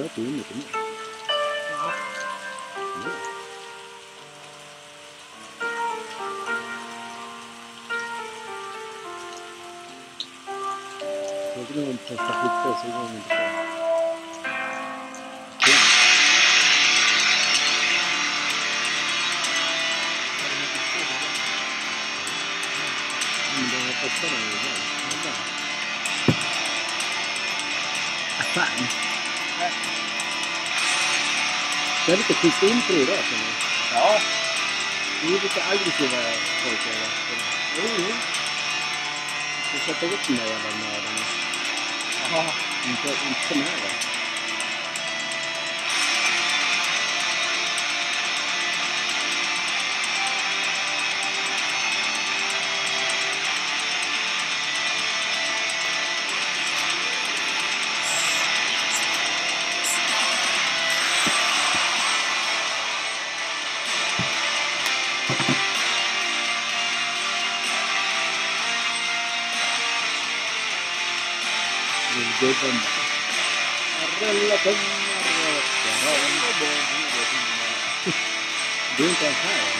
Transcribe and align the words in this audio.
Sköt 0.00 0.14
du 0.16 0.22
in 0.22 0.36
lite 0.36 0.54
mer? 0.54 0.64
Ja. 1.70 1.92
Mm. 2.94 3.16
Frågan 11.54 11.84
är 11.84 11.90
om 11.90 11.96
testa 11.96 12.32
flickor 12.40 12.74
så 12.82 12.86
går 12.86 13.08
de 13.08 13.16
inte 13.16 13.28
på. 13.28 13.34
Okej. 15.56 15.78
Men 23.56 23.70
de 23.70 23.76
har 23.76 23.92
testat 23.92 24.30
den 24.30 24.40
redan. 24.40 24.78
Vänta. 25.10 25.32
Ah, 28.60 29.09
Det 32.10 32.14
är 32.14 32.18
lite 32.18 32.66
intro 32.66 32.94
idag 32.94 33.24
känner 33.24 33.44
jag. 33.44 33.58
Ja. 33.94 34.20
Vi 35.22 35.28
är 35.36 35.40
lite 35.40 35.64
aggressiva 35.64 36.18
pojkar. 36.62 36.94
Jo, 37.76 37.84
jo. 37.98 38.14
Vi 39.72 39.78
ska 39.78 39.92
sätta 39.92 40.06
upp 40.06 40.26
de 40.26 40.32
där 40.36 40.46
jävla 40.46 40.70
nördarna. 40.70 41.24
Jaha. 42.30 42.52
Inte, 42.88 43.08
inte 43.08 43.54
de 43.54 43.54
här 43.54 43.76
va? 43.82 44.19
Relationen 74.60 74.76
Du 78.96 79.04
är 79.04 79.08
inte 79.08 79.24
ens 79.24 79.38
här 79.38 79.58
än. 79.58 79.78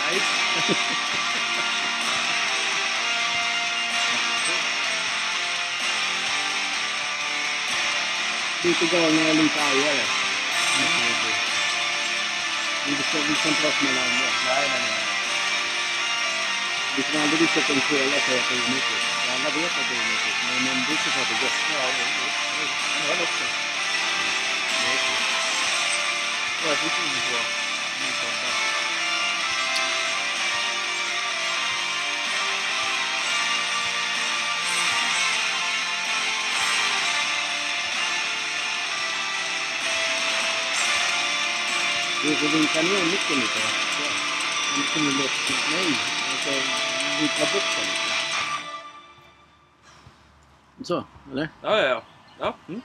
Nej. 0.00 0.20
Lite 8.62 8.86
galnare, 8.86 9.32
lite 9.32 9.62
argare. 9.62 10.04
Vi 12.86 12.96
ska, 12.96 13.18
vi 13.28 13.34
ska 13.34 13.48
inte 13.48 13.62
vara 13.62 13.72
som 13.72 13.88
alla 13.88 14.00
andra. 14.00 14.28
Nej, 14.46 14.68
nej, 14.68 14.80
nej. 14.80 14.92
Vi 16.96 17.02
kan 17.02 17.22
aldrig 17.22 17.40
visa 17.40 17.60
upp 17.60 17.70
en 17.70 17.80
cola 17.80 18.18
för 18.20 18.38
att 18.38 18.48
det 18.48 18.54
är 18.54 18.60
onyttigt. 18.66 19.04
Alla 19.34 19.50
vet 19.50 19.78
att 19.80 19.88
det 19.88 19.94
är 19.96 20.00
onyttigt, 20.00 20.38
men 20.46 20.64
man 20.64 20.84
dricker 20.86 21.10
för 21.10 21.20
att 21.20 21.28
det 21.28 21.34
är 21.34 21.40
gott. 21.42 21.58
Ja, 23.10 23.65
jo, 26.66 26.72
jo. 26.72 26.72
jo. 26.72 26.72
Men 26.72 26.72
öl 26.72 26.72
också. 26.72 26.72
Ja, 26.72 26.72
Jag 26.72 26.78
fick 26.78 26.98
ingen 26.98 27.22
på 27.22 27.38
min 28.00 28.12
sonda. 28.12 28.50
Du 42.22 42.34
får 42.34 42.48
vinka 42.58 42.82
ner 42.82 43.04
micken 43.04 43.38
lite. 43.40 43.58
Så. 43.58 44.04
Annars 44.74 44.94
kommer 44.94 45.10
det 45.10 45.16
låta 45.16 45.38
som... 45.46 45.56
Nej, 45.72 45.98
alltså 46.30 46.50
vi 47.20 47.28
tar 47.28 47.52
bort 47.52 47.76
den. 47.76 47.88
Så, 50.84 51.04
eller? 51.32 51.48
Ja, 51.62 51.78
ja, 51.78 51.88
ja. 51.88 52.02
ja. 52.38 52.56
Mm. 52.68 52.82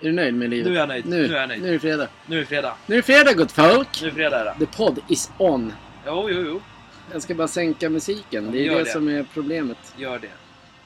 Är 0.00 0.04
du 0.04 0.12
nöjd 0.12 0.34
med 0.34 0.50
livet? 0.50 0.66
Nu 0.66 0.74
är 0.74 0.80
jag 0.80 0.88
nöjd. 0.88 1.06
Nu, 1.06 1.28
Nu 1.28 1.34
är 1.34 1.40
jag 1.40 1.48
nöjd. 1.48 1.62
Nu 1.62 1.68
är 1.68 1.72
det 1.72 1.78
fredag. 1.78 2.08
Nu 2.26 2.36
är 2.36 2.40
det 2.40 2.46
fredag. 2.46 2.74
Nu 2.86 2.94
är 2.94 2.98
det 2.98 3.02
fredag 3.02 3.32
gott 3.32 3.52
folk! 3.52 4.02
Nu 4.02 4.06
är 4.06 4.10
det 4.10 4.16
fredag 4.16 4.44
det. 4.44 4.66
The 4.66 4.76
pod 4.76 4.98
is 5.08 5.30
on. 5.38 5.72
Jo, 6.06 6.28
jo, 6.30 6.42
jo. 6.46 6.60
Jag 7.12 7.22
ska 7.22 7.34
bara 7.34 7.48
sänka 7.48 7.90
musiken. 7.90 8.52
Det 8.52 8.66
är 8.66 8.70
det, 8.70 8.84
det. 8.84 8.90
som 8.90 9.08
är 9.08 9.26
problemet. 9.34 9.94
Gör 9.96 10.18
det. 10.18 10.30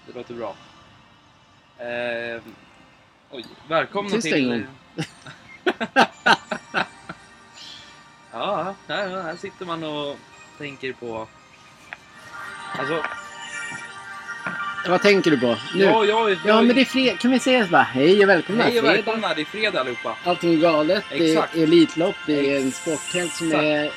Det 0.06 0.18
låter 0.18 0.34
bra. 0.34 0.54
Eh, 1.78 2.42
oj, 3.30 3.44
välkomna 3.68 4.10
Tyst 4.10 4.28
till... 4.28 4.48
gång. 4.48 4.66
ja, 8.32 8.74
här, 8.88 9.22
här 9.22 9.36
sitter 9.36 9.66
man 9.66 9.82
och 9.84 10.16
tänker 10.58 10.92
på... 10.92 11.28
Alltså, 12.78 13.02
Vad 14.86 15.02
tänker 15.02 15.30
du 15.30 15.38
på? 15.40 15.56
Nu? 15.74 15.84
ja, 15.84 16.04
ja, 16.04 16.30
Ja, 16.44 16.62
men 16.62 16.76
det 16.76 16.80
är 16.80 16.84
fredag. 16.84 17.16
Kan 17.16 17.30
vi 17.30 17.38
säga 17.38 17.64
så 17.64 17.70
bara 17.70 17.82
hej 17.82 18.22
och 18.22 18.28
välkomna? 18.28 18.64
Hej 18.64 18.78
och 18.78 18.84
välkomna, 18.84 19.34
det 19.34 19.40
är 19.40 19.44
fredag 19.44 19.80
allihopa. 19.80 20.16
Allting 20.24 20.52
är 20.54 20.56
galet. 20.56 21.04
Exakt. 21.10 21.52
Det 21.52 21.58
är 21.60 21.62
Elitlopp. 21.62 22.14
Det 22.26 22.32
är 22.52 22.60
en 22.60 22.68
Exakt. 22.68 22.82
sporthält 22.82 23.34
som 23.34 23.52
är 23.52 23.90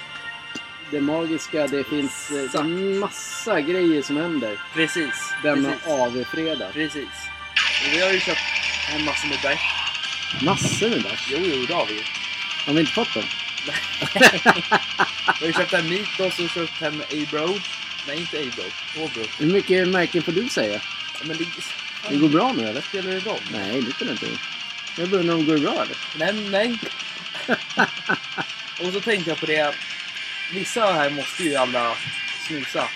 det 0.91 1.01
magiska. 1.01 1.68
Det 1.68 1.84
finns 1.84 2.31
är 2.31 2.63
massa 3.00 3.62
grejer 3.62 4.01
som 4.01 4.18
händer 4.18 4.59
Precis. 4.73 5.34
denna 5.44 5.69
Precis. 5.69 5.88
AV-fredag. 5.88 6.68
Precis. 6.73 7.09
Och 7.88 7.94
vi 7.94 8.02
har 8.02 8.12
ju 8.12 8.19
köpt 8.19 8.40
hem 8.88 9.06
massor 9.06 9.28
med 9.29 9.40
bärs. 9.44 9.62
Massor 10.44 10.90
med 10.90 11.03
bärs. 11.03 11.28
Jo, 11.31 11.38
jo, 11.44 11.66
det 11.67 11.73
har 11.73 11.85
vi 11.85 11.94
ju. 11.94 12.02
Har 12.66 12.73
vi 12.73 12.79
inte 12.79 12.91
fått 12.91 13.13
dem? 13.13 13.23
Vi 15.40 15.46
har 15.46 15.47
ju 15.47 15.53
köpt 15.53 15.72
hem 15.73 15.90
Mythos 15.90 16.40
och 16.40 16.50
köpt 16.50 16.81
hem 16.81 17.02
A-Bro. 17.02 17.47
Nej, 18.07 18.17
inte 18.19 18.38
A-Bro. 18.39 19.03
Åbro. 19.03 19.23
Hur 19.39 19.45
mycket 19.45 19.88
märken 19.88 20.23
får 20.23 20.31
du 20.31 20.49
säga? 20.49 20.81
Men 21.23 21.38
det... 21.38 21.45
Det 22.09 22.16
går 22.17 22.29
bra 22.29 22.53
nu 22.57 22.67
eller? 22.67 22.81
Spelar 22.81 23.11
det 23.11 23.19
roll? 23.19 23.39
Nej, 23.51 23.81
det 23.81 23.91
spelar 23.91 24.11
inte 24.11 24.25
roll. 24.25 24.38
Jag 24.97 25.13
undrar 25.13 25.35
om 25.35 25.45
det 25.45 25.51
går 25.51 25.57
bra 25.61 25.73
eller? 25.83 25.97
Nej, 26.33 26.33
nej. 26.49 26.79
och 28.88 28.93
så 28.93 28.99
tänkte 29.01 29.29
jag 29.31 29.39
på 29.39 29.45
det. 29.45 29.75
Vissa 30.53 30.93
här 30.93 31.09
måste 31.09 31.43
ju 31.43 31.55
alla 31.55 31.95
snusa. 32.47 32.88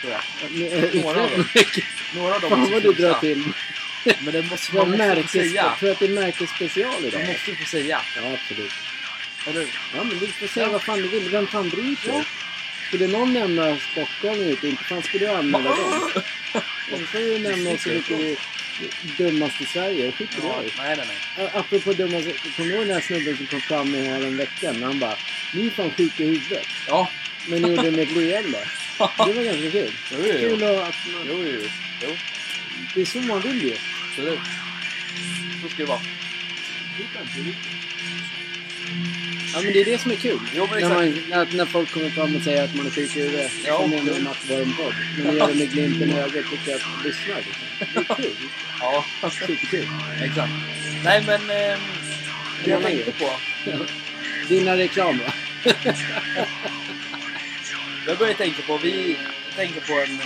Tror 0.00 0.12
jag. 0.12 0.94
Några 1.02 1.22
av 1.22 1.30
dem. 1.30 1.44
Några 2.14 2.34
av 2.34 2.40
dem 2.40 2.50
Fan 2.50 2.60
måste 2.60 2.74
vad 2.74 2.82
du 2.82 2.92
drar 2.92 3.20
till. 3.20 3.52
Men 4.20 4.32
det 4.34 4.42
måste 4.42 4.74
man 4.74 4.90
måste 4.90 5.22
få 5.22 5.28
säga. 5.28 5.62
tror 5.78 5.86
du 5.88 5.92
att 5.92 5.98
det 5.98 6.04
är 6.04 6.08
märkesspecial 6.08 6.92
Man 6.92 7.04
idag? 7.04 7.26
måste 7.26 7.50
ju 7.50 7.56
få 7.56 7.64
säga. 7.64 8.00
Ja, 8.16 8.22
absolut. 8.42 8.72
Eller? 9.46 9.66
Ja, 9.96 10.04
men 10.04 10.18
du 10.18 10.26
får 10.26 10.46
säga 10.46 10.66
Ja. 10.66 10.72
vad 10.72 10.82
fan 10.82 10.98
du 11.02 11.08
vill. 11.08 11.28
Vem 11.28 11.46
fan 11.46 11.68
bryr 11.68 11.96
sig? 11.96 12.10
Ja. 12.14 12.24
Skulle 12.88 13.06
någon 13.06 13.32
nämna 13.32 13.76
Stockholm 13.92 14.40
ute, 14.40 14.68
inte 14.68 14.84
fan 14.84 15.02
skulle 15.02 15.24
jag 15.24 15.38
anmäla 15.38 15.70
dem. 15.70 16.10
De 16.90 16.98
får 17.06 17.20
ju 17.20 17.38
nämna 17.38 17.78
så 17.78 17.88
mycket 17.88 18.38
dummast 19.18 19.60
i 19.60 19.64
Sverige. 19.64 20.12
Ja, 20.18 20.26
jag 20.42 20.64
i. 20.64 20.72
nej, 20.78 20.96
nej, 20.96 21.06
nej. 21.36 21.46
Ä- 21.46 21.50
Apropå 21.54 21.92
dumma, 21.92 22.10
kommer 22.56 22.68
du 22.70 22.74
ihåg 22.74 22.86
den 22.86 22.94
här 22.94 23.00
snubben 23.00 23.36
som 23.36 23.46
kom 23.46 23.60
fram 23.60 23.90
med 23.90 24.04
här 24.04 24.22
en 24.26 24.36
veckan? 24.36 24.82
Han 24.82 24.98
bara, 24.98 25.16
ni 25.54 25.66
är 25.66 25.70
fan 25.70 25.90
sjuka 25.90 26.22
i 26.22 26.26
huvudet. 26.26 26.66
Ja. 26.88 27.10
Men 27.46 27.62
ni 27.62 27.68
gjorde 27.68 27.82
det 27.82 27.90
med 27.90 28.00
ett 28.08 28.12
leende. 28.16 28.58
Det 28.98 29.32
var 29.32 29.42
ganska 29.44 29.70
kul. 29.70 29.92
Jo, 30.12 30.18
jo, 30.24 30.32
Kul 30.48 30.64
att 30.64 30.70
man, 30.76 30.92
Jo, 31.28 31.44
jo, 31.46 31.68
jo. 32.02 32.16
det 32.94 33.00
är 33.00 33.04
så 33.04 33.18
man 33.18 33.40
vill 33.40 33.62
ju. 33.62 33.74
Absolut. 34.10 34.38
Så 35.62 35.68
ska 35.68 35.76
det 35.82 35.84
vara. 35.88 36.00
Ja 39.54 39.60
men 39.62 39.72
det 39.72 39.80
är 39.80 39.84
det 39.84 39.98
som 40.00 40.10
är 40.10 40.16
kul. 40.16 40.40
Jo, 40.54 40.68
men 40.70 40.80
när, 40.80 40.94
man, 40.94 41.22
när, 41.28 41.56
när 41.56 41.64
folk 41.64 41.90
kommer 41.92 42.10
fram 42.10 42.36
och 42.36 42.42
säger 42.42 42.64
att 42.64 42.74
man 42.74 42.86
är 42.86 42.90
sjuk 42.90 43.16
i 43.16 43.20
huvudet. 43.20 43.52
Ja, 43.66 43.78
så 43.78 43.86
menar 43.86 44.14
de 44.14 44.26
att 44.26 44.50
vara 44.50 44.60
en 44.60 44.72
podd. 44.76 44.94
Men 45.16 45.26
de 45.26 45.36
gör 45.38 45.48
det 45.48 45.54
med 45.54 45.70
glimten 45.70 46.10
i 46.10 46.18
ögat 46.18 46.44
tycker 46.50 46.70
jag 46.70 46.80
att 46.80 47.04
lyssna. 47.04 47.34
Liksom. 47.36 47.64
Det 47.94 48.00
är 48.00 48.14
kul. 48.14 48.36
Ja, 48.80 49.04
Superkul. 49.30 49.86
exakt. 50.22 50.52
Nej, 51.04 51.22
men... 51.26 51.40
ehm, 51.50 51.80
det 52.64 52.70
jag 52.70 52.82
tänkte 52.82 53.12
på. 53.12 53.30
Dina 54.48 54.76
reklam 54.76 55.18
va? 55.18 55.32
Jag 58.06 58.18
börjar 58.18 58.34
tänka 58.34 58.62
på, 58.62 58.78
vi 58.82 59.16
tänker 59.56 59.80
på 59.80 59.92
en 59.92 60.18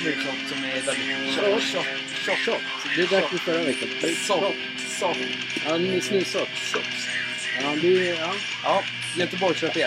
snutsort 0.00 0.48
som 0.48 0.64
är 0.64 0.80
väldigt 0.82 1.34
tjock. 1.34 1.86
Tjock. 2.24 2.38
Tjock. 2.38 2.60
Det 2.96 3.02
är 3.02 3.06
därför 3.20 3.38
förra 3.38 3.62
veckan. 3.62 3.88
Soft. 4.26 4.56
Soft. 4.88 5.20
Ja, 5.64 6.00
snusort. 6.00 6.48
Soft. 6.72 7.25
Ja, 7.62 7.76
det 7.82 8.08
är... 8.08 8.14
Ja. 8.14 8.34
Ja, 8.64 8.82
Göteborgsrapé. 9.16 9.86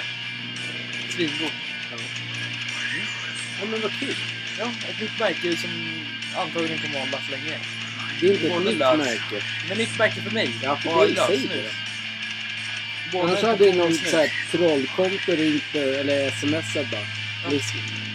Svingod. 1.10 1.51
ja, 3.60 3.66
men 3.71 3.81
vad 3.81 3.92
kul. 3.92 4.16
Ja, 4.60 4.71
ett 4.89 5.01
nytt 5.01 5.19
märke 5.19 5.57
som 5.57 5.69
antagligen 6.38 6.80
kommer 6.80 6.95
att 7.00 7.06
hålla 7.06 7.21
så 7.25 7.31
länge. 7.31 7.60
Det 8.21 8.27
är 8.27 8.33
inte 8.33 8.48
ett 8.48 8.66
nytt 8.66 8.77
märke. 8.77 9.45
Men 9.69 9.77
nytt 9.77 9.98
märke 9.98 10.21
för 10.21 10.31
mig. 10.31 10.50
Ja, 10.63 10.75
för 10.75 11.06
dig 11.06 11.16
säger 11.16 11.48
det. 11.48 11.69
Annars 13.19 13.42
hade 13.42 13.74
någon 13.74 13.94
så 13.94 14.18
här 14.18 14.31
trollkonto 14.51 15.31
ringt 15.31 15.75
eh, 15.75 16.00
eller 16.00 16.31
smsat 16.31 16.92
bara. 16.92 17.01
Ja. 17.44 17.60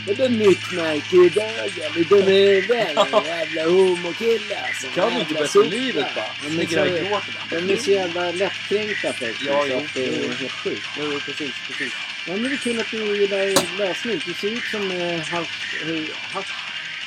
Eller 0.07 0.17
Vadå 0.19 0.29
nytt 0.29 0.73
märke 0.73 1.17
i 1.17 1.29
dagen? 1.29 1.71
Utan 1.97 2.19
är 2.19 2.69
väl 2.69 2.97
jävla 3.27 3.65
homokille 3.71 4.57
alltså. 4.69 4.87
Kan 4.95 5.15
du 5.15 5.21
inte 5.21 5.49
sopa. 5.49 5.69
livet 5.69 6.07
bara? 6.15 6.25
Ja, 6.43 6.67
där 6.85 7.13
och 7.13 7.23
så-. 7.51 7.57
De 7.57 7.73
är 7.73 7.77
så 7.77 7.91
jävla 7.91 8.31
lättkränkta 8.33 9.13
folk. 9.13 9.37
Ja, 9.47 9.67
så 9.69 9.77
att 9.77 9.95
Det 9.95 10.07
är 10.07 10.33
helt 10.35 10.53
sjukt. 10.53 10.83
Jo, 10.99 11.21
precis, 11.27 11.53
precis. 11.67 11.93
Ja, 12.27 12.33
men 12.33 12.43
det 12.43 12.49
är 12.55 12.57
kul 12.57 12.81
att 12.81 12.91
du 12.91 13.21
gillar 13.21 13.79
lösning. 13.79 14.21
Du 14.27 14.35
ser 14.35 14.49
ut 14.51 14.65
som 14.71 14.91
eh, 14.91 15.21
hej- 15.21 16.11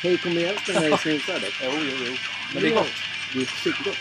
Hej 0.03 0.17
kommer 0.17 0.41
hjälpen 0.41 0.75
när 0.75 0.89
du 0.91 0.97
snusar 1.01 1.39
det. 1.39 1.47
Jo, 1.63 1.71
jo, 1.75 2.05
jo. 2.07 2.15
Men 2.53 2.61
det 2.63 2.69
är 2.69 2.73
gott. 2.73 2.94
Det 3.33 3.39
är 3.41 3.45
supergott. 3.63 3.97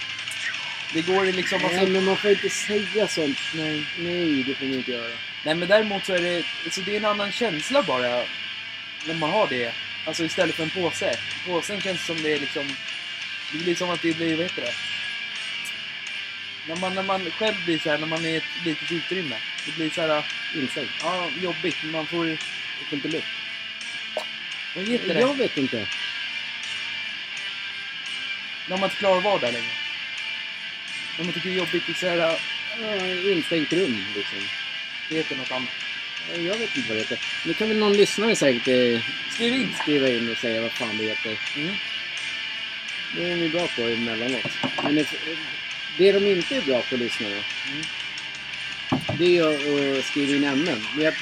Det 0.93 1.03
går 1.03 1.25
liksom... 1.25 1.61
Nej, 1.63 1.87
men 1.87 2.05
man 2.05 2.17
får 2.17 2.31
inte 2.31 2.49
säga 2.51 3.09
sånt. 3.09 3.39
Nej, 3.55 3.87
nej, 3.99 4.43
det 4.47 4.55
får 4.55 4.65
man 4.67 4.75
inte 4.75 4.91
göra. 4.91 5.11
Nej 5.43 5.55
men 5.55 5.69
däremot 5.69 6.07
så 6.07 6.13
är 6.13 6.19
det, 6.23 6.45
alltså 6.65 6.81
det 6.81 6.93
är 6.93 6.97
en 6.97 7.05
annan 7.05 7.33
känsla 7.33 7.83
bara 7.83 8.23
när 9.07 9.15
man 9.15 9.31
har 9.31 9.47
det. 9.49 9.73
Alltså 10.07 10.25
istället 10.25 10.55
för 10.55 10.63
en 10.63 10.71
påse. 10.71 11.19
Påsen 11.47 11.81
känns 11.81 12.07
som 12.07 12.23
det 12.23 12.33
är 12.33 12.39
liksom, 12.39 12.69
det 13.53 13.59
blir 13.59 13.75
som 13.75 13.91
att 13.91 14.03
det 14.03 14.17
blir, 14.17 14.37
vad 14.37 14.45
heter 14.45 14.63
det? 14.63 14.75
När 16.69 16.77
man, 16.77 16.95
när 16.95 17.03
man 17.03 17.31
själv 17.31 17.65
blir 17.65 17.79
så 17.79 17.91
här, 17.91 17.99
när 17.99 18.07
man 18.07 18.25
är 18.25 18.29
i 18.29 18.37
ett 18.37 18.65
litet 18.65 18.93
utrymme. 18.93 19.37
Det 19.67 19.73
blir 19.77 19.91
så 19.91 20.01
här, 20.01 20.25
Instängd. 20.55 20.89
ja 21.03 21.29
jobbigt. 21.43 21.77
Man 21.85 22.07
får, 22.07 22.29
Jag 22.29 22.39
får 22.89 22.97
inte 22.97 23.09
luft. 23.09 23.27
vad 24.77 24.89
heter 24.89 25.15
det? 25.15 25.21
Jag 25.21 25.35
vet 25.35 25.57
inte. 25.57 25.87
När 28.69 28.77
man 28.77 28.85
inte 28.85 28.97
klarar 28.97 29.19
att 29.19 29.25
vara 29.25 29.39
där 29.39 29.53
längre. 29.53 29.73
När 31.19 31.25
man 31.25 31.35
tycker 31.35 31.49
det 31.51 31.55
är 31.55 31.59
jobbigt, 31.59 31.83
det 31.87 31.93
är 31.93 31.95
så 31.95 32.09
här, 32.09 32.39
Ja, 32.81 33.07
instängt 33.33 33.73
rum 33.73 34.05
liksom. 34.17 34.39
det 35.09 35.15
heter 35.17 35.37
något 35.37 35.53
annat. 35.53 35.69
Ja, 36.35 36.41
Jag 36.41 36.59
vet 36.59 36.77
inte 36.77 36.89
vad 36.89 36.97
det 36.97 37.03
heter. 37.03 37.19
Nu 37.47 37.55
kan 37.55 37.69
väl 37.69 37.77
någon 37.79 37.93
lyssnare 37.97 38.37
säkert 38.37 38.69
eh, 38.69 39.01
Skriv 39.35 39.55
in! 39.55 39.69
skriva 39.83 40.09
in 40.09 40.31
och 40.31 40.37
säga 40.39 40.61
vad 40.63 40.73
fan 40.73 40.99
det 40.99 41.05
heter. 41.05 41.39
Mm. 41.57 41.75
Det 43.17 43.31
är 43.31 43.37
ni 43.37 43.49
bra 43.49 43.67
på 43.77 43.83
emellanåt. 43.83 44.51
Men 44.83 44.95
det, 44.95 45.07
det 45.99 46.13
de 46.13 46.27
inte 46.27 46.57
är 46.57 46.61
bra 46.63 46.83
på, 46.91 46.97
lyssnarna, 46.97 47.35
Mm. 47.69 47.83
det 49.19 49.39
är 49.39 49.43
att, 49.95 49.99
att 49.99 50.05
skriva 50.05 50.37
in 50.37 50.45
ämnen. 50.45 50.87
Men 50.95 51.05
Jag, 51.05 51.15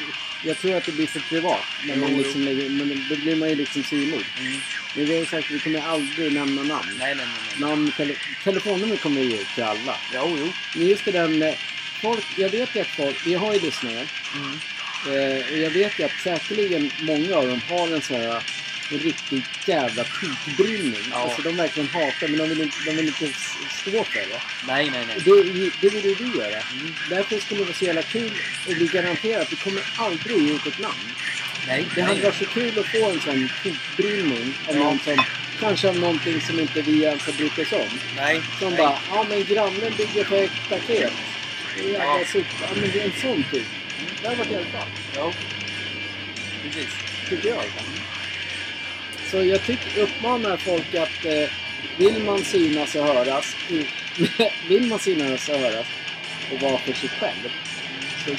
jag 0.44 0.58
tror 0.58 0.76
att 0.76 0.84
det 0.84 0.92
blir 0.92 1.06
för 1.06 1.20
privat. 1.20 1.60
När 1.84 1.96
man 1.96 2.10
Jo, 2.12 2.18
liksom 2.18 2.40
lägger, 2.42 2.68
men 2.68 3.06
då 3.08 3.16
blir 3.16 3.36
man 3.36 3.48
ju 3.48 3.54
liksom 3.54 3.82
emot. 3.90 4.24
Mm. 4.40 4.52
Men 4.94 5.04
vi 5.06 5.12
har 5.12 5.20
ju 5.20 5.26
sagt 5.26 5.44
att 5.46 5.50
vi 5.50 5.58
kommer 5.58 5.80
aldrig 5.80 6.32
nämna 6.32 6.62
namn. 6.62 6.88
Nej, 6.98 7.14
nej, 7.14 7.26
nej. 7.26 7.36
nej. 7.58 7.60
namn 7.70 7.92
tele, 7.96 8.14
telefonnummer 8.44 8.96
kommer 8.96 9.20
vi 9.20 9.26
ge 9.26 9.40
ut 9.40 9.48
till 9.54 9.64
alla. 9.64 9.96
Jo, 10.14 10.36
jo. 10.40 10.52
Men 10.74 10.86
just 10.88 11.04
det 11.04 11.12
där 11.12 11.28
med 11.28 11.56
folk, 12.00 12.24
jag 12.36 12.48
vet 12.48 12.76
ju 12.76 12.80
att 12.80 12.86
folk, 12.96 13.26
vi 13.26 13.34
har 13.34 13.54
ju 13.54 13.60
lyssnare. 13.60 14.06
Mm. 14.34 14.58
Eh, 15.06 15.60
jag 15.62 15.70
vet 15.70 15.98
ju 15.98 16.04
att 16.04 16.20
säkerligen 16.24 16.90
många 17.00 17.36
av 17.36 17.48
dem 17.48 17.60
har 17.68 17.94
en 17.94 18.02
sån 18.02 18.16
här 18.20 18.42
en 18.92 18.98
riktig 18.98 19.42
jävla 19.66 20.04
pikbrinning. 20.04 21.00
Ja. 21.10 21.16
Alltså 21.16 21.42
de 21.42 21.56
verkligen 21.56 21.88
hatar 21.88 22.28
men 22.28 22.38
de 22.38 22.48
vill 22.48 22.60
inte, 22.62 22.76
de 22.86 22.90
vill 22.96 23.06
inte 23.06 23.26
stå 23.70 24.04
för 24.04 24.18
det. 24.18 24.40
Nej, 24.66 24.90
nej, 24.90 25.04
nej. 25.06 25.16
Det, 25.24 25.70
det 25.80 25.94
vill 25.94 26.04
ju 26.04 26.14
du 26.14 26.38
göra. 26.38 26.60
Mm. 26.72 26.94
Därför 27.10 27.38
skulle 27.38 27.60
det 27.60 27.64
vara 27.64 27.74
så 27.74 27.84
jävla 27.84 28.02
kul 28.02 28.30
och 28.66 28.72
vi 28.72 28.86
garanterar 28.86 29.42
att 29.42 29.52
vi 29.52 29.56
kommer 29.56 29.82
aldrig 29.96 30.38
ge 30.48 30.54
ut 30.54 30.66
ett 30.66 30.78
namn. 30.78 30.94
Nej, 31.66 31.86
Det 31.94 32.02
hade 32.02 32.20
varit 32.20 32.38
så 32.38 32.46
kul 32.46 32.78
att 32.78 32.86
få 32.86 33.10
en 33.10 33.20
sån 33.20 33.48
pikbrinning 33.62 34.54
av 34.68 34.76
Ja. 34.76 34.82
någon 34.84 34.98
som 34.98 35.16
kanske 35.60 35.88
av 35.88 35.98
någonting 35.98 36.40
som 36.40 36.60
inte 36.60 36.82
vi 36.82 37.02
ens 37.04 37.22
har 37.22 37.32
brytt 37.32 37.58
oss 37.58 37.72
om. 37.72 37.98
Nej. 38.16 38.40
Som 38.58 38.68
nej. 38.68 38.78
bara, 38.78 38.98
ja 39.10 39.26
men 39.28 39.44
grannen 39.44 39.92
bygger 39.96 40.24
för 40.24 40.42
ett 40.44 40.68
paket. 40.68 41.12
Jävla 41.76 42.04
Ja. 42.04 42.20
Ja 42.34 42.68
men 42.74 42.90
det 42.92 43.00
är 43.00 43.04
en 43.04 43.20
sån 43.20 43.44
typ. 43.52 43.66
Det 44.22 44.28
hade 44.28 44.38
varit 44.38 44.50
jävligt 44.50 44.72
bra. 44.72 44.86
Ja. 45.16 45.32
Precis. 46.62 46.88
Tycker 47.28 47.48
jag. 47.48 47.64
Så 49.30 49.44
jag 49.44 49.62
tycker, 49.64 50.00
uppmanar 50.02 50.56
folk 50.56 50.94
att 50.94 51.24
eh, 51.24 51.48
vill 51.98 52.22
man 52.24 52.44
synas 52.44 52.94
och 52.94 53.04
höras, 53.06 53.56
i- 53.70 53.86
vill 54.68 54.86
man 54.86 54.98
synas 54.98 55.48
och 55.48 55.58
höras 55.58 55.86
och 56.52 56.60
vara 56.60 56.78
för 56.78 56.92
sig 56.92 57.08
själv. 57.08 57.52
Så 58.26 58.30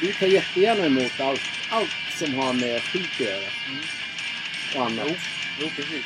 vi 0.00 0.12
tar 0.12 0.26
jättegärna 0.26 0.86
emot 0.86 1.20
allt, 1.20 1.40
allt 1.70 1.90
som 2.18 2.34
har 2.34 2.52
med 2.52 2.82
skit 2.82 3.02
att 3.14 3.20
göra. 3.20 3.36
Mm. 3.68 3.80
Och 4.74 4.86
annat. 4.86 5.06
Jo, 5.08 5.14
jo 5.60 5.70
precis. 5.76 6.04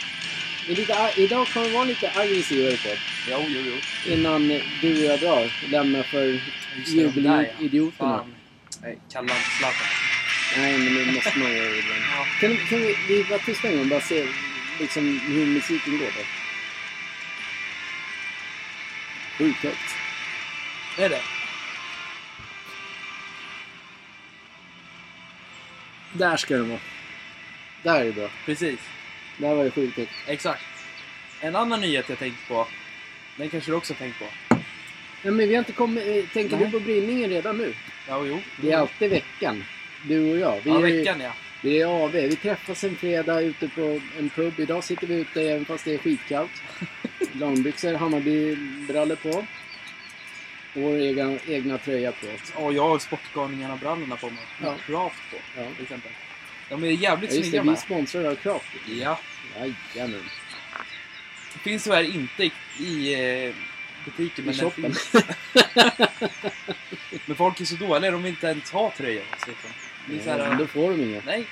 Men 0.66 0.74
lite, 0.76 1.10
idag 1.16 1.46
kommer 1.48 1.66
vi 1.68 1.72
vara 1.74 1.84
lite 1.84 2.10
aggressivare 2.14 2.76
på. 2.76 2.88
Jo, 3.28 3.44
jo, 3.48 3.60
jo. 3.66 4.12
Innan 4.12 4.48
du 4.80 4.92
och 4.98 5.04
jag 5.12 5.20
drar. 5.20 5.50
Lämnar 5.68 6.02
för 6.02 6.40
Det, 6.76 6.92
ja. 6.92 7.02
jubelidioterna. 7.02 8.26
Nej, 8.82 8.98
kalla 9.12 9.34
inte 9.36 9.50
Zlatan. 9.58 9.86
Nej, 10.56 10.78
men 10.78 10.94
det 10.94 11.12
måste 11.12 11.38
man 11.38 11.52
göra 11.52 11.76
ibland. 11.76 12.02
Ja. 12.16 12.26
Kan, 12.40 12.56
kan 12.56 12.78
vi, 12.78 12.96
vi 13.08 13.22
vara 13.22 13.38
tysta 13.38 13.68
en 13.68 13.78
gång 13.78 13.88
bara 13.88 14.00
se 14.00 14.26
liksom, 14.80 15.20
hur 15.20 15.46
musiken 15.46 15.98
går 15.98 16.06
då? 16.06 16.24
Sjukt 19.38 19.58
högt. 19.58 19.94
Det 20.96 21.04
är 21.04 21.08
det. 21.08 21.22
Där 26.12 26.36
ska 26.36 26.56
den 26.56 26.68
vara. 26.68 26.80
Där 27.82 28.00
är 28.00 28.04
det 28.04 28.12
bra. 28.12 28.28
Precis. 28.46 28.80
Där 29.38 29.54
var 29.54 29.64
det 29.64 29.70
sjukt 29.70 29.96
högt. 29.96 30.12
Exakt. 30.26 30.64
En 31.40 31.56
annan 31.56 31.80
nyhet 31.80 32.08
jag 32.08 32.18
tänkt 32.18 32.48
på. 32.48 32.66
Den 33.36 33.50
kanske 33.50 33.70
du 33.70 33.76
också 33.76 33.94
tänkt 33.94 34.18
på. 34.18 34.49
Nej, 35.22 35.32
men 35.32 35.48
vi 35.48 35.54
har 35.54 35.58
inte 35.58 35.72
kommit... 35.72 36.06
eh, 36.06 36.24
Tänker 36.32 36.56
Nej. 36.56 36.64
du 36.66 36.70
på 36.72 36.80
brinningen 36.80 37.30
redan 37.30 37.58
nu? 37.58 37.74
Ja, 38.08 38.24
jo. 38.26 38.40
Det 38.56 38.72
är 38.72 38.78
alltid 38.78 39.10
veckan. 39.10 39.64
Du 40.02 40.30
och 40.32 40.38
jag. 40.38 40.60
Vi 40.64 40.70
Ja, 40.70 40.76
är, 40.78 40.82
veckan 40.82 41.20
ja. 41.20 41.32
Det 41.62 41.80
är 41.80 41.86
AV. 42.04 42.12
Vi 42.12 42.36
träffas 42.36 42.84
en 42.84 42.96
fredag 42.96 43.40
ute 43.40 43.68
på 43.68 44.00
en 44.18 44.30
pub. 44.30 44.60
Idag 44.60 44.84
sitter 44.84 45.06
vi 45.06 45.14
ute 45.14 45.42
även 45.42 45.64
fast 45.64 45.84
det 45.84 45.94
är 45.94 45.98
skitkallt. 45.98 46.62
Långbyxor, 47.32 47.94
Hammarby-brallor 47.94 49.16
på. 49.16 49.28
Och 50.74 50.82
vår 50.82 51.00
egna, 51.00 51.38
egna 51.48 51.78
tröja 51.78 52.12
på. 52.12 52.26
Och 52.62 52.72
jag 52.72 52.88
har 52.88 52.98
Sportgalningarna-brallorna 52.98 54.16
på 54.16 54.26
mig. 54.30 54.44
Ja. 54.62 54.70
Med 54.70 54.80
Craft 54.86 55.22
på, 55.30 55.36
Ja. 55.60 55.66
till 55.76 55.82
exempel. 55.84 56.10
De 56.68 56.84
är 56.84 56.88
jävligt 56.88 57.30
Ja, 57.30 57.36
just 57.36 57.36
det, 57.36 57.42
snygga 57.42 57.62
vi 57.62 57.68
är 57.68 57.72
med. 57.72 57.78
sponsrade 57.78 58.30
av 58.30 58.34
Craft. 58.34 58.66
Ja. 59.00 59.18
Jajamän. 59.94 60.24
Det 61.52 61.58
finns 61.58 61.84
tyvärr 61.84 62.14
inte 62.14 62.44
i, 62.44 62.52
i 62.78 63.14
eh, 63.48 63.54
butiken. 64.04 64.50
I 64.50 64.54
shoppen. 64.54 64.94
men 67.26 67.36
folk 67.36 67.60
är 67.60 67.64
så 67.64 67.76
dåliga, 67.76 68.10
de 68.10 68.22
vill 68.22 68.30
inte 68.32 68.46
ens 68.46 68.70
ha 68.70 68.92
tröjor. 68.96 69.22
Så 69.38 69.50
liksom. 69.50 69.70
det 70.06 70.26
är 70.30 70.38
här, 70.44 70.54
då 70.58 70.66
får 70.66 70.90
de 70.90 71.00
inget. 71.02 71.24
Nej, 71.24 71.46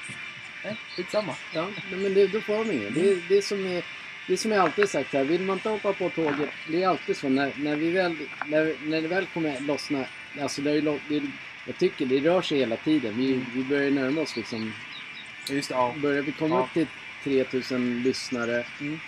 nej, 0.65 0.77
skitsamma. 0.97 1.35
Ja, 1.55 1.69
men 1.91 2.15
det, 2.15 2.27
då 2.27 2.41
får 2.41 2.65
de 2.65 2.73
inget. 2.73 2.95
Det, 2.95 3.01
är- 3.11 3.23
det, 3.29 3.37
är 3.37 3.43
som 3.43 3.67
är, 3.67 3.85
det 4.27 4.33
är 4.33 4.37
som 4.37 4.51
jag 4.53 4.61
alltid 4.61 4.89
sagt 4.89 5.13
här. 5.13 5.25
Vill 5.25 5.41
man 5.41 5.57
inte 5.57 5.69
hoppa 5.69 5.93
på 5.93 6.09
tåget. 6.11 6.51
Det 6.69 6.83
är 6.83 6.89
alltid 6.89 7.17
så 7.17 7.29
när, 7.29 7.53
när 7.57 7.77
vi 7.77 7.91
väl, 7.91 8.17
när, 8.47 8.75
när 8.83 9.03
det 9.03 9.09
väl 9.09 9.27
kommer 9.27 9.61
lossna. 9.61 10.05
Alltså 10.41 10.63
det 10.63 10.71
är, 10.71 10.83
det, 11.09 11.23
jag 11.67 11.79
tycker 11.79 12.07
det 12.07 12.21
rör 12.21 12.43
sig 12.43 12.59
hela 12.59 12.77
tiden. 12.77 13.17
Vi, 13.17 13.45
vi 13.55 13.65
börjar 13.65 13.91
närma 13.91 14.21
oss 14.21 14.37
liksom. 14.37 14.73
Just 15.51 15.69
det, 15.69 15.75
ja. 15.75 15.95
Börjar 15.99 16.23
vi 16.23 16.33
komma 16.33 16.55
Ja. 16.57 16.63
upp 16.65 16.73
till 16.73 16.87
3000 17.25 18.03
lyssnare. 18.03 18.65
Mm. 18.81 19.01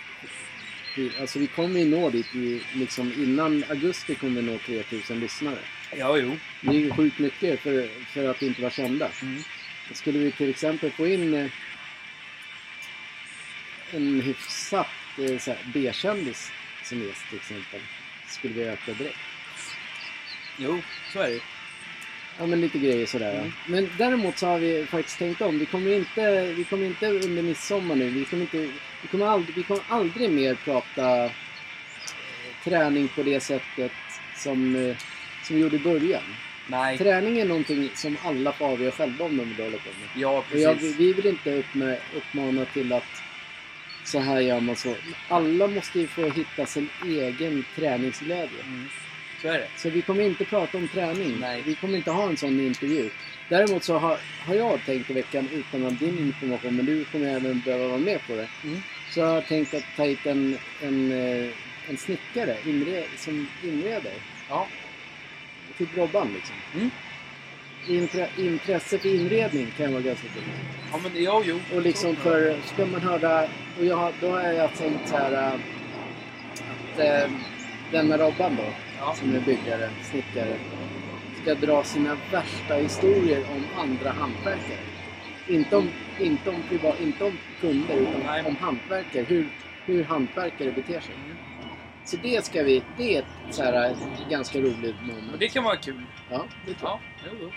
Vi- 0.95 1.11
Alltså 1.19 1.39
vi 1.39 1.47
kommer 1.47 1.79
ju 1.79 1.85
nå 1.85 2.09
dit. 2.09 2.27
Vi, 2.33 2.61
liksom, 2.73 3.13
innan 3.13 3.63
augusti 3.69 4.15
kommer 4.15 4.41
vi 4.41 4.47
nå 4.51 4.57
3000 4.57 5.19
lyssnare. 5.19 5.57
Ja, 5.97 6.17
jo. 6.17 6.37
Det 6.61 6.69
är 6.69 6.73
ju 6.79 6.91
sjukt 6.91 7.19
mycket 7.19 7.59
för, 7.59 7.89
för 8.13 8.29
att 8.29 8.41
inte 8.41 8.61
vara 8.61 8.71
kända. 8.71 9.09
Mm. 9.21 9.43
Skulle 9.93 10.19
vi 10.19 10.31
till 10.31 10.49
exempel 10.49 10.91
få 10.91 11.07
in 11.07 11.33
eh, 11.33 11.47
en 13.91 14.21
hyfsat 14.21 14.87
eh, 15.47 15.55
B-kändis 15.73 16.51
som 16.83 17.01
gäst 17.07 17.21
till 17.29 17.37
exempel. 17.37 17.79
Skulle 18.27 18.53
vi 18.53 18.63
öka 18.63 18.93
direkt. 18.93 19.17
Jo, 20.57 20.81
så 21.13 21.19
är 21.19 21.29
det. 21.29 21.39
Ja 22.39 22.45
men 22.45 22.61
lite 22.61 22.79
grejer 22.79 23.05
sådär. 23.05 23.37
Mm. 23.39 23.51
Men 23.67 23.89
däremot 23.97 24.37
så 24.37 24.47
har 24.47 24.59
vi 24.59 24.85
faktiskt 24.85 25.17
tänkt 25.19 25.41
om. 25.41 25.59
Vi 25.59 25.65
kommer 25.65 25.91
inte, 25.91 26.53
vi 26.53 26.63
kommer 26.63 26.85
inte 26.85 27.07
under 27.07 27.41
midsommar 27.41 27.95
nu. 27.95 28.09
Vi 28.09 28.25
kommer, 28.25 28.41
inte, 28.43 28.69
vi 29.01 29.07
kommer, 29.07 29.25
aldrig, 29.25 29.55
vi 29.55 29.63
kommer 29.63 29.83
aldrig 29.89 30.29
mer 30.29 30.55
prata 30.55 31.25
eh, 31.25 31.31
träning 32.63 33.07
på 33.07 33.23
det 33.23 33.39
sättet 33.39 33.91
som, 34.35 34.75
eh, 34.75 34.95
som 35.43 35.55
vi 35.55 35.61
gjorde 35.61 35.75
i 35.75 35.79
början. 35.79 36.23
Nej. 36.67 36.97
Träning 36.97 37.39
är 37.39 37.45
någonting 37.45 37.89
som 37.95 38.17
alla 38.23 38.51
får 38.51 38.65
avgöra 38.65 38.91
själva 38.91 39.25
om 39.25 39.37
de 39.37 39.49
vill 39.49 39.57
hålla 39.57 39.77
på 39.77 39.89
med. 39.99 40.09
Ja, 40.15 40.43
precis. 40.49 40.63
jag, 40.63 40.75
vi 40.75 41.13
vill 41.13 41.25
inte 41.25 41.63
uppmana 42.15 42.65
till 42.65 42.93
att 42.93 43.23
så 44.03 44.19
här 44.19 44.39
gör 44.39 44.59
man 44.59 44.75
så. 44.75 44.95
Alla 45.27 45.67
måste 45.67 45.99
ju 45.99 46.07
få 46.07 46.29
hitta 46.29 46.65
sin 46.65 46.89
egen 47.05 47.65
träningsglädje. 47.75 48.61
Mm. 48.63 48.87
Så 49.41 49.47
är 49.47 49.53
det. 49.53 49.67
Så 49.77 49.89
vi 49.89 50.01
kommer 50.01 50.23
inte 50.23 50.45
prata 50.45 50.77
om 50.77 50.87
träning. 50.87 51.37
Nej. 51.39 51.61
Vi 51.65 51.75
kommer 51.75 51.97
inte 51.97 52.11
ha 52.11 52.29
en 52.29 52.37
sån 52.37 52.59
intervju. 52.59 53.09
Däremot 53.49 53.83
så 53.83 53.97
har, 53.97 54.17
har 54.45 54.55
jag 54.55 54.79
tänkt 54.85 55.09
i 55.09 55.13
veckan, 55.13 55.49
utan 55.53 55.85
att 55.85 55.99
din 55.99 56.17
information, 56.17 56.75
men 56.75 56.85
du 56.85 57.05
kommer 57.05 57.27
även 57.27 57.61
behöva 57.65 57.87
vara 57.87 57.97
med 57.97 58.19
på 58.27 58.35
det. 58.35 58.47
Mm. 58.63 58.81
Så 59.09 59.25
har 59.25 59.33
jag 59.35 59.47
tänkt 59.47 59.73
att 59.73 59.83
ta 59.97 60.03
hit 60.03 60.25
en, 60.25 60.57
en, 60.81 61.11
eh, 61.11 61.49
en 61.89 61.97
snickare 61.97 62.57
inre, 62.65 63.03
som 63.17 63.47
inreder. 63.63 64.13
Ja. 64.49 64.67
Typ 65.77 65.97
Robban 65.97 66.33
liksom. 66.33 66.55
Mm. 66.75 66.91
intre, 67.87 68.27
intresse 68.37 68.97
för 68.97 69.15
inredning 69.15 69.67
kan 69.77 69.91
vara 69.93 70.01
ganska 70.03 70.27
kul. 70.27 70.43
Ja, 70.91 70.99
men 71.03 71.11
jo, 71.15 71.41
jo. 71.45 71.59
Och 71.75 71.81
liksom 71.81 72.15
för, 72.15 72.57
ska 72.73 72.85
man 72.85 73.01
höra, 73.01 73.47
och 73.79 73.85
jag, 73.85 74.13
då 74.21 74.31
har 74.31 74.41
jag 74.41 74.75
tänkt 74.75 75.09
så 75.09 75.17
här 75.17 75.31
äh, 75.33 75.53
att 76.93 76.99
äh, 76.99 77.31
denna 77.91 78.17
Robban 78.17 78.55
då, 78.55 78.63
Ja. 78.99 79.15
som 79.15 79.35
är 79.35 79.39
byggare, 79.39 79.89
snickare, 80.11 80.55
ska 81.41 81.55
dra 81.55 81.83
sina 81.83 82.17
värsta 82.31 82.75
historier 82.75 83.43
om 83.51 83.81
andra 83.81 84.11
hantverkare. 84.11 84.79
Inte 85.47 85.75
om, 85.75 85.89
inte 86.19 86.49
om, 86.49 86.63
privat, 86.69 86.99
inte 87.01 87.23
om 87.23 87.37
kunder, 87.61 87.95
utan 87.95 88.21
Nej. 88.25 88.43
om 88.45 88.55
hantverkare. 88.55 89.23
Hur, 89.23 89.49
hur 89.85 90.03
hantverkare 90.03 90.71
beter 90.71 90.99
sig. 90.99 91.15
Så 92.05 92.17
det 92.17 92.45
ska 92.45 92.63
vi, 92.63 92.83
det 92.97 93.15
är 93.15 93.19
ett 93.19 93.55
så 93.55 93.63
här, 93.63 93.95
ganska 94.29 94.59
roligt 94.59 94.95
moment. 95.01 95.33
Och 95.33 95.39
det 95.39 95.47
kan 95.47 95.63
vara 95.63 95.75
kul. 95.75 96.05
Ja, 96.29 96.45
det 96.65 96.73
tror 96.73 96.89
jag. 96.89 96.99
Ja, 97.25 97.37
jo. 97.41 97.51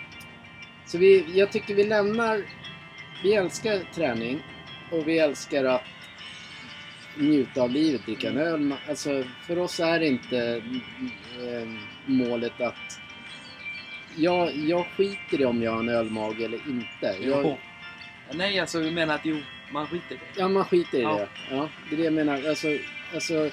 Så 0.87 0.99
vi, 0.99 1.39
jag 1.39 1.53
tycker 1.53 1.75
vi 1.75 1.85
lämnar... 1.85 2.45
Vi 3.23 3.35
älskar 3.35 3.81
träning 3.95 4.43
och 4.91 5.09
vi 5.09 5.19
älskar 5.19 5.65
att 5.65 5.83
njuta 7.17 7.63
av 7.63 7.71
livet, 7.71 8.07
dricka 8.07 8.29
en 8.29 8.39
öl. 8.39 8.75
Alltså, 8.89 9.25
för 9.47 9.59
oss 9.59 9.81
är 9.81 10.01
inte 10.01 10.63
eh, 11.41 11.69
målet 12.07 12.61
att... 12.61 13.04
Jag, 14.17 14.57
jag 14.57 14.87
skiter 14.87 15.41
i 15.41 15.45
om 15.45 15.63
jag 15.63 15.73
har 15.73 15.79
en 15.79 15.89
ölmage 15.89 16.41
eller 16.45 16.69
inte. 16.69 17.17
Jag, 17.21 17.59
Nej, 18.35 18.61
alltså 18.61 18.81
vi 18.81 18.91
menar 18.91 19.15
att 19.15 19.21
jo, 19.25 19.39
man 19.73 19.87
skiter 19.87 20.15
i 20.15 20.19
det. 20.19 20.41
ja, 20.41 20.49
man 20.49 20.65
skiter 20.65 20.99
i 20.99 21.03
Ja. 21.03 21.17
det. 21.19 21.29
Ja, 21.51 21.69
det 21.89 21.95
är 21.95 21.99
det 21.99 22.05
jag 22.05 22.13
menar. 22.13 22.49
Alltså, 22.49 22.69
alltså, 23.15 23.51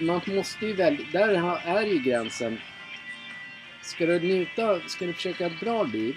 man 0.00 0.20
måste 0.26 0.66
ju 0.66 0.72
välja... 0.72 1.06
Där 1.12 1.28
är 1.66 1.86
ju 1.86 1.98
gränsen. 1.98 2.58
Ska 3.82 4.06
du 4.06 4.20
njuta, 4.20 4.80
ska 4.80 5.06
du 5.06 5.12
försöka 5.12 5.44
ha 5.48 5.54
ett 5.54 5.60
bra 5.60 5.82
liv 5.82 6.16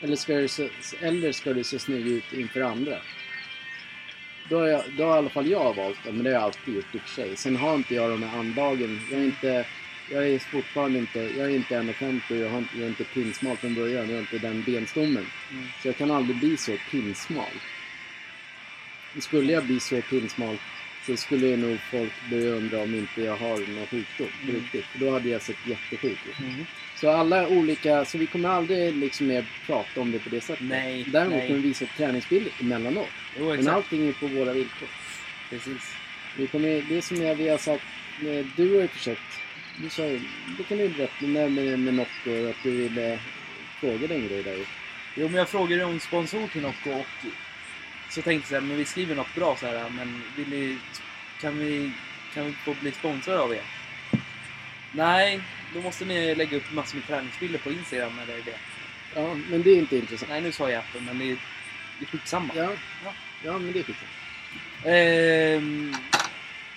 eller 0.00 0.16
ska 0.16 0.34
du 0.34 0.48
se, 0.48 0.68
eller 1.00 1.32
ska 1.32 1.52
du 1.52 1.64
se 1.64 1.78
snygg 1.78 2.06
ut 2.06 2.32
inför 2.32 2.60
andra? 2.60 2.96
Då 4.48 4.58
har, 4.58 4.66
jag, 4.66 4.82
då 4.96 5.04
har 5.04 5.14
i 5.14 5.18
alla 5.18 5.28
fall 5.30 5.46
jag 5.50 5.74
valt 5.76 5.98
det, 6.04 6.12
men 6.12 6.24
det 6.24 6.30
har 6.30 6.34
jag 6.34 6.42
alltid 6.42 6.74
gjort 6.74 6.94
i 6.94 6.98
och 6.98 7.02
för 7.02 7.08
sig. 7.08 7.36
Sen 7.36 7.56
har 7.56 7.74
inte 7.74 7.94
jag 7.94 8.10
de 8.10 8.22
här 8.22 8.38
andagen. 8.38 9.00
Jag 9.10 9.20
är 9.20 9.24
inte... 9.24 9.66
Jag 10.12 10.28
är 10.28 10.38
fortfarande 10.38 10.98
inte... 10.98 11.18
Jag 11.20 11.46
är 11.46 11.56
inte 11.56 11.74
1,50 11.74 12.20
och 12.30 12.36
jag, 12.36 12.48
har, 12.50 12.64
jag 12.74 12.82
är 12.82 12.88
inte 12.88 13.04
pinsmal 13.04 13.56
från 13.56 13.74
början. 13.74 14.06
Jag 14.08 14.14
har 14.14 14.20
inte 14.20 14.38
den 14.38 14.62
benstommen. 14.62 15.26
Mm. 15.52 15.68
Så 15.82 15.88
jag 15.88 15.96
kan 15.96 16.10
aldrig 16.10 16.36
bli 16.36 16.56
så 16.56 16.76
pinsmal. 16.90 17.52
Skulle 19.18 19.52
jag 19.52 19.64
bli 19.64 19.80
så 19.80 20.00
pinsmal 20.02 20.56
så 21.06 21.16
skulle 21.16 21.56
nog 21.56 21.78
folk 21.90 22.12
börja 22.30 22.50
undra 22.50 22.80
om 22.82 22.94
inte 22.94 23.22
jag 23.22 23.36
har 23.36 23.74
någon 23.74 23.86
sjukdom 23.86 24.26
på 24.26 24.48
Mm. 24.50 24.54
riktigt. 24.62 24.84
Då 24.94 25.10
hade 25.10 25.28
jag 25.28 25.42
sett 25.42 25.56
jättesjuk 25.66 26.04
ut. 26.26 26.38
Mm. 26.38 26.64
Så 26.96 27.10
alla 27.10 27.48
olika, 27.48 28.04
så 28.04 28.18
vi 28.18 28.26
kommer 28.26 28.48
aldrig 28.48 28.96
liksom 28.96 29.26
mer 29.26 29.44
prata 29.66 30.00
om 30.00 30.12
det 30.12 30.18
på 30.18 30.28
det 30.28 30.40
sättet. 30.40 30.66
Nej, 30.66 31.04
Däremot 31.08 31.36
nej. 31.38 31.46
kommer 31.46 31.60
vi 31.60 31.68
visa 31.68 31.86
träningsbilder 31.96 32.52
emellanåt. 32.60 33.08
Jo, 33.38 33.44
Men 33.44 33.58
exakt. 33.58 33.74
allting 33.76 34.08
är 34.08 34.12
på 34.12 34.26
våra 34.26 34.52
villkor. 34.52 34.88
Precis. 35.50 35.94
Vi 36.36 36.46
kommer, 36.46 36.82
det 36.88 37.02
som 37.02 37.16
jag, 37.22 37.34
vi 37.34 37.48
har 37.48 37.58
sagt, 37.58 37.84
eh, 38.20 38.46
du 38.56 38.74
har 38.74 38.82
ju 38.82 38.88
försökt, 38.88 39.20
du 39.82 39.88
sa 39.90 40.02
ju, 40.06 40.20
det 40.58 40.64
kan 40.64 40.78
du 40.78 40.88
berätta 40.88 41.26
med, 41.26 41.52
med, 41.52 41.78
med 41.78 41.94
Nocco, 41.94 42.50
att 42.50 42.62
du 42.62 42.70
ville 42.70 43.18
fråga 43.80 44.06
den 44.06 44.28
grej 44.28 44.42
där 44.42 44.56
ju. 44.56 44.64
Jo, 45.14 45.28
men 45.28 45.34
jag 45.34 45.48
frågade 45.48 45.84
om 45.84 46.00
sponsor 46.00 46.48
till 46.48 46.62
Nocco 46.62 46.90
och 46.90 47.06
så 48.10 48.22
tänkte 48.22 48.54
jag 48.54 48.62
men 48.62 48.76
vi 48.76 48.84
skriver 48.84 49.14
något 49.14 49.34
bra 49.34 49.56
så 49.56 49.66
här, 49.66 49.90
men 49.90 50.22
vill 50.36 50.48
ni, 50.48 50.78
kan 51.40 51.58
vi, 51.58 51.92
kan 52.34 52.46
vi 52.46 52.52
få 52.52 52.74
bli 52.80 52.92
sponsrade 52.92 53.40
av 53.40 53.52
er? 53.54 53.62
Nej, 54.92 55.40
då 55.74 55.80
måste 55.80 56.04
ni 56.04 56.34
lägga 56.34 56.56
upp 56.56 56.72
massor 56.72 56.96
med 56.96 57.06
träningsbilder 57.06 57.58
på 57.58 57.72
Instagram 57.72 58.18
eller 58.18 58.36
det. 58.44 58.58
Ja, 59.14 59.34
men 59.50 59.62
det 59.62 59.70
är 59.70 59.76
inte 59.76 59.96
intressant. 59.96 60.30
Nej, 60.30 60.40
nu 60.40 60.52
sa 60.52 60.70
jag 60.70 60.78
appen, 60.78 61.04
men 61.04 61.18
det 61.18 61.24
är, 61.24 61.36
det 61.98 62.04
är 62.04 62.06
skitsamma. 62.06 62.52
Ja, 62.56 62.70
Ja. 63.04 63.12
ja 63.44 63.58
men 63.58 63.72
det 63.72 63.78
är 63.78 63.82
skit. 63.82 63.96
Ehm, 64.84 65.94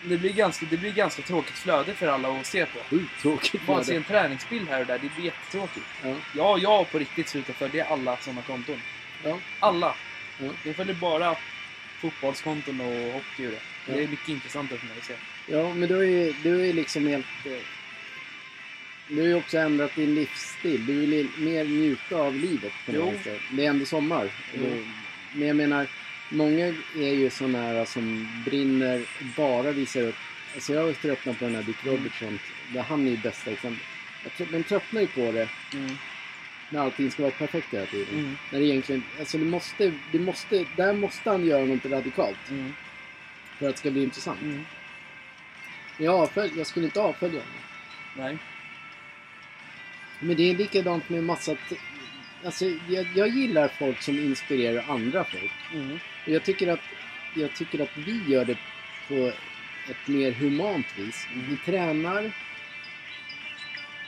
det, 0.03 0.17
blir 0.17 0.33
ganska, 0.33 0.65
det 0.69 0.77
blir 0.77 0.91
ganska 0.91 1.21
tråkigt 1.21 1.55
flöde 1.57 1.93
för 1.93 2.07
alla 2.07 2.29
att 2.39 2.45
se 2.45 2.65
på. 2.65 2.79
Sjukt 2.89 3.21
tråkigt. 3.21 3.65
Bara 3.65 3.83
se 3.83 3.95
en 3.95 4.03
träningsbild 4.03 4.69
här 4.69 4.79
och 4.81 4.85
där, 4.87 4.99
det 4.99 5.09
blir 5.15 5.25
jättetråkigt. 5.25 5.85
Ja, 6.03 6.15
Ja, 6.35 6.57
jag 6.57 6.91
på 6.91 6.99
riktigt 6.99 7.29
slutat 7.29 7.55
följa 7.55 7.85
alla 7.85 8.17
sådana 8.17 8.41
konton. 8.41 8.81
ja, 9.23 9.37
Alla! 9.59 9.95
Ja. 10.39 10.49
Jag 10.63 10.75
följer 10.75 10.95
bara 10.95 11.35
fotbollskonton 12.01 12.81
och 12.81 13.13
hockey 13.13 13.47
och 13.47 13.51
det. 13.51 13.59
Ja. 13.87 13.93
Det 13.95 14.03
är 14.03 14.07
mycket 14.07 14.29
intressantare 14.29 14.79
för 14.79 14.87
mig 14.87 14.95
att 14.99 15.05
se. 15.05 15.13
ja, 15.47 15.73
men 15.73 15.89
du 15.89 15.95
har 15.95 16.03
ju, 16.03 16.33
du 16.43 16.69
är 16.69 16.73
liksom 16.73 17.07
helt... 17.07 17.25
eh, 17.45 17.51
Du 19.07 19.19
har 19.21 19.27
ju 19.27 19.35
också 19.35 19.57
ändrat 19.57 19.95
din 19.95 20.15
livsstil. 20.15 20.85
Du 20.85 20.93
vill 20.99 21.27
mer 21.37 21.63
njuta 21.65 22.15
av 22.15 22.35
livet 22.35 22.73
på 22.85 22.91
något 22.91 23.23
sätt. 23.23 23.39
Det 23.51 23.65
är 23.65 23.69
ändå 23.69 23.85
sommar. 23.85 24.25
Och- 24.53 24.59
Men 25.33 25.47
jag 25.47 25.55
menar, 25.55 25.87
många 26.31 26.65
är 26.95 27.13
ju 27.13 27.29
sådana 27.29 27.57
här 27.61 27.85
som 27.85 28.27
brinner, 28.45 29.05
bara 29.37 29.71
visar 29.71 30.01
upp. 30.01 30.15
Alltså 30.55 30.73
jag 30.73 30.85
har 30.85 30.93
tröttnat 30.93 31.39
på 31.39 31.45
den 31.45 31.55
här 31.55 31.63
Dick 31.63 31.85
Robertson. 31.85 32.39
Där 32.73 32.81
Han 32.81 33.07
är 33.07 33.11
ju 33.11 33.17
bästa 33.17 33.51
exemplet. 33.51 34.51
Man 34.51 34.63
tröttnar 34.63 35.01
ju 35.01 35.07
på 35.07 35.31
det 35.31 35.49
Mm. 35.73 35.97
när 36.69 36.79
allting 36.79 37.11
ska 37.11 37.23
vara 37.23 37.31
perfekt 37.33 37.73
hela 37.73 37.85
tiden. 37.85 38.19
Mm. 38.19 38.37
När 38.51 38.59
det 38.59 38.65
egentligen, 38.65 39.03
alltså 39.19 39.37
det 39.37 39.45
måste, 39.45 39.91
det 40.11 40.19
måste, 40.19 40.65
där 40.77 40.93
måste 40.93 41.29
han 41.29 41.45
göra 41.45 41.65
något 41.65 41.85
radikalt 41.85 42.49
Mm. 42.49 42.73
för 43.59 43.69
att 43.69 43.75
det 43.75 43.79
ska 43.79 43.91
bli 43.91 44.03
intressant. 44.03 44.41
Mm. 44.41 44.65
Jag, 45.97 46.15
avfölj, 46.15 46.51
jag 46.57 46.67
skulle 46.67 46.85
inte 46.85 47.01
avfölja 47.01 47.39
honom. 47.39 47.55
Nej. 48.17 48.37
Men 50.19 50.35
det 50.37 50.49
är 50.51 50.55
likadant 50.55 51.09
med 51.09 51.23
massa... 51.23 51.55
Alltså 52.45 52.65
jag, 52.87 53.07
jag 53.15 53.27
gillar 53.27 53.67
folk 53.67 54.01
som 54.01 54.19
inspirerar 54.19 54.85
andra 54.87 55.23
folk. 55.23 55.51
Mm. 55.73 55.99
Jag 56.25 56.43
tycker 56.43 56.67
att, 56.67 56.83
jag 57.33 57.53
tycker 57.53 57.79
att 57.83 57.97
vi 57.97 58.23
gör 58.27 58.45
det 58.45 58.57
på 59.07 59.31
ett 59.89 60.07
mer 60.07 60.31
humant 60.31 60.87
vis. 60.97 61.27
Mm. 61.33 61.49
Vi 61.49 61.57
tränar 61.57 62.31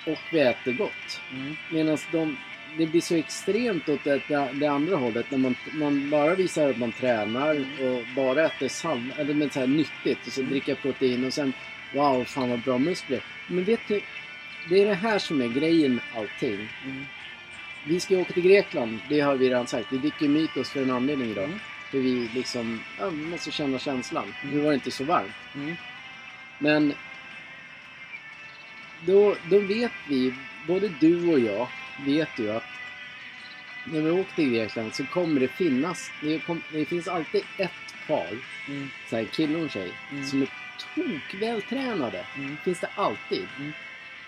och 0.06 0.20
vi 0.32 0.40
äter 0.40 0.72
gott. 0.72 1.22
Mm. 1.32 1.56
Medan 1.70 1.98
de, 2.12 2.38
det 2.78 2.86
blir 2.86 3.02
så 3.02 3.16
extremt 3.16 3.90
åt 3.90 4.04
det, 4.04 4.22
det 4.54 4.68
andra 4.68 4.96
hållet. 4.96 5.32
När 5.32 5.38
man, 5.38 5.56
man 5.74 6.10
bara 6.10 6.36
visar 6.36 6.70
att 6.70 6.78
man 6.78 6.92
tränar 6.92 7.66
och 7.82 8.04
bara 8.16 8.46
äter 8.46 8.68
sallad, 8.68 9.20
eller 9.20 9.34
men 9.34 9.50
så 9.50 9.60
här 9.60 9.68
nyttigt. 9.68 10.28
Och 10.28 10.34
så 10.34 10.42
Mm. 10.42 10.52
dricka 10.52 10.76
protein 10.76 11.26
och 11.26 11.34
sen 11.34 11.54
wow, 11.94 12.24
fan 12.26 12.50
vad 12.50 12.60
bra 12.60 12.78
muskler. 12.78 13.24
Men 13.48 13.64
vet 13.64 13.88
du, 13.88 14.02
det 14.70 14.82
är 14.82 14.86
det 14.86 14.94
här 14.94 15.20
som 15.20 15.42
är 15.42 15.48
grejen 15.48 15.96
med 15.96 16.04
allting. 16.16 16.70
Mm. 16.84 17.06
Vi 17.86 18.00
ska 18.00 18.18
åka 18.18 18.34
till 18.34 18.44
Grekland, 18.44 19.00
det 19.10 19.20
har 19.20 19.36
vi 19.36 19.50
redan 19.50 19.68
sagt. 19.68 19.88
Vi 19.92 19.98
dricker 19.98 20.28
Mytos 20.28 20.70
för 20.70 20.82
en 20.82 20.92
anledning 20.92 21.32
idag. 21.32 21.44
Mm. 21.44 21.60
För 21.94 22.00
vi 22.00 22.30
liksom, 22.34 22.80
ja, 23.00 23.10
vi 23.10 23.26
måste 23.26 23.52
känna 23.52 23.80
känslan. 23.80 24.34
Mm. 24.44 24.56
Nu 24.56 24.62
var 24.62 24.70
det 24.70 24.76
inte 24.76 24.92
så 24.92 25.04
varmt. 25.04 25.32
Mm. 25.56 25.76
Men 26.60 26.94
då, 29.06 29.36
då 29.50 29.60
vet 29.60 29.92
vi, 30.08 30.34
både 30.68 30.88
du 31.00 31.28
och 31.34 31.40
jag 31.40 31.68
vet 32.06 32.30
ju 32.40 32.52
att 32.52 32.64
när 33.86 34.02
vi 34.02 34.12
åker 34.12 34.36
till 34.36 34.50
Grekland 34.54 34.96
så 34.96 35.06
kommer 35.06 35.40
det 35.40 35.48
finnas, 35.48 36.12
det, 36.22 36.40
kom, 36.40 36.62
det 36.72 36.86
finns 36.86 37.08
alltid 37.08 37.42
ett 37.58 37.72
par, 38.08 38.28
Mm. 38.68 38.90
så 39.10 39.16
här, 39.16 39.26
kille 39.26 39.58
och 39.58 39.72
tjej, 39.72 39.92
Mm. 40.12 40.26
som 40.26 40.42
är 40.42 40.48
tokvältränade. 40.96 42.26
Mm. 42.38 42.58
Finns 42.64 42.80
det 42.80 42.90
alltid. 42.96 43.48
Mm. 43.60 43.72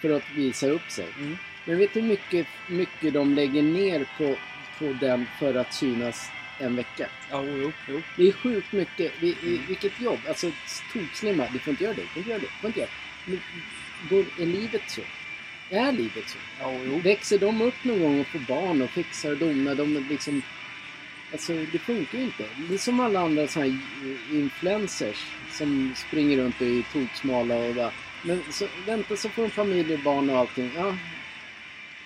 För 0.01 0.09
att 0.09 0.23
visa 0.35 0.67
upp 0.67 0.91
sig. 0.91 1.07
Mm. 1.17 1.37
Men 1.65 1.77
vet 1.77 1.93
du 1.93 2.01
hur 2.01 2.07
mycket, 2.07 2.47
mycket 2.67 3.13
de 3.13 3.33
lägger 3.35 3.61
ner 3.61 4.05
på, 4.17 4.35
på 4.79 4.93
den 4.99 5.25
för 5.39 5.55
att 5.55 5.73
synas 5.73 6.31
en 6.59 6.75
vecka? 6.75 7.07
Ja, 7.31 7.43
jo, 7.43 7.57
jo, 7.61 7.71
jo. 7.87 8.01
Det 8.17 8.27
är 8.27 8.31
sjukt 8.31 8.71
mycket. 8.71 9.11
Vi, 9.19 9.35
vi, 9.41 9.55
Mm. 9.55 9.65
vilket 9.67 10.01
jobb. 10.01 10.19
Alltså 10.27 10.51
tokslimma. 10.93 11.47
Du 11.53 11.59
får 11.59 11.71
inte 11.71 11.83
göra 11.83 11.93
det. 11.93 12.01
Du 12.01 12.07
får 12.07 12.17
inte 12.19 12.29
göra 12.29 12.39
det. 12.39 12.45
Du 12.45 12.61
får 12.61 12.67
inte 12.67 12.79
göra 12.79 12.89
det. 13.25 13.39
Går, 14.09 14.25
är 14.39 14.45
livet 14.45 14.81
så? 14.87 15.01
Är 15.69 15.91
livet 15.91 16.29
så? 16.29 16.37
Ja, 16.59 16.73
jo. 16.85 16.99
Växer 16.99 17.39
de 17.39 17.61
upp 17.61 17.83
någon 17.83 17.99
gång 17.99 18.19
och 18.19 18.27
får 18.27 18.39
barn 18.39 18.81
och 18.81 18.89
fixar 18.89 19.31
och 19.31 19.37
donar? 19.37 19.75
De 19.75 20.05
liksom... 20.09 20.41
Alltså 21.31 21.53
det 21.71 21.79
funkar 21.79 22.17
ju 22.17 22.23
inte. 22.23 22.45
Det 22.69 22.73
är 22.73 22.77
som 22.77 22.99
alla 22.99 23.19
andra 23.19 23.47
så 23.47 23.59
här 23.59 23.77
influencers 24.31 25.25
som 25.51 25.93
springer 25.95 26.37
runt 26.37 26.61
och 26.61 26.67
är 26.67 26.83
toksmala 26.93 27.55
och 27.55 27.75
bara... 27.75 27.91
Men 28.23 28.43
så, 28.51 28.67
vänta 28.85 29.15
så 29.15 29.29
får 29.29 29.41
de 29.41 29.49
familj 29.49 29.93
och 29.93 29.99
barn 29.99 30.29
och 30.29 30.37
allting. 30.37 30.71
Ja. 30.75 30.95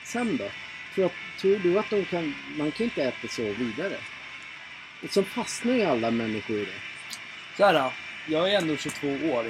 Sen 0.03 0.37
då? 0.37 0.49
Tror, 0.95 1.11
tror 1.37 1.59
du 1.63 1.79
att 1.79 1.89
de 1.89 2.05
kan... 2.05 2.35
Man 2.57 2.71
kan 2.71 2.83
inte 2.83 3.03
äta 3.03 3.27
så 3.27 3.43
vidare. 3.53 3.97
Och 5.03 5.09
så 5.09 5.23
fastnar 5.23 5.73
ju 5.73 5.83
alla 5.83 6.11
människor 6.11 6.57
i 6.57 6.65
det. 6.65 6.81
Så 7.57 7.65
här, 7.65 7.91
jag 8.27 8.53
är 8.53 8.57
ändå 8.57 8.77
22 8.77 9.07
år. 9.07 9.45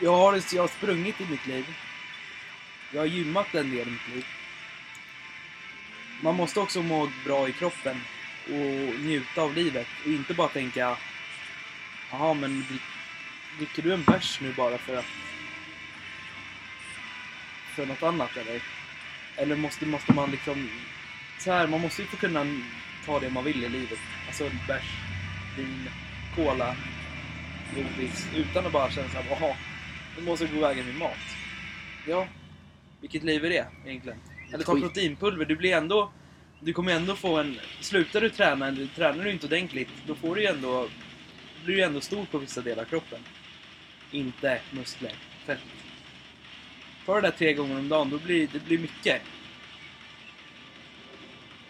Jag 0.00 0.16
har, 0.16 0.42
jag 0.54 0.62
har 0.62 0.68
sprungit 0.68 1.20
i 1.20 1.26
mitt 1.30 1.46
liv. 1.46 1.64
Jag 2.90 3.00
har 3.00 3.06
gymmat 3.06 3.54
en 3.54 3.70
del 3.70 3.88
i 3.88 3.90
mitt 3.90 4.14
liv. 4.14 4.24
Man 6.22 6.34
måste 6.34 6.60
också 6.60 6.82
må 6.82 7.10
bra 7.24 7.48
i 7.48 7.52
kroppen 7.52 8.00
och 8.44 9.00
njuta 9.00 9.42
av 9.42 9.54
livet 9.54 9.86
och 10.04 10.10
inte 10.10 10.34
bara 10.34 10.48
tänka 10.48 10.96
Jaha, 12.10 12.34
men 12.34 12.64
dricker 13.58 13.82
du 13.82 13.94
en 13.94 14.04
bärs 14.04 14.40
nu 14.40 14.52
bara 14.52 14.78
för 14.78 14.96
att 14.96 15.04
för 17.74 17.86
något 17.86 18.02
annat 18.02 18.36
eller? 18.36 18.62
Eller 19.36 19.56
måste, 19.56 19.86
måste 19.86 20.12
man 20.12 20.30
liksom... 20.30 20.68
Så 21.38 21.52
här, 21.52 21.66
man 21.66 21.80
måste 21.80 22.02
ju 22.02 22.08
få 22.08 22.16
kunna 22.16 22.46
ta 23.06 23.20
det 23.20 23.30
man 23.30 23.44
vill 23.44 23.64
i 23.64 23.68
livet. 23.68 23.98
Alltså 24.26 24.50
bärs, 24.68 24.84
vin, 25.56 25.88
cola, 26.36 26.76
godis. 27.74 28.26
Utan 28.36 28.66
att 28.66 28.72
bara 28.72 28.90
känna 28.90 29.08
såhär, 29.08 29.26
jaha, 29.30 29.56
nu 30.16 30.22
måste 30.22 30.44
jag 30.44 30.54
gå 30.54 30.60
vägen 30.60 30.86
med 30.86 30.94
mat. 30.94 31.18
Ja, 32.08 32.28
vilket 33.00 33.22
liv 33.22 33.44
är 33.44 33.50
det 33.50 33.66
egentligen? 33.86 34.18
Eller 34.52 34.64
ta 34.64 34.72
proteinpulver, 34.72 35.44
du 35.44 35.56
blir 35.56 35.72
ändå... 35.72 36.12
Du 36.60 36.72
kommer 36.72 36.92
ändå 36.92 37.16
få 37.16 37.36
en... 37.38 37.58
Slutar 37.80 38.20
du 38.20 38.30
träna, 38.30 38.68
eller 38.68 38.86
tränar 38.86 39.24
du 39.24 39.30
inte 39.30 39.46
ordentligt, 39.46 39.88
då 40.06 40.14
får 40.14 40.34
du 40.34 40.40
ju 40.40 40.46
ändå... 40.46 40.88
blir 41.64 41.76
du 41.76 41.82
ändå 41.82 42.00
stor 42.00 42.24
på 42.24 42.38
vissa 42.38 42.60
delar 42.60 42.82
av 42.82 42.86
kroppen. 42.86 43.18
Inte 44.10 44.60
muskler, 44.70 45.12
fett. 45.46 45.58
Ta 47.06 47.14
det 47.14 47.20
där 47.20 47.30
tre 47.30 47.52
gånger 47.52 47.78
om 47.78 47.88
dagen, 47.88 48.10
då 48.10 48.18
blir 48.18 48.48
det 48.52 48.64
blir 48.64 48.78
mycket. 48.78 49.22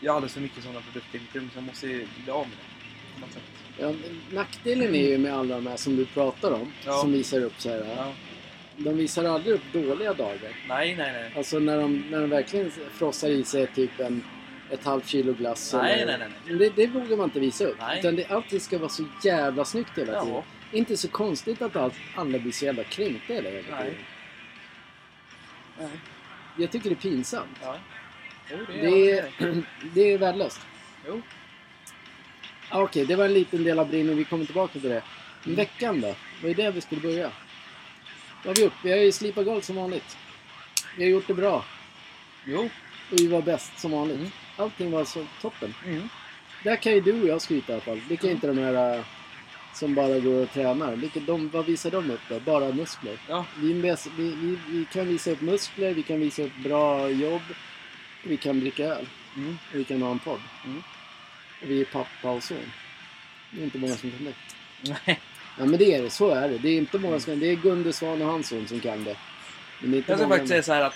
Jag 0.05 0.13
har 0.13 0.17
alldeles 0.17 0.35
för 0.35 0.41
mycket 0.41 0.63
sådana 0.63 0.81
produkter 0.81 1.19
i 1.19 1.21
mitt 1.21 1.37
rum 1.37 1.51
så 1.53 1.59
jag 1.59 1.65
måste 1.65 1.87
ju 1.87 2.07
bli 2.25 2.33
av 2.33 2.47
med 2.49 2.57
det. 2.59 3.15
På 3.15 3.21
något 3.21 3.33
sätt. 3.33 3.43
Ja, 3.79 3.93
nackdelen 4.37 4.95
är 4.95 5.09
ju 5.09 5.19
med 5.19 5.35
alla 5.35 5.55
de 5.55 5.67
här 5.67 5.77
som 5.77 5.97
du 5.97 6.07
pratar 6.07 6.51
om, 6.53 6.73
Ja. 6.85 6.93
som 6.93 7.13
visar 7.13 7.41
upp 7.41 7.61
så 7.61 7.71
här. 7.71 7.95
Ja. 7.97 8.13
De 8.77 8.97
visar 8.97 9.25
aldrig 9.25 9.55
upp 9.55 9.73
dåliga 9.73 10.15
dagar. 10.15 10.53
Nej, 10.69 10.97
nej, 10.97 11.13
nej. 11.13 11.33
Alltså 11.37 11.59
när 11.59 11.79
de, 11.79 12.05
när 12.11 12.21
de 12.21 12.31
verkligen 12.31 12.71
frossar 12.71 13.29
i 13.29 13.45
sig 13.45 13.67
typ 13.67 14.01
en, 14.01 14.25
ett 14.71 14.85
halvt 14.85 15.09
kilo 15.09 15.33
glass. 15.33 15.73
Nej, 15.75 16.01
eller- 16.01 16.19
nej, 16.19 16.29
nej, 16.47 16.57
Det, 16.59 16.69
det 16.77 16.87
vågar 16.87 17.17
man 17.17 17.25
inte 17.25 17.41
visa 17.41 17.65
upp. 17.65 17.77
Nej. 17.81 17.99
Utan 17.99 18.17
det, 18.17 18.27
allting 18.31 18.61
ska 18.61 18.79
vara 18.79 18.89
så 18.89 19.05
jävla 19.25 19.65
snyggt 19.65 19.99
hela 19.99 20.13
Ja. 20.13 20.25
tiden. 20.25 20.43
Inte 20.73 20.97
så 20.97 21.09
konstigt 21.09 21.63
att 21.63 21.77
allt, 21.77 21.95
alla 22.17 22.39
blir 22.39 22.53
så 22.53 22.65
jävla 22.65 22.85
kränkta 22.85 23.33
hela 23.35 23.51
Nej. 23.51 23.63
tiden. 23.63 23.95
nej. 25.79 25.89
Jag 26.59 26.71
tycker 26.71 26.89
det 26.91 26.95
är 26.95 27.11
pinsamt. 27.11 27.59
Ja. 27.63 27.77
Jo, 28.51 28.59
det 28.69 28.73
Det 28.83 29.11
är... 29.19 29.31
det 29.95 30.13
är 30.13 30.19
värdelöst. 30.25 30.61
Jo. 31.07 31.23
Ah, 32.71 32.83
Okej, 32.83 33.07
det 33.07 33.17
var 33.17 33.25
en 33.25 33.35
liten 33.35 33.65
del 33.65 33.79
av 33.79 33.89
brinningen. 33.89 34.19
Vi 34.19 34.25
kommer 34.25 34.45
tillbaka 34.45 34.73
till 34.81 34.89
det. 34.91 35.03
Men 35.45 35.55
veckan 35.55 36.01
då? 36.01 36.15
Vad 36.43 36.51
är 36.51 36.55
det 36.55 36.71
vi 36.71 36.81
skulle 36.81 37.01
börja? 37.01 37.31
Vad 38.45 38.47
har 38.47 38.55
vi 38.55 38.63
gjort? 38.63 38.73
Vi 38.85 38.91
har 38.91 38.99
ju 38.99 39.13
slipat 39.13 39.45
golv 39.45 39.61
som 39.61 39.77
vanligt. 39.77 40.17
Vi 40.97 41.05
har 41.05 41.11
gjort 41.11 41.27
det 41.27 41.35
bra. 41.35 41.65
Jo. 42.45 42.71
Och 43.11 43.21
vi 43.21 43.27
var 43.27 43.43
bäst 43.43 43.79
som 43.79 43.91
vanligt. 43.91 44.19
Mm. 44.19 44.31
Allting 44.57 44.91
var 44.91 45.05
så 45.05 45.27
toppen. 45.41 45.75
Mm. 45.87 46.09
Där 46.65 46.77
kan 46.77 46.93
ju 46.93 47.01
du 47.01 47.23
och 47.23 47.29
jag 47.29 47.43
skryta 47.43 47.73
i 47.73 47.75
alla 47.75 47.83
fall. 47.83 48.01
Det 48.09 48.17
kan 48.17 48.31
inte 48.31 48.47
de 48.47 48.59
här 48.59 48.97
äh, 48.99 49.05
som 49.75 49.95
bara 49.95 50.19
går 50.19 50.43
och 50.43 50.51
tränar. 50.51 50.97
Vilka, 50.97 51.21
de, 51.21 51.49
vad 51.49 51.67
visar 51.67 51.91
de 51.91 52.11
upp 52.11 52.21
då? 52.29 52.41
Bara 52.41 52.73
muskler. 52.73 53.19
Ja. 53.29 53.45
Vi, 53.61 53.73
vi, 54.17 54.59
vi 54.69 54.87
kan 54.93 55.09
visa 55.09 55.31
upp 55.31 55.41
muskler, 55.41 55.95
vi 55.95 56.03
kan 56.03 56.21
visa 56.21 56.43
upp 56.43 56.57
bra 56.57 57.11
jobb. 57.11 57.43
Vi 58.25 58.37
kan 58.37 58.61
dricka 58.61 58.85
öl. 58.85 59.07
Mm. 59.37 59.59
Vi 59.73 59.85
kan 59.85 60.03
ha 60.03 60.11
en 60.11 60.19
podd. 60.19 60.41
Mm. 60.65 60.83
Vi 61.63 61.81
är 61.81 61.85
pappa 61.85 62.31
och 62.31 62.43
son. 62.43 62.57
Det 63.51 63.61
är 63.61 63.65
inte 63.65 63.79
många 63.79 63.95
som 63.97 64.11
kan 64.11 64.25
det. 64.25 64.35
Nej. 65.07 65.21
Ja 65.59 65.65
men 65.65 65.79
det 65.79 65.95
är 65.95 66.03
det, 66.03 66.11
så 66.11 66.31
är 66.31 66.49
det. 66.49 66.59
Det 66.59 66.69
är 66.69 66.77
inte 66.77 66.99
många 66.99 67.21
som 67.21 67.33
kan 67.33 67.41
det. 67.41 67.47
är 67.51 67.55
Gunde 67.57 67.93
Svan 67.93 68.23
och 68.23 68.29
hans 68.29 68.49
son 68.49 68.67
som 68.69 68.81
kan 68.81 69.05
det. 69.05 69.17
Men 69.81 69.91
det 69.91 69.97
är 69.97 69.99
inte 69.99 70.13
Jag 70.13 70.19
ska 70.19 70.27
många- 70.29 70.35
faktiskt 70.39 70.51
säga 70.51 70.63
så 70.63 70.73
här 70.73 70.81
att 70.83 70.95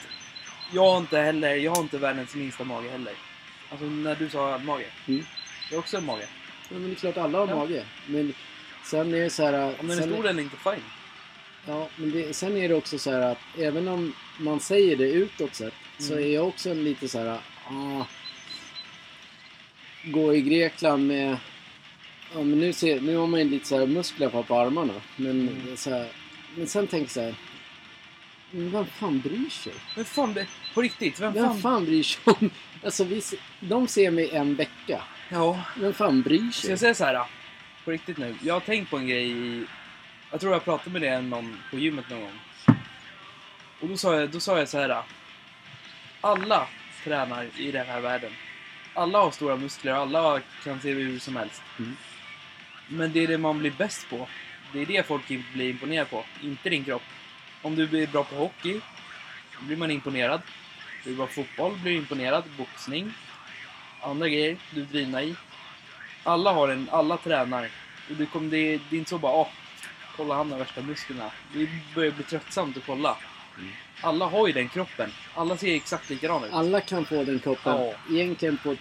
jag 0.73 0.83
har 0.91 0.99
inte 0.99 1.19
heller, 1.19 1.55
jag 1.55 1.73
har 1.75 1.83
inte 1.83 1.99
världens 1.99 2.35
minsta 2.35 2.65
mage 2.65 2.91
heller. 2.91 3.13
Alltså 3.71 3.87
när 3.87 4.15
du 4.15 4.29
sa 4.31 4.59
mage. 4.59 4.87
Mm. 5.09 5.25
Jag 5.71 5.77
har 5.77 5.81
också 5.83 5.97
en 5.97 6.05
mage. 6.05 6.29
Ja, 6.71 6.79
men 6.79 6.85
det 6.85 6.91
är 6.91 6.95
klart 6.95 7.17
alla 7.17 7.39
har 7.39 7.49
Ja. 7.49 7.55
mage. 7.57 7.85
Men 8.07 8.35
sen 8.85 9.15
är 9.15 9.21
det 9.21 9.31
så 9.31 9.43
här... 9.45 9.75
Om 9.81 9.89
den 9.89 9.99
är 9.99 10.03
stor 10.03 10.27
eller 10.27 10.43
inte, 10.43 10.57
fine. 10.57 10.83
Ja, 11.67 11.89
men 11.97 12.11
det, 12.11 12.37
sen 12.37 12.57
är 12.57 12.69
det 12.69 12.75
också 12.75 12.99
så 12.99 13.11
här 13.11 13.21
att 13.21 13.39
även 13.59 13.89
om 13.89 14.15
man 14.39 14.61
säger 14.61 14.97
det 14.97 15.11
utåt 15.11 15.55
sett 15.55 15.75
så 15.99 16.13
Mm. 16.13 16.25
är 16.25 16.29
jag 16.35 16.49
också 16.49 16.71
en 16.71 16.85
lite 16.85 17.09
så 17.09 17.19
här... 17.19 17.41
Ah, 17.71 18.05
gå 20.05 20.35
i 20.35 20.41
Grekland 20.41 21.07
med... 21.07 21.37
Ja, 22.35 22.43
men 22.43 22.61
nu, 22.61 22.73
ser, 22.73 23.01
nu 23.01 23.17
har 23.17 23.27
man 23.27 23.41
ju 23.41 23.49
lite 23.49 23.67
så 23.69 23.79
här 23.79 23.87
muskler 23.87 24.29
på, 24.29 24.43
på 24.43 24.59
armarna. 24.59 24.93
Men, 25.17 25.49
Mm. 25.49 25.77
så 25.77 25.91
här, 25.91 26.09
men 26.57 26.67
sen 26.67 26.87
tänker 26.87 27.05
jag 27.05 27.11
så 27.11 27.21
här... 27.21 27.35
Men 28.51 28.71
vem 28.71 28.87
fan 28.87 29.21
bryr 29.21 29.51
sig? 29.51 29.73
Men 29.97 30.05
fan, 30.05 30.39
på 30.75 30.83
riktigt, 30.83 31.21
vem 31.21 31.33
Vem 31.33 31.45
fan... 31.47 31.59
fan 31.61 31.85
bryr 31.85 32.03
sig 32.03 32.21
om... 32.25 32.51
Alltså, 32.85 33.05
vi, 33.05 33.23
de 33.61 33.89
ser 33.89 34.11
mig 34.11 34.31
en 34.31 34.55
vecka. 34.55 35.03
Ja. 35.31 35.61
Vem 35.77 35.93
fan 35.93 36.23
bryr 36.23 36.51
Ska 36.51 36.61
sig? 36.63 36.71
jag 36.71 36.79
säga 36.79 36.95
så 36.95 37.05
här? 37.05 37.27
På 37.85 37.91
riktigt 37.91 38.19
nu. 38.19 38.35
Jag 38.43 38.55
har 38.55 38.61
tänkt 38.61 38.91
på 38.91 38.97
en 38.97 39.09
grej 39.09 39.31
i... 39.31 39.65
Jag 40.31 40.41
tror 40.41 40.53
jag 40.53 40.65
pratade 40.65 40.91
med 40.91 41.03
det 41.03 41.21
någon 41.21 41.57
på 41.71 41.79
gymmet 41.79 42.11
någon 42.11 42.21
gång. 42.21 42.39
Och 43.81 43.89
då 43.89 43.97
sa 43.97 44.21
jag, 44.21 44.31
då 44.31 44.41
sa 44.41 44.59
jag 44.59 44.69
så 44.69 44.79
här. 44.79 45.03
Alla 46.21 46.69
tränar 47.05 47.47
i 47.57 47.71
den 47.71 47.87
här 47.87 48.01
världen. 48.01 48.33
Alla 48.95 49.19
har 49.19 49.31
stora 49.31 49.57
muskler, 49.57 49.93
alla 49.93 50.41
kan 50.65 50.81
se 50.81 50.93
hur 50.93 51.19
som 51.19 51.37
helst. 51.37 51.63
Mm. 51.79 51.97
Men 52.89 53.13
det 53.13 53.23
är 53.23 53.27
det 53.27 53.39
man 53.39 53.59
blir 53.59 53.71
bäst 53.71 54.11
på. 54.11 54.29
Det 54.73 54.83
är 54.83 54.87
det 54.87 55.07
folk 55.07 55.29
blir 55.53 55.71
imponerade 55.71 56.11
på, 56.11 56.25
inte 56.43 56.71
din 56.71 56.85
kropp. 56.85 57.03
Om 57.63 57.77
du 57.77 57.87
blir 57.87 58.07
bra 58.07 58.25
på 58.25 58.37
hockey, 58.37 58.81
blir 59.61 59.77
man 59.77 59.91
imponerad. 59.91 60.43
Du 61.05 61.11
är 61.11 61.17
bra 61.17 61.27
på 61.27 61.33
fotboll, 61.33 61.79
blir 61.79 61.97
imponerad. 61.97 62.45
Boxning, 62.59 63.13
andra 64.03 64.29
grejer 64.29 64.57
du 64.71 64.81
är 64.81 64.85
drivna 64.85 65.23
i. 65.23 65.35
Alla 66.25 66.53
har 66.53 66.69
en, 66.69 66.89
alla 66.93 67.17
tränar. 67.17 67.71
Och 68.11 68.17
det, 68.17 68.27
kom, 68.27 68.51
det, 68.51 68.81
det 68.91 68.97
är 68.97 68.99
inte 68.99 69.11
så 69.11 69.19
bara 69.19 69.33
åh, 69.33 69.49
kolla 70.17 70.35
han 70.35 70.53
har 70.53 70.59
värsta 70.59 70.83
musklerna. 70.83 71.31
Det 71.53 71.69
börjar 71.95 72.11
bli 72.11 72.25
tröttsamt 72.25 72.77
att 72.77 72.87
kolla. 72.87 73.17
Mm. 73.59 73.73
Alla 74.01 74.27
har 74.27 74.47
ju 74.47 74.53
den 74.53 74.69
kroppen. 74.69 75.11
Alla 75.35 75.57
ser 75.57 75.75
exakt 75.75 76.11
likadana 76.11 76.47
ut. 76.47 76.53
Alla 76.53 76.81
kan 76.81 77.05
få 77.05 77.25
den 77.25 77.39
kroppen. 77.39 77.73
Ja. 77.73 77.93
Egentligen 78.11 78.57
på 78.57 78.77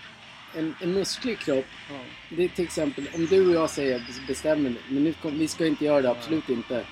en, 0.55 0.75
en 0.81 0.93
musklig 0.93 1.39
kropp 1.39 1.65
Ja. 1.89 1.95
Det 2.29 2.43
är 2.43 2.47
till 2.47 2.63
exempel 2.65 3.09
om 3.15 3.25
du 3.25 3.47
och 3.47 3.55
jag 3.55 3.69
säger 3.69 4.01
bestämmer 4.27 4.73
men 4.89 5.03
nu 5.03 5.13
kom, 5.13 5.39
vi 5.39 5.47
ska 5.47 5.65
inte 5.65 5.85
göra 5.85 6.01
det, 6.01 6.09
absolut 6.11 6.49
inte. 6.49 6.83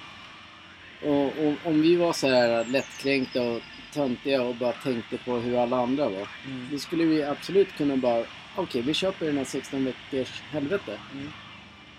Och, 1.02 1.26
och 1.26 1.54
om 1.64 1.82
vi 1.82 1.96
var 1.96 2.14
så 2.14 2.28
här 2.30 2.66
lättkränkta 2.66 3.42
och 3.42 3.62
töntiga 3.94 4.42
och 4.42 4.56
bara 4.56 4.72
tänkte 4.72 5.18
på 5.18 5.38
hur 5.38 5.58
alla 5.64 5.78
andra 5.78 6.10
var. 6.10 6.28
Mm. 6.46 6.68
Då 6.72 6.78
skulle 6.78 7.06
vi 7.06 7.24
absolut 7.24 7.78
kunna 7.78 7.98
bara, 7.98 8.26
okej 8.56 8.82
vi 8.82 8.94
köper 8.94 9.26
den 9.26 9.38
här 9.38 9.46
16 9.46 9.86
veckors 9.86 10.42
helvete. 10.52 11.00
Mm. 11.14 11.32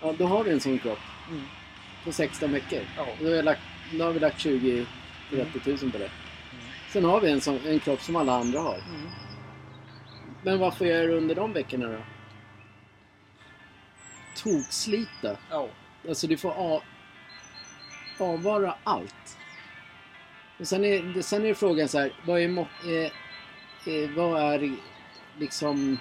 Ja, 0.01 0.13
då 0.17 0.25
har 0.25 0.43
vi 0.43 0.51
en 0.51 0.59
sån 0.59 0.79
kropp 0.79 0.99
Mm. 1.29 1.43
på 2.03 2.11
16 2.11 2.51
veckor. 2.51 2.79
Ja. 2.97 3.07
Då 3.21 3.35
har 3.35 3.43
lagt, 3.43 3.61
då 3.91 4.03
har 4.03 4.11
vi 4.11 4.19
lagt 4.19 4.39
20 4.39 4.85
30 5.29 5.69
000 5.83 5.91
på 5.91 5.97
det. 5.97 6.11
Sen 6.89 7.05
har 7.05 7.21
vi 7.21 7.31
en, 7.31 7.41
sån, 7.41 7.59
en 7.65 7.79
kropp 7.79 8.01
som 8.01 8.15
alla 8.15 8.33
andra 8.33 8.59
har. 8.59 8.75
Mm. 8.75 9.09
Men 10.43 10.59
vad 10.59 10.77
får 10.77 10.87
jag 10.87 11.03
göra 11.03 11.17
under 11.17 11.35
de 11.35 11.53
veckorna 11.53 11.87
då? 11.87 11.99
Tokslita. 14.35 15.37
Ja. 15.49 15.69
Alltså 16.07 16.27
du 16.27 16.37
får 16.37 16.51
av, 16.51 16.81
avvara 18.19 18.75
allt. 18.83 19.37
Och 20.59 20.67
sen 20.67 20.85
är, 20.85 21.21
sen 21.21 21.45
är 21.45 21.53
frågan 21.53 21.87
så 21.87 21.99
här, 21.99 22.13
vad 22.25 22.41
är, 22.41 22.59
eh, 22.59 23.11
eh, 23.93 24.09
vad 24.15 24.53
är 24.53 24.71
liksom... 25.39 25.97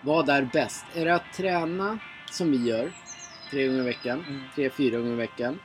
Vad 0.00 0.28
är 0.28 0.48
bäst? 0.52 0.84
Är 0.94 1.04
det 1.04 1.14
att 1.14 1.32
träna 1.32 1.98
som 2.30 2.50
vi 2.50 2.68
gör 2.68 2.92
tre 3.50 3.66
gånger 3.66 3.80
i 3.80 3.84
veckan? 3.84 4.24
Mm. 4.28 4.42
Tre, 4.54 4.70
fyra 4.70 4.98
gånger 4.98 5.12
i 5.12 5.16
veckan. 5.16 5.58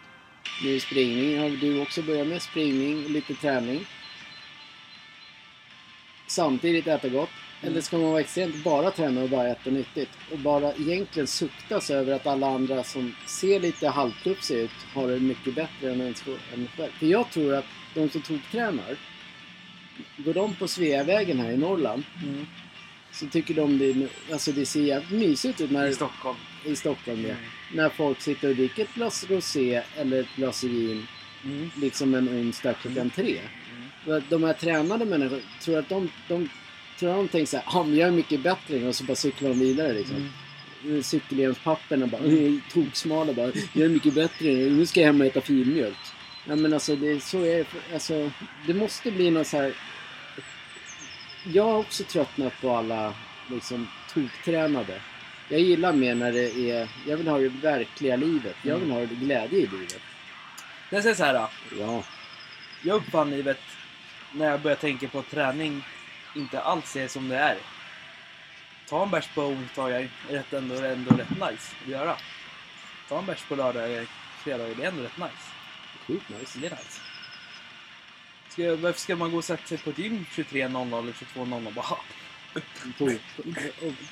Nu 0.64 0.80
springning. 0.80 1.40
Har 1.40 1.50
du 1.50 1.82
också 1.82 2.02
börjat 2.02 2.28
med 2.28 2.42
springning 2.42 3.04
och 3.06 3.10
lite 3.12 3.34
träning? 3.34 3.86
Samtidigt 6.28 6.88
äta 6.88 7.10
gott. 7.10 7.30
Mm. 7.62 7.72
Eller 7.72 7.82
ska 7.82 7.98
man 7.98 8.12
vara 8.12 8.20
extremt 8.22 8.64
bara 8.64 8.92
träna 8.92 9.22
och 9.22 9.30
bara 9.30 9.48
äta 9.48 9.70
nyttigt? 9.70 10.10
Och 10.32 10.38
bara 10.40 10.74
egentligen 10.74 11.28
suktas 11.28 11.90
över 11.90 12.14
att 12.14 12.28
alla 12.28 12.48
andra 12.48 12.84
som 12.84 13.16
ser 13.28 13.60
lite 13.60 13.88
halvplufsiga 13.88 14.60
ut 14.60 14.72
har 14.94 15.08
det 15.08 15.20
mycket 15.20 15.56
bättre 15.56 15.92
än 15.92 16.02
en 16.02 16.14
själv. 16.14 16.68
För 17.00 17.06
jag 17.06 17.30
tror 17.32 17.54
att 17.54 17.66
de 17.94 18.10
som 18.10 18.22
toktränar, 18.22 18.98
går 20.18 20.34
de 20.34 20.56
på 20.56 20.68
Sveavägen 20.68 21.40
här 21.40 21.52
i 21.52 21.58
Norrland 21.58 22.04
Mm. 22.24 22.48
så 23.12 23.28
tycker 23.28 23.54
de 23.54 23.78
det, 23.78 24.08
alltså 24.34 24.52
det 24.52 24.66
ser 24.66 24.82
jävligt 24.82 25.20
mysigt 25.20 25.62
ut 25.62 25.72
när, 25.72 25.88
I 25.88 25.94
Stockholm. 25.94 26.38
i 26.66 26.76
Stockholm. 26.76 27.22
Ja. 27.22 27.30
Mm. 27.30 27.42
När 27.74 27.90
folk 27.90 28.22
sitter 28.22 28.50
och 28.50 28.56
dricker 28.56 28.84
ett 28.84 28.94
glas 28.94 29.30
rosé 29.30 29.84
eller 29.98 30.20
ett 30.20 30.36
glas 30.36 30.64
vin 30.64 31.08
Mm. 31.46 31.70
liksom 31.76 32.14
en 32.14 32.30
onsdag 32.30 32.74
klockan 32.74 33.10
tre. 33.10 33.38
Mm. 33.40 33.90
För 34.06 34.18
att 34.18 34.30
De 34.30 34.44
här 34.44 34.54
tränade 34.54 35.06
människorna, 35.06 35.42
tror 35.62 35.80
att 35.80 35.90
de, 35.90 36.10
de, 36.28 36.50
tror 37.00 37.10
att 37.10 37.16
de 37.16 37.28
tänker 37.28 37.46
såhär, 37.46 37.66
ja 37.74 37.84
men 37.84 37.98
jag 37.98 38.08
är 38.08 38.12
mycket 38.12 38.42
bättre 38.42 38.88
och 38.88 38.96
så 38.96 39.04
bara 39.04 39.16
cyklar 39.16 39.50
de 39.50 39.60
vidare 39.60 39.94
liksom. 39.94 40.30
Mm. 40.84 41.04
Cykelhjälmspapperna 41.04 42.08
bara, 42.08 42.22
mm. 42.22 42.62
toksmala 42.72 43.34
bara, 43.34 43.52
jag 43.74 43.86
är 43.86 43.90
mycket 43.90 44.14
bättre, 44.14 44.48
nu 44.50 44.86
ska 44.86 45.00
jag 45.00 45.08
hem 45.08 45.22
och 45.22 45.28
äta 45.28 45.42
filmjölk. 45.42 45.98
Ja 46.48 46.56
men 46.56 46.74
alltså 46.74 46.96
det, 46.96 47.24
så 47.24 47.46
är 47.46 47.66
alltså 47.94 48.32
det 48.68 48.74
måste 48.74 49.12
bli 49.12 49.32
något 49.32 49.48
så 49.48 49.58
här. 49.58 49.74
Jag 51.54 51.64
har 51.64 51.78
också 51.78 52.04
tröttnat 52.04 52.54
på 52.62 52.76
alla 52.76 53.14
liksom 53.50 53.88
toktränade. 54.14 55.02
Jag 55.52 55.60
gillar 55.60 55.94
mer 55.94 56.16
när 56.16 56.32
det 56.32 56.72
är, 56.72 56.90
jag 57.08 57.18
vill 57.18 57.28
ha 57.28 57.38
det 57.38 57.48
verkliga 57.50 58.16
livet. 58.16 58.56
Jag 58.62 58.78
vill 58.78 58.92
ha 58.92 59.06
glädje 59.06 59.60
i 59.60 59.68
livet. 59.68 60.02
Jag 60.90 61.04
säger 61.04 61.16
så 61.16 61.24
här. 61.24 61.48
Ja. 61.80 62.04
Jag 62.84 62.96
uppfann 62.96 63.30
livet 63.30 63.60
när 64.34 64.52
jag 64.52 64.62
börjar 64.62 64.78
tänka 64.78 65.08
på 65.08 65.20
att 65.20 65.30
träning 65.30 65.86
inte 66.36 66.62
alls 66.62 66.96
är 66.96 67.08
som 67.08 67.30
det 67.30 67.38
är. 67.38 67.58
Ta 68.90 69.04
en 69.04 69.10
bärs 69.10 69.28
på 69.36 69.42
onsdagar 69.42 70.00
är 70.00 70.34
rätt 70.34 70.54
ändå, 70.54 70.76
ändå 70.76 71.16
rätt 71.16 71.30
nice 71.30 71.76
att 71.84 71.88
göra. 71.88 72.16
Ta 73.10 73.20
en 73.20 73.26
bärs 73.26 73.44
på 73.48 73.56
lördagar, 73.56 74.08
fredagar, 74.44 74.76
det 74.76 74.84
är 74.84 74.88
ändå 74.88 75.04
rätt 75.04 75.18
nice. 75.18 75.52
Sjukt 76.08 76.30
nice. 76.30 76.60
Det 76.60 76.68
är 76.68 76.72
nice. 76.72 77.02
Ska, 78.50 78.76
varför 78.76 79.00
ska 79.00 79.16
man 79.16 79.32
gå 79.32 79.38
och 79.38 79.44
sätta 79.44 79.68
sig 79.68 79.78
på 79.78 79.90
ett 79.90 79.98
gym 79.98 80.26
23.00 80.32 81.00
eller 81.00 81.12
22.00 81.12 81.68
och 81.68 81.74
bara 81.74 81.98
Och, 83.00 83.12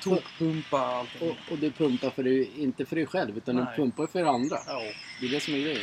tokpumpa 0.02 0.78
allting? 0.78 1.28
och, 1.30 1.36
och 1.52 1.58
du 1.58 1.70
pumpar 1.70 2.10
för 2.10 2.22
dig, 2.22 2.50
inte 2.58 2.84
för 2.84 2.96
dig 2.96 3.06
själv 3.06 3.36
utan 3.36 3.56
Nej. 3.56 3.64
du 3.70 3.82
pumpar 3.82 4.06
för 4.06 4.24
andra. 4.24 4.58
Ja. 4.66 4.82
Det 5.20 5.26
är 5.26 5.30
det 5.30 5.40
som 5.40 5.54
är 5.54 5.58
grejen. 5.58 5.82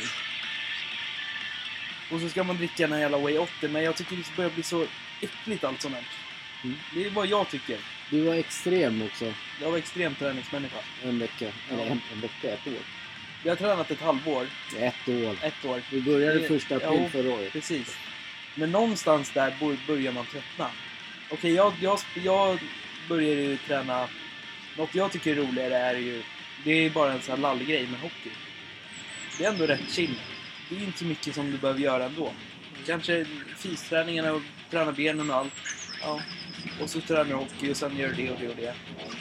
Och 2.12 2.20
så 2.20 2.28
ska 2.28 2.44
man 2.44 2.56
dricka 2.56 2.74
den 2.82 2.92
här 2.92 3.00
jävla 3.00 3.18
Way 3.18 3.38
80, 3.38 3.68
men 3.68 3.82
jag 3.82 3.96
tycker 3.96 4.16
det 4.16 4.36
börjar 4.36 4.50
bli 4.50 4.62
så 4.62 4.86
äckligt 5.22 5.64
allt 5.64 5.82
sånt 5.82 5.94
här. 5.94 6.04
Mm. 6.64 6.76
Det 6.94 7.06
är 7.06 7.10
vad 7.10 7.26
jag 7.26 7.48
tycker. 7.50 7.78
Du 8.10 8.20
var 8.22 8.34
extrem 8.34 9.02
också 9.02 9.32
Jag 9.60 9.70
var 9.70 9.78
extrem 9.78 10.14
träningsmänniska. 10.14 10.78
en 11.04 11.18
vecka. 11.18 11.46
Eller 11.70 11.86
en, 11.86 12.00
en 12.12 12.20
vecka, 12.20 12.48
ett 12.52 12.66
år. 12.66 12.82
Vi 13.42 13.48
har 13.48 13.56
tränat 13.56 13.90
ett 13.90 14.00
halvår, 14.00 14.46
Ett 14.78 15.08
år. 15.08 15.36
ett 15.42 15.64
år. 15.64 15.82
Vi 15.92 16.00
började 16.02 16.38
Det- 16.38 16.48
första 16.48 16.76
april 16.76 17.00
ja. 17.02 17.08
förra 17.08 17.30
året. 17.34 17.52
Precis. 17.52 17.96
Men 18.54 18.70
någonstans 18.72 19.30
där 19.32 19.54
börjar 19.86 20.12
man 20.12 20.26
tröttna. 20.26 20.70
Okej, 21.30 21.54
jag, 21.54 21.72
jag, 21.82 21.98
jag 22.14 22.58
började 23.08 23.42
ju 23.42 23.56
träna... 23.56 24.08
Något 24.76 24.94
jag 24.94 25.12
tycker 25.12 25.30
är 25.30 25.34
roligare 25.36 25.76
är 25.76 25.94
ju... 25.94 26.22
Det 26.64 26.70
är 26.70 26.90
bara 26.90 27.12
en 27.12 27.20
sån 27.20 27.34
här 27.34 27.42
lallgrej 27.42 27.86
med 27.86 28.00
hockey. 28.00 28.30
Det 29.38 29.44
är 29.44 29.48
ändå 29.50 29.66
rätt 29.66 29.90
chill. 29.92 30.20
Det 30.68 30.76
är 30.76 30.80
inte 30.80 30.98
så 30.98 31.04
mycket 31.04 31.34
som 31.34 31.50
du 31.50 31.58
behöver 31.58 31.80
göra 31.80 32.04
ändå. 32.04 32.32
Kanske 32.86 33.26
fysträningarna 33.56 34.32
och 34.32 34.42
träna 34.70 34.92
benen 34.92 35.30
och 35.30 35.36
allt. 35.36 35.52
Ja. 36.02 36.20
Och 36.82 36.90
så 36.90 37.00
tränar 37.00 37.24
du 37.24 37.34
hockey 37.34 37.72
och 37.72 37.76
sen 37.76 37.96
gör 37.96 38.08
du 38.08 38.14
det 38.14 38.30
och 38.30 38.36
det 38.40 38.48
och 38.48 38.56
det. 38.56 38.74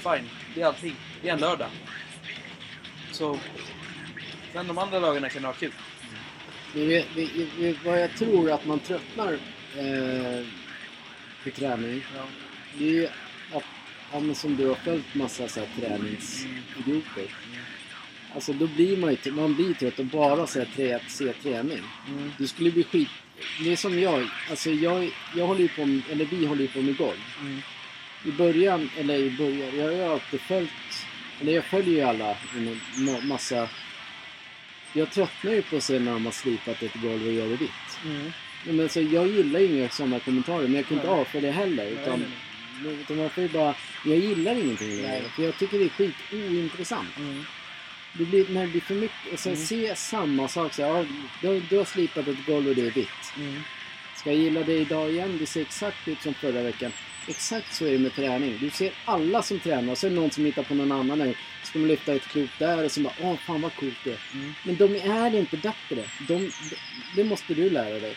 Fine. 0.03 0.29
Det 0.55 0.61
är 0.61 0.65
allting. 0.65 0.95
Det 1.21 1.29
är 1.29 1.33
en 1.33 1.39
lördag. 1.39 1.69
Så... 3.11 3.39
Sen 4.53 4.67
de 4.67 4.77
andra 4.77 4.99
dagarna 4.99 5.29
kan 5.29 5.41
du 5.41 5.47
ha 5.47 5.53
kul. 5.53 5.71
Vi, 6.73 6.85
vet- 6.85 7.07
vi, 7.15 7.49
vi, 7.57 7.77
vad 7.85 8.01
jag 8.01 8.15
tror 8.17 8.51
att 8.51 8.65
man 8.65 8.79
tröttnar 8.79 9.33
eh, 9.77 10.45
på 11.51 11.59
träning. 11.59 12.03
Ja. 12.15 12.25
Det 12.77 12.97
är 12.97 13.09
att, 13.53 13.63
ja, 14.11 14.33
som 14.33 14.55
du 14.55 14.67
har 14.67 14.75
följt 14.75 15.15
massa 15.15 15.47
så 15.47 15.59
här, 15.59 15.67
träningsidioter. 15.79 17.35
Alltså 18.35 18.53
då 18.53 18.67
blir 18.67 18.97
man 18.97 19.17
ju 19.23 19.31
man 19.31 19.55
blir 19.55 19.73
trött 19.73 19.99
och 19.99 20.05
bara 20.05 20.47
så 20.47 20.59
här, 20.59 21.01
se 21.09 21.33
träning. 21.33 21.81
Mm. 22.07 22.31
Du 22.37 22.47
skulle 22.47 22.71
bli 22.71 22.83
skit... 22.83 23.09
Det 23.63 23.71
är 23.71 23.75
som 23.75 23.99
jag. 23.99 24.27
Alltså 24.49 24.69
jag, 24.69 25.11
jag 25.35 25.47
håller 25.47 25.61
ju 25.61 25.67
på 25.67 25.85
med, 25.85 26.01
eller 26.11 26.25
vi 26.25 26.45
håller 26.45 26.61
ju 26.61 26.67
på 26.67 26.81
med 26.81 26.97
golv. 26.97 27.17
Mm. 27.41 27.61
I 28.25 28.31
början, 28.31 28.89
eller 28.97 29.15
i 29.15 29.31
början, 29.31 29.77
jag 29.77 29.85
har 29.85 29.91
ju 29.91 30.03
alltid 30.03 30.41
följt, 30.41 31.05
eller 31.41 31.53
jag 31.53 31.65
följer 31.65 31.93
ju 31.93 32.01
alla 32.01 32.37
ma- 32.95 33.25
massa... 33.25 33.69
Jag 34.93 35.11
tröttnar 35.11 35.51
ju 35.51 35.61
på 35.61 35.77
att 35.77 35.83
se 35.83 35.99
när 35.99 36.11
de 36.11 36.25
har 36.25 36.31
slipat 36.31 36.83
ett 36.83 37.01
golv 37.01 37.27
och 37.27 37.33
gör 37.33 37.47
det 37.49 37.55
vitt. 37.55 37.99
Mm. 38.05 38.31
Ja, 38.67 38.73
Men 38.73 38.89
så 38.89 39.01
jag 39.01 39.27
gillar 39.27 39.59
ju 39.59 39.65
inga 39.65 39.89
sådana 39.89 40.19
kommentarer, 40.19 40.63
men 40.67 40.75
jag 40.75 40.85
kan 40.87 40.97
inte 40.97 41.09
Nej. 41.09 41.19
avfölja 41.19 41.49
det 41.49 41.55
heller. 41.55 41.83
Nej, 41.83 41.93
Utan, 41.93 42.23
nej, 42.83 42.93
utan 43.01 43.17
man 43.17 43.29
får 43.29 43.43
ju 43.43 43.49
bara... 43.49 43.75
Jag 44.05 44.17
gillar 44.17 44.55
ingenting 44.55 44.87
längre. 44.89 45.07
Nej. 45.07 45.23
För 45.35 45.43
jag 45.43 45.57
tycker 45.57 45.79
det 45.79 45.85
är 45.85 45.89
skit 45.89 46.15
ointressant. 46.31 47.17
Mm. 47.17 47.43
Det 48.13 48.25
blir, 48.25 48.45
när 48.49 48.61
det 48.61 48.67
blir 48.67 48.81
för 48.81 48.95
mycket... 48.95 49.33
Och 49.33 49.39
så 49.39 49.49
Mm. 49.49 49.61
se 49.61 49.95
samma 49.95 50.47
sak. 50.47 50.73
Så, 50.73 50.81
ja, 50.81 51.05
du, 51.41 51.59
du 51.69 51.77
har 51.77 51.85
slipat 51.85 52.27
ett 52.27 52.45
golv 52.45 52.67
och 52.69 52.75
det 52.75 52.87
är 52.87 52.91
vitt. 52.91 53.33
Mm. 53.37 53.61
Ska 54.15 54.31
jag 54.31 54.39
gilla 54.39 54.63
det 54.63 54.73
idag 54.77 55.11
igen? 55.11 55.37
Det 55.39 55.45
ser 55.45 55.61
exakt 55.61 56.07
ut 56.07 56.21
som 56.21 56.33
förra 56.33 56.61
veckan. 56.61 56.91
Exakt 57.27 57.73
så 57.73 57.85
är 57.85 57.91
det 57.91 57.99
med 57.99 58.13
träning. 58.15 58.57
Du 58.61 58.69
ser 58.69 58.91
alla 59.05 59.41
som 59.41 59.59
tränar 59.59 59.91
och 59.91 59.97
så 59.97 60.07
är 60.07 60.11
det 60.11 60.15
någon 60.15 60.31
som 60.31 60.45
hittar 60.45 60.63
på 60.63 60.73
någon 60.75 60.91
annan. 60.91 61.21
Här. 61.21 61.37
Ska 61.63 61.79
man 61.79 61.87
lyfta 61.87 62.13
ett 62.13 62.27
klot 62.27 62.49
där 62.59 62.83
och 62.85 62.91
så 62.91 63.01
bara 63.01 63.13
åh 63.21 63.35
fan 63.37 63.61
vad 63.61 63.75
coolt 63.75 63.97
det 64.03 64.09
är. 64.11 64.19
Mm. 64.33 64.53
Men 64.63 64.75
de 64.75 64.95
är 64.95 65.35
inte 65.35 65.57
bättre. 65.57 66.03
De, 66.27 66.51
det 67.15 67.23
måste 67.23 67.53
du 67.53 67.69
lära 67.69 67.99
dig. 67.99 68.15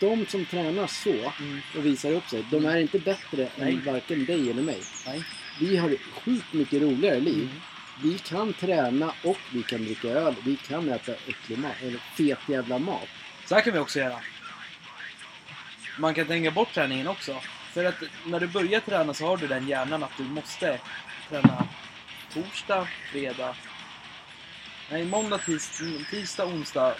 De 0.00 0.26
som 0.26 0.44
tränar 0.46 0.86
så 0.86 1.32
Mm. 1.40 1.60
och 1.76 1.86
visar 1.86 2.12
upp 2.12 2.28
sig, 2.28 2.44
de 2.50 2.66
är 2.66 2.76
inte 2.76 2.98
bättre 2.98 3.48
Nej. 3.56 3.72
än 3.74 3.84
varken 3.84 4.24
dig 4.24 4.50
eller 4.50 4.62
mig. 4.62 4.82
Nej. 5.06 5.24
Vi 5.60 5.76
har 5.76 5.96
sjukt 6.20 6.52
mycket 6.52 6.82
roligare 6.82 7.20
liv. 7.20 7.42
Mm. 7.42 7.60
Vi 8.02 8.18
kan 8.18 8.52
träna 8.52 9.12
och 9.24 9.38
vi 9.52 9.62
kan 9.62 9.84
dricka 9.84 10.08
öl. 10.08 10.34
Vi 10.44 10.56
kan 10.56 10.88
äta 10.90 11.12
äcklig 11.12 11.58
mat, 11.58 11.72
eller 11.82 11.98
fet 11.98 12.38
jävla 12.48 12.78
mat. 12.78 13.08
Så 13.46 13.54
här 13.54 13.62
kan 13.62 13.72
vi 13.72 13.78
också 13.78 13.98
göra. 13.98 14.20
Man 15.98 16.14
kan 16.14 16.26
tänka 16.26 16.50
bort 16.50 16.74
träningen 16.74 17.08
också. 17.08 17.40
För 17.72 17.84
att 17.84 18.02
när 18.26 18.40
du 18.40 18.46
börjar 18.46 18.80
träna 18.80 19.14
så 19.14 19.26
har 19.26 19.36
du 19.36 19.46
den 19.46 19.68
hjärnan 19.68 20.02
att 20.02 20.16
du 20.16 20.22
måste 20.24 20.80
träna 21.28 21.68
torsdag, 22.32 22.88
fredag... 23.12 23.56
Nej, 24.90 25.04
måndag, 25.04 25.38
tis, 25.38 25.82
tisdag, 26.10 26.44
onsdag, 26.46 26.94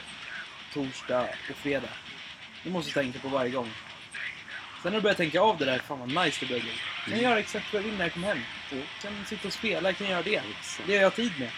torsdag 0.74 1.20
och 1.51 1.57
fredag. 1.57 1.88
Du 2.64 2.71
måste 2.71 2.92
tänka 2.92 3.18
på 3.18 3.29
varje 3.29 3.51
gång. 3.51 3.71
Sen 4.83 4.92
när 4.92 4.99
du 4.99 5.03
börjar 5.03 5.14
tänka 5.14 5.40
av 5.40 5.59
det 5.59 5.64
där, 5.64 5.79
fan 5.79 5.99
vad 6.14 6.25
nice 6.25 6.37
det 6.40 6.47
börjar 6.47 6.62
bli. 6.62 6.73
Jag 7.07 7.14
kan 7.14 7.23
göra 7.31 7.38
exakt 7.38 7.73
vad 7.73 7.83
jag 7.83 7.87
vill 7.88 7.97
när 7.99 8.05
jag 8.05 8.12
kommer 8.12 8.29
hem. 8.29 8.38
Jag 8.71 8.81
kan 9.03 9.25
sitta 9.27 9.49
och 9.49 9.55
spela, 9.55 9.88
jag 9.88 9.97
kan 9.99 10.09
göra 10.11 10.23
det. 10.23 10.42
Det 10.87 10.97
har 10.97 11.03
jag 11.03 11.14
tid 11.14 11.33
med. 11.38 11.51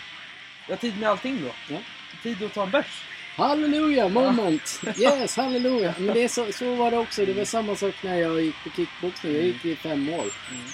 Jag 0.69 0.73
har 0.77 0.81
tid 0.81 0.99
med 0.99 1.09
allting 1.11 1.43
då. 1.69 1.77
Tid 2.23 2.43
att 2.43 2.55
ta 2.55 2.63
en 2.63 2.71
bärs. 2.71 3.03
Halleluja, 3.37 4.09
moment! 4.09 4.81
Yes, 4.99 5.37
halleluja! 5.37 5.95
Men 5.99 6.15
det 6.15 6.25
är 6.25 6.29
så, 6.29 6.53
så 6.53 6.75
var 6.75 6.91
det 6.91 6.97
också. 6.99 7.27
Det 7.27 7.33
var 7.33 7.45
samma 7.45 7.77
sak 7.77 7.95
när 8.03 8.17
jag 8.17 8.41
gick 8.43 8.55
på 8.65 8.71
kickboxning. 8.71 9.33
Jag 9.35 9.43
gick 9.45 9.65
i 9.65 9.77
fem 9.77 10.09
år. 10.09 10.25
Mm. 10.51 10.65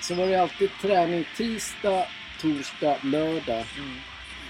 Så 0.00 0.14
var 0.14 0.26
det 0.26 0.36
alltid 0.36 0.70
träning 0.80 1.24
tisdag, 1.36 2.06
torsdag, 2.40 2.96
lördag. 3.02 3.64
Mm. 3.78 3.96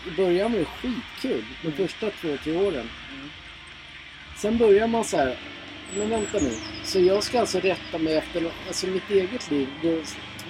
I 0.09 0.11
början 0.11 0.53
var 0.53 0.59
det 0.59 0.65
skitkul. 0.65 1.45
De 1.63 1.69
Mm. 1.69 1.77
första 1.77 2.11
två, 2.11 2.37
tre 2.45 2.57
åren. 2.57 2.91
Sen 4.43 4.59
börjar 4.59 4.87
man 4.87 5.05
så 5.05 5.17
här. 5.17 5.39
Men 5.97 6.11
vänta 6.11 6.39
nu. 6.41 6.57
Så 6.85 7.01
jag 7.01 7.23
ska 7.23 7.41
alltså 7.41 7.61
rätta 7.61 7.99
mig 7.99 8.17
efter 8.17 8.51
alltså 8.67 8.87
mitt 8.87 9.11
eget 9.11 9.51
liv. 9.51 9.69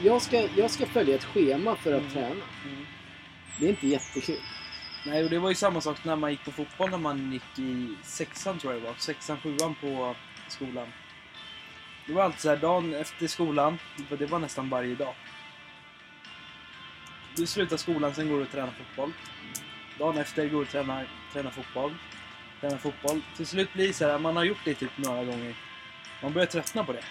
Jag 0.02 0.22
ska, 0.22 0.48
jag 0.56 0.70
ska 0.70 0.86
följa 0.86 1.14
ett 1.14 1.24
schema 1.24 1.76
för 1.76 1.92
att 1.92 2.00
Mm. 2.00 2.12
träna. 2.12 2.44
Mm. 2.64 2.86
Det 3.58 3.66
är 3.66 3.70
inte 3.70 3.86
jättekul. 3.86 4.40
Nej, 5.06 5.24
och 5.24 5.30
det 5.30 5.38
var 5.38 5.48
ju 5.48 5.54
samma 5.54 5.80
sak 5.80 6.04
när 6.04 6.16
man 6.16 6.30
gick 6.30 6.44
på 6.44 6.52
fotboll 6.52 6.90
när 6.90 6.98
man 6.98 7.32
gick 7.32 7.58
i 7.58 7.94
sexan 8.02 8.58
tror 8.58 8.72
jag 8.72 8.82
det 8.82 8.86
var. 8.86 8.94
Sexan, 8.98 9.38
sjuan 9.42 9.74
på 9.80 10.14
skolan. 10.48 10.86
Det 12.06 12.12
var 12.12 12.22
alltid 12.22 12.40
så 12.40 12.48
här 12.48 12.56
dagen 12.56 12.94
efter 12.94 13.26
skolan, 13.26 13.78
för 14.08 14.16
det 14.16 14.26
var 14.26 14.38
nästan 14.38 14.68
varje 14.68 14.94
dag. 14.94 15.14
Du 17.36 17.46
slutar 17.46 17.76
skolan, 17.76 18.14
sen 18.14 18.28
går 18.28 18.36
du 18.36 18.42
och 18.42 18.50
tränar 18.50 18.72
fotboll. 18.72 19.12
Dagen 19.98 20.18
efter 20.18 20.42
går 20.48 20.58
du 20.58 20.64
och 20.64 20.68
tränar, 20.68 21.06
tränar 21.32 21.50
fotboll. 21.50 21.94
Tränar 22.62 22.78
fotboll. 22.78 23.20
Till 23.36 23.46
slut 23.46 23.72
blir 23.72 23.86
det 23.86 23.92
så 23.92 24.08
här, 24.08 24.18
man 24.18 24.36
har 24.36 24.44
gjort 24.44 24.64
det 24.64 24.74
typ 24.74 24.98
några 24.98 25.24
gånger. 25.24 25.54
Man 26.22 26.32
börjar 26.32 26.46
tröttna 26.46 26.84
på 26.84 26.92
det. 26.92 27.04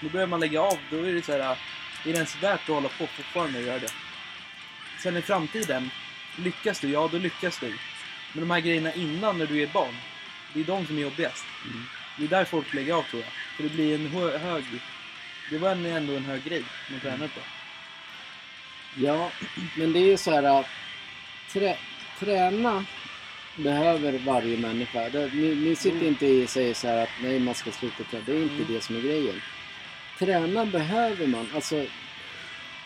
Då 0.00 0.08
börjar 0.08 0.26
man 0.26 0.40
lägga 0.40 0.60
av, 0.60 0.78
då 0.90 0.96
är 0.96 1.12
det 1.12 1.22
så 1.22 1.32
här, 1.32 1.40
är 1.40 1.56
det 2.04 2.10
ens 2.10 2.42
värt 2.42 2.60
att 2.60 2.74
hålla 2.74 2.88
på 2.88 3.06
fortfarande 3.06 3.58
och 3.58 3.64
göra 3.64 3.78
det? 3.78 3.92
Sen 5.02 5.16
i 5.16 5.22
framtiden, 5.22 5.90
Lyckas 6.44 6.80
du? 6.80 6.88
Ja, 6.90 7.08
då 7.12 7.18
lyckas 7.18 7.58
du. 7.60 7.74
Men 8.32 8.40
de 8.40 8.50
här 8.50 8.60
grejerna 8.60 8.92
innan 8.94 9.38
när 9.38 9.46
du 9.46 9.62
är 9.62 9.66
barn, 9.66 9.94
det 10.54 10.60
är 10.60 10.64
de 10.64 10.86
som 10.86 10.98
är 10.98 11.02
jobbigast. 11.02 11.44
Mm. 11.64 11.84
Det 12.18 12.24
är 12.24 12.28
där 12.28 12.44
folk 12.44 12.74
lägger 12.74 12.94
av 12.94 13.02
tror 13.02 13.22
jag. 13.22 13.32
För 13.56 13.62
det 13.62 13.68
blir 13.68 13.94
en 13.94 14.06
hö- 14.06 14.38
hög... 14.38 14.64
Det 15.50 15.58
var 15.58 15.70
ändå 15.70 16.16
en 16.16 16.24
hög 16.24 16.44
grej 16.44 16.64
man 16.90 17.00
tränar 17.00 17.28
på. 17.28 17.40
Ja, 18.96 19.30
men 19.76 19.92
det 19.92 19.98
är 19.98 20.04
ju 20.04 20.16
så 20.16 20.30
här 20.30 20.42
att 20.60 20.66
trä, 21.52 21.76
träna 22.18 22.84
behöver 23.62 24.18
varje 24.18 24.56
människa. 24.56 25.08
Det, 25.08 25.30
ni, 25.34 25.54
ni 25.54 25.76
sitter 25.76 25.96
Mm. 25.96 26.08
inte 26.08 26.42
och 26.42 26.48
säger 26.50 26.74
så 26.74 26.88
här 26.88 27.02
att 27.02 27.08
nej, 27.22 27.38
man 27.40 27.54
ska 27.54 27.70
sluta 27.70 28.04
träna. 28.04 28.24
Det 28.26 28.32
är 28.32 28.42
inte 28.42 28.54
Mm. 28.54 28.66
det 28.74 28.80
som 28.80 28.96
är 28.96 29.00
grejen. 29.00 29.40
Träna 30.18 30.66
behöver 30.66 31.26
man. 31.26 31.48
Alltså, 31.54 31.84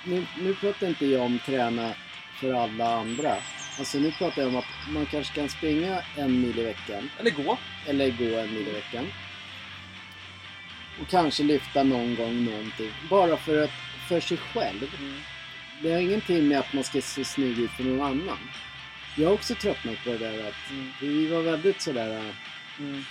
nu, 0.04 0.26
nu 0.40 0.54
pratar 0.54 0.86
inte 0.86 1.06
jag 1.06 1.22
om 1.22 1.38
träna 1.46 1.92
för 2.40 2.52
alla 2.54 2.94
andra. 2.94 3.36
Alltså 3.78 3.98
nu 3.98 4.12
pratar 4.12 4.42
jag 4.42 4.48
om 4.48 4.56
att 4.56 4.64
man 4.90 5.06
kanske 5.06 5.34
kan 5.34 5.48
springa 5.48 6.02
en 6.16 6.40
mil 6.40 6.58
i 6.58 6.62
veckan. 6.62 7.10
Eller 7.20 7.30
gå. 7.30 7.58
Eller 7.86 8.10
gå 8.10 8.38
en 8.38 8.54
mil 8.54 8.68
i 8.68 8.72
veckan. 8.72 9.06
Och 11.00 11.08
kanske 11.08 11.42
lyfta 11.42 11.82
någon 11.82 12.14
gång 12.14 12.44
någonting. 12.44 12.90
Bara 13.10 13.36
för 13.36 13.62
att, 13.64 13.70
för 14.08 14.20
sig 14.20 14.36
själv. 14.36 14.96
Det 15.82 15.92
har 15.92 16.00
ingenting 16.00 16.48
med 16.48 16.58
att 16.58 16.72
man 16.72 16.84
ska 16.84 17.00
se 17.00 17.24
snygg 17.24 17.58
ut 17.58 17.70
för 17.70 17.84
någon 17.84 18.00
annan. 18.06 18.38
Jag 19.16 19.26
har 19.28 19.34
också 19.34 19.54
tröttnat 19.54 19.94
på 20.04 20.10
det 20.10 20.18
där 20.18 20.48
att 20.48 20.70
Mm. 20.70 20.90
vi 21.00 21.26
var 21.26 21.42
väldigt 21.42 21.80
sådär... 21.80 22.16
äh, 22.16 22.24
Mm. 22.80 23.02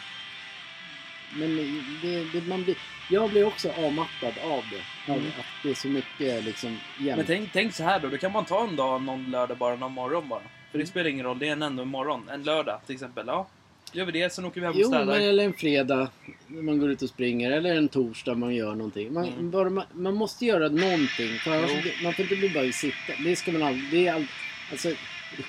Men 1.35 1.55
det, 2.01 2.23
det, 2.39 2.47
man 2.47 2.63
blir, 2.63 2.75
jag 3.09 3.29
blir 3.29 3.43
också 3.47 3.69
avmattad 3.69 4.33
av 4.43 4.63
det. 4.71 5.11
Av 5.11 5.17
Mm. 5.17 5.31
att 5.39 5.45
det 5.63 5.69
är 5.69 5.73
så 5.73 5.87
mycket 5.87 6.43
liksom 6.45 6.77
jämt. 6.99 7.17
Men 7.17 7.25
tänk, 7.25 7.49
tänk 7.53 7.73
så 7.73 7.83
här 7.83 7.99
då, 7.99 8.07
då 8.07 8.17
kan 8.17 8.31
man 8.31 8.45
ta 8.45 8.67
en 8.67 8.75
dag, 8.75 9.01
någon 9.01 9.31
lördag 9.31 9.57
bara, 9.57 9.75
någon 9.75 9.91
morgon 9.91 10.29
bara. 10.29 10.39
För 10.41 10.47
det 10.71 10.75
Mm. 10.77 10.87
spelar 10.87 11.09
ingen 11.09 11.25
roll, 11.25 11.39
det 11.39 11.47
är 11.47 11.51
en 11.51 11.61
ändå 11.61 11.85
morgon. 11.85 12.29
En 12.29 12.43
lördag 12.43 12.81
till 12.85 12.95
exempel. 12.95 13.23
Ja. 13.27 13.47
Gör 13.93 14.05
vi 14.05 14.11
det, 14.11 14.33
sen 14.33 14.45
åker 14.45 14.61
vi 14.61 14.67
hem 14.67 14.75
och 14.75 14.81
Jo, 14.81 14.87
städar. 14.87 15.05
men 15.05 15.21
eller 15.21 15.43
en 15.45 15.53
fredag 15.53 16.09
när 16.47 16.61
man 16.61 16.79
går 16.79 16.91
ut 16.91 17.01
och 17.01 17.09
springer. 17.09 17.51
Eller 17.51 17.75
en 17.75 17.87
torsdag 17.87 18.35
man 18.35 18.55
gör 18.55 18.75
någonting. 18.75 19.13
Man, 19.13 19.25
Mm. 19.27 19.51
bara, 19.51 19.69
man, 19.69 19.85
man 19.93 20.13
måste 20.15 20.45
göra 20.45 20.69
någonting. 20.69 21.39
För 21.43 21.55
Jo. 21.55 21.91
man 22.03 22.13
får 22.13 22.23
inte 22.23 22.35
bli 22.35 22.49
bara 22.49 22.71
sitta. 22.71 23.13
Det 23.23 23.35
ska 23.35 23.51
man 23.51 23.63
aldrig... 23.63 23.91
Det 23.91 24.07
är 24.07 24.13
all, 24.13 24.25
alltså, 24.71 24.89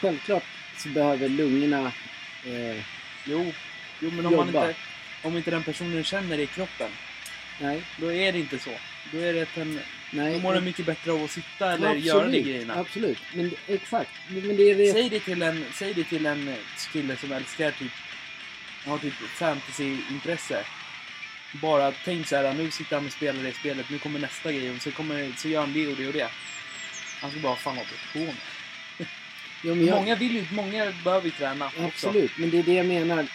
självklart 0.00 0.44
så 0.76 0.88
behöver 0.88 1.28
lungorna... 1.28 1.92
Eh, 2.46 2.84
Jo, 3.24 3.52
jo 4.00 4.10
men 4.10 4.26
om 4.26 4.36
man 4.36 4.46
inte... 4.46 4.74
Om 5.22 5.36
inte 5.36 5.50
den 5.50 5.62
personen 5.62 6.04
känner 6.04 6.36
det 6.36 6.42
i 6.42 6.46
kroppen, 6.46 6.90
nej, 7.60 7.82
då 7.96 8.12
är 8.12 8.32
det 8.32 8.38
inte 8.38 8.58
så. 8.58 8.70
Då 9.12 9.18
är 9.18 9.32
det 9.32 9.56
en... 9.56 9.80
nej. 10.10 10.34
Då 10.34 10.40
mår 10.40 10.54
den 10.54 10.64
mycket 10.64 10.86
bättre 10.86 11.12
av 11.12 11.24
att 11.24 11.30
sitta 11.30 11.72
eller 11.72 11.86
absolut, 11.86 12.04
göra 12.04 12.28
de 12.28 12.42
grejerna. 12.42 12.74
Absolut. 12.74 13.18
Men 13.34 13.50
exakt. 13.68 14.10
Men 14.28 14.56
det 14.56 14.70
är 14.70 14.76
det... 14.76 14.92
Säg 14.92 15.08
det 15.08 15.20
till 15.20 15.42
en, 15.42 15.64
säg 15.74 15.94
det 15.94 16.04
till 16.04 16.26
en 16.26 16.54
kille 16.92 17.16
som 17.16 17.32
älskar 17.32 17.70
typ, 17.70 17.92
har 18.86 18.98
typ 18.98 19.14
fantasyintresse. 19.14 20.64
Bara 21.52 21.92
tänk 22.04 22.26
så 22.26 22.36
här, 22.36 22.54
nu 22.54 22.70
sitter 22.70 22.96
han 22.96 23.06
och 23.06 23.12
spelar 23.12 23.42
det 23.42 23.52
spelet, 23.52 23.90
nu 23.90 23.98
kommer 23.98 24.18
nästa 24.18 24.52
grej 24.52 24.70
och 24.70 24.82
så, 24.82 24.92
kommer, 24.92 25.32
så 25.36 25.48
gör 25.48 25.60
han 25.60 25.72
det 25.72 25.86
och 25.86 25.96
det 25.96 26.06
och 26.06 26.12
det. 26.12 26.30
Han 27.20 27.30
ska 27.30 27.40
bara, 27.40 27.56
fan 27.56 27.76
vad 27.76 27.86
på 28.12 28.18
med. 28.18 28.34
Jo, 29.64 29.74
jag, 29.74 29.94
Många 29.94 30.14
vill 30.16 30.34
ju, 30.34 30.46
många 30.50 30.92
behöver 31.04 31.24
ju 31.26 31.30
träna 31.30 31.66
också. 31.66 31.82
Absolut, 31.84 32.32
men 32.36 32.50
det 32.50 32.58
är 32.58 32.62
det 32.62 32.72
jag 32.74 32.86
menar. 32.86 33.26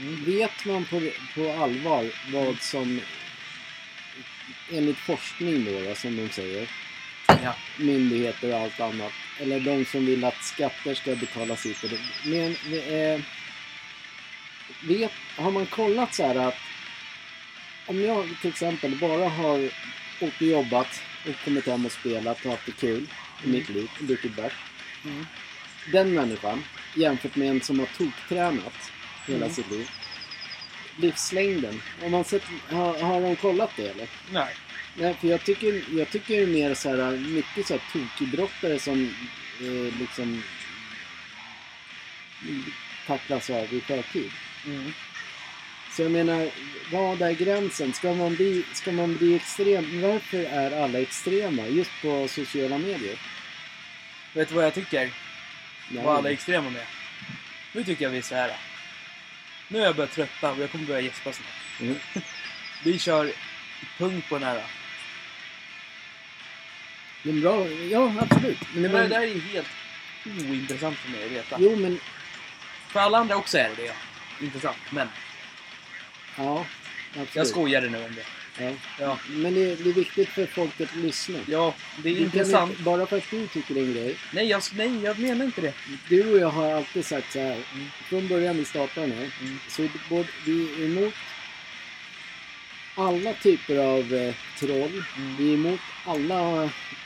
Mm. 0.00 0.24
Vet 0.24 0.64
man 0.64 0.84
på, 0.84 1.00
på 1.34 1.62
allvar 1.62 2.10
vad 2.32 2.60
som 2.60 3.00
enligt 4.72 4.98
forskning 4.98 5.64
då, 5.64 5.88
då, 5.88 5.94
som 5.94 6.16
de 6.16 6.28
säger, 6.28 6.70
Ja. 7.26 7.54
myndigheter 7.76 8.54
och 8.54 8.60
allt 8.60 8.80
annat, 8.80 9.12
eller 9.40 9.60
de 9.60 9.84
som 9.84 10.06
vill 10.06 10.24
att 10.24 10.42
skatter 10.44 10.94
ska 10.94 11.16
betalas 11.16 11.62
det. 11.62 12.00
Men 12.24 12.56
eh, 12.72 13.20
vet, 14.80 15.12
har 15.36 15.50
man 15.50 15.66
kollat 15.66 16.14
så 16.14 16.26
här 16.26 16.36
att 16.36 16.56
om 17.86 18.02
jag 18.02 18.28
till 18.40 18.50
exempel 18.50 18.96
bara 18.96 19.28
har 19.28 19.64
åkt 20.20 20.40
och 20.40 20.42
jobbat 20.42 21.02
och 21.28 21.44
kommit 21.44 21.66
hem 21.66 21.86
och 21.86 21.92
spelat 21.92 22.44
och 22.44 22.50
haft 22.50 22.66
det 22.66 22.72
kul 22.72 23.06
i 23.44 23.48
mitt 23.48 23.68
liv 23.68 23.88
och 23.98 24.04
druckit 24.04 24.36
bärs 24.36 24.52
Mm. 25.04 25.26
Den 25.92 26.14
människan 26.14 26.64
jämfört 26.94 27.36
med 27.36 27.48
en 27.48 27.60
som 27.60 27.78
har 27.78 27.86
toktränat 27.86 28.92
hela 29.26 29.44
Mm. 29.44 29.54
sitt 29.54 29.70
liv. 29.70 29.90
Livslängden. 30.96 31.82
Om 32.02 32.10
man 32.10 32.24
sett, 32.24 32.42
har, 32.70 32.98
har 32.98 33.20
de 33.20 33.36
kollat 33.36 33.70
det 33.76 33.88
eller? 33.88 34.08
Nej. 34.32 34.54
Nej, 34.96 35.14
för 35.20 35.28
jag 35.28 35.44
tycker, 35.44 35.84
jag 35.98 36.10
tycker 36.10 36.42
är 36.42 36.46
mer 36.46 36.74
så 36.74 36.88
här, 36.88 37.10
mycket 37.12 37.66
så 37.66 37.74
här 37.74 37.82
tokidrottare 37.92 38.78
som 38.78 39.14
eh, 39.60 39.98
liksom 40.00 40.42
tacklas 43.06 43.50
av 43.50 43.74
i 43.74 43.80
förtid. 43.80 44.30
Mm. 44.66 44.92
Så 45.92 46.02
jag 46.02 46.10
menar, 46.10 46.50
vad 46.92 47.22
är 47.22 47.32
gränsen? 47.32 47.92
Ska 47.92 48.14
man 48.14 48.34
bli, 48.34 48.64
ska 48.72 48.92
man 48.92 49.16
bli 49.16 49.34
extrem? 49.34 50.00
Varför 50.02 50.44
är 50.44 50.82
alla 50.84 51.00
extrema 51.00 51.66
just 51.66 51.90
på 52.02 52.28
sociala 52.28 52.78
medier? 52.78 53.18
Vet 54.32 54.48
du 54.48 54.54
vad 54.54 54.64
jag 54.64 54.74
tycker? 54.74 55.10
Nej. 55.88 56.04
Vad 56.04 56.16
alla 56.16 56.30
extrema 56.30 56.70
med? 56.70 56.86
Nu 57.72 57.84
tycker 57.84 58.04
jag 58.04 58.10
vi 58.10 58.18
är 58.18 58.22
så 58.22 58.34
här. 58.34 58.56
Nu 59.68 59.78
har 59.78 59.86
jag 59.86 59.96
börjat 59.96 60.12
trötta 60.12 60.52
och 60.52 60.58
jag 60.58 60.70
kommer 60.70 60.84
börja 60.86 61.00
gäspa 61.00 61.32
snart. 61.32 61.80
Mm. 61.80 61.96
Vi 62.84 62.98
kör 62.98 63.32
punkt 63.98 64.28
på 64.28 64.38
den 64.38 64.48
här. 64.48 64.64
Men 67.22 67.40
bra, 67.40 67.68
ja 67.68 68.12
absolut. 68.20 68.58
Men 68.74 68.82
det 68.82 68.88
Men 68.88 69.02
det 69.02 69.08
där 69.08 69.22
är 69.22 69.26
ju 69.26 69.40
helt 69.40 69.68
ointressant 70.50 70.98
för 70.98 71.10
mig 71.10 71.24
att 71.24 71.30
veta. 71.30 71.56
jo 71.60 71.76
men, 71.76 72.00
För 72.88 73.00
alla 73.00 73.18
andra 73.18 73.36
också 73.36 73.58
är 73.58 73.70
det 73.76 73.82
det. 73.82 73.94
Intressant. 74.44 74.76
Men 74.90 75.08
ja. 76.36 76.66
Absolut. 77.10 77.36
jag 77.36 77.46
skojade 77.46 77.90
nu 77.90 78.04
om 78.04 78.14
det. 78.14 78.24
Ja. 78.58 78.70
Ja, 79.00 79.18
Men 79.28 79.54
det, 79.54 79.84
det 79.84 79.90
är 79.90 79.94
viktigt 79.94 80.28
för 80.28 80.46
folk 80.46 80.80
att 80.80 80.96
lyssna. 80.96 81.38
ja 81.46 81.74
det 82.02 82.10
är 82.10 82.14
Du 82.14 82.20
intressant. 82.20 82.70
Inte, 82.70 82.82
bara 82.82 83.06
för 83.06 83.16
att 83.16 83.30
du 83.30 83.46
tycker 83.46 83.74
det 83.74 83.80
är 83.80 83.84
en 83.84 83.92
grej. 83.94 84.16
Nej 84.32 84.46
jag, 84.48 84.62
nej, 84.74 85.00
jag 85.04 85.18
menar 85.18 85.44
inte 85.44 85.60
det. 85.60 85.74
Du 86.08 86.32
och 86.32 86.38
jag 86.38 86.48
har 86.48 86.72
alltid 86.72 87.04
sagt 87.04 87.32
så 87.32 87.38
här. 87.38 87.52
Mm. 87.74 87.86
Från 88.08 88.28
början 88.28 88.56
vi 88.56 88.64
startade 88.64 89.06
nu. 89.06 89.30
Mm. 89.40 89.58
Så 89.68 89.88
både, 90.08 90.28
vi 90.46 90.82
är 90.82 90.86
emot 90.86 91.14
alla 92.94 93.32
typer 93.32 93.76
av 93.78 94.14
eh, 94.14 94.34
troll. 94.58 95.04
Mm. 95.16 95.36
Vi 95.36 95.50
är 95.50 95.54
emot 95.54 95.80
alla 96.06 96.64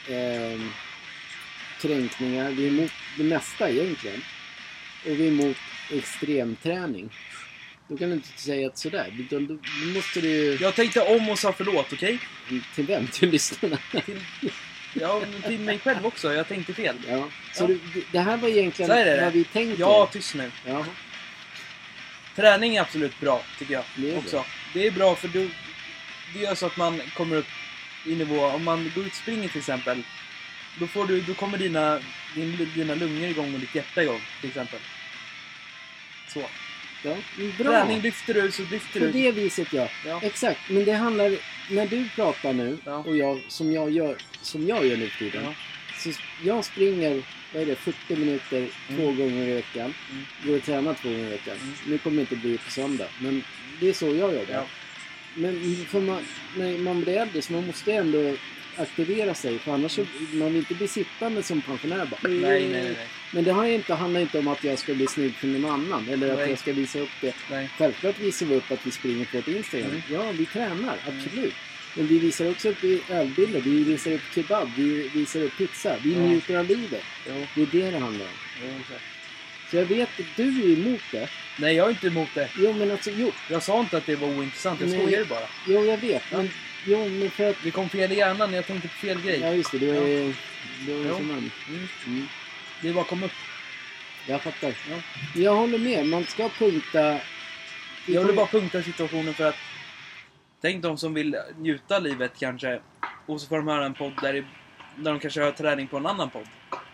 eh, 0.09 0.61
kränkningar. 1.81 2.51
Vi 2.51 2.67
är 2.67 2.71
emot 2.71 2.93
det 3.17 3.25
mesta 3.25 3.71
egentligen. 3.71 4.23
Och 5.05 5.11
vi 5.11 5.27
är 5.27 5.31
emot 5.31 5.57
extremträning. 5.91 7.11
Då 7.89 7.97
kan 7.97 8.09
du 8.09 8.15
inte 8.15 8.43
säga 8.43 8.67
att 8.67 8.79
sådär. 8.79 9.27
Då, 9.31 9.39
då, 9.39 9.59
måste 9.95 10.21
du. 10.21 10.59
Jag 10.61 10.75
tänkte 10.75 11.01
om 11.01 11.29
och 11.29 11.39
sa 11.39 11.53
förlåt, 11.53 11.93
okej? 11.93 12.19
Till 12.75 12.87
vem? 12.87 13.07
Till 13.07 13.31
lyssnarna? 13.31 13.79
Till, 14.05 14.21
ja, 14.95 15.23
till 15.47 15.61
mig 15.61 15.79
själv 15.79 16.07
också. 16.07 16.33
Jag 16.33 16.49
tänkte 16.49 16.75
fel. 16.75 16.97
Ja. 17.09 17.29
Så 17.55 17.63
Ja. 17.63 17.67
Du, 17.67 17.81
det 18.13 18.19
här 18.19 18.37
var 18.37 18.49
egentligen 18.49 18.91
det. 18.91 19.21
vad 19.25 19.33
vi 19.33 19.45
tänkte. 19.45 19.81
Ja, 19.81 20.09
tyst 20.13 20.35
nu. 20.35 20.51
Ja. 20.67 20.85
Träning 22.37 22.77
är 22.77 22.81
absolut 22.81 23.21
bra, 23.21 23.43
tycker 23.59 23.75
jag. 23.75 23.85
Det 23.97 24.13
är 24.13 24.19
också. 24.19 24.37
bra. 24.37 24.47
Det 24.75 24.87
är 24.87 24.91
bra 24.91 25.15
för 25.15 25.29
du, 25.29 25.51
det 26.35 26.41
gör 26.41 26.55
så 26.55 26.67
att 26.67 26.77
man 26.77 27.01
kommer 27.17 27.37
upp 27.37 27.47
i 28.07 28.15
nivå. 28.15 28.47
Om 28.47 28.65
man 28.65 28.93
går 28.95 29.05
ut 29.05 29.11
och 29.11 29.17
springer 29.17 29.49
till 29.49 29.59
exempel. 29.59 30.03
Då, 30.81 30.87
får 30.87 31.07
du, 31.07 31.21
då 31.21 31.35
kommer 31.35 31.59
dina, 31.59 32.01
din, 32.35 32.69
dina 32.75 32.95
lungor 32.95 33.29
igång 33.29 33.55
och 33.55 33.61
ditt 33.61 33.75
hjärta 33.75 34.03
igång, 34.03 34.21
till 34.41 34.49
exempel. 34.49 34.81
Så. 36.29 36.43
Ja. 37.05 37.17
Bra. 37.59 37.71
Träning 37.85 38.01
lyfter 38.01 38.35
du, 38.35 38.51
så 38.53 38.63
lyfter 38.71 39.01
På 39.01 39.07
du. 39.07 39.13
det 39.13 39.33
viset 39.33 39.73
ja. 39.73 39.89
Ja. 40.07 40.21
Exakt. 40.23 40.61
Men 40.71 40.85
det 40.85 40.93
handlar... 40.93 41.33
När 41.71 41.87
du 41.87 42.09
pratar 42.09 42.53
nu 42.53 42.79
Ja. 42.85 42.97
och 42.97 43.17
jag 43.17 43.41
som 43.49 43.73
jag 43.73 43.91
gör, 43.91 44.17
som 44.43 44.67
jag 44.69 44.87
gör 44.87 44.97
nu 44.97 45.09
för 45.09 45.19
tiden. 45.19 45.43
Ja. 45.45 45.55
Så 45.99 46.11
jag 46.45 46.65
springer, 46.65 47.23
vad 47.53 47.63
är 47.63 47.67
det, 47.67 47.75
40 47.77 48.17
minuter 48.17 48.69
två 48.89 49.03
Mm. 49.03 49.17
gånger 49.19 49.49
i 49.49 49.55
veckan. 49.55 49.95
Mm. 50.11 50.25
Går 50.45 50.57
och 50.57 50.63
tränar 50.65 50.95
två 50.95 51.09
gånger 51.09 51.27
i 51.27 51.31
veckan. 51.31 51.57
Mm. 51.63 51.75
Nu 51.87 51.99
kommer 51.99 52.17
det 52.17 52.21
inte 52.21 52.37
bli 52.37 52.59
på 52.59 52.71
söndag. 52.71 53.07
Men 53.21 53.43
det 53.81 53.89
är 53.89 53.93
så 53.93 54.07
jag. 54.15 54.35
Ja. 54.51 54.65
Men 55.35 55.77
för 55.89 56.01
man, 56.01 56.27
när 56.57 56.79
man 56.79 57.01
blir 57.01 57.17
äldre 57.17 57.43
så 57.43 57.53
man 57.53 57.67
måste 57.67 57.93
ändå 57.93 58.35
aktivera 58.77 59.35
sig. 59.35 59.59
För 59.59 59.73
annars 59.73 59.93
så, 59.93 60.05
man 60.33 60.49
vill 60.49 60.57
inte 60.57 60.75
bli 60.75 60.89
sittande 60.89 61.43
som 61.43 61.61
pensionär 61.63 62.07
bara. 62.07 62.21
Nej, 62.23 62.41
nej, 62.41 62.69
nej. 62.69 62.83
nej. 62.83 62.97
Men 63.31 63.45
det 63.45 63.53
har 63.53 63.65
ju 63.67 63.75
inte, 63.75 63.95
handlar 63.95 64.21
inte 64.21 64.39
om 64.39 64.49
att 64.49 64.65
jag 64.65 64.79
ska 64.79 64.95
bli 64.95 65.07
snygg 65.07 65.35
för 65.35 65.47
någon 65.47 65.71
annan. 65.71 66.09
Eller 66.09 66.31
att 66.33 66.39
Nej. 66.39 66.49
jag 66.51 66.59
ska 66.59 66.73
visa 66.73 66.99
upp 66.99 67.11
det. 67.21 67.35
nej. 67.51 67.71
Självklart 67.79 68.19
visar 68.19 68.47
vi 68.47 68.55
upp 68.55 68.71
att 68.73 68.87
vi 68.87 68.91
springer 68.91 69.25
på 69.25 69.37
vårt 69.37 69.49
Instagram. 69.49 69.91
Mm. 69.91 70.03
Ja, 70.11 70.31
vi 70.33 70.47
tränar. 70.47 70.97
Absolut. 71.07 71.55
Men 71.95 72.07
vi 72.07 72.19
visar 72.19 72.51
också 72.51 72.69
upp 72.69 72.85
ölbilder. 73.11 73.61
Vi 73.61 73.85
visar 73.85 74.11
upp 74.13 74.21
kebab. 74.35 74.71
Vi 74.77 75.09
visar 75.09 75.41
upp 75.43 75.57
pizza. 75.59 75.97
Vi 76.03 76.13
Ja. 76.13 76.19
njuter 76.21 76.57
av 76.59 76.67
livet. 76.69 77.05
Jo, 77.27 77.47
Det 77.55 77.63
är 77.63 77.67
det 77.85 77.91
det 77.91 77.99
handlar 77.99 78.25
om. 78.27 78.33
jo, 78.63 78.69
exakt. 78.81 79.03
Så 79.71 79.77
jag 79.77 79.85
vet 79.85 80.09
att 80.21 80.37
du 80.37 80.43
är 80.73 80.79
emot 80.79 81.01
det. 81.13 81.29
nej, 81.59 81.75
jag 81.77 81.87
är 81.87 81.91
inte 81.91 82.07
emot 82.07 82.29
det. 82.35 82.49
Jo, 82.59 82.73
men 82.73 82.91
alltså, 82.91 83.11
jo. 83.17 83.33
Jag 83.51 83.63
sa 83.63 83.81
inte 83.81 83.97
att 83.97 84.07
det 84.07 84.17
var 84.17 84.29
ointressant, 84.29 84.81
jag 84.81 84.91
skojade 84.91 85.25
bara. 85.25 85.47
Jo, 85.67 85.85
jag 85.85 85.99
vet. 85.99 86.23
Ja. 86.31 86.37
Men, 86.37 86.51
jo, 86.87 87.09
men 87.09 87.31
för 87.31 87.51
att... 87.51 87.57
Det 87.63 87.71
kom 87.71 87.89
fel 87.89 88.13
i 88.13 88.17
hjärnan, 88.17 88.53
jag 88.53 88.67
tänkte 88.67 88.89
på 88.89 88.95
fel 88.95 89.21
grej. 89.21 89.41
Ja, 89.43 89.53
just 89.55 89.71
det. 89.73 89.79
Du 89.79 89.89
är... 89.91 90.35
Du 90.87 90.93
är 91.01 91.09
Jo. 91.09 91.17
som 91.17 91.27
man. 91.27 91.51
Mm. 91.69 91.89
Mm. 92.07 92.27
Det 92.83 92.93
bara 92.93 93.05
kom 93.05 93.23
upp. 93.23 93.31
Jag 94.29 94.43
fattar. 94.43 94.75
Ja. 94.91 94.97
Jag 95.35 95.55
håller 95.57 95.79
med. 95.79 96.07
Man 96.07 96.25
ska 96.25 96.49
punkta... 96.49 97.21
Jag 98.07 98.25
vill 98.25 98.37
bara 98.37 98.47
punkta 98.47 98.83
situationen 98.83 99.35
för 99.35 99.45
att 99.49 99.55
Tänk 100.61 100.83
de 100.83 100.99
som 100.99 101.15
vill 101.15 101.37
njuta 101.59 101.97
av 101.97 102.03
livet 102.03 102.33
kanske 102.41 102.81
och 103.27 103.41
så 103.41 103.49
får 103.49 103.57
de 103.57 103.69
höra 103.69 103.87
en 103.87 103.95
podd 103.95 104.13
där, 104.23 104.33
det, 104.33 104.45
där 104.97 105.11
de 105.13 105.21
kanske 105.21 105.43
har 105.43 105.51
träning 105.51 105.87
på 105.87 105.97
en 105.97 106.07
annan 106.07 106.31
podd. 106.31 106.47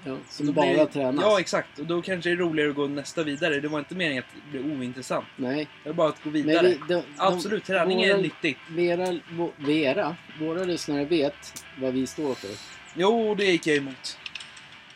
Ja, 0.04 0.16
som 0.28 0.52
bara 0.52 0.72
blir, 0.72 0.84
tränas. 0.86 1.24
Ja, 1.24 1.40
exakt. 1.40 1.78
Och 1.78 1.86
då 1.86 2.02
kanske 2.02 2.30
det 2.30 2.34
är 2.34 2.36
roligare 2.36 2.70
att 2.70 2.76
gå 2.76 2.86
nästa 2.86 3.22
vidare. 3.22 3.60
Det 3.60 3.68
var 3.68 3.78
inte 3.78 3.94
meningen 3.94 4.24
att 4.28 4.34
det 4.52 4.58
blir 4.58 4.78
ointressant. 4.78 5.26
Nej. 5.36 5.68
Det 5.82 5.88
är 5.88 5.92
bara 5.92 6.08
att 6.08 6.22
gå 6.24 6.30
Men 6.30 6.42
vidare. 6.42 6.68
vi, 6.68 6.74
de, 6.74 6.94
de, 6.94 7.02
Absolut, 7.16 7.64
träning 7.64 8.02
är 8.02 8.12
våra- 8.12 8.22
nyttigt. 8.22 8.58
Vera, 8.70 9.18
Vera, 9.56 10.16
våra 10.40 10.64
lyssnare 10.64 11.04
vet 11.04 11.64
vad 11.78 11.92
vi 11.92 12.06
står 12.06 12.34
för. 12.34 12.50
Jo, 12.94 13.34
det 13.34 13.44
gick 13.44 13.66
jag 13.66 13.76
emot. 13.76 14.18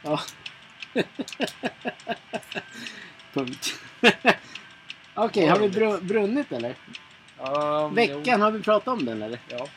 Ja. 0.03 0.21
Punkt. 3.35 3.81
Okej, 5.15 5.47
har 5.47 5.59
vi 5.59 5.69
br- 5.69 6.01
brunnit 6.05 6.53
eller? 6.53 6.75
Um, 7.39 7.95
Veckan, 7.95 8.41
har 8.41 8.51
vi 8.51 8.63
pratat 8.63 8.89
om 8.89 9.05
den 9.05 9.23
eller? 9.23 9.39
Jo. 9.51 9.57
Ja. 9.59 9.69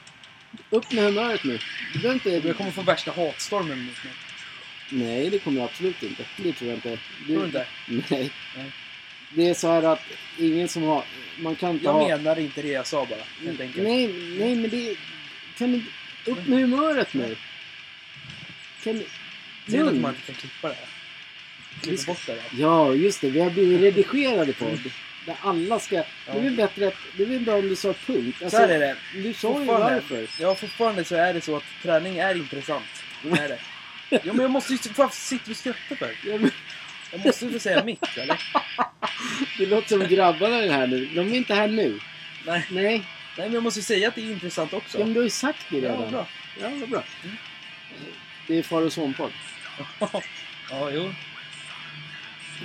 Upp 0.69 0.91
med 0.91 1.03
humöret 1.03 1.43
nu. 1.43 1.59
Du 1.93 1.99
behöver 1.99 2.13
inte... 2.13 2.47
Jag 2.47 2.57
kommer 2.57 2.71
få 2.71 2.81
värsta 2.81 3.11
hatstormen 3.11 3.85
mot 3.85 4.03
mig. 4.03 4.13
Nej, 4.89 5.29
det 5.29 5.39
kommer 5.39 5.57
jag 5.59 5.65
absolut 5.69 6.03
inte. 6.03 6.25
Det 6.37 6.53
tror 6.53 6.69
jag 6.69 6.77
inte. 6.77 6.89
Du... 7.27 7.33
Tror 7.33 7.39
du 7.39 7.45
inte? 7.45 7.65
Nej. 8.15 8.31
Nej. 8.57 8.71
Det 9.35 9.49
är 9.49 9.53
så 9.53 9.67
här 9.67 9.83
att 9.83 10.01
ingen 10.37 10.67
som 10.67 10.83
har... 10.83 11.03
Man 11.39 11.55
kan 11.55 11.69
inte 11.71 11.85
Jag 11.85 11.93
ha... 11.93 12.07
menar 12.07 12.39
inte 12.39 12.61
det 12.61 12.67
jag 12.67 12.87
sa 12.87 13.05
bara. 13.05 13.45
Helt 13.45 13.61
enkelt. 13.61 13.83
Nej, 13.87 14.07
nej 14.39 14.55
men 14.55 14.69
det... 14.69 14.97
Kan 15.57 15.71
du... 15.71 15.83
Upp 16.31 16.47
med 16.47 16.59
humöret 16.59 17.13
nu. 17.13 17.35
Kan 18.83 18.93
du... 18.97 19.05
Synd 19.67 19.81
att 19.81 19.85
Lugn. 19.85 20.01
man 20.01 20.11
inte 20.15 20.25
kan 20.25 20.35
klippa 20.35 20.67
det 20.67 20.73
här. 20.73 20.87
Ska- 21.81 22.11
bort 22.11 22.25
det 22.25 22.33
där. 22.33 22.43
Ja, 22.57 22.93
just 22.93 23.21
det. 23.21 23.29
Vi 23.29 23.39
har 23.39 23.49
blivit 23.49 23.81
redigerade 23.81 24.53
podd. 24.53 24.79
Där 25.25 25.35
alla 25.41 25.79
ska... 25.79 25.95
Det 25.95 26.05
är 26.25 26.41
väl 26.41 26.55
bättre 26.55 26.87
att... 26.87 26.95
Det 27.17 27.23
är 27.23 27.27
väl 27.27 27.39
bra 27.39 27.55
om 27.55 27.69
du 27.69 27.75
sa 27.75 27.93
punkt. 27.93 28.37
Så 28.51 28.57
här 28.57 28.69
är 28.69 28.79
det. 28.79 28.95
Du 29.13 29.33
sa 29.33 29.59
ju 29.59 29.65
varför. 29.65 30.27
Ja, 30.39 30.55
fortfarande 30.55 31.03
så 31.03 31.15
är 31.15 31.33
det 31.33 31.41
så 31.41 31.55
att 31.57 31.63
träning 31.83 32.17
är 32.17 32.35
intressant. 32.35 32.85
Det 33.23 33.29
är 33.39 33.47
det. 33.49 33.59
Ja, 34.09 34.19
men 34.33 34.39
jag 34.41 34.51
måste 34.51 34.73
ju... 34.73 34.79
Vad 34.95 35.13
sitter 35.13 35.45
du 35.45 35.51
och 35.51 35.57
skrattar 35.57 35.95
för? 35.95 36.11
Ja, 36.25 36.37
men, 36.37 36.51
Jag 37.11 37.25
måste 37.25 37.49
få 37.49 37.59
säga 37.59 37.83
mitt, 37.83 38.17
eller? 38.17 38.41
det 39.57 39.65
låter 39.65 39.87
som 39.87 40.07
grabbarna 40.07 40.55
är 40.55 40.69
här 40.69 40.87
nu. 40.87 41.05
De 41.05 41.19
är 41.19 41.35
inte 41.35 41.53
här 41.53 41.67
nu. 41.67 41.99
Nej, 42.45 42.65
Nej, 42.71 42.83
nej 42.93 43.03
men 43.37 43.53
jag 43.53 43.63
måste 43.63 43.79
ju 43.79 43.83
säga 43.83 44.07
att 44.07 44.15
det 44.15 44.21
är 44.21 44.31
intressant 44.31 44.73
också. 44.73 44.99
ja, 44.99 45.05
men 45.05 45.13
du 45.13 45.19
har 45.19 45.23
ju 45.23 45.29
sagt 45.29 45.65
det 45.69 45.77
Ja, 45.77 45.83
redan. 45.83 46.11
bra. 46.11 46.27
Ja, 46.61 46.69
bra. 46.87 47.03
Mm. 47.23 47.35
Det 48.47 48.57
är 48.57 48.63
far 48.63 48.81
och 48.81 48.93
sonpodd. 48.93 49.31
ja, 50.69 50.89
jo. 50.91 51.13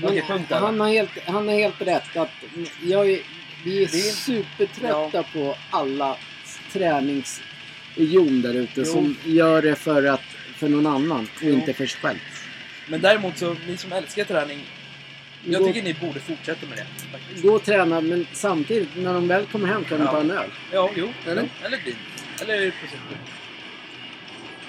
Va? 0.02 0.11
han, 0.50 0.80
har 0.80 0.88
helt, 0.88 1.11
han 1.26 1.48
har 1.48 1.54
helt 1.54 1.80
rätt 1.82 2.16
att 2.16 2.30
jag 2.82 3.11
är, 3.11 3.20
vi 3.64 3.82
är 3.82 3.87
Det- 3.87 3.88
supertrötta 3.98 5.22
på 5.22 5.56
alla 5.70 6.16
träningsjon 6.72 8.42
där 8.42 8.54
ute 8.54 8.85
som 8.85 9.16
gör 9.24 9.62
det 9.62 9.74
för, 9.76 10.04
att, 10.04 10.20
för 10.56 10.68
någon 10.68 10.87
annan 10.87 11.20
och 11.35 11.42
Jo. 11.42 11.52
inte 11.52 11.72
för 11.72 11.87
sig 11.87 12.00
själv. 12.00 12.18
Men 12.88 13.00
däremot 13.00 13.38
så, 13.38 13.56
ni 13.68 13.76
som 13.76 13.92
älskar 13.92 14.24
träning. 14.24 14.59
Jag 15.44 15.61
Gå- 15.61 15.66
tycker 15.66 15.82
ni 15.82 15.94
borde 15.94 16.20
fortsätta 16.20 16.66
med 16.66 16.78
det. 16.78 16.87
Faktiskt. 17.12 17.42
Gå 17.42 17.52
och 17.54 17.62
träna 17.64 18.00
men 18.00 18.26
samtidigt 18.32 18.88
när 18.96 19.14
de 19.14 19.28
väl 19.28 19.46
kommer 19.46 19.68
hem 19.68 19.85
kan 19.85 19.98
de 19.98 20.04
Ja. 20.04 20.11
ta 20.11 20.20
en 20.20 20.30
öl. 20.30 20.50
Ja, 20.72 20.90
jo. 20.96 21.09
Eller? 21.26 21.48
Eller? 21.64 21.78
Vin. 21.85 21.94
Eller 22.42 22.70
prosecco. 22.70 23.14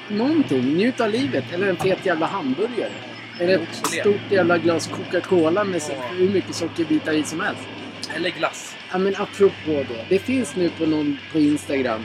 Någonting, 0.09 0.73
njut 0.75 0.99
av 1.01 1.09
livet. 1.11 1.45
Eller 1.53 1.67
en 1.67 1.77
fet 1.77 2.05
jävla 2.05 2.25
hamburgare. 2.25 2.91
Ett 3.39 3.61
Också 3.61 3.81
det. 3.95 4.01
stort 4.01 4.31
jävla 4.31 4.57
glas 4.57 4.87
Coca-Cola 4.87 5.63
med 5.63 5.81
Ja. 5.89 5.95
hur 6.17 6.29
mycket 6.29 6.55
sockerbitar 6.55 7.13
i 7.13 7.23
som 7.23 7.39
helst. 7.39 7.61
Eller 8.15 8.29
glass. 8.29 8.75
Ja 8.91 8.97
men 8.97 9.15
apropå 9.15 9.53
det. 9.89 10.05
Det 10.09 10.19
finns 10.19 10.55
nu 10.55 10.69
på 10.69 10.85
någon 10.85 11.17
på 11.31 11.39
Instagram. 11.39 12.03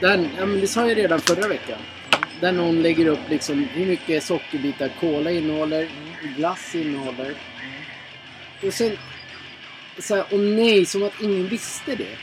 Där, 0.00 0.28
ja 0.38 0.46
men 0.46 0.60
det 0.60 0.66
sa 0.66 0.88
jag 0.88 0.98
redan 0.98 1.20
förra 1.20 1.48
veckan. 1.48 1.78
Där 2.40 2.52
någon 2.52 2.82
lägger 2.82 3.06
upp 3.06 3.28
liksom 3.30 3.68
hur 3.72 3.86
mycket 3.86 4.24
sockerbitar 4.24 4.90
cola 5.00 5.30
innehåller, 5.30 5.88
glass 6.36 6.74
innehåller. 6.74 7.34
Och 8.66 8.72
sen... 8.72 8.96
Så 9.98 10.14
här, 10.16 10.24
och 10.32 10.40
nej, 10.40 10.86
som 10.86 11.02
att 11.02 11.22
ingen 11.22 11.48
visste 11.48 11.94
det. 11.94 12.16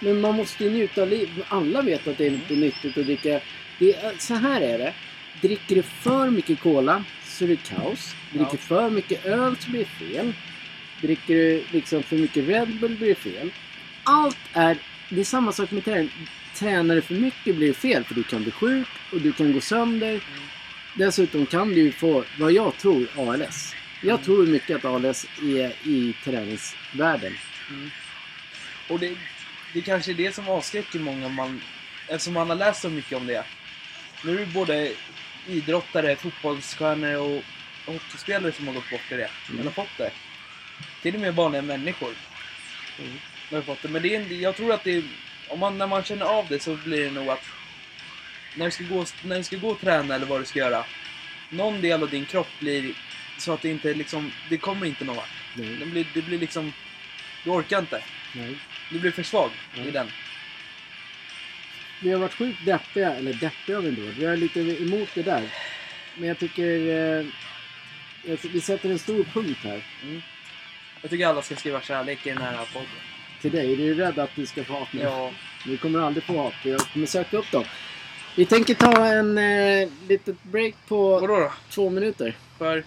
Men 0.00 0.20
man 0.20 0.34
måste 0.34 0.64
ju 0.64 0.70
njuta 0.70 1.02
av 1.02 1.08
livet. 1.08 1.46
Alla 1.48 1.82
vet 1.82 2.08
att 2.08 2.18
det 2.18 2.26
är 2.26 2.30
inte 2.30 2.54
nyttigt 2.54 2.98
att 2.98 3.04
dricka. 3.04 3.40
Det 3.78 3.94
är, 3.96 4.12
så 4.18 4.34
här 4.34 4.60
är 4.60 4.78
det. 4.78 4.92
Dricker 5.40 5.74
du 5.74 5.82
för 5.82 6.30
mycket 6.30 6.60
cola 6.60 7.04
så 7.24 7.44
är 7.44 7.48
det 7.48 7.56
kaos. 7.56 8.14
Dricker 8.30 8.48
Ja. 8.52 8.58
för 8.58 8.90
mycket 8.90 9.26
öl 9.26 9.56
så 9.60 9.70
blir 9.70 9.80
det 9.80 10.06
fel. 10.06 10.32
Dricker 11.00 11.34
du 11.34 11.64
liksom 11.70 12.02
för 12.02 12.16
mycket 12.16 12.48
Red 12.48 12.68
Bull 12.80 12.96
blir 12.96 13.08
det 13.08 13.14
fel. 13.14 13.50
Allt 14.04 14.38
är... 14.52 14.78
Det 15.08 15.20
är 15.20 15.24
samma 15.24 15.52
sak 15.52 15.70
med 15.70 15.84
träning. 15.84 16.10
Tränar 16.54 16.94
du 16.94 17.02
för 17.02 17.14
mycket 17.14 17.56
blir 17.56 17.68
det 17.68 17.74
fel 17.74 18.04
för 18.04 18.14
du 18.14 18.22
kan 18.22 18.42
bli 18.42 18.50
sjuk 18.52 18.86
och 19.12 19.20
du 19.20 19.32
kan 19.32 19.52
gå 19.52 19.60
sönder. 19.60 20.20
Dessutom 20.94 21.46
kan 21.46 21.68
du 21.68 21.74
ju 21.82 21.92
få, 21.92 22.24
vad 22.38 22.52
jag 22.52 22.78
tror, 22.78 23.06
ALS. 23.16 23.74
Jag 24.02 24.22
tror 24.22 24.46
mycket 24.46 24.76
att 24.76 24.84
ALS 24.84 25.26
är 25.42 25.88
i 25.88 26.14
träningsvärlden. 26.24 27.32
Och 28.88 28.98
det, 28.98 29.16
det 29.74 29.80
kanske 29.80 30.12
är 30.12 30.14
det 30.14 30.34
som 30.34 30.48
avskräcker 30.48 30.98
många 30.98 31.28
man, 31.28 31.60
eftersom 32.08 32.34
man 32.34 32.48
har 32.48 32.56
läst 32.56 32.82
så 32.82 32.88
mycket 32.88 33.18
om 33.18 33.26
det. 33.26 33.44
Nu 34.24 34.34
är 34.34 34.40
det 34.40 34.46
både 34.46 34.92
idrottare, 35.48 36.16
fotbollsstjärnor 36.16 37.16
och 37.16 37.42
hockeyspelare 37.94 38.52
som 38.52 38.66
har 38.66 38.74
gått 38.74 38.90
bort 38.90 39.12
i 39.12 39.14
det. 39.16 39.30
Mm. 39.48 39.60
Eller 39.60 39.70
fått 39.70 39.96
det. 39.98 40.10
Till 41.02 41.14
och 41.14 41.20
med 41.20 41.34
vanliga 41.34 41.62
människor 41.62 42.10
Mm. 42.98 43.12
har 43.50 43.62
fått 43.62 43.82
det. 43.82 43.88
Men 43.88 44.02
det 44.02 44.14
är, 44.14 44.32
jag 44.32 44.56
tror 44.56 44.72
att 44.72 44.84
det 44.84 44.96
är, 44.96 45.02
om 45.48 45.58
man, 45.58 45.78
när 45.78 45.86
man 45.86 46.04
känner 46.04 46.26
av 46.26 46.46
det 46.48 46.62
så 46.62 46.74
blir 46.76 47.04
det 47.04 47.10
nog 47.10 47.28
att 47.28 47.44
när 48.56 48.64
du, 48.64 48.70
ska 48.70 48.84
gå, 48.84 49.04
när 49.22 49.36
du 49.36 49.42
ska 49.44 49.56
gå 49.56 49.68
och 49.68 49.80
träna 49.80 50.14
eller 50.14 50.26
vad 50.26 50.40
du 50.40 50.44
ska 50.44 50.58
göra. 50.58 50.84
Någon 51.50 51.80
del 51.80 52.02
av 52.02 52.10
din 52.10 52.26
kropp 52.26 52.48
blir 52.60 52.94
så 53.38 53.52
att 53.52 53.62
det 53.62 53.68
inte 53.68 53.94
liksom, 53.94 54.32
det 54.48 54.58
kommer 54.58 54.86
inte 54.86 55.04
någon 55.04 55.16
vart. 55.16 55.28
Nej, 55.54 55.76
Det 55.80 55.86
blir, 55.86 56.06
det 56.14 56.22
blir 56.22 56.38
liksom, 56.38 56.72
du 57.44 57.50
orkar 57.50 57.78
inte. 57.78 58.02
nej. 58.32 58.54
Du 58.90 58.98
blir 58.98 59.10
för 59.12 59.22
svag 59.22 59.50
Mm. 59.76 59.88
i 59.88 59.90
den. 59.90 60.12
Vi 62.02 62.12
har 62.12 62.18
varit 62.18 62.34
sjukt 62.34 62.64
deppiga, 62.66 63.14
eller 63.14 63.32
deppiga 63.32 63.76
har 63.76 63.82
vi 63.82 63.88
inte 63.88 64.02
varit. 64.02 64.16
Vi 64.16 64.24
är 64.24 64.36
lite 64.36 64.60
emot 64.60 65.08
det 65.14 65.22
där. 65.22 65.42
Men 66.16 66.28
jag 66.28 66.38
tycker... 66.38 66.88
Eh, 67.18 67.26
vi 68.52 68.60
sätter 68.60 68.90
en 68.90 68.98
stor 68.98 69.24
punkt 69.24 69.58
här. 69.62 69.84
Jag 71.02 71.10
tycker 71.10 71.26
alla 71.26 71.42
ska 71.42 71.56
skriva 71.56 71.80
kärlek 71.80 72.26
i 72.26 72.28
den 72.28 72.38
här 72.38 72.68
podden. 72.72 72.88
Till 73.40 73.50
dig. 73.52 73.72
Är 73.72 73.76
du 73.76 73.94
rädd 73.94 74.18
att 74.18 74.30
du 74.34 74.46
ska 74.46 74.64
få 74.64 74.72
hat 74.72 74.92
nu? 74.92 75.02
Ja. 75.02 75.32
Vi 75.66 75.76
kommer 75.76 75.98
aldrig 75.98 76.24
få 76.24 76.42
hat. 76.42 76.54
Jag 76.62 76.80
kommer 76.80 77.06
söka 77.06 77.36
upp 77.36 77.50
dem. 77.52 77.64
Vi 78.36 78.46
tänker 78.46 78.74
ta 78.74 79.06
en 79.06 79.38
eh, 79.38 79.88
litet 80.08 80.42
break 80.42 80.74
på 80.88 81.20
Vadå 81.20 81.36
då? 81.36 81.52
två 81.70 81.90
minuter. 81.90 82.36
För... 82.58 82.84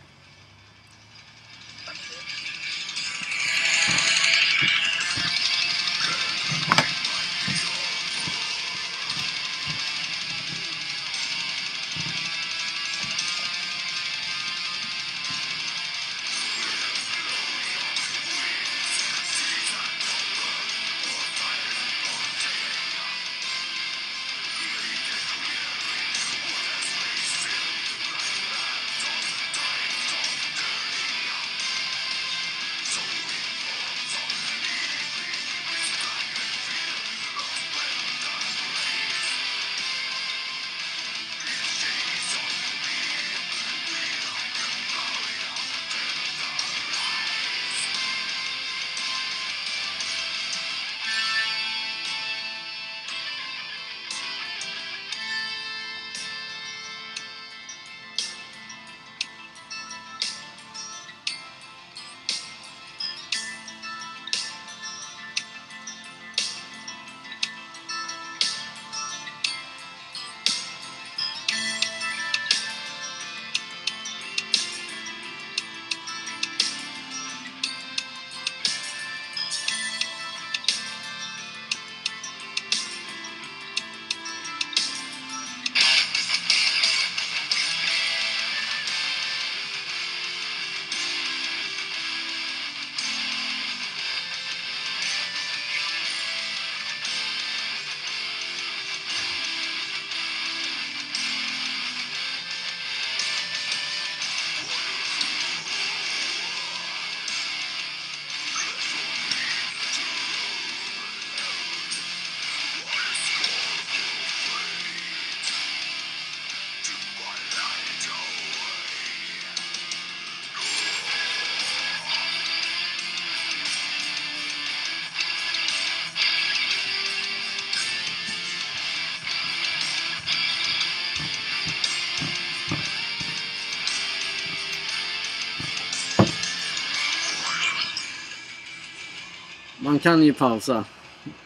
man 140.00 140.04
kan 140.04 140.24
ju 140.24 140.34
pausa. 140.34 140.86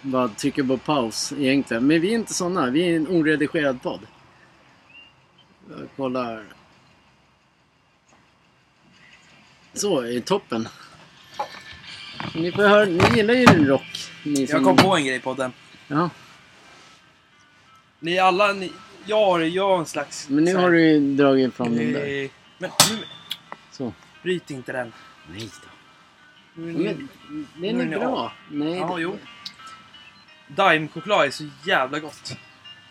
Bara 0.01 0.27
trycka 0.27 0.63
på 0.63 0.77
paus 0.77 1.33
egentligen. 1.37 1.87
Men 1.87 2.01
vi 2.01 2.09
är 2.09 2.15
inte 2.15 2.33
såna. 2.33 2.69
Vi 2.69 2.91
är 2.91 2.95
en 2.95 3.07
oredigerad 3.07 3.81
podd. 3.81 3.99
Jag 5.69 5.87
kollar. 5.95 6.43
Så, 9.73 10.05
i 10.05 10.21
toppen. 10.21 10.67
Ni 12.35 12.51
får 12.51 12.67
höra, 12.67 12.85
ni 12.85 13.17
gillar 13.17 13.33
ju 13.33 13.67
rock. 13.67 14.11
Ni 14.23 14.47
som, 14.47 14.55
Jag 14.55 14.63
kom 14.65 14.77
på 14.77 14.95
en 14.95 15.05
grej 15.05 15.19
på 15.19 15.33
den. 15.33 15.53
Ja, 15.87 16.09
Ni 17.99 18.19
alla, 18.19 18.53
ni, 18.53 18.71
jag 19.05 19.25
har, 19.25 19.39
jag 19.39 19.67
har 19.67 19.79
en 19.79 19.85
slags... 19.85 20.29
men 20.29 20.43
nu 20.43 20.55
har 20.55 20.71
du 20.71 20.81
ju 20.81 21.15
dragit 21.15 21.53
fram 21.53 21.75
den 21.75 21.93
där. 21.93 22.29
Men 22.57 22.69
nu, 22.89 22.97
Så. 23.71 23.93
bryt 24.23 24.51
inte 24.51 24.71
den. 24.71 24.93
Nej 25.29 25.49
då. 25.63 25.72
Men, 26.53 27.09
den 27.55 27.81
är 27.93 27.99
bra. 27.99 28.33
Nej, 28.51 28.77
Ja, 28.77 28.95
det- 28.95 29.01
jo. 29.01 29.17
Daimchoklad 30.47 31.25
är 31.25 31.29
så 31.31 31.43
jävla 31.65 31.99
gott. 31.99 32.37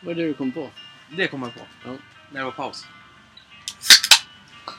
Vad 0.01 0.11
är 0.13 0.15
det 0.23 0.27
du 0.29 0.35
kom 0.35 0.53
på? 0.53 0.71
Det 1.17 1.27
kom 1.27 1.43
jag 1.43 1.55
på. 1.55 1.61
Ja. 1.85 1.91
När 2.31 2.39
det 2.41 2.45
var 2.45 2.53
paus. 2.53 2.87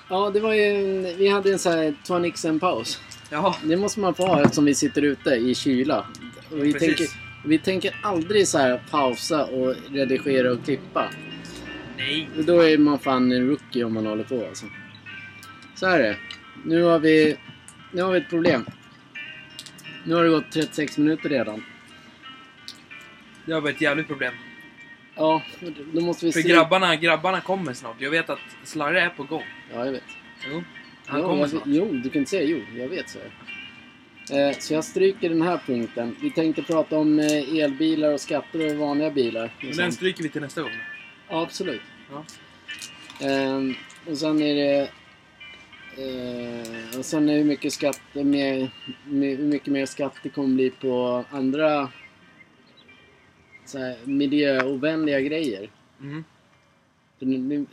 Ja, 0.10 0.30
det 0.30 0.40
var 0.40 0.54
ju... 0.54 1.02
Vi 1.18 1.28
hade 1.28 1.52
en 1.52 1.60
sån 1.60 1.72
här 1.72 1.96
Tonic 2.04 2.46
paus. 2.62 3.00
Jaha. 3.30 3.56
Det 3.64 3.78
måste 3.78 4.00
man 4.00 4.14
få 4.16 4.28
ha 4.28 4.42
eftersom 4.42 4.66
vi 4.66 4.76
sitter 4.76 5.02
ute 5.02 5.30
i 5.30 5.56
kyla. 5.56 6.06
Och 6.52 6.64
vi, 6.66 6.74
tänker, 6.74 7.08
vi 7.46 7.60
tänker 7.60 7.96
aldrig 8.04 8.48
så 8.48 8.58
här 8.58 8.82
pausa 8.92 9.46
och 9.46 9.76
redigera 9.90 10.52
och 10.52 10.66
klippa. 10.66 11.10
Nej. 11.98 12.30
Då 12.38 12.62
är 12.62 12.78
man 12.78 13.00
fan 13.00 13.32
en 13.32 13.48
rookie 13.48 13.84
om 13.84 13.94
man 13.94 14.06
håller 14.06 14.24
på 14.24 14.46
alltså. 14.48 14.66
Så 15.76 15.88
här 15.88 16.00
är 16.00 16.04
det. 16.04 16.18
Nu 16.66 16.84
har 16.84 17.00
vi, 17.00 17.38
nu 17.94 18.02
har 18.02 18.12
vi 18.12 18.18
ett 18.18 18.30
problem. 18.30 18.66
Nu 20.04 20.16
har 20.16 20.24
det 20.24 20.30
gått 20.30 20.52
36 20.52 20.98
minuter 20.98 21.30
redan. 21.30 21.64
Det 23.46 23.54
har 23.54 23.62
varit 23.62 23.76
ett 23.76 23.82
jävligt 23.82 24.08
problem. 24.08 24.34
Ja, 25.16 25.42
då 25.94 26.02
måste 26.02 26.26
vi 26.26 26.32
För 26.32 26.42
grabbarna, 26.42 26.96
grabbarna 26.96 27.42
kommer 27.42 27.74
snart. 27.74 27.96
Jag 28.00 28.12
vet 28.12 28.30
att 28.30 28.40
Slarre 28.64 29.02
är 29.02 29.10
på 29.10 29.24
gång. 29.24 29.44
Ja, 29.74 29.86
jag 29.86 29.92
vet. 29.92 30.04
Jo. 30.52 30.64
Han 31.06 31.22
jo, 31.22 31.28
kommer 31.28 31.48
snart. 31.48 31.64
jo, 31.66 31.92
du 32.04 32.10
kan 32.10 32.20
inte 32.20 32.32
säga 32.32 32.44
jo. 32.44 32.80
Jag 32.80 32.90
vet 32.90 33.10
så. 33.10 33.20
Eh, 34.36 34.58
så 34.60 34.74
jag 34.74 34.84
stryker 34.84 35.30
den 35.30 35.42
här 35.42 35.62
punkten. 35.66 36.16
Vi 36.22 36.32
tänkte 36.32 36.62
prata 36.62 36.98
om 36.98 37.20
eh, 37.20 37.58
elbilar 37.58 38.14
och 38.14 38.22
skatter 38.22 38.72
och 38.72 38.78
vanliga 38.78 39.12
bilar. 39.12 39.54
Men 39.62 39.78
den 39.78 39.92
stryker 39.92 40.24
vi 40.24 40.30
till 40.30 40.42
nästa 40.42 40.62
gång. 40.62 40.72
Ja, 41.30 41.42
absolut. 41.42 41.82
Ja. 42.12 42.26
Ehm, 43.28 43.76
och 44.10 44.18
sen 44.18 44.42
är 44.42 44.56
det... 44.56 44.90
Eh, 45.98 47.00
och 47.00 47.06
sen 47.06 47.30
är 47.30 47.34
det 47.34 47.40
hur 47.40 47.46
mycket 47.46 47.74
skatt, 47.74 48.02
mer, 48.14 48.70
hur 49.06 49.38
mycket 49.38 49.68
mer 49.68 49.86
skatt 49.86 50.14
det 50.24 50.30
kommer 50.30 50.56
bli 50.56 50.70
på 50.70 51.26
andra 51.30 51.90
så 53.66 53.80
här, 53.80 53.98
miljöovänliga 54.04 55.22
grejer. 55.22 55.70
Mm. 56.02 56.24
För 57.20 57.26
nu, 57.26 57.38
nu, 57.38 57.66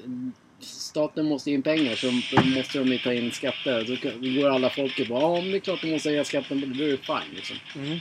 staten 0.61 1.27
måste 1.27 1.51
in 1.51 1.63
pengar 1.63 1.95
så 1.95 2.07
då 2.07 2.45
måste 2.45 2.79
de 2.79 2.89
ju 2.89 2.99
ta 2.99 3.13
in 3.13 3.33
skatter. 3.33 3.99
Då 4.21 4.41
går 4.41 4.49
alla 4.49 4.71
folket 4.71 5.09
på 5.09 5.15
ja 5.15 5.41
men 5.41 5.51
det 5.51 5.57
är 5.57 5.61
klart 5.61 5.83
de 5.83 5.91
måste 5.91 6.09
höja 6.09 6.25
skatten 6.25 6.61
det, 6.61 6.67
då 6.67 6.85
är 6.85 6.91
det 6.91 6.97
fine 6.97 7.35
liksom. 7.35 7.57
Mm. 7.75 7.99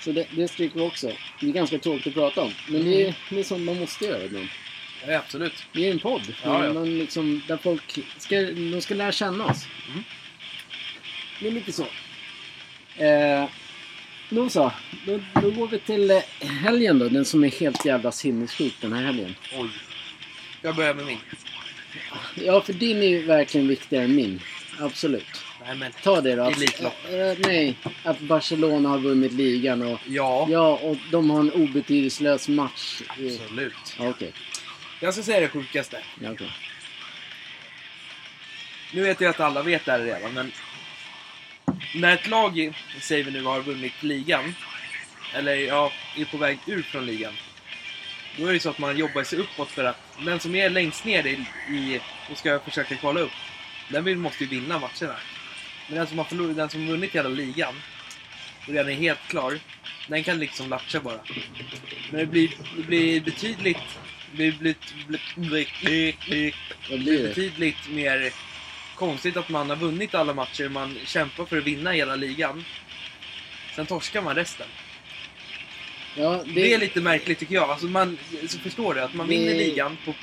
Så 0.00 0.12
det, 0.12 0.26
det 0.36 0.48
stryker 0.48 0.80
vi 0.80 0.86
också. 0.86 1.10
Det 1.40 1.46
är 1.46 1.52
ganska 1.52 1.78
tråkigt 1.78 2.06
att 2.06 2.14
prata 2.14 2.42
om. 2.42 2.52
Men 2.68 2.84
det 2.84 3.06
är, 3.06 3.14
det 3.30 3.38
är 3.38 3.42
sånt 3.42 3.64
man 3.64 3.80
måste 3.80 4.04
göra 4.04 4.24
ibland. 4.24 4.48
Ja, 5.08 5.18
absolut. 5.18 5.52
Vi 5.72 5.86
är 5.88 5.90
en 5.92 5.98
podd. 5.98 6.34
Ja, 6.44 6.66
ja. 6.66 6.72
Man 6.72 6.98
liksom, 6.98 7.42
där 7.48 7.56
folk 7.56 7.98
ska, 8.18 8.40
de 8.42 8.80
ska 8.80 8.94
lära 8.94 9.12
känna 9.12 9.44
oss. 9.44 9.66
Mm. 9.88 10.04
Det 11.40 11.46
är 11.46 11.50
lite 11.52 11.72
så. 11.72 11.86
Eh, 12.96 13.48
då 14.30 14.48
så. 14.48 14.72
Då, 15.06 15.20
då 15.42 15.50
går 15.50 15.68
vi 15.68 15.78
till 15.78 16.10
eh, 16.10 16.48
helgen 16.48 16.98
då. 16.98 17.08
Den 17.08 17.24
som 17.24 17.44
är 17.44 17.50
helt 17.50 17.84
jävla 17.84 18.12
sinnessjuk 18.12 18.74
den 18.80 18.92
här 18.92 19.02
helgen. 19.02 19.34
Oj. 19.56 19.68
Jag 20.62 20.76
börjar 20.76 20.94
med 20.94 21.06
min. 21.06 21.18
Ja, 22.34 22.60
för 22.60 22.72
din 22.72 23.02
är 23.02 23.06
ju 23.06 23.22
verkligen 23.26 23.68
viktigare 23.68 24.04
än 24.04 24.16
min. 24.16 24.40
Absolut. 24.80 25.26
Nej 25.66 25.76
men. 25.76 25.92
Ta 26.02 26.20
det 26.20 26.34
då. 26.34 26.42
Att, 26.42 26.56
Elitlopp. 26.56 26.94
eh, 27.08 27.38
nej, 27.38 27.76
att 28.02 28.20
Barcelona 28.20 28.88
har 28.88 28.98
vunnit 28.98 29.32
ligan 29.32 29.82
och 29.82 30.00
Ja. 30.06 30.46
Ja, 30.50 30.78
och 30.82 30.96
de 31.10 31.30
har 31.30 31.40
en 31.40 31.50
obetydelselös 31.52 32.48
match. 32.48 33.02
Absolut. 33.08 33.74
Ja, 33.98 34.08
Okej. 34.08 34.32
Jag 35.04 35.14
ska 35.14 35.22
säga 35.22 35.40
det 35.40 35.48
sjukaste. 35.48 35.98
Ja, 36.20 36.30
okej. 36.30 36.50
Nu 38.92 39.02
vet 39.02 39.20
jag 39.20 39.30
att 39.30 39.40
alla 39.40 39.62
vet 39.62 39.84
det 39.84 39.92
här 39.92 40.00
redan, 40.00 40.34
men... 40.34 40.52
När 41.94 42.14
ett 42.14 42.26
lag, 42.26 42.72
säger 43.00 43.24
vi 43.24 43.30
nu, 43.30 43.42
har 43.42 43.60
vunnit 43.60 44.02
ligan, 44.02 44.54
eller 45.34 45.54
ja, 45.54 45.92
är 46.16 46.24
på 46.24 46.36
väg 46.36 46.58
ut 46.66 46.86
från 46.86 47.06
ligan. 47.06 47.32
Då 48.38 48.46
är 48.46 48.52
det 48.52 48.60
så 48.60 48.70
att 48.70 48.78
man 48.78 48.96
jobbar 48.96 49.24
sig 49.24 49.38
uppåt 49.38 49.70
för 49.70 49.84
att 49.84 49.96
den 50.24 50.40
som 50.40 50.54
är 50.54 50.70
längst 50.70 51.04
ner 51.04 51.26
i, 51.26 51.46
i 51.68 52.00
och 52.30 52.38
ska 52.38 52.60
försöka 52.60 52.96
kvala 52.96 53.20
upp, 53.20 53.32
den 53.88 54.04
vill, 54.04 54.18
måste 54.18 54.44
ju 54.44 54.50
vinna 54.50 54.78
matcherna. 54.78 55.16
Men 55.88 55.98
den 55.98 56.06
som 56.06 56.18
har 56.18 56.24
förlorat, 56.24 56.56
den 56.56 56.68
som 56.68 56.80
har 56.80 56.90
vunnit 56.90 57.14
hela 57.14 57.28
ligan, 57.28 57.74
och 58.66 58.72
redan 58.72 58.92
är 58.92 58.96
helt 58.96 59.26
klar, 59.28 59.58
den 60.08 60.24
kan 60.24 60.38
liksom 60.38 60.68
latcha 60.68 61.00
bara. 61.00 61.20
Men 62.10 62.20
det 62.20 62.26
blir, 62.26 62.50
det 62.76 62.82
blir 62.82 63.20
betydligt... 63.20 63.98
Blir, 64.34 64.74
betydligt 67.28 67.88
mer 67.90 68.32
konstigt 68.96 69.36
att 69.36 69.48
man 69.48 69.68
har 69.70 69.76
vunnit 69.76 70.14
alla 70.14 70.34
matcher, 70.34 70.68
man 70.68 70.94
kämpar 71.06 71.44
för 71.44 71.58
att 71.58 71.64
vinna 71.66 71.90
hela 71.92 72.16
ligan. 72.16 72.64
Sen 73.76 73.86
torskar 73.86 74.22
man 74.22 74.34
resten. 74.34 74.66
Ja, 76.16 76.42
det, 76.46 76.52
Det 76.54 76.74
är 76.74 76.78
lite 76.78 77.00
märkligt 77.00 77.38
tycker 77.38 77.54
jag. 77.54 77.70
Alltså 77.70 77.86
man, 77.86 78.18
så 78.48 78.58
förstår 78.58 78.94
du 78.94 79.00
att 79.00 79.14
man 79.14 79.28
Det- 79.28 79.36
vinner 79.36 79.54
ligan 79.54 79.96
på, 80.04 80.14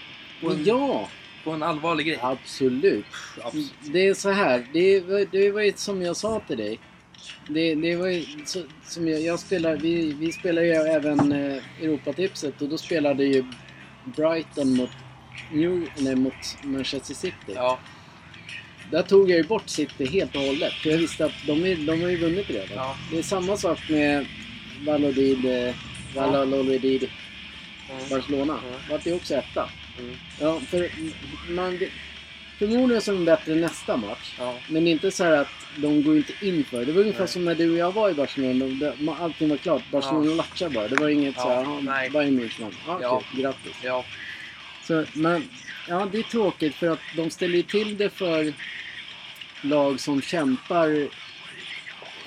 på, 0.41 0.51
en, 0.53 0.63
Ja, 0.65 1.09
på 1.43 1.51
en 1.51 1.63
allvarlig 1.63 2.05
grej. 2.05 2.17
absolut. 2.21 3.05
Absolut. 3.41 3.73
Det 3.81 4.07
är 4.07 4.13
så 4.13 4.31
här. 4.31 4.67
Det, 4.73 4.99
var- 4.99 5.27
det 5.31 5.51
var 5.51 5.61
ju 5.61 5.73
som 5.75 6.01
jag 6.01 6.17
sa 6.17 6.39
till 6.47 6.57
dig. 6.57 6.79
Det, 7.47 7.75
det 7.75 7.95
var 7.95 8.07
ju 8.07 8.25
så, 8.45 8.63
som 8.83 9.07
jag, 9.07 9.21
jag 9.21 9.39
spelar, 9.39 9.75
vi, 9.77 10.13
vi 10.19 10.31
spelar 10.31 10.61
ju 10.61 10.71
även 10.71 11.31
eh, 11.31 11.63
Europatipset 11.81 12.61
och 12.61 12.69
då 12.69 12.77
spelade 12.77 13.23
ju 13.23 13.43
Brighton 14.05 14.75
mot, 14.75 14.89
New, 15.51 15.87
nej, 15.97 16.15
mot 16.15 16.33
Manchester 16.63 17.13
City. 17.13 17.35
Ja, 17.55 17.79
Där 18.91 19.01
tog 19.01 19.29
jag 19.31 19.37
ju 19.37 19.43
bort 19.43 19.69
City 19.69 20.05
helt 20.05 20.35
och 20.35 20.41
hållet. 20.41 20.73
För 20.73 20.89
jag 20.89 20.97
visste 20.97 21.25
att 21.25 21.31
de, 21.47 21.65
är, 21.65 21.75
de 21.75 22.01
har 22.01 22.09
ju 22.09 22.17
vunnit 22.17 22.49
redan. 22.49 22.67
ja. 22.75 22.95
Det 23.11 23.17
är 23.17 23.23
samma 23.23 23.57
sak 23.57 23.79
med 23.89 24.25
Valladolid, 24.85 25.45
eh, 25.67 25.75
Valladolid 26.15 27.09
Mm. 27.91 28.09
Barcelona. 28.09 28.53
Mm. 28.67 28.79
Vart 28.89 29.03
det 29.03 29.13
också 29.13 29.35
etta. 29.35 29.69
Mm. 29.99 30.15
Ja, 30.39 30.59
för 30.59 30.89
man, 31.49 31.79
förmodligen 32.59 33.01
så 33.01 33.11
är 33.11 33.15
de 33.15 33.25
bättre 33.25 33.55
nästa 33.55 33.97
match. 33.97 34.35
ja. 34.39 34.55
Men 34.69 34.87
inte 34.87 35.11
så 35.11 35.23
här 35.23 35.31
att 35.31 35.47
de 35.77 36.03
går 36.03 36.17
inte 36.17 36.33
in 36.41 36.63
för 36.63 36.79
det. 36.79 36.85
Det 36.85 36.91
var 36.91 37.01
ungefär 37.01 37.19
Nej. 37.19 37.27
som 37.27 37.45
när 37.45 37.55
du 37.55 37.71
och 37.71 37.77
jag 37.77 37.91
var 37.91 38.09
i 38.09 38.13
Barcelona. 38.13 38.65
De- 38.65 38.79
de- 38.79 39.09
Allting 39.09 39.49
var 39.49 39.57
klart. 39.57 39.81
Barcelona 39.91 40.29
Ja. 40.29 40.35
latchar 40.35 40.69
bara. 40.69 40.87
Det 40.87 40.95
var 40.95 41.09
inget 41.09 41.35
Ja, 41.37 41.41
så 41.43 41.49
här, 41.49 41.61
"Jaha, 41.63 41.79
nej. 41.81 42.09
Bayern 42.09 42.39
München. 42.39 42.71
Ja, 42.87 42.99
Ja. 43.01 43.09
okej, 43.09 43.41
grattis. 43.41 43.75
ja. 43.83 44.05
Så, 44.83 45.05
men, 45.13 45.49
ja, 45.87 46.07
det 46.11 46.17
är 46.17 46.23
tråkigt 46.23 46.75
för 46.75 46.87
att 46.87 46.99
de 47.15 47.29
ställer 47.29 47.55
ju 47.55 47.63
till 47.63 47.97
det 47.97 48.09
för 48.09 48.53
lag 49.61 49.99
som 49.99 50.21
kämpar 50.21 51.07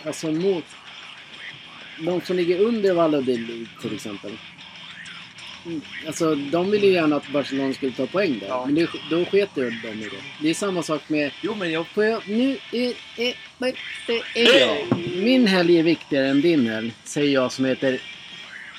alltså 0.07 0.31
mot 0.33 0.65
de 1.99 2.21
som 2.21 2.37
ligger 2.37 2.61
under 2.61 2.95
Valladolid 2.95 3.69
till 3.83 3.95
exempel. 3.95 4.33
Mm, 5.67 5.81
Alltså 6.07 6.35
de 6.35 6.71
vill 6.71 6.85
ju 6.85 6.91
gärna 6.93 7.17
att 7.17 7.29
Barcelona 7.29 7.75
skulle 7.75 7.93
ta 7.93 8.07
poäng 8.07 8.39
där. 8.39 8.47
Ja. 8.49 8.65
Men 8.67 8.75
det, 8.75 8.89
då 9.11 9.25
sket 9.25 9.51
ju 9.57 9.71
de 9.71 9.89
i 9.89 10.05
det. 10.05 10.11
Det 10.43 10.51
är 10.51 10.55
samma 10.55 10.83
sak 10.83 11.09
med 11.09 11.31
Jo 11.41 11.55
men 11.55 11.73
jag... 11.73 11.87
Får 11.87 12.05
jag, 12.05 12.29
nu 12.29 12.59
är, 12.73 12.93
är, 13.17 13.35
är, 13.59 13.75
är 14.35 14.61
jag. 14.61 14.99
Min 15.17 15.47
helg 15.47 15.79
är 15.79 15.83
viktigare 15.83 16.29
än 16.29 16.41
din 16.41 16.67
helg, 16.67 16.93
säger 17.05 17.33
jag 17.35 17.53
som 17.53 17.65
heter 17.65 18.01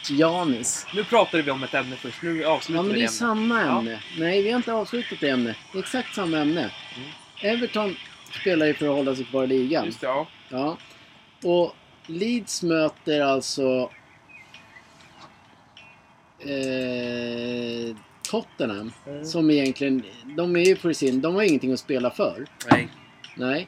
Janis. 0.10 0.88
Nu 0.96 1.04
pratade 1.04 1.44
vi 1.44 1.52
om 1.52 1.64
ett 1.64 1.74
ämne 1.74 1.96
först, 1.96 2.22
nu 2.22 2.44
avslutar 2.46 2.80
Ja, 2.80 2.84
men 2.84 2.94
vi 2.94 3.00
det 3.00 3.06
är 3.06 3.10
samma 3.10 3.62
Ja. 3.62 3.80
ämne. 3.80 4.00
Nej, 4.18 4.42
vi 4.42 4.50
har 4.50 4.58
inte 4.58 4.74
avslutat 4.74 5.20
det 5.20 5.30
ämnet. 5.30 5.58
Det 5.72 5.78
är 5.78 5.82
exakt 5.82 6.16
samma 6.16 6.38
ämne. 6.38 6.62
Mm. 6.96 7.10
Everton 7.56 7.96
spelar 8.42 8.66
ju 8.66 8.74
för 8.74 8.88
att 8.88 8.96
hålla 8.96 9.16
sig 9.16 9.26
kvar 9.26 9.44
i 9.44 9.48
ligan. 9.48 9.86
Just 9.86 10.02
det, 10.02 10.08
ja. 10.08 10.28
Ja. 10.50 10.78
Och 11.44 11.76
Leeds 12.08 12.64
möter 12.64 13.22
alltså 13.22 13.90
eh, 16.46 17.96
Tottenham. 18.32 18.92
Mm. 19.08 19.26
Som 19.26 19.52
egentligen, 19.52 20.04
de 20.38 20.56
är 20.56 20.60
ju 20.66 20.76
på 20.76 20.94
sin, 20.94 21.22
de 21.22 21.36
har 21.36 21.42
ingenting 21.44 21.74
att 21.74 21.80
spela 21.80 22.10
för. 22.12 22.46
Nej. 22.72 22.88
Nej. 23.38 23.68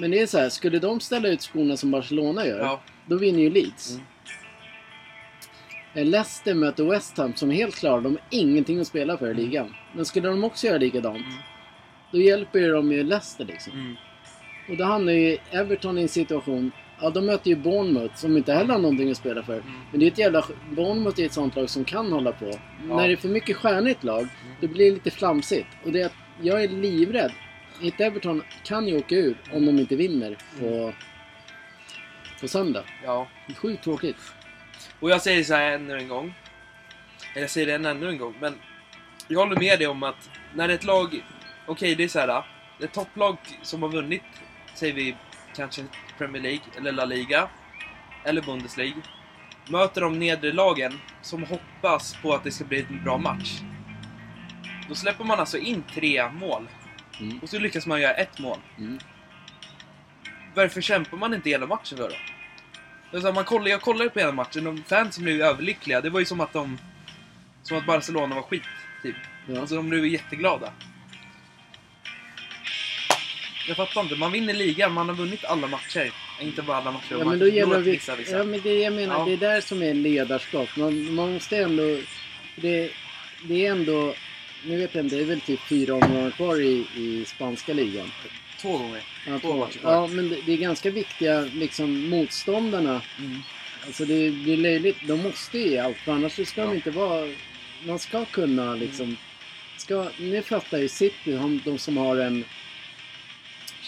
Men 0.00 0.10
det 0.10 0.20
är 0.20 0.26
så 0.26 0.38
här, 0.38 0.48
skulle 0.48 0.78
de 0.78 1.00
ställa 1.00 1.28
ut 1.28 1.42
skorna 1.42 1.76
som 1.76 1.90
Barcelona 1.90 2.46
gör, 2.46 2.58
Ja. 2.58 2.80
då 3.06 3.16
vinner 3.16 3.40
ju 3.40 3.50
Leeds. 3.50 3.90
Mm. 3.94 4.04
Eh, 5.94 6.04
Leicester 6.04 6.54
möter 6.54 6.84
West 6.84 7.18
Ham 7.18 7.34
som 7.34 7.50
helt 7.50 7.74
klara, 7.76 8.00
de 8.00 8.12
har 8.12 8.20
ingenting 8.30 8.80
att 8.80 8.86
spela 8.86 9.18
för 9.18 9.30
i 9.30 9.34
ligan. 9.34 9.74
Men 9.94 10.04
skulle 10.04 10.28
de 10.28 10.44
också 10.44 10.66
göra 10.66 10.78
likadant, 10.78 11.16
Mm. 11.18 11.32
då 12.12 12.18
hjälper 12.18 12.58
ju 12.58 12.72
de 12.72 12.92
ju 12.92 13.02
Leicester 13.04 13.44
liksom. 13.44 13.72
Mm. 13.72 13.96
Och 14.70 14.76
då 14.76 14.84
hamnar 14.84 15.12
ju 15.12 15.36
Everton 15.50 15.98
i 15.98 16.02
en 16.02 16.08
situation 16.08 16.72
Ja, 17.00 17.10
de 17.10 17.26
möter 17.26 17.50
ju 17.50 17.56
Bournemouth 17.56 18.14
som 18.14 18.36
inte 18.36 18.52
heller 18.52 18.74
har 18.74 18.80
någonting 18.80 19.10
att 19.10 19.16
spela 19.16 19.42
för. 19.42 19.54
Mm. 19.54 19.66
Men 19.90 20.00
det 20.00 20.06
är 20.06 20.10
ett 20.10 20.18
jävla... 20.18 20.44
Bournemouth 20.70 21.20
är 21.20 21.26
ett 21.26 21.32
sånt 21.32 21.56
lag 21.56 21.70
som 21.70 21.84
kan 21.84 22.12
hålla 22.12 22.32
på. 22.32 22.58
När 22.82 23.08
det 23.08 23.12
är 23.12 23.16
för 23.16 23.28
mycket 23.28 23.56
stjärnigt 23.56 24.04
lag, 24.04 24.28
det 24.60 24.68
blir 24.68 24.92
lite 24.92 25.10
flamsigt. 25.10 25.66
Och 25.84 25.92
det 25.92 26.00
är 26.00 26.06
att 26.06 26.16
jag 26.40 26.64
är 26.64 26.68
livrädd. 26.68 27.32
Ett 27.82 28.00
Everton 28.00 28.42
kan 28.64 28.88
ju 28.88 28.98
åka 28.98 29.14
ur 29.14 29.36
om 29.52 29.66
de 29.66 29.78
inte 29.78 29.96
vinner 29.96 30.36
på, 30.60 30.92
på 32.40 32.48
söndag. 32.48 32.84
Ja. 33.04 33.28
Det 33.46 33.52
är 33.52 33.56
sjukt 33.56 33.84
tråkigt. 33.84 34.16
Och 35.00 35.10
jag 35.10 35.22
säger 35.22 35.44
så 35.44 35.54
här 35.54 35.72
ännu 35.72 35.96
en 35.96 36.08
gång. 36.08 36.34
Eller 37.32 37.40
jag 37.40 37.50
säger 37.50 37.66
det 37.66 37.88
ännu 37.88 38.08
en 38.08 38.18
gång, 38.18 38.34
men 38.40 38.54
jag 39.28 39.38
håller 39.38 39.60
med 39.60 39.78
dig 39.78 39.86
om 39.86 40.02
att 40.02 40.30
när 40.54 40.68
ett 40.68 40.84
lag... 40.84 41.24
Okej, 41.66 41.94
det 41.94 42.04
är 42.04 42.08
så 42.08 42.18
här. 42.18 42.44
Ett 42.80 42.92
topplag 42.92 43.36
som 43.62 43.82
har 43.82 43.88
vunnit, 43.88 44.22
säger 44.74 44.94
vi 44.94 45.16
kanske 45.56 45.82
Premier 46.18 46.42
League, 46.42 46.62
eller 46.76 46.92
La 46.92 47.04
Liga, 47.04 47.48
eller 48.24 48.42
Bundesliga, 48.42 48.94
möter 49.68 50.00
de 50.00 50.18
nedre 50.18 50.52
lagen 50.52 51.00
som 51.22 51.42
hoppas 51.42 52.16
på 52.22 52.34
att 52.34 52.44
det 52.44 52.50
ska 52.50 52.64
bli 52.64 52.86
en 52.90 53.04
bra 53.04 53.18
match. 53.18 53.60
Då 54.88 54.94
släpper 54.94 55.24
man 55.24 55.40
alltså 55.40 55.58
in 55.58 55.82
tre 55.94 56.30
mål. 56.30 56.68
Mm. 57.20 57.38
Och 57.38 57.48
så 57.48 57.58
lyckas 57.58 57.86
man 57.86 58.00
göra 58.00 58.14
ett 58.14 58.38
mål. 58.38 58.58
Mm. 58.78 58.98
Varför 60.54 60.80
kämpar 60.80 61.16
man 61.16 61.34
inte 61.34 61.50
hela 61.50 61.66
matchen 61.66 61.98
för 61.98 62.08
då? 62.08 62.14
Alltså, 63.12 63.32
man 63.32 63.44
kollar, 63.44 63.66
jag 63.66 63.80
kollade 63.80 64.10
på 64.10 64.18
hela 64.18 64.32
matchen, 64.32 64.64
de 64.64 64.82
fansen 64.82 65.24
blev 65.24 65.40
överlyckliga. 65.40 66.00
Det 66.00 66.10
var 66.10 66.20
ju 66.20 66.26
som 66.26 66.40
att 66.40 66.52
de... 66.52 66.78
Som 67.62 67.78
att 67.78 67.86
Barcelona 67.86 68.34
var 68.34 68.42
skit, 68.42 68.62
typ. 69.02 69.16
Ja. 69.46 69.60
Alltså 69.60 69.76
de 69.76 69.88
blev 69.88 70.06
jätteglada. 70.06 70.72
Jag 73.68 73.76
fattar 73.76 74.00
inte, 74.00 74.14
man 74.16 74.32
vinner 74.32 74.54
ligan, 74.54 74.92
man 74.92 75.08
har 75.08 75.16
vunnit 75.16 75.44
alla 75.44 75.66
matcher. 75.66 76.12
Inte 76.40 76.62
bara 76.62 76.76
alla 76.76 76.90
matcher, 76.92 77.16
Ja, 77.18 77.24
men 77.24 77.38
då 77.38 77.48
gäller 77.48 77.74
det... 77.76 77.82
vissa, 77.82 78.16
vissa. 78.16 78.36
Ja, 78.38 78.44
men 78.44 78.60
det 78.60 78.74
jag 78.74 78.92
menar, 78.92 79.18
Ja. 79.18 79.24
det 79.24 79.32
är 79.32 79.36
där 79.52 79.60
som 79.60 79.82
är 79.82 79.94
ledarskap. 79.94 80.68
Man, 80.76 81.14
man 81.14 81.32
måste 81.32 81.56
ändå... 81.56 81.98
Det, 82.56 82.90
det 83.42 83.66
är 83.66 83.70
ändå... 83.70 84.14
Nu 84.64 84.76
vet 84.76 84.94
jag 84.94 85.04
inte, 85.04 85.16
det 85.16 85.22
är 85.22 85.26
väl 85.26 85.40
typ 85.40 85.60
fyra 85.68 85.94
omgångar 85.94 86.30
kvar 86.30 86.60
i, 86.60 86.86
i 86.96 87.24
spanska 87.26 87.72
ligan. 87.72 88.10
Två 88.60 88.78
gånger. 88.78 89.02
Ja, 89.26 89.38
Två 89.38 89.56
matcher 89.56 89.78
kvar. 89.78 89.92
ja 89.92 90.06
men 90.06 90.28
det, 90.28 90.38
det 90.46 90.52
är 90.52 90.56
ganska 90.56 90.90
viktiga 90.90 91.40
liksom 91.40 92.08
motståndarna. 92.08 93.02
Mm. 93.18 93.38
Alltså 93.86 94.04
det, 94.04 94.14
är 94.26 94.56
löjligt. 94.56 94.96
De 95.02 95.22
måste 95.22 95.58
ge 95.58 95.78
allt 95.78 95.96
för 95.96 96.12
annars 96.12 96.48
ska 96.48 96.60
Ja. 96.60 96.66
de 96.66 96.74
inte 96.76 96.90
vara... 96.90 97.28
Man 97.86 97.98
ska 97.98 98.24
kunna 98.24 98.74
liksom... 98.74 99.16
Ska, 99.76 100.08
nu 100.18 100.42
fattar 100.42 100.78
ju 100.78 100.88
City, 100.88 101.32
de, 101.32 101.60
de 101.64 101.78
som 101.78 101.96
har 101.96 102.16
en 102.16 102.44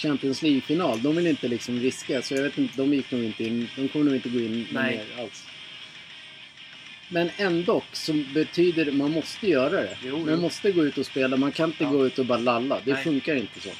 Champions 0.01 0.43
League-final. 0.43 1.03
De 1.03 1.17
vill 1.17 1.27
inte 1.27 1.49
liksom 1.49 1.81
riska. 1.81 2.23
Så 2.23 2.35
jag 2.35 2.43
vet 2.43 2.59
inte, 2.59 2.77
de 2.77 2.95
gick 2.95 3.11
nog 3.11 3.23
inte 3.25 3.45
in. 3.45 3.69
De 3.77 3.89
kommer 3.89 4.05
nog 4.05 4.15
inte 4.15 4.29
gå 4.29 4.39
in 4.41 4.67
Nej. 4.73 5.07
mer 5.17 5.23
alls. 5.23 5.47
Men 7.09 7.31
ändå 7.37 7.83
så 7.93 8.13
betyder 8.35 8.85
det, 8.85 8.93
man 8.93 9.11
måste 9.11 9.47
göra 9.49 9.71
det. 9.71 9.99
Jo, 10.03 10.17
jo. 10.19 10.27
Man 10.31 10.41
måste 10.41 10.73
gå 10.73 10.85
ut 10.85 10.99
och 10.99 11.07
spela. 11.07 11.37
Man 11.37 11.53
kan 11.53 11.69
inte 11.71 11.85
Ja. 11.85 11.91
gå 11.91 12.07
ut 12.07 12.19
och 12.19 12.27
bara 12.27 12.39
lalla. 12.39 12.81
Det 12.85 12.93
Nej. 12.93 13.05
funkar 13.05 13.35
inte 13.35 13.61
så. 13.61 13.71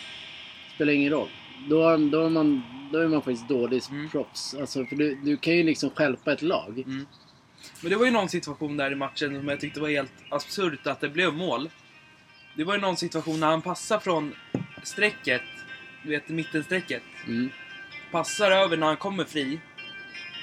Spelar 0.75 0.93
ingen 0.93 1.11
roll. 1.11 1.29
Då, 1.69 1.97
då, 1.97 2.25
är, 2.27 2.29
man, 2.31 2.63
då 2.93 2.99
är 2.99 3.09
man 3.09 3.23
faktiskt 3.23 3.49
dålig 3.49 3.83
Mm. 3.91 4.11
proffs. 4.11 4.55
Alltså, 4.55 4.85
för 4.85 4.97
du, 4.97 5.15
du 5.25 5.37
kan 5.37 5.57
ju 5.57 5.63
liksom 5.63 5.91
stjälpa 5.91 6.33
ett 6.33 6.43
lag. 6.43 6.79
Mm. 6.79 7.07
Men 7.81 7.91
det 7.91 7.97
var 7.97 8.05
ju 8.05 8.11
någon 8.11 8.29
situation 8.29 8.77
där 8.77 8.93
i 8.93 8.95
matchen 8.95 9.37
som 9.37 9.49
jag 9.49 9.61
tyckte 9.61 9.81
var 9.81 9.89
helt 9.89 10.13
absurt 10.31 10.87
att 10.87 11.01
det 11.01 11.09
blev 11.09 11.35
mål. 11.35 11.71
Det 12.57 12.65
var 12.65 12.75
ju 12.75 12.81
någon 12.81 12.97
situation 12.97 13.41
när 13.41 13.47
han 13.47 13.63
passar 13.63 13.99
från 13.99 14.35
strecket, 14.83 15.43
du 16.03 16.09
vet 16.11 16.29
mittenstrecket. 16.29 17.03
Mm. 17.27 17.51
Passar 18.11 18.51
över 18.51 18.77
när 18.77 18.87
han 18.87 18.97
kommer 18.97 19.25
fri. 19.25 19.61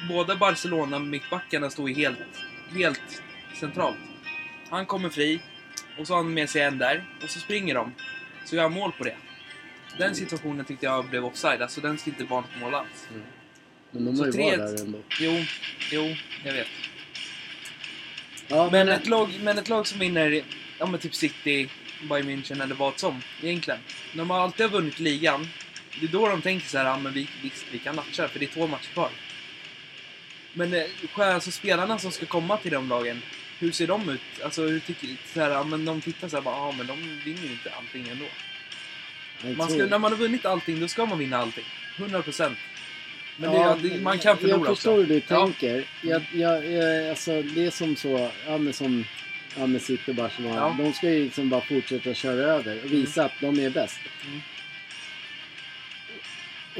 Båda 0.09 0.35
Barcelona 0.35 0.99
mittbackarna 0.99 1.69
står 1.69 1.89
ju 1.89 1.95
helt, 1.95 2.19
helt 2.73 3.21
centralt. 3.59 3.97
Han 4.69 4.85
kommer 4.85 5.09
fri 5.09 5.39
och 5.99 6.07
så 6.07 6.13
har 6.13 6.23
han 6.23 6.33
med 6.33 6.49
sig 6.49 6.61
en 6.61 6.77
där 6.77 7.03
och 7.23 7.29
så 7.29 7.39
springer 7.39 7.75
de. 7.75 7.93
Så 8.45 8.55
gör 8.55 8.63
han 8.63 8.73
mål 8.73 8.91
på 8.91 9.03
det. 9.03 9.15
Den 9.97 10.15
situationen 10.15 10.65
tyckte 10.65 10.85
jag 10.85 11.09
blev 11.09 11.25
offside, 11.25 11.61
alltså 11.61 11.81
den 11.81 11.97
ska 11.97 12.09
inte 12.09 12.23
vara 12.23 12.41
något 12.41 12.59
mål 12.61 12.73
alls. 12.73 13.07
Men 13.91 14.05
de 14.05 14.19
har 14.19 14.25
ju 14.25 14.31
varit 14.31 14.57
där 14.57 14.81
ändå. 14.81 14.99
Jo, 15.19 15.31
jo, 15.91 16.15
jag 16.43 16.53
vet. 16.53 16.67
Ja, 18.47 18.69
Men 18.71 18.89
ett, 18.89 19.07
lag, 19.07 19.29
men 19.43 19.57
ett 19.57 19.69
lag 19.69 19.87
som 19.87 19.99
vinner, 19.99 20.43
ja 20.79 20.85
men 20.85 20.99
typ 20.99 21.15
City, 21.15 21.69
Bayern 22.01 22.29
München 22.29 22.63
eller 22.63 22.75
vad 22.75 22.99
som, 22.99 23.21
egentligen. 23.43 23.79
De 24.13 24.29
har 24.29 24.39
alltid 24.39 24.69
vunnit 24.71 24.99
ligan. 24.99 25.47
Det 25.99 26.05
är 26.05 26.09
då 26.11 26.27
de 26.29 26.41
tänker 26.41 26.67
så 26.67 26.77
här, 26.77 26.85
ja 26.85 26.97
men 26.99 27.13
vi, 27.13 27.27
visst, 27.41 27.65
vi 27.71 27.79
kan 27.79 27.95
matcha, 27.95 28.27
för 28.27 28.39
det 28.39 28.45
är 28.45 28.49
två 28.49 28.67
matcher 28.67 28.93
kvar. 28.93 29.09
Men 30.53 30.73
eh, 30.73 30.83
själva- 31.13 31.33
alltså, 31.33 31.51
spelarna 31.51 31.99
som 31.99 32.11
ska 32.11 32.25
komma 32.25 32.57
till 32.57 32.71
de 32.71 32.89
lagen, 32.89 33.21
hur 33.59 33.71
ser 33.71 33.87
de 33.87 34.09
ut? 34.09 34.21
Alltså 34.43 34.61
hur 34.67 34.79
tycker, 34.79 35.09
så 35.33 35.41
här, 35.41 35.49
ja, 35.49 35.63
men 35.63 35.85
de 35.85 36.01
tittar 36.01 36.27
så 36.29 36.35
här, 36.35 36.43
bara, 36.43 36.55
ja 36.55 36.71
men 36.77 36.87
de 36.87 37.19
vinner 37.25 37.41
ju 37.43 37.51
inte 37.51 37.71
allting 37.77 38.07
ändå. 38.09 38.25
Man 39.57 39.69
ska, 39.69 39.85
när 39.85 39.99
man 39.99 40.11
har 40.11 40.19
vunnit 40.19 40.45
allting, 40.45 40.79
då 40.79 40.87
ska 40.87 41.05
man 41.05 41.17
vinna 41.17 41.37
allting. 41.37 41.65
100%. 41.97 42.55
Men 43.37 43.53
Ja, 43.53 43.77
det, 43.81 44.01
man 44.01 44.19
kan 44.19 44.37
förlora 44.37 44.57
Jag 44.57 44.67
förstår 44.75 44.97
hur 44.97 45.05
du 45.05 45.21
Ja. 45.27 45.43
tänker. 45.45 45.85
Jag, 46.01 46.23
jag, 46.33 46.71
jag, 46.71 47.09
alltså, 47.09 47.41
det 47.41 47.65
är 47.65 47.71
som 47.71 47.95
så, 47.95 48.31
ja, 48.47 48.57
men 48.57 48.73
som 48.73 49.05
ja, 49.57 49.67
med 49.67 49.81
City 49.81 50.11
och 50.11 50.15
Barcelona. 50.15 50.55
Ja. 50.55 50.75
De 50.83 50.93
ska 50.93 51.09
ju 51.11 51.23
liksom 51.23 51.49
bara 51.49 51.61
fortsätta 51.61 52.13
köra 52.13 52.41
över 52.53 52.83
och 52.83 52.91
visa 52.91 53.25
att 53.25 53.31
de 53.41 53.59
är 53.59 53.69
bäst. 53.69 53.99
Mm. 54.25 54.39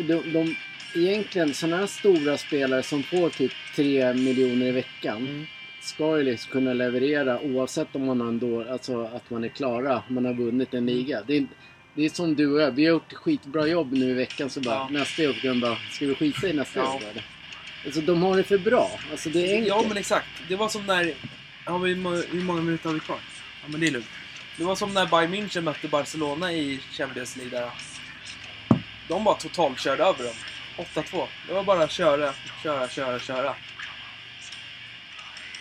De, 0.07 0.31
de, 0.33 0.55
egentligen 0.95 1.53
sådana 1.53 1.77
här 1.77 1.87
stora 1.87 2.37
spelare 2.37 2.83
som 2.83 3.03
får 3.03 3.29
typ 3.29 3.51
3 3.75 4.13
miljoner 4.13 4.65
i 4.65 4.71
veckan 4.71 5.17
Mm. 5.17 5.45
ska 5.81 6.17
ju 6.17 6.23
liksom 6.23 6.51
kunna 6.51 6.73
leverera 6.73 7.39
oavsett 7.41 7.95
om 7.95 8.05
man 8.05 8.21
har 8.21 8.27
en 8.27 8.39
då, 8.39 8.71
alltså 8.71 9.03
att 9.03 9.29
man 9.29 9.43
är 9.43 9.47
klara, 9.47 10.03
man 10.07 10.25
har 10.25 10.33
vunnit 10.33 10.73
en 10.73 10.85
liga. 10.85 11.21
Det 11.27 11.37
är, 11.37 11.45
det 11.95 12.05
är 12.05 12.09
som 12.09 12.35
du 12.35 12.53
och 12.53 12.61
jag, 12.61 12.71
vi 12.71 12.85
har 12.85 12.89
gjort 12.91 13.13
skitbra 13.13 13.67
jobb 13.67 13.93
nu 13.93 14.09
i 14.09 14.13
veckan 14.13 14.49
så 14.49 14.59
bara 14.61 14.75
Ja. 14.75 14.87
nästa 14.91 15.33
ska 15.33 15.47
de 15.47 15.59
bara, 15.59 15.77
ska 15.91 16.05
vi 16.05 16.15
skita 16.15 16.47
i 16.47 16.53
nästa 16.53 16.79
Ja. 16.79 16.93
år 16.95 17.01
eller? 17.11 17.25
Alltså 17.85 18.01
de 18.01 18.21
har 18.23 18.37
det 18.37 18.43
för 18.43 18.57
bra. 18.57 18.91
Alltså 19.11 19.29
det 19.29 19.39
är 19.39 19.51
enkelt. 19.53 19.67
Ja, 19.67 19.85
men 19.87 19.97
exakt. 19.97 20.27
Det 20.49 20.55
var 20.55 20.69
som 20.69 20.85
när... 20.85 21.13
Vi, 21.83 21.95
må- 21.95 22.15
hur 22.31 22.41
många 22.43 22.61
minuter 22.61 22.85
har 22.89 22.93
vi 22.93 22.99
kvar? 22.99 23.19
Ja, 23.61 23.67
men 23.67 23.79
det 23.81 23.87
är 23.87 23.91
lugnt. 23.91 24.07
Det 24.57 24.63
var 24.63 24.75
som 24.75 24.93
när 24.93 25.05
Bayern 25.05 25.33
München 25.33 25.61
mötte 25.61 25.87
Barcelona 25.87 26.53
i 26.53 26.79
Champions 26.91 27.35
League 27.35 27.59
där. 27.59 27.69
De 29.07 29.23
bara 29.23 29.35
totalt 29.35 29.79
körde 29.79 30.03
över 30.03 30.23
dem. 30.23 30.33
8-2. 30.77 31.27
Det 31.47 31.53
var 31.53 31.63
bara 31.63 31.87
köra, 31.87 32.33
köra, 32.63 32.87
köra, 32.89 33.19
köra. 33.19 33.55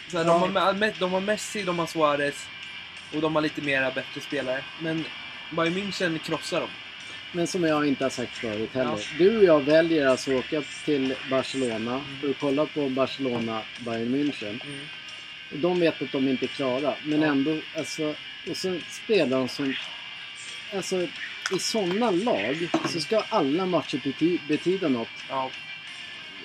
Så 0.08 0.18
här, 0.18 0.24
Ja. 0.24 0.38
de, 0.52 0.56
har, 0.56 1.00
de 1.00 1.12
har 1.12 1.20
Messi, 1.20 1.62
de 1.62 1.78
har 1.78 1.86
Suarez 1.86 2.46
och 3.14 3.20
de 3.20 3.34
har 3.34 3.42
lite 3.42 3.60
mera 3.62 3.90
bättre 3.90 4.20
spelare. 4.20 4.64
Men 4.80 5.04
Bayern 5.50 5.74
München 5.74 6.18
krossar 6.18 6.60
dem. 6.60 6.70
Men 7.32 7.46
som 7.46 7.64
jag 7.64 7.86
inte 7.88 8.04
har 8.04 8.10
sagt 8.10 8.32
förut 8.36 8.70
heller. 8.74 8.90
Ja. 8.90 8.98
Du 9.18 9.38
och 9.38 9.44
jag 9.44 9.60
väljer 9.60 10.06
alltså 10.06 10.30
att 10.30 10.38
åka 10.44 10.62
till 10.84 11.14
Barcelona 11.30 12.00
för 12.20 12.30
att 12.30 12.38
kolla 12.40 12.66
på 12.66 12.88
Barcelona 12.88 13.62
Bayern 13.80 14.14
München. 14.14 14.60
Och 14.60 14.66
de 15.50 15.80
vet 15.80 16.02
att 16.02 16.12
de 16.12 16.28
inte 16.28 16.44
är 16.44 16.48
klara. 16.48 16.94
Men 17.04 17.22
Ja. 17.22 17.28
ändå, 17.28 17.58
alltså. 17.76 18.14
Och 18.50 18.56
så 18.56 18.78
spelar 18.90 19.38
de 19.38 19.48
som... 19.48 19.74
Alltså 20.74 21.08
i 21.52 21.58
sådana 21.58 22.10
lag 22.10 22.68
så 22.88 23.00
ska 23.00 23.20
alla 23.28 23.66
matcher 23.66 24.00
bety 24.04 24.38
betyda 24.48 24.88
något. 24.88 25.08
Ja, 25.28 25.50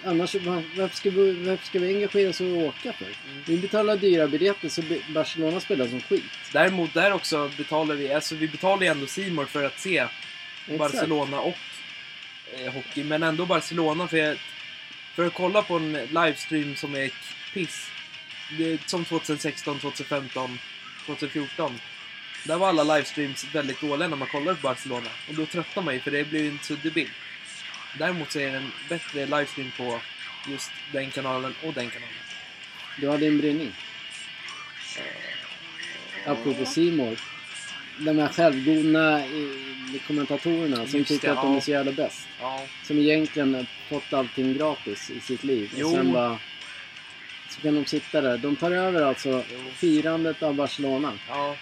Annars, 0.05 0.35
va- 0.35 0.63
varför 0.75 0.95
ska 0.95 1.09
vi, 1.09 1.31
varför 1.31 1.65
ska 1.65 1.79
vi 1.79 1.95
engagera 1.95 2.29
oss 2.29 2.41
och 2.41 2.47
åka 2.47 2.93
för? 2.93 3.05
Mm. 3.05 3.43
Vi 3.45 3.57
betalar 3.57 3.97
dyra 3.97 4.27
biljetter 4.27 4.69
så 4.69 4.81
Barcelona 5.13 5.59
spelar 5.59 5.87
som 5.87 6.01
skit. 6.01 6.23
Däremot 6.53 6.93
där 6.93 7.13
också 7.13 7.51
betalar 7.57 7.95
vi, 7.95 8.13
alltså 8.13 8.35
vi 8.35 8.47
betalar 8.47 8.81
ju 8.83 8.87
ändå 8.87 9.07
Simor 9.07 9.45
för 9.45 9.63
att 9.63 9.79
se 9.79 9.97
Exakt. 9.97 10.77
Barcelona 10.79 11.39
och 11.39 11.57
eh, 12.59 12.73
hockey. 12.73 13.03
Men 13.03 13.23
ändå 13.23 13.45
Barcelona 13.45 14.07
för, 14.07 14.37
för 15.15 15.25
att 15.27 15.33
kolla 15.33 15.61
på 15.61 15.75
en 15.75 15.93
livestream 15.93 16.75
som 16.75 16.95
är 16.95 17.11
piss. 17.53 17.89
Som 18.85 19.05
2016, 19.05 19.79
2015, 19.79 20.59
2014. 21.05 21.79
Där 22.45 22.57
var 22.57 22.67
alla 22.67 22.83
livestreams 22.83 23.45
väldigt 23.53 23.81
dåliga 23.81 24.07
när 24.07 24.17
man 24.17 24.27
kollar 24.27 24.53
på 24.53 24.61
Barcelona. 24.61 25.09
Och 25.29 25.35
då 25.35 25.45
tröttnar 25.45 25.83
man 25.83 25.93
ju 25.93 25.99
för 25.99 26.11
det 26.11 26.29
blir 26.29 26.49
en 26.49 26.59
suddig 26.59 26.93
bild. 26.93 27.11
Däremot 27.99 28.31
så 28.31 28.39
är 28.39 28.51
det 28.51 28.57
en 28.57 28.71
bättre 28.89 29.25
livestream 29.25 29.71
på 29.77 29.99
just 30.47 30.71
den 30.93 31.11
kanalen 31.11 31.53
och 31.63 31.73
den 31.73 31.89
kanalen. 31.89 32.15
Du 32.97 33.09
hade 33.09 33.27
en 33.27 33.37
brinning. 33.37 33.71
Apropå 36.25 36.65
Simor. 36.65 37.19
De 37.99 38.17
här 38.17 38.27
självgodna 38.27 39.19
eh, 39.19 40.01
kommentatorerna 40.07 40.87
som 40.87 41.03
tycker 41.03 41.27
det, 41.27 41.33
att 41.33 41.41
de 41.41 41.51
är 41.51 41.55
ja. 41.55 41.61
så 41.61 41.71
jävla 41.71 41.91
bäst. 41.91 42.27
Ja, 42.41 42.65
Som 42.83 42.97
egentligen 42.97 43.55
har 43.55 43.65
fått 43.89 44.13
allting 44.13 44.53
gratis 44.53 45.09
i 45.09 45.19
sitt 45.19 45.43
liv. 45.43 45.71
Jo. 45.75 45.87
Och 45.87 45.93
sen 45.93 46.13
bara... 46.13 46.39
Så 47.51 47.61
kan 47.61 47.75
de 47.75 47.85
sitta 47.85 48.21
där. 48.21 48.37
De 48.37 48.55
tar 48.55 48.71
över 48.71 49.01
alltså 49.01 49.43
firandet 49.75 50.43
av 50.43 50.53
Barcelona. 50.55 51.13
ja, 51.29 51.55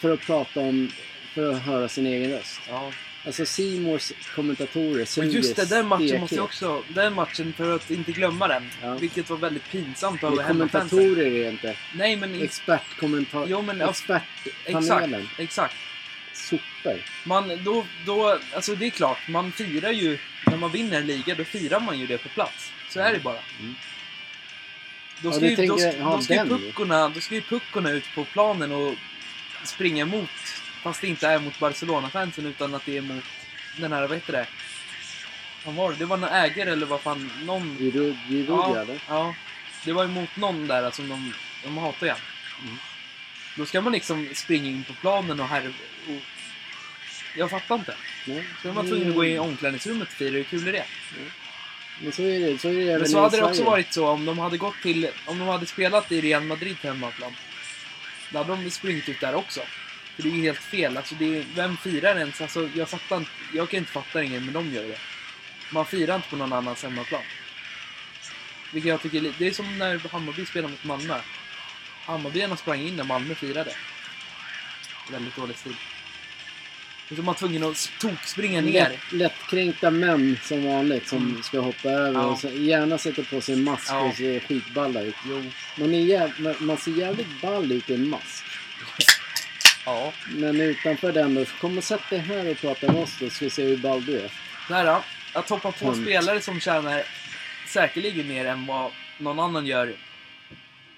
För 0.00 0.12
att 0.14 0.20
prata 0.20 0.60
om... 0.60 0.90
För 1.34 1.52
att 1.52 1.62
höra 1.62 1.88
sin 1.88 2.06
egen 2.06 2.30
röst. 2.30 2.60
ja. 2.68 2.92
Alltså 3.26 3.46
Simors 3.46 4.12
kommentatorer 4.34 5.04
suger 5.04 5.30
just 5.30 5.56
det, 5.56 5.68
den 5.68 5.86
matchen 5.86 6.20
måste 6.20 6.36
jag 6.36 6.44
också... 6.44 6.82
Den 6.88 7.14
matchen, 7.14 7.52
för 7.56 7.74
att 7.74 7.90
inte 7.90 8.12
glömma 8.12 8.48
den. 8.48 8.70
Ja. 8.82 8.94
Vilket 8.94 9.30
var 9.30 9.36
väldigt 9.36 9.70
pinsamt 9.70 10.24
av 10.24 10.40
hemmafansen. 10.40 10.88
kommentatorer 10.98 11.26
är 11.26 11.44
det 11.44 11.50
inte. 11.50 11.76
Nej, 11.94 12.16
men... 12.16 12.42
Expertkommentar... 12.42 13.46
Jo, 13.48 13.62
men- 13.62 13.80
Expertpanelen. 13.80 15.20
Exakt, 15.20 15.40
exakt. 15.40 15.74
Sopor. 16.32 17.02
Man, 17.24 17.64
då, 17.64 17.86
då, 18.06 18.38
alltså 18.54 18.74
det 18.74 18.86
är 18.86 18.90
klart, 18.90 19.28
man 19.28 19.52
firar 19.52 19.90
ju, 19.90 20.18
när 20.46 20.56
man 20.56 20.70
vinner 20.70 21.00
en 21.00 21.06
liga, 21.06 21.34
då 21.34 21.44
firar 21.44 21.80
man 21.80 21.98
ju 21.98 22.06
det 22.06 22.18
på 22.18 22.28
plats. 22.28 22.72
Så 22.90 23.00
är 23.00 23.12
det 23.12 23.18
bara. 23.18 23.38
Mm. 23.60 23.74
Då 25.22 25.28
Ja, 25.28 25.32
ska, 25.32 25.40
du 25.40 25.48
ju, 25.50 25.66
då, 25.66 25.76
då, 26.16 26.20
ska 26.22 26.34
ju 26.34 26.40
ju. 26.40 26.48
puckorna, 26.48 27.08
då 27.08 27.20
ska 27.20 27.34
ju 27.34 27.40
puckorna 27.42 27.90
ut 27.90 28.04
på 28.14 28.24
planen 28.24 28.72
och 28.72 28.94
springa 29.64 30.02
emot, 30.02 30.30
fast 30.82 31.00
det 31.00 31.06
inte 31.06 31.28
är 31.28 31.38
mot 31.38 31.58
Barcelona-fansen 31.58 32.46
utan 32.46 32.74
att 32.74 32.86
det 32.86 32.96
är 32.96 33.00
mot 33.02 33.24
den 33.80 33.92
här, 33.92 34.06
vad 34.06 34.16
heter 34.16 34.32
det? 34.32 34.46
Vad 35.64 35.74
var 35.74 35.90
det? 35.92 35.96
Det 35.98 36.04
var 36.04 36.16
någon 36.16 36.30
ägare 36.30 36.70
eller 36.70 36.86
vad 36.86 37.00
fan, 37.00 37.30
någon... 37.44 37.76
Giroud, 37.78 38.16
Ja, 38.48 38.80
eller? 38.80 39.02
ja. 39.08 39.34
Det 39.84 39.92
var 39.92 40.04
emot 40.04 40.36
någon 40.36 40.66
där 40.66 40.90
som 40.90 41.08
de, 41.08 41.32
de 41.64 41.78
hatar 41.78 42.06
igen. 42.06 42.18
Mm. 42.62 42.76
Då 43.56 43.66
ska 43.66 43.80
man 43.80 43.92
liksom 43.92 44.28
springa 44.34 44.68
in 44.68 44.84
på 44.84 44.92
planen 44.92 45.40
och 45.40 45.46
här 45.48 45.72
och... 46.08 46.14
Jag 47.36 47.50
fattar 47.50 47.74
inte. 47.74 47.94
Nej. 48.26 48.44
Så 48.62 48.72
man 48.72 48.86
tvungen 48.86 49.08
att 49.08 49.14
gå 49.14 49.24
in 49.24 49.32
i 49.32 49.38
omklädningsrummet 49.38 50.08
och 50.08 50.14
fira. 50.14 50.30
Hur 50.30 50.44
kul 50.44 50.68
är 50.68 50.72
det? 50.72 50.84
Men 52.00 52.12
så 52.12 52.22
är 52.22 52.40
det, 52.40 52.58
så 52.58 52.68
är 52.68 52.92
det 52.92 52.98
Men 52.98 53.08
så 53.08 53.20
hade 53.20 53.36
det 53.36 53.44
också 53.44 53.64
varit 53.64 53.92
så 53.92 54.08
om 54.08 54.24
de 54.24 54.38
hade 54.38 54.56
gått 54.56 54.82
till... 54.82 55.08
Om 55.26 55.38
de 55.38 55.48
hade 55.48 55.66
spelat 55.66 56.12
i 56.12 56.20
Real 56.20 56.42
Madrid 56.42 56.80
på 56.80 56.86
hemmaplan. 56.86 57.32
Då 58.30 58.38
hade 58.38 58.56
de 58.56 58.70
sprungit 58.70 59.08
ut 59.08 59.20
där 59.20 59.34
också. 59.34 59.60
För 60.16 60.22
det 60.22 60.28
är 60.28 60.32
ju 60.32 60.42
helt 60.42 60.58
fel. 60.58 60.96
Alltså 60.96 61.14
det 61.14 61.38
är, 61.38 61.44
vem 61.54 61.76
firar 61.76 62.18
ens? 62.18 62.40
Alltså 62.40 62.68
jag 62.74 62.88
fattar 62.88 63.16
inte. 63.16 63.30
Jag 63.54 63.70
kan 63.70 63.78
inte 63.78 63.92
fatta 63.92 64.22
ingen, 64.22 64.44
men 64.44 64.54
de 64.54 64.72
gör 64.72 64.88
det. 64.88 64.98
Man 65.70 65.86
firar 65.86 66.16
inte 66.16 66.28
på 66.28 66.36
någon 66.36 66.52
annans 66.52 66.82
hemmaplan. 66.82 67.22
Vilket 68.72 68.88
jag 68.88 69.02
tycker 69.02 69.34
Det 69.38 69.46
är 69.46 69.50
som 69.50 69.78
när 69.78 70.08
Hammarby 70.08 70.46
spelade 70.46 70.72
mot 70.72 70.84
Malmö. 70.84 71.20
Hammarbyarna 72.04 72.56
sprang 72.56 72.80
in 72.80 72.96
när 72.96 73.04
Malmö 73.04 73.34
firade. 73.34 73.76
Väldigt 75.10 75.36
dålig 75.36 75.56
stil. 75.56 75.76
Så 77.16 77.22
man 77.22 77.34
tvungen 77.34 77.64
att 77.64 77.90
tokspringa 78.00 78.60
ner. 78.60 78.72
Lätt, 78.90 79.12
lättkränkta 79.12 79.90
män 79.90 80.38
som 80.42 80.64
vanligt 80.64 81.08
som 81.08 81.18
Mm. 81.18 81.42
ska 81.42 81.60
hoppa 81.60 81.88
över 81.88 82.20
Ja. 82.20 82.26
och 82.26 82.38
så, 82.38 82.48
gärna 82.48 82.98
sätter 82.98 83.22
på 83.22 83.40
sig 83.40 83.54
en 83.54 83.64
mask 83.64 83.90
Ja. 83.90 84.00
och 84.00 84.14
ser 84.14 84.40
skitballa 84.40 85.00
ut. 85.02 85.14
Jo. 85.28 85.42
Man, 85.78 85.94
är 85.94 86.00
jäv, 86.00 86.56
man- 86.60 86.76
ser 86.76 86.90
jävligt 86.92 87.40
ball 87.42 87.72
ut 87.72 87.90
i 87.90 87.94
en 87.94 88.08
mask. 88.08 88.44
Ja. 89.86 90.12
Men 90.34 90.60
utanför 90.60 91.12
den 91.12 91.34
då, 91.34 91.44
kom 91.60 91.78
och 91.78 91.84
sätt 91.84 92.00
dig 92.10 92.18
här 92.18 92.50
och 92.50 92.56
prata 92.56 92.92
med 92.92 93.02
oss 93.02 93.16
då 93.20 93.28
så 93.30 93.34
ska 93.34 93.44
vi 93.44 93.50
se 93.50 93.62
hur 93.64 93.76
ball 93.76 94.04
du 94.04 94.16
är. 94.20 94.32
Det 94.68 94.74
här 94.74 94.84
då. 94.86 95.02
Att 95.38 95.48
hoppa 95.48 95.72
på 95.72 95.78
Tungt. 95.78 96.02
spelare 96.06 96.40
som 96.40 96.60
tjänar 96.60 97.02
säkerligen 97.66 98.28
mer 98.28 98.44
än 98.44 98.66
vad 98.66 98.90
någon 99.18 99.40
annan 99.40 99.66
gör 99.66 99.96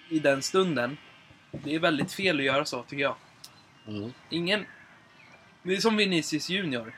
i 0.09 0.19
den 0.19 0.43
stunden. 0.43 0.97
Det 1.65 1.75
är 1.75 1.79
väldigt 1.79 2.13
fel 2.13 2.39
att 2.39 2.45
göra 2.45 2.65
så, 2.65 2.83
tycker 2.83 3.03
jag. 3.03 3.17
Ja, 3.87 4.11
Ingen... 4.31 4.67
Det 5.67 5.75
är 5.77 5.81
som 5.81 5.97
Vinicius 5.97 6.51
Junior. 6.51 6.95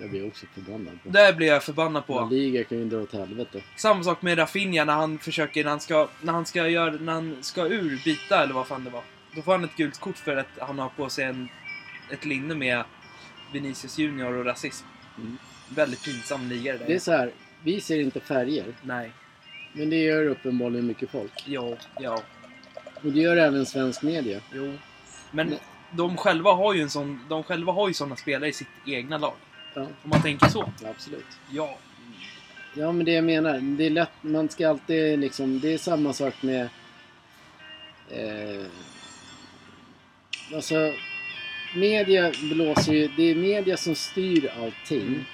det 0.00 0.08
blir 0.08 0.20
jag 0.20 0.28
också 0.28 0.46
förbannad 0.54 1.02
på. 1.02 1.08
Där 1.08 1.32
blir 1.32 1.46
jag 1.46 1.62
förbannad 1.64 2.06
på. 2.06 2.28
Liga 2.30 2.64
kan 2.64 2.78
ju 2.78 2.84
dra 2.84 2.98
åt 2.98 3.12
helvete. 3.12 3.62
Samma 3.76 4.02
sak 4.04 4.22
med 4.22 4.38
Rafinha 4.38 4.84
när 4.84 4.92
han 4.92 5.18
försöker, 5.18 5.64
när 5.64 5.70
han 5.70 5.80
ska, 5.80 6.08
när 6.22 6.32
han 6.32 6.46
ska 6.46 6.68
göra, 6.68 6.90
när 6.90 7.12
han 7.12 7.36
ska 7.40 7.66
ur, 7.66 8.04
byta 8.04 8.42
eller 8.42 8.54
vad 8.54 8.66
fan 8.66 8.84
det 8.84 8.90
var. 8.90 9.02
Då 9.34 9.42
får 9.42 9.52
han 9.52 9.64
ett 9.64 9.76
gult 9.76 10.00
kort 10.00 10.16
för 10.18 10.36
att 10.36 10.46
han 10.58 10.78
har 10.78 10.88
på 10.88 11.08
sig 11.08 11.24
en, 11.24 11.48
ett 12.10 12.24
linne 12.24 12.54
med 12.54 12.84
Vinicius 13.52 13.98
Junior 13.98 14.32
och 14.32 14.44
rasism. 14.44 14.86
Mm. 15.18 15.36
Väldigt 15.68 16.04
pinsam 16.04 16.48
liga 16.48 16.72
det 16.72 16.78
där. 16.78 16.86
Det 16.86 16.94
är 16.94 16.98
så 16.98 17.12
här, 17.12 17.30
vi 17.62 17.80
ser 17.80 18.00
inte 18.00 18.20
färger. 18.20 18.74
Nej. 18.82 19.12
Men 19.72 19.90
det 19.90 19.96
gör 19.96 20.26
uppenbarligen 20.26 20.86
mycket 20.86 21.10
folk. 21.10 21.44
Ja, 21.46 21.76
ja. 22.00 22.22
Och 23.02 23.12
det 23.12 23.20
gör 23.20 23.36
även 23.36 23.66
svensk 23.66 24.02
media. 24.02 24.40
Jo. 24.52 24.74
Men 25.30 25.48
Men- 25.48 25.58
de 25.96 26.16
själva 26.16 26.52
har 26.52 26.74
ju 26.74 26.82
en 26.82 26.90
sån, 26.90 27.20
de 27.28 27.42
själva 27.42 27.72
har 27.72 27.88
ju 27.88 27.94
såna 27.94 28.16
spelare 28.16 28.48
i 28.48 28.52
sitt 28.52 28.68
egna 28.86 29.18
lag. 29.18 29.34
Ja, 29.74 29.80
Om 29.82 29.88
man 30.02 30.22
tänker 30.22 30.48
så. 30.48 30.72
absolut. 30.90 31.26
Ja. 31.50 31.78
Ja, 32.74 32.92
men 32.92 33.06
det 33.06 33.12
jag 33.12 33.24
menar. 33.24 33.58
Det 33.60 33.86
är 33.86 33.90
lätt. 33.90 34.10
Man 34.20 34.48
ska 34.48 34.68
alltid 34.68 35.18
liksom... 35.18 35.60
Det 35.60 35.74
är 35.74 35.78
samma 35.78 36.12
sak 36.12 36.34
med... 36.42 36.68
Eh, 38.10 38.66
alltså... 40.54 40.92
Media 41.74 42.32
blåser 42.42 42.92
ju... 42.92 43.08
Det 43.16 43.22
är 43.30 43.34
media 43.34 43.76
som 43.76 43.94
styr 43.94 44.50
allting. 44.62 45.06
Mm. 45.06 45.24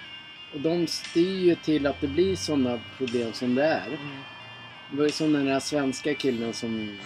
Och 0.54 0.60
de 0.60 0.86
styr 0.86 1.40
ju 1.40 1.54
till 1.54 1.86
att 1.86 2.00
det 2.00 2.08
blir 2.08 2.36
sådana 2.36 2.80
problem 2.98 3.32
som 3.32 3.54
det 3.54 3.64
är. 3.64 3.86
Mm. 3.86 3.98
Det 4.90 4.96
var 4.96 5.04
ju 5.04 5.10
som 5.10 5.32
den 5.32 5.48
här 5.48 5.60
svenska 5.60 6.14
killen 6.14 6.52
som 6.52 6.98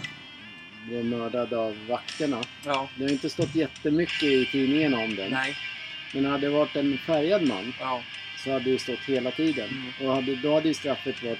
blev 0.88 1.04
mördad 1.04 1.54
av 1.54 1.76
vakterna. 1.88 2.42
Ja. 2.64 2.88
Det 2.96 3.04
har 3.04 3.10
inte 3.10 3.30
stått 3.30 3.54
jättemycket 3.54 4.22
i 4.22 4.46
tidningarna 4.52 4.98
om 4.98 5.16
den. 5.16 5.30
Nej. 5.30 5.56
Men 6.14 6.24
hade 6.24 6.46
det 6.46 6.50
varit 6.50 6.76
en 6.76 6.98
färgad 6.98 7.42
man 7.48 7.72
Ja. 7.80 8.02
så 8.44 8.52
hade 8.52 8.70
det 8.70 8.78
stått 8.78 8.98
hela 9.06 9.30
tiden. 9.30 9.68
Mm. 9.68 9.92
Och 10.08 10.14
hade, 10.14 10.34
då 10.36 10.54
hade 10.54 10.68
ju 10.68 10.74
straffet 10.74 11.22
varit 11.22 11.38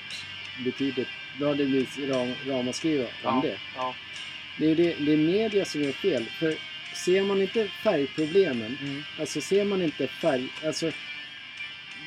betydligt... 0.64 1.08
Då 1.40 1.46
hade 1.48 1.58
det 1.64 1.70
blivit 1.70 1.98
ram, 1.98 2.32
ramaskri 2.46 2.98
om 2.98 3.06
Ja. 3.22 3.40
det. 3.42 3.58
Ja. 3.76 3.94
Det 4.58 4.70
är, 4.70 4.74
det. 4.74 4.94
det 4.98 5.12
är 5.12 5.16
media 5.16 5.64
som 5.64 5.82
gör 5.82 5.92
fel. 5.92 6.24
För 6.38 6.54
ser 6.94 7.22
man 7.22 7.42
inte 7.42 7.68
färgproblemen, 7.68 8.78
Mm. 8.82 9.02
alltså 9.20 9.40
ser 9.40 9.64
man 9.64 9.82
inte 9.82 10.06
färg... 10.06 10.48
Alltså, 10.64 10.90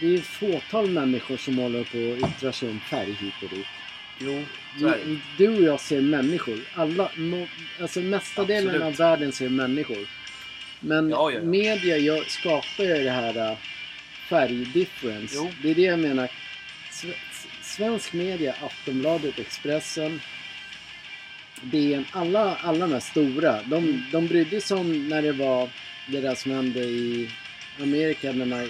det 0.02 0.08
är 0.08 0.16
ett 0.18 0.26
fåtal 0.26 0.90
människor 0.90 1.38
som 1.38 1.58
håller 1.58 1.84
på 1.84 2.26
att 2.26 2.32
yttra 2.32 2.52
sig 2.52 2.70
om 2.70 2.80
färg 2.80 3.12
hit 3.14 3.34
och 3.44 3.50
dit. 3.50 3.66
Jo. 4.20 4.44
Så 4.80 4.88
är 4.88 4.92
det. 5.06 5.18
Du, 5.38 5.48
och 5.58 5.64
jag 5.64 5.80
ser 5.80 6.02
människor. 6.02 6.60
Alla, 6.76 7.12
no, 7.16 7.48
alltså 7.82 8.00
mesta 8.00 8.44
delen 8.46 8.70
Absolut. 8.70 8.88
av 8.88 8.96
världen 8.96 9.32
ser 9.32 9.50
människor. 9.50 10.08
Men 10.80 11.10
Ja, 11.10 11.32
ja, 11.32 11.38
ja. 11.40 11.44
media 11.46 11.98
gör, 11.98 12.24
skapar 12.28 12.84
ju 12.84 13.04
det 13.04 13.12
här 13.12 13.52
uh, 13.52 13.58
färgdifference. 14.30 15.36
Jo. 15.36 15.52
Det 15.64 15.70
är 15.72 15.76
det 15.76 15.82
jag 15.82 16.00
menar. 16.00 16.30
Sve- 16.92 17.14
Svensk 17.62 18.14
media, 18.14 18.56
Aftonbladet, 18.62 19.40
Expressen, 19.40 20.22
DN, 21.62 22.06
alla, 22.12 22.56
alla 22.56 22.80
de 22.88 22.94
här 22.94 23.00
stora. 23.00 23.64
De, 23.64 24.04
de 24.12 24.28
brydde 24.28 24.62
sig 24.62 24.78
om 24.78 25.10
när 25.10 25.22
det 25.22 25.32
var 25.32 25.70
det 26.08 26.22
där 26.22 26.36
som 26.36 26.52
hände 26.52 26.80
i 26.80 27.30
Amerika, 27.82 28.32
den 28.34 28.54
här 28.54 28.68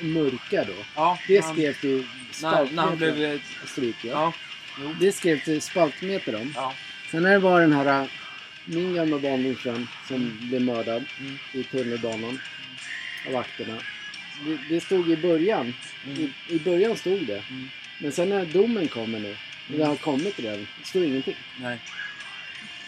mörka 0.00 0.64
då. 0.64 0.72
Ja. 0.94 1.18
Det 1.28 1.44
skrev 1.44 1.72
till 1.80 2.06
när, 2.42 2.68
när 2.72 2.82
han 2.82 2.96
blev... 2.96 3.40
Stryk, 3.66 3.96
ja. 4.04 4.10
Ja. 4.10 4.32
Jo. 4.80 4.94
Det 5.00 5.12
skrev 5.12 5.40
till 5.44 5.62
spaltmeter 5.62 6.34
om. 6.34 6.52
Ja. 6.56 6.74
Sen 7.10 7.22
när 7.22 7.30
det 7.30 7.38
var 7.38 7.60
den 7.60 7.72
här, 7.72 8.02
äh, 8.02 8.08
min 8.64 8.94
gamla 8.94 9.18
barndomsvän 9.18 9.88
som 10.08 10.38
blev 10.40 10.62
mördad 10.62 11.04
Mm. 11.20 11.38
i 11.52 11.64
tunnelbanan 11.64 12.40
av 13.26 13.32
vakterna. 13.32 13.76
Det, 14.46 14.58
det 14.74 14.80
stod 14.80 15.10
i 15.10 15.16
början. 15.16 15.74
Mm. 16.06 16.18
I, 16.20 16.54
I 16.54 16.58
början 16.58 16.96
stod 16.96 17.26
det. 17.26 17.42
Mm. 17.50 17.68
Men 17.98 18.12
sen 18.12 18.28
när 18.28 18.44
domen 18.44 18.88
kommer 18.88 19.18
nu, 19.18 19.36
det 19.68 19.84
har 19.84 19.96
kommit 19.96 20.38
redan, 20.40 20.66
det 20.80 20.86
står 20.86 21.04
ingenting. 21.04 21.36
Nej. 21.60 21.78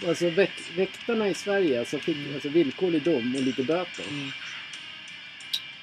Alltså 0.09 0.30
väk, 0.30 0.51
väktarna 0.76 1.28
i 1.28 1.34
Sverige 1.34 1.78
alltså, 1.78 1.99
fick 1.99 2.16
alltså, 2.34 2.49
villkorlig 2.49 3.03
dom 3.03 3.34
och 3.36 3.43
lite 3.43 3.62
böter. 3.62 4.05
Mm. 4.11 4.30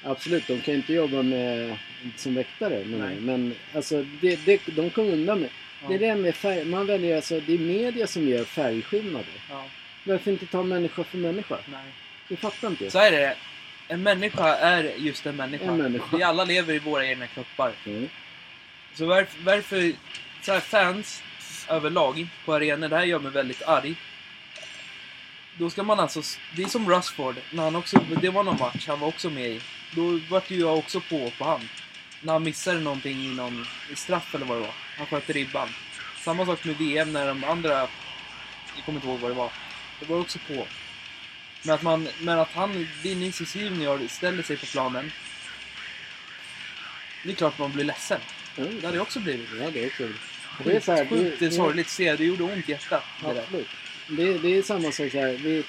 Absolut, 0.02 0.46
de 0.46 0.60
kan 0.60 0.74
ju 0.74 0.80
inte 0.80 0.92
jobba 0.92 1.22
med, 1.22 1.76
som 2.16 2.34
väktare. 2.34 2.84
Men, 2.84 3.14
men 3.14 3.54
alltså, 3.74 4.06
det, 4.20 4.44
det, 4.46 4.60
de 4.66 4.90
kom 4.90 5.06
undan 5.06 5.40
med. 5.40 5.50
Det 5.88 5.94
är 5.94 5.98
det 5.98 6.14
med 6.14 6.34
färg, 6.34 6.64
man 6.64 6.86
väljer 6.86 7.16
alltså, 7.16 7.40
det 7.40 7.54
är 7.54 7.58
media 7.58 8.06
som 8.06 8.28
gör 8.28 8.44
färgskillnader. 8.44 9.42
Ja. 9.50 9.64
Varför 10.04 10.30
inte 10.30 10.46
ta 10.46 10.62
människa 10.62 11.04
för 11.04 11.18
människa? 11.18 11.58
Nej. 11.66 11.92
Det 12.28 12.36
fattar 12.36 12.68
inte 12.68 12.84
jag. 12.84 12.92
Så 12.92 12.98
är 12.98 13.10
det. 13.10 13.36
En 13.88 14.02
människa 14.02 14.56
är 14.56 14.84
just 14.96 15.26
en 15.26 15.36
människa. 15.36 15.64
En 15.64 15.76
människa. 15.76 16.16
Vi 16.16 16.22
alla 16.22 16.44
lever 16.44 16.74
i 16.74 16.78
våra 16.78 17.06
egna 17.06 17.26
kroppar. 17.26 17.72
Mm. 17.86 18.08
Så 18.94 19.06
varför, 19.06 19.42
varför 19.42 19.92
så 20.42 20.52
här 20.52 20.60
fans 20.60 21.22
överlag 21.68 22.26
på 22.44 22.54
arenor, 22.54 22.88
det 22.88 22.96
här 22.96 23.04
gör 23.04 23.18
mig 23.18 23.32
väldigt 23.32 23.62
arg. 23.62 23.94
Då 25.58 25.70
ska 25.70 25.82
man 25.82 26.00
alltså, 26.00 26.22
det 26.56 26.62
är 26.62 26.66
som 26.66 26.90
Rushford, 26.90 27.36
när 27.50 27.62
han 27.62 27.76
också, 27.76 28.00
det 28.22 28.30
var 28.30 28.44
någon 28.44 28.58
match 28.58 28.86
han 28.88 29.00
var 29.00 29.08
också 29.08 29.30
med 29.30 29.48
i. 29.48 29.60
Då 29.94 30.20
vart 30.30 30.50
ju 30.50 30.60
jag 30.60 30.78
också 30.78 31.00
på 31.00 31.30
på 31.38 31.44
han. 31.44 31.68
När 32.22 32.32
han 32.32 32.42
missade 32.42 32.80
någonting 32.80 33.24
i 33.24 33.28
någon 33.28 33.66
i 33.92 33.96
straff 33.96 34.34
eller 34.34 34.46
vad 34.46 34.56
det 34.56 34.60
var. 34.60 34.74
Han 35.00 35.06
sköt 35.06 35.30
ribban. 35.30 35.68
Samma 36.24 36.46
sak 36.46 36.64
med 36.64 36.76
VM 36.76 37.12
när 37.12 37.26
de 37.26 37.44
andra, 37.44 37.72
jag 38.76 38.84
kommer 38.84 38.96
inte 38.98 39.08
ihåg 39.08 39.20
vad 39.20 39.30
det 39.30 39.34
var. 39.34 39.52
Det 40.00 40.06
var 40.06 40.20
också 40.20 40.38
på. 40.38 40.66
Men 41.62 41.74
att, 41.74 41.82
man, 41.82 42.08
men 42.20 42.38
att 42.38 42.52
han, 42.52 42.88
Vinicius 43.02 43.56
Junior, 43.56 44.08
ställer 44.08 44.42
sig 44.42 44.56
på 44.56 44.66
planen. 44.66 45.12
Det 47.24 47.30
är 47.30 47.34
klart 47.34 47.58
man 47.58 47.72
blir 47.72 47.84
ledsen. 47.84 48.20
Mm. 48.56 48.80
Det 48.80 48.86
hade 48.86 48.96
jag 48.96 49.02
också 49.02 49.20
blivit. 49.20 49.48
Ja, 49.60 49.70
det 49.70 49.84
är 49.84 49.88
kul. 49.88 50.14
Det 50.64 50.76
är 50.76 50.80
så 50.80 50.92
här, 50.92 51.06
Sjukt 51.06 51.40
det- 51.40 51.50
sorgligt 51.50 51.86
att 51.86 51.92
se. 51.92 52.16
Det 52.16 52.24
gjorde 52.24 52.42
ont 52.44 52.68
i 52.68 52.72
hjärtat. 52.72 53.04
Det. 53.20 53.26
Absolut. 53.40 53.68
Det, 54.08 54.38
det 54.38 54.58
är 54.58 54.62
samma 54.62 54.92
sak 54.92 55.12
så 55.12 55.18
här. 55.18 55.32
Vi, 55.32 55.64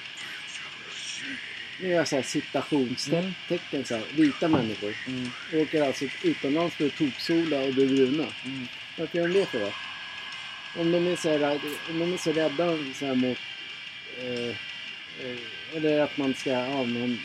nu 1.80 1.88
gör 1.88 1.96
jag 1.96 2.08
så 2.08 2.16
här 2.16 2.22
citationstecken 2.22 3.84
så 3.84 3.94
här, 3.94 4.04
vita 4.14 4.48
människor. 4.48 4.96
Mm. 5.06 5.30
Åker 5.54 5.86
alltså 5.86 6.04
utomlands 6.22 6.74
för 6.76 6.86
att 6.86 6.96
toksola 6.96 7.60
och 7.60 7.74
bli 7.74 7.86
bruna. 7.86 8.26
Mm. 8.44 8.68
Varför 8.98 9.18
gör 9.18 9.28
de 9.28 9.34
det 9.34 9.46
för 9.46 9.60
då? 9.60 9.72
Om 10.80 10.92
de 10.92 11.06
är 11.06 11.16
så, 11.16 11.28
här, 11.28 11.60
om 11.90 11.98
de 11.98 12.12
är 12.12 12.16
så 12.16 12.32
rädda 12.32 12.78
så 12.94 13.06
här 13.06 13.14
mot... 13.14 13.38
Eh, 14.18 14.48
eh, 15.26 15.76
eller 15.76 16.00
att 16.00 16.16
man 16.16 16.34
ska 16.34 16.50
ja, 16.50 16.84
man 16.84 17.18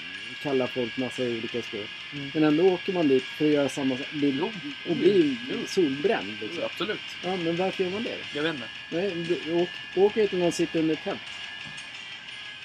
kalla 0.44 0.68
folk 0.68 0.98
massa 0.98 1.24
olika 1.24 1.62
språk. 1.62 1.90
Mm. 2.14 2.32
Men 2.34 2.44
ändå 2.44 2.74
åker 2.74 2.94
man 2.94 3.08
dit 3.08 3.24
för 3.24 3.46
att 3.46 3.52
göra 3.52 3.70
samma 3.70 3.98
sak. 3.98 4.12
Bli, 4.12 4.42
och 4.90 4.96
bli 4.96 5.38
solbränd 5.68 6.38
liksom. 6.42 6.64
Absolut. 6.64 7.00
Ja, 7.24 7.36
men 7.36 7.56
varför 7.56 7.84
gör 7.84 7.92
man 7.92 8.04
det? 8.04 8.18
Jag 8.34 8.44
vet 8.44 8.54
inte. 8.54 8.68
Nej, 8.90 9.68
åk, 9.96 10.18
utomlands 10.18 10.54
och 10.54 10.58
sitta 10.58 10.80
under 10.80 10.96
tält. 10.96 11.20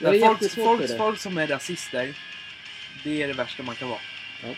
Folk, 0.00 0.52
folk, 0.52 0.96
folk 0.98 1.20
som 1.20 1.38
är 1.38 1.46
rasister, 1.46 2.14
det 3.04 3.22
är 3.22 3.28
det 3.28 3.34
värsta 3.34 3.62
man 3.62 3.74
kan 3.74 3.88
vara. 3.88 4.00
Ja. 4.42 4.48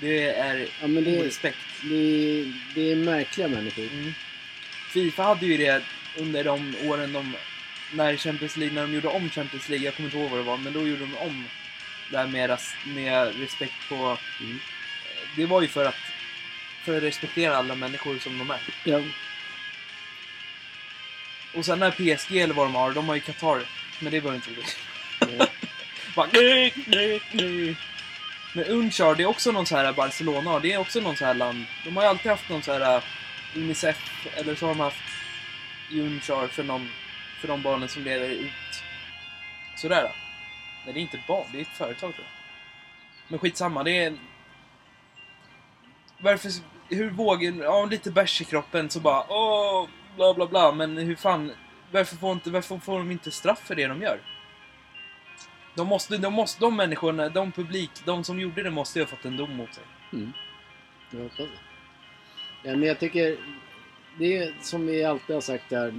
Det 0.00 0.28
är 0.28 0.68
Ja, 0.80 0.86
men 0.86 1.04
det, 1.04 1.20
orespekt. 1.20 1.58
det, 1.82 2.44
det 2.74 2.92
är 2.92 2.96
märkliga 2.96 3.48
människor. 3.48 3.84
Mm. 3.92 4.14
Fifa 4.92 5.22
hade 5.22 5.46
ju 5.46 5.56
det 5.56 5.82
under 6.16 6.44
de 6.44 6.74
åren 6.84 7.12
de... 7.12 7.36
När 7.92 8.16
Champions 8.16 8.56
League, 8.56 8.74
när 8.74 8.82
de 8.82 8.94
gjorde 8.94 9.08
om 9.08 9.30
Champions 9.30 9.68
League, 9.68 9.84
jag 9.84 9.94
kommer 9.96 10.06
inte 10.08 10.18
ihåg 10.18 10.30
vad 10.30 10.38
det 10.38 10.44
var, 10.44 10.56
men 10.56 10.72
då 10.72 10.88
gjorde 10.88 11.00
de 11.00 11.16
om 11.16 11.44
det 12.10 12.18
här 12.18 12.26
med, 12.26 12.58
med 12.86 13.40
respekt 13.40 13.74
på... 13.88 14.18
Mm. 14.40 14.58
Det 15.36 15.46
var 15.46 15.62
ju 15.62 15.68
för 15.68 15.84
att... 15.84 15.96
För 16.84 16.96
att 16.96 17.02
respektera 17.02 17.56
alla 17.56 17.74
människor 17.74 18.18
som 18.18 18.38
de 18.38 18.50
är. 18.50 18.60
Ja, 18.84 19.02
Och 21.54 21.64
sen 21.64 21.78
när 21.78 21.90
PSG 21.90 22.36
eller 22.36 22.54
vad 22.54 22.66
de 22.66 22.74
har, 22.74 22.92
de 22.92 23.08
har 23.08 23.14
ju 23.14 23.20
Qatar. 23.20 23.62
Men 24.00 24.12
det 24.12 24.20
var 24.20 24.30
ju 24.30 24.36
inte 24.36 24.50
roligt. 24.50 24.78
ja. 25.38 25.46
Bara, 26.14 26.28
nej, 26.32 26.74
nej, 26.86 27.20
nej. 27.32 27.76
Men 28.54 28.64
Unchar, 28.64 29.14
det 29.14 29.22
är 29.22 29.26
också 29.26 29.52
någon 29.52 29.66
så 29.66 29.76
här 29.76 29.92
Barcelona, 29.92 30.58
det 30.58 30.72
är 30.72 30.78
också 30.78 31.00
någon 31.00 31.16
så 31.16 31.24
här 31.24 31.34
land. 31.34 31.64
De 31.84 31.96
har 31.96 32.02
ju 32.02 32.08
alltid 32.08 32.30
haft 32.30 32.48
någon 32.48 32.62
så 32.62 32.72
här 32.72 32.96
eh, 32.96 33.02
Unicef, 33.56 34.26
eller 34.36 34.54
så 34.54 34.66
har 34.66 34.74
de 34.74 34.80
haft 34.80 35.02
Unchar 35.92 36.46
för, 36.48 36.64
någon, 36.64 36.88
för 37.40 37.48
de 37.48 37.62
barnen 37.62 37.88
som 37.88 38.02
lever 38.02 38.28
ut. 38.28 38.82
Sådär. 39.76 40.02
då. 40.02 40.10
Nej, 40.84 40.94
det 40.94 41.00
är 41.00 41.02
inte 41.02 41.20
barn, 41.26 41.46
det 41.52 41.58
är 41.58 41.62
ett 41.62 41.68
företag 41.68 42.14
tror 42.14 42.26
jag. 42.26 42.40
Men 43.28 43.38
skitsamma, 43.38 43.82
det 43.82 44.04
är... 44.04 44.16
Varför... 46.18 46.50
Hur 46.88 47.10
vågar... 47.10 47.62
Ja, 47.62 47.84
lite 47.84 48.10
bärs 48.10 48.40
i 48.40 48.44
kroppen 48.44 48.90
så 48.90 49.00
bara 49.00 49.24
åh, 49.28 49.88
bla 50.16 50.34
bla 50.34 50.46
bla. 50.46 50.72
Men 50.72 50.96
hur 50.96 51.16
fan... 51.16 51.52
Varför 51.92 52.16
får, 52.16 52.32
inte, 52.32 52.50
varför 52.50 52.78
får 52.78 52.98
de 52.98 53.10
inte 53.10 53.30
straff 53.30 53.58
för 53.58 53.74
det 53.74 53.86
de 53.86 54.02
gör? 54.02 54.20
De, 55.80 55.88
måste, 55.88 56.16
de, 56.18 56.32
måste, 56.32 56.60
de 56.60 56.76
människorna, 56.76 57.28
de 57.28 57.52
publik, 57.52 57.90
de 58.04 58.24
som 58.24 58.40
gjorde 58.40 58.62
det 58.62 58.70
måste 58.70 58.98
ju 58.98 59.04
ha 59.04 59.08
fått 59.10 59.24
en 59.24 59.36
dom 59.36 59.56
mot 59.56 59.74
sig. 59.74 59.84
Mm. 60.12 60.32
Jag 61.10 61.20
hoppas 61.20 61.36
det. 61.36 61.48
Ja, 62.62 62.76
men 62.76 62.82
jag 62.88 62.98
tycker... 63.00 63.36
Det 64.18 64.36
är 64.36 64.54
som 64.60 64.86
vi 64.86 65.04
alltid 65.04 65.34
har 65.36 65.40
sagt 65.40 65.68
det- 65.70 65.92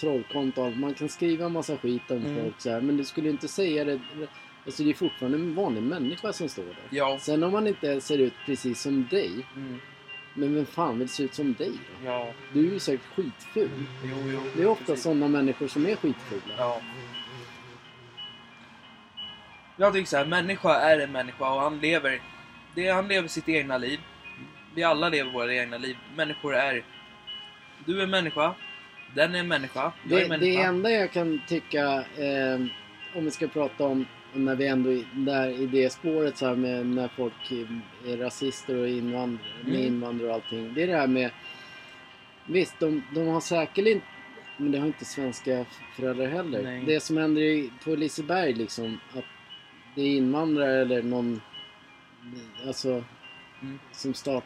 Trollkonto 0.00 0.60
och 0.60 0.66
allt. 0.66 0.76
Man 0.78 0.94
kan 0.94 1.08
skriva 1.08 1.48
massa 1.48 1.76
skit 1.76 2.10
om 2.10 2.16
Mm. 2.16 2.42
folk 2.42 2.60
så 2.60 2.70
här, 2.70 2.80
Men 2.80 2.96
du 2.96 3.04
skulle 3.04 3.30
inte 3.30 3.48
säga 3.48 3.84
det... 3.84 4.00
Alltså 4.66 4.82
det 4.82 4.90
är 4.90 4.94
fortfarande 4.94 5.38
en 5.38 5.54
vanlig 5.54 5.82
människa 5.82 6.32
som 6.32 6.48
står 6.48 6.64
där. 6.64 6.76
Ja. 6.90 7.18
Sen 7.20 7.42
om 7.42 7.52
man 7.52 7.66
inte 7.66 8.00
ser 8.00 8.18
ut 8.18 8.34
precis 8.46 8.80
som 8.80 9.06
dig. 9.10 9.30
Mm. 9.56 9.78
Men 10.34 10.54
vem 10.54 10.66
fan 10.66 10.98
vill 10.98 11.08
se 11.08 11.22
ut 11.22 11.34
som 11.34 11.54
dig 11.54 11.70
då? 11.72 12.06
Ja. 12.10 12.32
Du 12.52 12.68
är 12.68 12.72
ju 12.72 12.78
säkert 12.78 13.06
skitful. 13.16 13.68
Jo, 14.04 14.16
jo. 14.32 14.40
Det 14.56 14.62
är 14.62 14.66
ofta 14.66 14.96
sådana 14.96 15.28
människor 15.28 15.68
som 15.68 15.86
är 15.86 15.96
skitfula. 15.96 16.54
Ja. 16.58 16.80
Jag 19.76 19.92
tycker 19.94 20.06
så 20.06 20.16
här, 20.16 20.24
människa 20.26 20.74
är 20.74 20.98
en 20.98 21.12
människa 21.12 21.50
och 21.54 21.60
han 21.60 21.80
lever, 21.80 22.20
det, 22.74 22.88
han 22.88 23.08
lever 23.08 23.28
sitt 23.28 23.48
egna 23.48 23.78
liv. 23.78 24.00
Vi 24.74 24.82
alla 24.82 25.08
lever 25.08 25.30
våra 25.32 25.54
egna 25.54 25.78
liv. 25.78 25.96
Människor 26.16 26.54
är... 26.54 26.84
Du 27.84 28.02
är 28.02 28.06
människa. 28.06 28.54
Den 29.14 29.34
är 29.34 29.42
människa. 29.42 29.92
Jag 30.08 30.20
är 30.20 30.22
Det, 30.22 30.28
människa. 30.28 30.58
det 30.60 30.64
enda 30.66 30.90
jag 30.90 31.12
kan 31.12 31.40
tycka, 31.48 31.84
eh, 32.16 32.60
om 33.14 33.24
vi 33.24 33.30
ska 33.30 33.48
prata 33.48 33.84
om 33.84 34.06
när 34.32 34.54
vi 34.54 34.66
ändå 34.66 34.92
är 34.92 35.04
där 35.12 35.48
i 35.48 35.66
det 35.66 35.92
spåret 35.92 36.36
så 36.36 36.46
här 36.46 36.54
med 36.54 36.86
när 36.86 37.08
folk 37.08 37.52
är 38.06 38.16
rasister 38.16 38.74
och 38.74 38.88
med 39.04 39.38
Mm. 39.66 39.76
invandrare 39.76 40.28
och 40.28 40.34
allting. 40.34 40.74
Det 40.74 40.82
är 40.82 40.86
det 40.86 40.96
här 40.96 41.06
med, 41.06 41.30
visst 42.46 42.80
de, 42.80 43.02
de 43.14 43.28
har 43.28 43.40
säkerligen, 43.40 44.00
men 44.56 44.72
det 44.72 44.78
har 44.78 44.86
inte 44.86 45.04
svenska 45.04 45.64
föräldrar 45.96 46.26
heller. 46.26 46.62
Nej. 46.62 46.84
Det 46.86 47.00
som 47.00 47.16
händer 47.16 47.70
på 47.84 47.90
Liseberg 47.96 48.52
liksom, 48.52 49.00
att 49.14 49.24
det 49.96 50.02
är 50.02 50.16
invandrare 50.16 50.80
eller 50.80 51.02
någon, 51.02 51.40
alltså 52.66 53.04
Mm. 53.62 53.78
som 53.92 54.14
stat, 54.14 54.44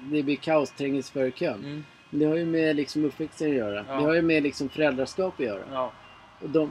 det 0.00 0.22
blir 0.22 0.36
kaos, 0.36 0.70
trängs 0.70 1.10
för 1.10 1.30
kön. 1.30 1.64
Mm. 1.64 1.84
Det 2.10 2.24
har 2.24 2.36
ju 2.36 2.44
med 2.46 2.76
liksom 2.76 3.04
uppväxten 3.04 3.50
att 3.50 3.56
göra. 3.56 3.84
Ja. 3.88 3.94
Det 3.96 4.02
har 4.04 4.14
ju 4.14 4.22
med 4.22 4.42
liksom 4.42 4.68
föräldraskap 4.68 5.34
att 5.40 5.46
göra. 5.46 5.62
Ja. 5.72 5.92
Och 6.40 6.50
de, 6.50 6.70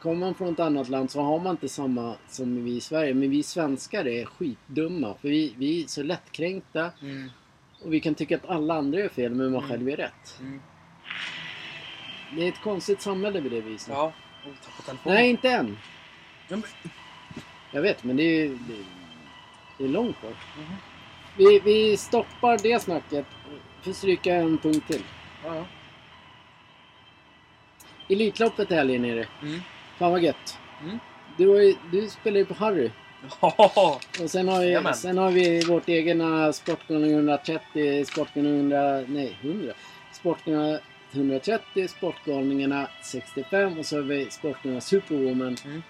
kommer 0.00 0.16
man 0.16 0.34
från 0.34 0.52
ett 0.52 0.60
annat 0.60 0.88
land 0.88 1.10
så 1.10 1.20
har 1.22 1.38
man 1.38 1.50
inte 1.50 1.68
samma 1.68 2.14
som 2.28 2.64
vi 2.64 2.76
i 2.76 2.80
Sverige. 2.80 3.14
Men 3.14 3.30
vi 3.30 3.42
svenskar 3.42 4.06
är 4.08 4.24
skitdumma. 4.24 5.14
För 5.20 5.28
vi, 5.28 5.54
vi 5.56 5.82
är 5.82 5.86
så 5.86 6.02
lättkränkta. 6.02 6.90
Mm. 7.02 7.30
Och 7.84 7.92
vi 7.92 8.00
kan 8.00 8.14
tycka 8.14 8.36
att 8.36 8.46
alla 8.48 8.74
andra 8.74 9.00
är 9.00 9.08
fel 9.08 9.34
men 9.34 9.52
man 9.52 9.54
Mm. 9.64 9.68
själv 9.70 9.88
är 9.88 9.96
rätt. 9.96 10.38
Mm. 10.40 10.60
Det 12.36 12.44
är 12.44 12.48
ett 12.48 12.60
konstigt 12.62 13.00
samhälle 13.00 13.42
på 13.42 13.48
det 13.48 13.60
viset. 13.60 13.88
Ja. 13.94 14.12
Nej, 15.04 15.30
inte 15.30 15.48
än. 15.50 15.78
Ja, 16.48 16.56
men- 16.56 16.90
Jag 17.72 17.82
vet, 17.82 18.04
men 18.04 18.16
det 18.16 18.22
är, 18.22 18.48
det, 18.48 18.84
det 19.78 19.84
är 19.84 19.88
långt 19.88 20.20
kvar. 20.20 20.30
Mhm. 20.30 20.74
Vi, 21.36 21.60
vi 21.60 21.96
stoppar 21.96 22.58
det 22.62 22.82
snacket. 22.82 23.26
För 23.82 23.92
stryka 23.92 24.34
en 24.34 24.58
punkt 24.58 24.86
till. 24.86 25.02
Ja, 25.44 25.56
ja. 25.56 25.64
Elitloppet 28.08 28.70
i 28.70 28.74
helgen 28.74 29.04
är 29.04 29.16
det. 29.16 29.28
Mm. 29.42 29.60
Fan 29.98 30.10
vad 30.10 30.22
gött. 30.22 30.58
Mm. 30.82 30.98
Du, 31.36 31.64
ju, 31.64 31.74
du 31.90 32.08
spelar 32.08 32.38
ju 32.38 32.44
på 32.44 32.54
Harry. 32.54 32.90
Och 34.22 34.30
sen 34.30 34.48
har, 34.48 34.60
vi, 34.60 34.94
sen 34.94 35.18
har 35.18 35.30
vi 35.30 35.60
vårt 35.64 35.88
egna 35.88 36.52
Sportgalning 36.52 37.12
130, 37.12 38.04
Sportgalning 38.04 38.56
100, 38.56 39.00
nej 39.08 39.36
100. 39.42 39.72
Sportgalningarna 40.12 40.78
130, 41.12 41.88
Sportgalningarna 41.88 42.88
65 43.02 43.78
och 43.78 43.86
så 43.86 43.96
har 43.96 44.02
vi 44.02 44.30
Sportgalningarna 44.30 44.80
Superwoman 44.80 45.56
Mm. 45.64 45.82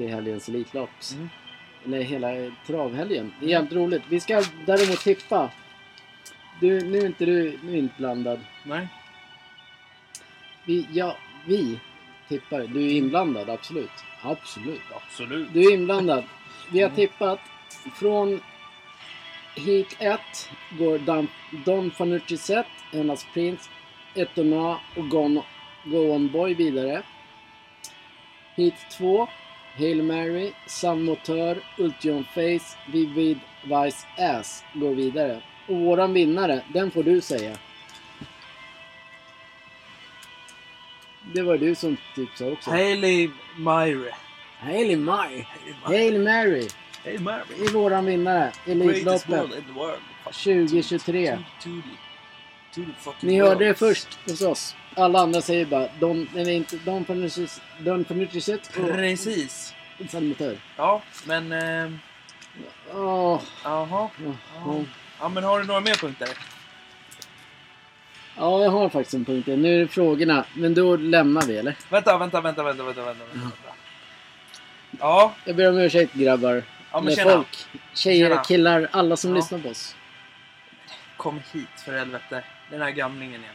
Till 0.00 0.08
helgens 0.14 0.48
Elitlopp. 0.48 0.90
Mm. 1.14 1.28
Eller 1.84 2.02
hela 2.02 2.28
travhelgen. 2.66 3.32
Det 3.40 3.46
är 3.46 3.50
jävligt 3.50 3.72
roligt. 3.72 4.02
Vi 4.08 4.20
ska 4.20 4.42
däremot 4.66 4.98
tippa. 5.00 5.50
Du, 6.60 6.80
nu 6.80 6.98
är 6.98 7.06
inte 7.06 7.24
du 7.24 7.58
nu 7.62 7.72
är 7.72 7.76
inblandad. 7.76 8.40
Nej. 8.64 8.88
Vi, 10.64 10.86
ja, 10.92 11.16
vi 11.46 11.80
tippar. 12.28 12.60
Du 12.60 12.86
är 12.86 12.90
inblandad, 12.92 13.50
absolut. 13.50 13.90
Absolut. 14.22 14.80
Absolut. 14.94 15.52
Du 15.52 15.60
är 15.60 15.74
inblandad. 15.74 16.24
Vi 16.72 16.80
har 16.80 16.88
Mm. 16.88 16.96
tippat 16.96 17.40
från 17.94 18.40
Heat 19.56 19.96
1 19.98 20.20
går 20.78 20.98
Don, 20.98 21.28
Don 21.64 21.90
Fanucci 21.90 22.36
Set, 22.36 22.66
Hennas 22.92 23.26
Prince, 23.34 23.70
Etona 24.14 24.80
och 24.96 25.08
Gone, 25.08 25.42
Go 25.84 25.98
On 26.14 26.28
Boy 26.32 26.54
vidare. 26.54 27.02
Heat 28.56 28.74
2 28.98 29.28
Hail 29.80 30.02
Mary, 30.02 30.52
Sun 30.66 31.02
Motör, 31.02 31.58
Ultion 31.78 32.24
Face, 32.34 32.76
Vivid 32.92 33.38
Vice 33.62 34.06
Ass 34.18 34.64
går 34.74 34.94
vidare. 34.94 35.42
Och 35.66 35.76
våran 35.76 36.12
vinnare, 36.12 36.62
den 36.74 36.90
får 36.90 37.02
du 37.02 37.20
säga. 37.20 37.56
Det 41.34 41.42
var 41.42 41.58
du 41.58 41.74
som 41.74 41.96
tipsade 42.14 42.52
också. 42.52 42.70
Hailey 42.70 43.30
Myre. 43.56 44.14
Hail 44.58 44.98
Mary. 44.98 45.46
Hailey 45.82 46.10
Hail 46.10 46.20
Mary 46.20 46.68
Hailey 47.04 47.20
Myre. 47.20 47.44
är 47.66 47.72
våran 47.72 48.06
vinnare. 48.06 48.52
Elitloppet 48.66 49.28
in 49.28 49.50
the 49.50 49.72
world. 49.72 50.00
2023. 50.24 51.38
Ni 53.20 53.40
hörde 53.40 53.64
det 53.64 53.74
först 53.74 54.18
hos 54.28 54.42
oss. 54.42 54.76
Alla 54.96 55.18
andra 55.20 55.40
säger 55.40 55.66
bara 55.66 55.88
Don, 56.00 56.28
eller 56.36 56.52
inte 56.52 56.76
Don 56.76 57.04
Fanucci- 57.04 57.60
Don 57.78 58.04
Fanucci-set 58.04 58.66
och 58.76 58.88
Precis. 58.88 59.74
San 60.10 60.28
Motör. 60.28 60.56
Ja, 60.76 61.02
men... 61.26 61.52
Eh, 61.52 61.90
Jaha. 62.92 63.40
ja. 63.64 64.10
Ja, 65.20 65.28
men 65.28 65.44
har 65.44 65.60
du 65.60 65.66
några 65.66 65.80
mer 65.80 65.94
punkter? 65.94 66.28
ja, 68.36 68.62
jag 68.64 68.70
har 68.70 68.88
faktiskt 68.88 69.14
en 69.14 69.24
punkt. 69.24 69.46
Nu 69.46 69.74
är 69.74 69.78
det 69.78 69.88
frågorna. 69.88 70.44
Men 70.54 70.74
då 70.74 70.96
lämnar 70.96 71.42
vi 71.42 71.56
eller? 71.58 71.76
Vänta, 71.90 72.18
vänta, 72.18 72.40
vänta, 72.40 72.62
vänta, 72.62 72.82
vänta, 72.84 73.02
vänta. 73.04 73.24
vänta. 73.34 73.56
Ja, 75.00 75.34
Jag 75.44 75.56
ber 75.56 75.68
om 75.68 75.78
ursäkt 75.78 76.14
grabbar. 76.14 76.62
ja 76.92 77.00
men 77.00 77.16
tjena. 77.16 77.30
folk. 77.30 77.66
Tjejer, 77.94 78.28
Tjena. 78.28 78.42
killar, 78.44 78.88
alla 78.92 79.16
som 79.16 79.30
Ja. 79.30 79.36
lyssnar 79.36 79.58
på 79.58 79.68
oss. 79.68 79.96
Kom 81.16 81.40
hit 81.52 81.68
för 81.84 81.98
helvete. 81.98 82.44
Den 82.70 82.80
här 82.82 82.90
gamlingen 82.90 83.40
igen. 83.40 83.54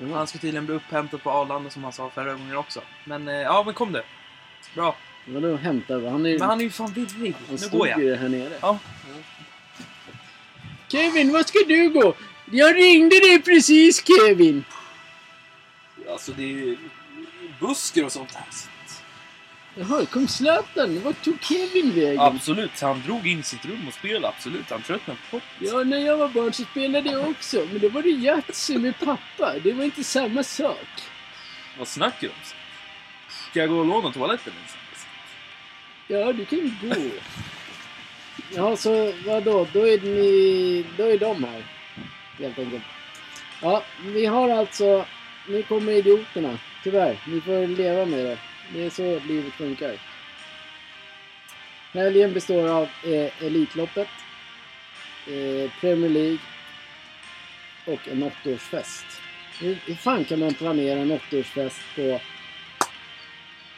Jaha. 0.00 0.18
Han 0.18 0.26
ska 0.26 0.38
tydligen 0.38 0.66
bli 0.66 0.74
upphämtad 0.74 1.22
på 1.22 1.30
Arlanda 1.30 1.70
som 1.70 1.84
han 1.84 1.92
sa 1.92 2.10
förra 2.10 2.32
gången 2.32 2.56
också. 2.56 2.80
Men 3.04 3.28
eh, 3.28 3.34
ja, 3.34 3.62
men 3.66 3.74
kom 3.74 3.92
du. 3.92 4.02
Bra. 4.74 4.96
Vadå 5.26 5.56
hämta? 5.56 5.94
Han 5.94 6.26
är 6.26 6.38
Men 6.38 6.48
han 6.48 6.60
är 6.60 6.64
ju 6.64 6.70
fan 6.70 6.92
virrig. 6.92 7.34
han 7.48 7.56
Nu 7.60 7.68
går 7.78 7.88
jag. 7.88 8.00
ju 8.02 8.16
här 8.16 8.28
nere. 8.28 8.52
Ja. 8.60 8.78
Kevin, 10.88 11.32
vad 11.32 11.46
ska 11.48 11.58
du 11.68 11.90
gå? 11.90 12.14
Jag 12.50 12.76
ringde 12.76 13.18
dig 13.20 13.42
precis 13.42 14.04
Kevin. 14.06 14.64
Alltså 16.10 16.32
det 16.32 16.42
är 16.70 16.76
busker 17.60 18.04
och 18.04 18.12
sånt 18.12 18.34
här. 18.34 18.46
Jaha, 19.76 20.06
kom 20.06 20.28
Zlatan. 20.28 21.00
Vart 21.00 21.24
tog 21.24 21.42
Kevin 21.42 21.94
vägen? 21.94 22.20
Absolut, 22.20 22.80
han 22.80 23.02
drog 23.06 23.26
in 23.26 23.42
sitt 23.42 23.66
rum 23.66 23.88
och 23.88 23.94
spelade. 23.94 24.28
Absolut, 24.28 24.70
han 24.70 24.82
tröttnade 24.82 25.18
på 25.30 25.36
pop. 25.36 25.42
Ja, 25.58 25.84
när 25.84 25.98
jag 25.98 26.16
var 26.16 26.28
barn 26.28 26.52
så 26.52 26.64
spelade 26.64 27.10
jag 27.10 27.28
också. 27.28 27.66
Men 27.72 27.80
då 27.80 27.88
var 27.88 28.02
det 28.02 28.08
Yatzy 28.08 28.78
med 28.78 28.98
pappa. 28.98 29.54
Det 29.62 29.72
var 29.72 29.84
inte 29.84 30.04
samma 30.04 30.42
sak. 30.42 31.02
Vad 31.78 31.88
snackar 31.88 32.20
du 32.20 32.28
om? 32.28 32.34
Ska 33.50 33.60
jag 33.60 33.68
gå 33.68 33.78
och 33.78 33.86
låna 33.86 34.12
toaletten? 34.12 34.52
Ja, 36.08 36.32
du 36.32 36.44
kan 36.44 36.76
gå. 36.82 36.94
Ja, 38.54 38.76
så 38.76 39.12
vadå? 39.26 39.66
Då 39.72 39.88
är 39.88 40.00
ni... 40.00 40.84
Då 40.96 41.04
är 41.04 41.18
de 41.18 41.44
här. 41.44 41.64
Helt 42.38 42.58
enkelt. 42.58 42.82
Ja, 43.62 43.82
vi 44.02 44.26
har 44.26 44.48
alltså... 44.48 45.04
Nu 45.48 45.62
kommer 45.62 45.92
idioterna. 45.92 46.58
Tyvärr. 46.82 47.18
Ni 47.26 47.40
får 47.40 47.66
leva 47.66 48.06
med 48.06 48.24
det. 48.24 48.38
Det 48.72 48.84
är 48.84 48.90
så 48.90 49.20
livet 49.28 49.52
funkar. 49.52 49.98
Helgen 51.92 52.34
består 52.34 52.68
av 52.68 52.82
eh, 52.82 53.44
Elitloppet, 53.44 54.08
eh, 55.26 55.70
Premier 55.80 56.10
League 56.10 56.38
och 57.84 58.08
en 58.08 58.22
åttaårsfest. 58.22 59.06
Hur, 59.60 59.78
hur 59.86 59.94
fan 59.94 60.24
kan 60.24 60.40
man 60.40 60.54
planera 60.54 61.00
en 61.00 61.10
åttaårsfest 61.10 61.80
på... 61.96 62.20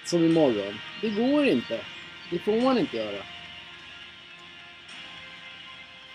Som 0.05 0.24
imorgon? 0.24 0.78
Det 1.01 1.11
går 1.11 1.47
inte. 1.47 1.80
Det 2.30 2.39
får 2.39 2.61
man 2.61 2.78
inte 2.78 2.97
göra. 2.97 3.22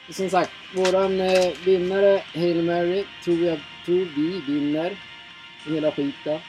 Och 0.08 0.16
som 0.16 0.30
sagt, 0.30 0.52
våran 0.74 1.20
eh, 1.20 1.54
vinnare, 1.66 2.24
Hail 2.34 2.64
Mary, 2.64 3.06
tror, 3.24 3.40
jag, 3.40 3.60
tror 3.86 4.08
vi 4.16 4.54
vinner 4.54 4.98
hela 5.66 5.92
skiten. 5.92 6.40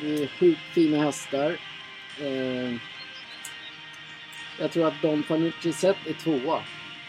Det 0.00 0.22
är 0.22 0.26
sjukt 0.26 0.60
fina 0.74 1.04
hästar. 1.04 1.56
Eh, 2.20 2.74
jag 4.60 4.70
tror 4.72 4.86
att 4.86 5.02
Don 5.02 5.22
Fanucci 5.22 5.72
Zet 5.72 5.96
är 6.06 6.12
tvåa. 6.12 6.60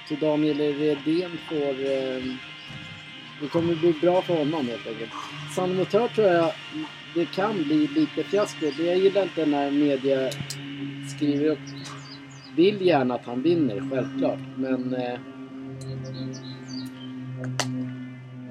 Så 0.10 0.16
Daniel 0.16 0.58
Redén 0.58 1.32
får... 1.50 1.86
Eh, 1.86 2.24
det 3.42 3.48
kommer 3.48 3.76
bli 3.76 3.94
bra 3.94 4.22
för 4.22 4.38
honom 4.38 4.68
helt 4.68 4.88
enkelt. 4.88 5.12
San 5.56 5.76
Motör 5.76 6.08
tror 6.08 6.28
jag 6.28 6.52
det 7.16 7.26
kan 7.26 7.64
bli 7.64 7.88
lite 7.88 8.24
fiasko. 8.24 8.66
Jag 8.66 8.98
gillar 8.98 9.24
inte 9.24 9.46
när 9.46 9.72
media 9.72 10.32
skriver 11.16 11.46
upp. 11.46 11.60
Vill 12.56 12.82
gärna 12.82 13.16
att 13.16 13.26
han 13.26 13.42
vinner, 13.42 13.90
självklart. 13.92 14.40
Men... 14.58 14.94
Eh, 14.94 15.20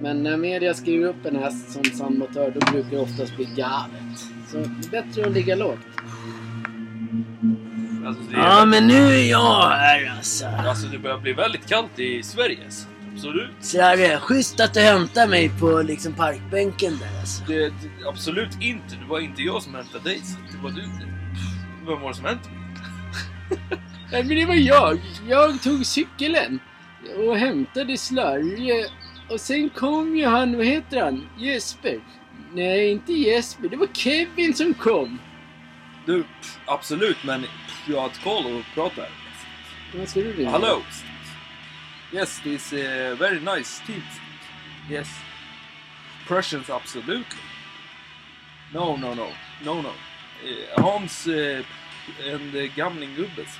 men 0.04 0.22
när 0.22 0.36
media 0.36 0.74
skriver 0.74 1.06
upp 1.06 1.26
en 1.26 1.36
häst 1.36 1.72
som 1.72 1.84
San 1.84 2.18
Motör, 2.18 2.50
då 2.50 2.72
brukar 2.72 2.90
det 2.90 2.98
oftast 2.98 3.36
bli 3.36 3.44
galet. 3.44 4.18
Så 4.48 4.56
det 4.56 4.62
är 4.62 5.02
bättre 5.02 5.26
att 5.26 5.32
ligga 5.32 5.54
lågt. 5.54 5.78
Alltså, 8.06 8.22
det 8.30 8.36
är, 8.36 8.66
men 8.66 8.86
nu 8.86 8.94
är 8.94 9.30
jag 9.30 9.70
här 9.70 10.14
alltså. 10.16 10.46
alltså 10.46 10.86
det 10.86 10.98
börjar 10.98 11.18
bli 11.18 11.32
väldigt 11.32 11.66
kallt 11.66 11.98
i 11.98 12.22
Sverige. 12.22 12.70
så 12.70 12.86
Absolut. 13.12 13.50
Slarre, 13.60 14.18
schysst 14.18 14.60
att 14.60 14.74
du 14.74 14.80
hämtar 14.80 15.28
mig 15.28 15.50
på 15.60 15.82
liksom 15.82 16.12
parkbänken 16.12 16.98
där 16.98 17.20
alltså. 17.20 17.44
Det, 17.44 17.68
det, 17.68 18.08
absolut 18.08 18.62
inte. 18.62 18.96
Det 19.02 19.08
var 19.08 19.20
inte 19.20 19.42
jag 19.42 19.62
som 19.62 19.74
hämtade 19.74 20.04
dig. 20.04 20.20
så 20.24 20.38
Det 20.52 20.62
var 20.62 20.70
du. 20.70 20.82
Vem 21.86 22.00
var 22.00 22.08
det 22.08 22.14
som 22.14 22.24
hämtade 22.24 22.54
mig? 22.54 22.64
Nej 24.12 24.24
men 24.24 24.36
det 24.36 24.46
var 24.46 24.54
jag. 24.54 25.00
Jag 25.28 25.62
tog 25.62 25.86
cykeln 25.86 26.58
och 27.16 27.36
hämtade 27.36 27.96
Slarre. 27.96 28.88
Och 29.34 29.40
sen 29.40 29.70
kom 29.70 30.16
ju 30.16 30.26
han, 30.26 30.56
vad 30.56 30.66
heter 30.66 31.02
han? 31.02 31.28
Jesper? 31.38 32.00
Nej, 32.52 32.90
inte 32.90 33.12
Jesper. 33.12 33.68
Det 33.68 33.76
var 33.76 33.86
Kevin 33.92 34.54
som 34.54 34.74
kom. 34.74 35.20
Du, 36.06 36.24
absolut, 36.66 37.24
men 37.24 37.42
pff, 37.42 37.88
jag 37.88 38.00
har 38.00 38.06
ett 38.06 38.20
call 38.24 38.46
och 38.46 38.64
pratar. 38.74 39.08
Vad 39.94 40.08
ska 40.08 40.20
du 40.20 40.32
ringa? 40.32 40.50
Hello. 40.50 40.82
Yes, 42.12 42.40
this 42.42 42.72
uh, 42.72 42.78
very 43.18 43.40
nice 43.40 43.82
team. 43.86 44.02
Yes. 44.90 45.08
Prussians, 46.28 46.70
absolutely. 46.70 47.40
No, 48.72 48.96
no, 48.96 49.14
no. 49.14 49.28
No, 49.64 49.82
no. 49.82 49.88
Uh, 49.88 50.82
Hans 50.82 51.26
uh, 51.26 51.64
and 52.32 52.54
uh, 52.54 52.74
Gamling 52.76 53.14
Gubbes. 53.16 53.58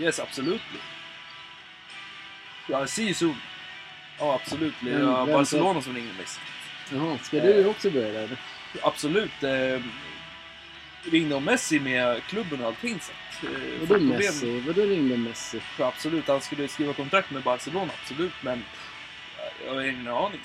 Yes, 0.00 0.20
absolutely. 0.20 0.80
I 2.68 2.86
see 2.86 3.04
you 3.04 3.14
soon. 3.14 3.36
Ja, 4.18 4.34
absolut. 4.42 4.74
Det 4.80 4.90
Vem- 4.90 5.06
var 5.06 5.26
vem 5.26 5.34
Barcelona 5.34 5.82
som 5.82 5.94
ringde 5.94 6.12
mig. 6.12 6.26
Jaha, 6.92 7.18
ska 7.22 7.40
du 7.40 7.66
också 7.66 7.90
börja 7.90 8.12
där? 8.12 8.36
Absolut. 8.82 9.42
Eh, 9.42 9.80
ringde 11.10 11.34
om 11.34 11.44
Messi 11.44 11.80
med 11.80 12.22
klubben 12.22 12.60
och 12.60 12.66
allting. 12.66 13.00
Så 13.00 13.12
att, 13.12 13.44
eh, 13.44 13.50
Vadå 13.80 13.86
problem- 13.94 14.08
Messi? 14.08 14.60
Vadå 14.60 14.82
ringde 14.82 15.16
Messi? 15.16 15.60
för 15.60 15.84
absolut, 15.84 16.28
han 16.28 16.40
skulle 16.40 16.68
skriva 16.68 16.92
kontrakt 16.92 17.30
med 17.30 17.42
Barcelona, 17.42 17.92
absolut, 18.02 18.32
men 18.42 18.58
eh, 18.58 19.66
jag 19.66 19.74
har 19.74 19.82
ingen 19.82 20.08
aning. 20.08 20.40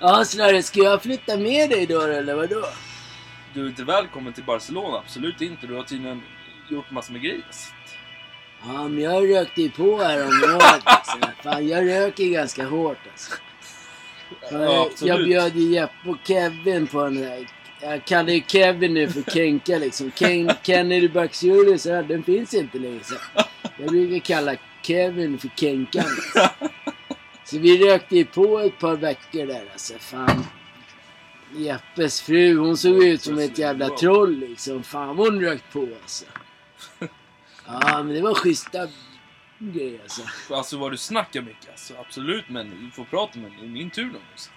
Ja 0.00 0.24
Slarre, 0.24 0.62
ska 0.62 0.80
jag 0.80 1.02
flytta 1.02 1.36
med 1.36 1.70
dig 1.70 1.86
då 1.86 2.00
eller 2.02 2.34
vadå? 2.34 2.64
Du 3.54 3.64
är 3.64 3.68
inte 3.68 3.84
välkommen 3.84 4.32
till 4.32 4.44
Barcelona, 4.44 4.98
absolut 4.98 5.40
inte. 5.40 5.66
Du 5.66 5.74
har 5.74 5.82
tydligen 5.82 6.22
gjort 6.70 6.90
massor 6.90 7.12
med 7.12 7.22
grejer. 7.22 7.44
Ja, 8.64 8.88
men 8.88 9.02
jag 9.02 9.30
rökte 9.34 9.62
ju 9.62 9.70
på 9.70 10.02
här 10.02 10.22
om 10.24 10.54
året 10.54 10.82
alltså. 10.84 11.18
Fan, 11.42 11.68
jag 11.68 11.88
röker 11.88 12.24
ganska 12.24 12.66
hårt 12.66 12.98
alltså. 13.10 13.32
Ja, 14.50 14.90
jag 15.00 15.24
bjöd 15.24 15.56
ju 15.56 15.62
Jeppe 15.62 16.08
och 16.08 16.16
Kevin 16.24 16.86
på 16.86 17.00
en 17.00 17.20
där. 17.20 17.48
Jag 17.80 18.04
kallar 18.04 18.32
ju 18.32 18.42
Kevin 18.46 18.94
nu 18.94 19.08
för 19.08 19.22
Kenka 19.22 19.78
liksom. 19.78 20.10
Ken, 20.10 20.50
Kennedy 20.62 21.08
Baxurius, 21.08 21.86
ja, 21.86 22.02
den 22.02 22.22
finns 22.22 22.54
inte 22.54 22.78
längre. 22.78 23.04
Så 23.04 23.14
jag 23.78 23.88
brukar 23.88 24.18
kalla 24.18 24.56
Kevin 24.82 25.38
för 25.38 25.50
Kenkan. 25.56 26.04
Alltså. 26.04 26.48
Så 27.44 27.58
vi 27.58 27.88
rökte 27.88 28.16
ju 28.16 28.24
på 28.24 28.58
ett 28.58 28.78
par 28.78 28.96
veckor 28.96 29.46
där 29.46 29.68
alltså. 29.72 29.94
Fan. 29.98 30.46
Jeppes 31.56 32.20
fru, 32.20 32.56
hon 32.56 32.76
såg 32.76 33.04
ut 33.04 33.22
som 33.22 33.38
ett 33.38 33.58
jävla 33.58 33.88
troll 33.88 34.38
liksom. 34.38 34.82
Fan 34.82 35.16
vad 35.16 35.32
hon 35.32 35.40
rökt 35.40 35.72
på 35.72 35.88
alltså. 36.02 36.24
Ja, 37.66 38.02
men 38.02 38.14
det 38.14 38.20
var 38.22 38.34
schyssta 38.34 38.88
grejer 39.58 40.00
alltså. 40.02 40.22
Alltså 40.54 40.78
vad 40.78 40.90
du 40.92 40.96
snackar 40.96 41.42
mycket, 41.42 41.70
alltså, 41.70 41.94
absolut, 41.98 42.44
men 42.48 42.70
du 42.84 42.90
får 42.90 43.04
prata 43.04 43.38
med 43.38 43.50
mig. 43.50 43.60
Det 43.60 43.66
är 43.66 43.70
min 43.70 43.90
tur 43.90 44.04
nu. 44.04 44.18
Så. 44.36 44.50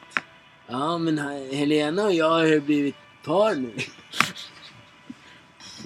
Ja, 0.67 0.97
men 0.97 1.19
he- 1.19 1.53
Helena 1.55 2.03
och 2.03 2.13
jag 2.13 2.29
har 2.29 2.43
ju 2.45 2.59
blivit 2.59 2.95
par 3.25 3.55
nu. 3.55 3.73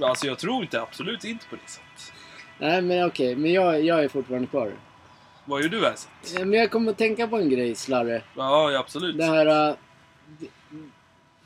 Alltså 0.01 0.28
jag 0.28 0.39
tror 0.39 0.63
inte, 0.63 0.82
absolut 0.82 1.24
inte 1.24 1.45
på 1.45 1.55
det 1.55 1.69
sättet. 1.71 2.13
Nej, 2.59 2.82
men 2.82 3.05
okej. 3.05 3.36
Men 3.36 3.51
jag, 3.53 3.82
jag 3.86 4.03
är 4.03 4.07
fortfarande 4.07 4.47
kvar. 4.47 4.71
Vad 5.45 5.61
gör 5.61 5.69
du 5.69 5.80
här 5.86 5.93
så? 5.95 6.39
Eh, 6.39 6.45
Men 6.45 6.59
jag 6.59 6.71
kommer 6.71 6.91
att 6.91 6.97
tänka 6.97 7.28
på 7.28 7.38
en 7.38 7.49
grej, 7.49 7.76
Slarre. 7.76 8.21
Ja, 8.36 8.71
ja, 8.71 8.80
absolut. 8.80 9.17
Det 9.17 9.26
här... 9.26 9.69
äh, 9.69 9.76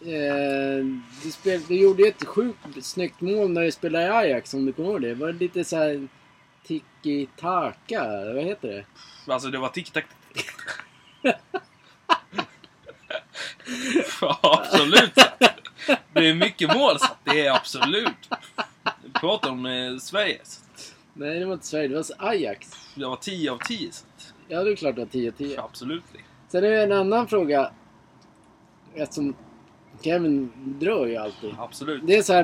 eh, 0.02 0.86
du, 1.24 1.32
spel, 1.32 1.62
du 1.68 1.76
gjorde 1.76 2.08
ett 2.08 2.26
sjukt 2.26 2.86
snyggt 2.86 3.22
mål 3.22 3.50
när 3.52 3.62
du 3.62 3.72
spelade 3.72 4.06
i 4.06 4.10
Ajax, 4.10 4.54
om 4.54 4.66
du 4.66 4.74
kommer 4.74 4.90
ihåg 4.90 5.02
det. 5.02 5.08
Det 5.08 5.14
var 5.16 5.34
lite 5.34 5.64
så 5.64 5.76
här 5.76 6.08
tiki-taka, 6.68 8.34
vad 8.34 8.44
heter 8.44 8.68
det? 8.68 8.86
Alltså 9.34 9.50
det 9.50 9.58
var 9.58 9.70
tick-tack. 9.70 10.06
ja, 14.22 14.40
absolut. 14.42 15.14
Det 16.14 16.30
är 16.30 16.34
mycket 16.34 16.76
mål 16.76 17.00
så 17.00 17.08
det 17.24 17.46
är 17.48 17.52
absolut. 17.56 18.30
Vi 19.04 19.12
pratar 19.20 19.50
om 19.52 19.66
eh, 19.66 19.98
Sverige. 19.98 20.40
Så 20.44 20.62
Nej, 21.14 21.40
det 21.40 21.46
var 21.46 21.54
inte 21.54 21.68
Sverige, 21.68 21.88
det 21.88 21.96
var 21.96 22.06
Ajax. 22.30 22.68
jag 22.96 23.10
var 23.10 23.16
10 23.16 23.52
av 23.52 23.58
10. 23.58 23.92
Så 23.92 24.06
Ja, 24.48 24.64
det 24.64 24.72
är 24.72 24.76
klart 24.76 24.96
det 24.96 25.02
var 25.02 25.08
10-10. 25.08 25.54
ja, 25.56 25.64
absolut. 25.64 26.04
Sen 26.48 26.64
är 26.64 26.70
det 26.70 26.84
en 26.84 26.92
annan 26.92 27.28
fråga. 27.28 27.72
Eftersom 28.96 29.36
Kevin 30.02 30.52
drar 30.80 31.06
ju 31.06 31.18
alltid. 31.18 31.50
Absolut. 31.60 32.02
Det 32.08 32.16
är 32.16 32.22
så 32.22 32.34
här, 32.34 32.44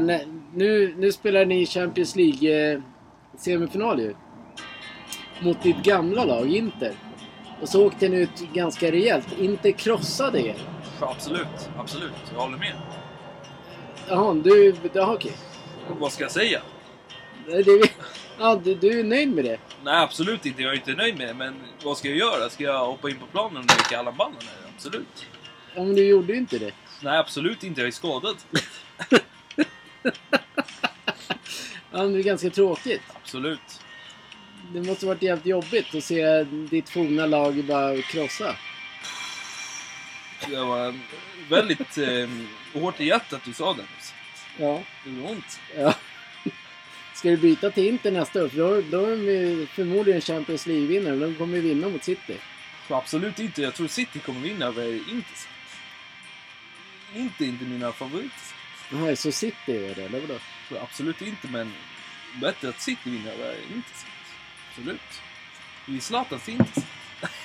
nu, 0.53 0.93
nu 0.97 1.11
spelar 1.11 1.45
ni 1.45 1.65
Champions 1.65 2.15
League 2.15 2.73
eh, 2.73 2.79
semifinal 3.37 3.99
ju. 3.99 4.15
Mot 5.41 5.63
ditt 5.63 5.83
gamla 5.83 6.25
lag, 6.25 6.47
Inter. 6.55 6.91
Och 7.61 7.69
så 7.69 7.85
åkte 7.87 8.09
ni 8.09 8.17
ut 8.17 8.53
ganska 8.53 8.91
rejält. 8.91 9.27
Inter 9.39 9.71
krossade 9.71 10.47
er. 10.47 10.55
Absolut. 10.99 11.69
Absolut. 11.77 12.11
Jag 12.33 12.39
håller 12.41 12.57
med. 12.57 12.73
Jaha, 14.09 14.33
du... 14.33 14.75
Jaha, 14.93 15.13
okej. 15.13 15.31
Vad 15.99 16.11
ska 16.11 16.23
jag 16.23 16.31
säga? 16.31 16.61
Det- 17.47 17.89
Ja, 18.39 18.61
du, 18.63 18.75
du 18.75 18.99
är 18.99 19.03
nöjd 19.03 19.35
med 19.35 19.45
det? 19.45 19.57
Nej, 19.83 20.03
absolut 20.03 20.45
inte. 20.45 20.61
Jag 20.61 20.71
är 20.71 20.75
inte 20.75 20.93
nöjd 20.93 21.17
med 21.17 21.27
det. 21.27 21.33
Men 21.33 21.53
vad 21.83 21.97
ska 21.97 22.07
jag 22.07 22.17
göra? 22.17 22.49
Ska 22.49 22.63
jag 22.63 22.85
hoppa 22.85 23.09
in 23.09 23.15
på 23.19 23.25
planen 23.25 23.57
och 23.57 23.63
leka 23.77 23.99
Allan 23.99 24.13
Ballan? 24.17 24.35
Absolut. 24.75 25.25
Ja, 25.75 25.83
men 25.83 25.95
du 25.95 26.07
gjorde 26.07 26.33
ju 26.33 26.39
inte 26.39 26.57
det. 26.57 26.71
Nej, 27.03 27.17
absolut 27.17 27.63
inte. 27.63 27.81
Jag 27.81 27.87
är 27.87 27.91
skadad. 27.91 28.35
Ja, 31.91 32.03
det 32.03 32.19
är 32.19 32.23
ganska 32.23 32.49
tråkigt. 32.49 33.01
Absolut. 33.15 33.81
Det 34.73 34.81
måste 34.81 35.05
varit 35.05 35.21
jävligt 35.21 35.45
jobbigt 35.45 35.95
att 35.95 36.03
se 36.03 36.43
ditt 36.43 36.89
forna 36.89 37.25
lag 37.25 37.63
bara 37.63 38.01
krossa. 38.01 38.55
Det 40.49 40.55
var 40.55 40.95
väldigt 41.49 41.97
eh, 41.97 42.29
hårt 42.73 42.99
i 43.01 43.05
hjärtat 43.05 43.33
att 43.33 43.45
du 43.45 43.53
sa 43.53 43.73
det. 43.73 43.83
Ja. 44.57 44.83
Det 45.03 45.09
gjorde 45.09 45.29
ont. 45.29 45.59
ja. 45.77 45.93
Ska 47.15 47.29
du 47.29 47.37
byta 47.37 47.71
till 47.71 47.87
Inter 47.87 48.11
nästa 48.11 48.43
år? 48.43 48.49
För 48.49 48.57
då, 48.57 48.81
då 48.81 49.05
är 49.05 49.17
de 49.17 49.67
förmodligen 49.67 50.21
Champions 50.21 50.67
League-vinnare. 50.67 51.15
De 51.15 51.35
kommer 51.35 51.55
ju 51.55 51.61
vinna 51.61 51.89
mot 51.89 52.03
City. 52.03 52.37
Absolut 52.89 53.39
inte. 53.39 53.61
Jag 53.61 53.73
tror 53.73 53.87
City 53.87 54.19
kommer 54.19 54.39
vinna 54.39 54.65
över 54.65 54.93
Inter. 54.93 55.52
Inte 57.15 57.45
inte 57.45 57.65
mina 57.65 57.91
favoriter. 57.91 58.55
Jaha, 58.91 59.15
så 59.15 59.31
City 59.31 59.77
är 59.77 59.95
det, 59.95 60.03
eller 60.03 60.19
vadå? 60.19 60.39
Absolut 60.81 61.21
inte, 61.21 61.47
men 61.47 61.73
bättre 62.41 62.69
att 62.69 62.81
City 62.81 63.09
vinner 63.09 63.31
över 63.31 63.55
Inter. 63.73 64.07
Absolut. 64.69 65.21
Det 65.85 65.95
är 65.95 65.99
Zlatans 65.99 66.49
Inter. 66.49 66.83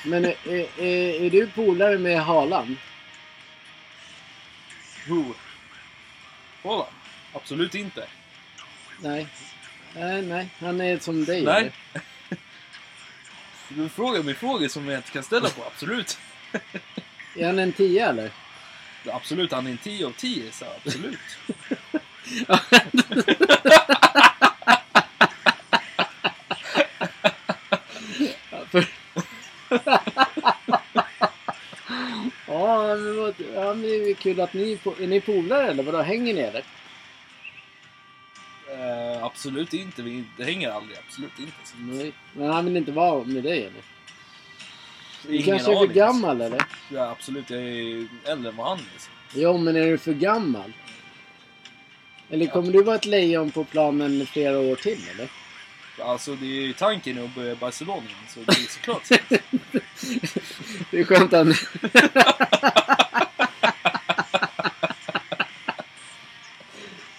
Men 0.04 0.24
är, 0.24 0.36
är, 0.78 1.22
är 1.22 1.30
du 1.30 1.46
polare 1.46 1.98
med 1.98 2.20
Haaland? 2.20 2.76
Who? 5.08 5.34
Håland? 6.62 6.92
Absolut 7.32 7.74
inte. 7.74 8.08
Nej. 9.00 9.26
Nej, 9.94 10.22
nej. 10.22 10.48
Han 10.58 10.80
är 10.80 10.98
som 10.98 11.24
dig. 11.24 11.44
Nej. 11.44 11.58
eller? 11.58 11.72
Du 13.68 13.88
frågar 13.88 14.22
mig 14.22 14.34
frågor 14.34 14.68
som 14.68 14.88
jag 14.88 14.98
inte 14.98 15.10
kan 15.10 15.22
ställa 15.22 15.48
på. 15.48 15.64
Absolut. 15.64 16.18
Är 17.36 17.46
han 17.46 17.58
en 17.58 17.72
tia 17.72 18.08
eller? 18.08 18.30
Absolut, 19.12 19.52
han 19.52 19.66
är 19.66 19.70
en 19.70 19.78
10 19.78 20.06
av 20.06 20.11
10, 20.12 20.52
så 20.52 20.64
absolut. 20.84 21.18
Ja, 32.46 32.96
men 32.96 33.16
vad, 33.16 33.34
ja, 33.54 33.74
men 33.74 33.82
det 33.82 33.94
är 33.96 34.04
väl 34.04 34.14
kul 34.14 34.40
att 34.40 34.52
ni 34.54 34.72
är 34.72 34.76
po- 34.76 35.02
är 35.02 35.06
ni 35.06 35.20
polare 35.20 35.70
eller 35.70 35.82
vadå? 35.82 36.02
Hänger 36.02 36.34
ni 36.34 36.40
eller? 36.40 36.62
Eh, 38.70 39.24
absolut 39.24 39.74
inte. 39.74 40.02
Vi 40.02 40.24
hänger 40.38 40.70
aldrig. 40.70 40.98
Absolut 41.06 41.38
inte. 41.38 41.52
Nej. 41.78 42.12
Men 42.32 42.50
han 42.50 42.64
vill 42.64 42.76
inte 42.76 42.92
vara 42.92 43.24
med 43.24 43.42
dig 43.42 43.59
eller? 43.59 43.82
Ingen 45.28 45.42
kanske 45.42 45.72
är 45.72 45.74
för 45.76 45.82
aning. 45.82 45.96
gammal 45.96 46.40
eller? 46.40 46.62
Ja, 46.88 47.10
absolut. 47.10 47.50
Jag 47.50 47.60
är 47.62 48.06
äldre 48.24 48.50
än 48.50 48.56
vad 48.56 48.68
han 48.68 48.78
är. 48.78 48.98
så. 48.98 49.10
Jo, 49.34 49.58
men 49.58 49.76
är 49.76 49.86
du 49.86 49.98
för 49.98 50.12
gammal? 50.12 50.72
Eller 52.30 52.46
kommer 52.46 52.72
du 52.72 52.82
vara 52.82 52.96
ett 52.96 53.04
lejon 53.06 53.50
på 53.50 53.64
planen 53.64 54.26
flera 54.26 54.58
år 54.58 54.76
till 54.76 55.00
eller? 55.14 55.30
Alltså, 56.02 56.34
det 56.34 56.46
är 56.46 56.62
ju 56.62 56.72
tanken 56.72 57.24
att 57.24 57.34
börja 57.34 57.52
i 57.52 57.56
Barcelona. 57.56 58.02
Så 58.28 58.40
det 58.40 58.52
är 58.52 58.68
såklart. 58.68 59.08
Det 60.90 61.00
är 61.00 61.04
skönt 61.04 61.32
att... 61.32 61.48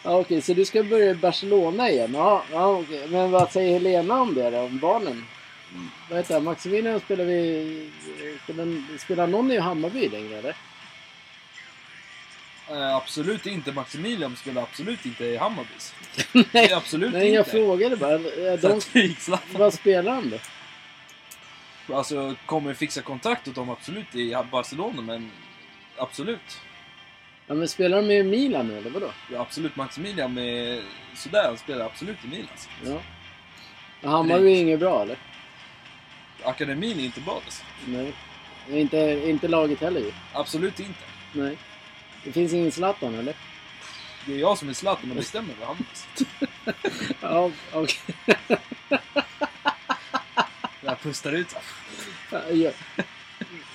ja, 0.04 0.20
okej, 0.20 0.42
så 0.42 0.54
du 0.54 0.66
ska 0.66 0.84
börja 0.84 1.12
i 1.12 1.16
Barcelona 1.16 1.90
igen? 1.90 2.12
Ja, 2.14 2.44
ja 2.52 2.68
okej. 2.68 3.08
Men 3.08 3.32
vad 3.32 3.52
säger 3.52 3.74
Helena 3.74 4.22
om 4.22 4.36
det 4.36 4.50
då? 4.50 4.60
Om 4.60 4.80
barnen? 4.80 5.26
Vad 6.10 6.18
heter 6.18 6.34
han? 6.34 6.44
Maximilian 6.44 7.00
spelar 7.00 7.26
vi... 7.26 7.90
Spelar, 9.00 9.28
någon 9.28 9.52
i 9.52 9.58
Hammarby 9.58 10.10
längre 10.10 10.38
eller? 10.38 10.56
Eh, 12.70 12.96
absolut 12.96 13.46
inte. 13.46 13.72
Maximilian 13.72 14.36
spelar 14.36 14.62
absolut 14.62 15.06
inte 15.06 15.26
i 15.26 15.38
Hammarbys. 15.38 15.94
Det 16.34 16.54
Nej, 16.54 16.74
absolut 16.74 17.14
nej 17.14 17.34
jag 17.34 17.42
inte. 17.42 17.52
frågade 17.52 17.96
bara. 17.98 18.18
De, 18.58 18.82
vad 19.54 19.74
spelar 19.74 20.14
han 20.14 20.30
då? 20.30 20.38
Alltså, 21.96 22.36
kommer 22.46 22.74
fixa 22.74 23.02
kontrakt 23.02 23.48
åt 23.48 23.56
dem 23.56 23.70
absolut 23.70 24.16
i 24.16 24.36
Barcelona, 24.52 25.02
men 25.02 25.32
absolut. 25.98 26.62
Ja, 27.48 27.54
men 27.54 27.68
spelar 27.68 28.02
de 28.02 28.12
i 28.12 28.24
Milan 28.24 28.68
nu 28.68 28.78
eller 28.78 28.90
vadå? 28.90 29.12
Ja, 29.32 29.42
absolut. 29.42 29.76
Maximilian 29.76 30.34
med 30.34 30.82
sådär, 31.16 31.44
han 31.46 31.58
spelar 31.58 31.86
absolut 31.86 32.18
i 32.26 32.28
Milan. 32.28 32.48
Ja, 34.02 34.10
Hammarby 34.10 34.52
är 34.52 34.62
inget 34.62 34.80
bra 34.80 35.02
eller? 35.02 35.18
Akademin 36.44 37.00
är 37.00 37.04
inte. 37.04 37.22
Alltså. 37.28 37.64
Nej. 37.86 38.14
Inte, 38.72 39.22
inte 39.26 39.48
laget 39.48 39.80
heller 39.82 40.00
ju. 40.02 40.12
Absolut 40.34 40.80
inte. 40.80 41.00
Nej. 41.34 41.58
Det 42.24 42.32
finns 42.32 42.54
ingen 42.54 42.72
Zlatan 42.72 43.16
eller? 43.16 43.36
Det 44.26 44.34
är 44.34 44.38
jag 44.38 44.58
som 44.58 44.70
är 44.70 44.74
Zlatan 44.74 45.10
och 45.12 45.16
bestämmer 45.18 45.54
vad 45.60 45.68
han 45.68 45.86
Ja, 47.22 47.52
okej. 47.74 48.00
Jag 50.82 51.02
pustar 51.02 51.32
ut. 51.32 51.56
Ja. 52.32 52.72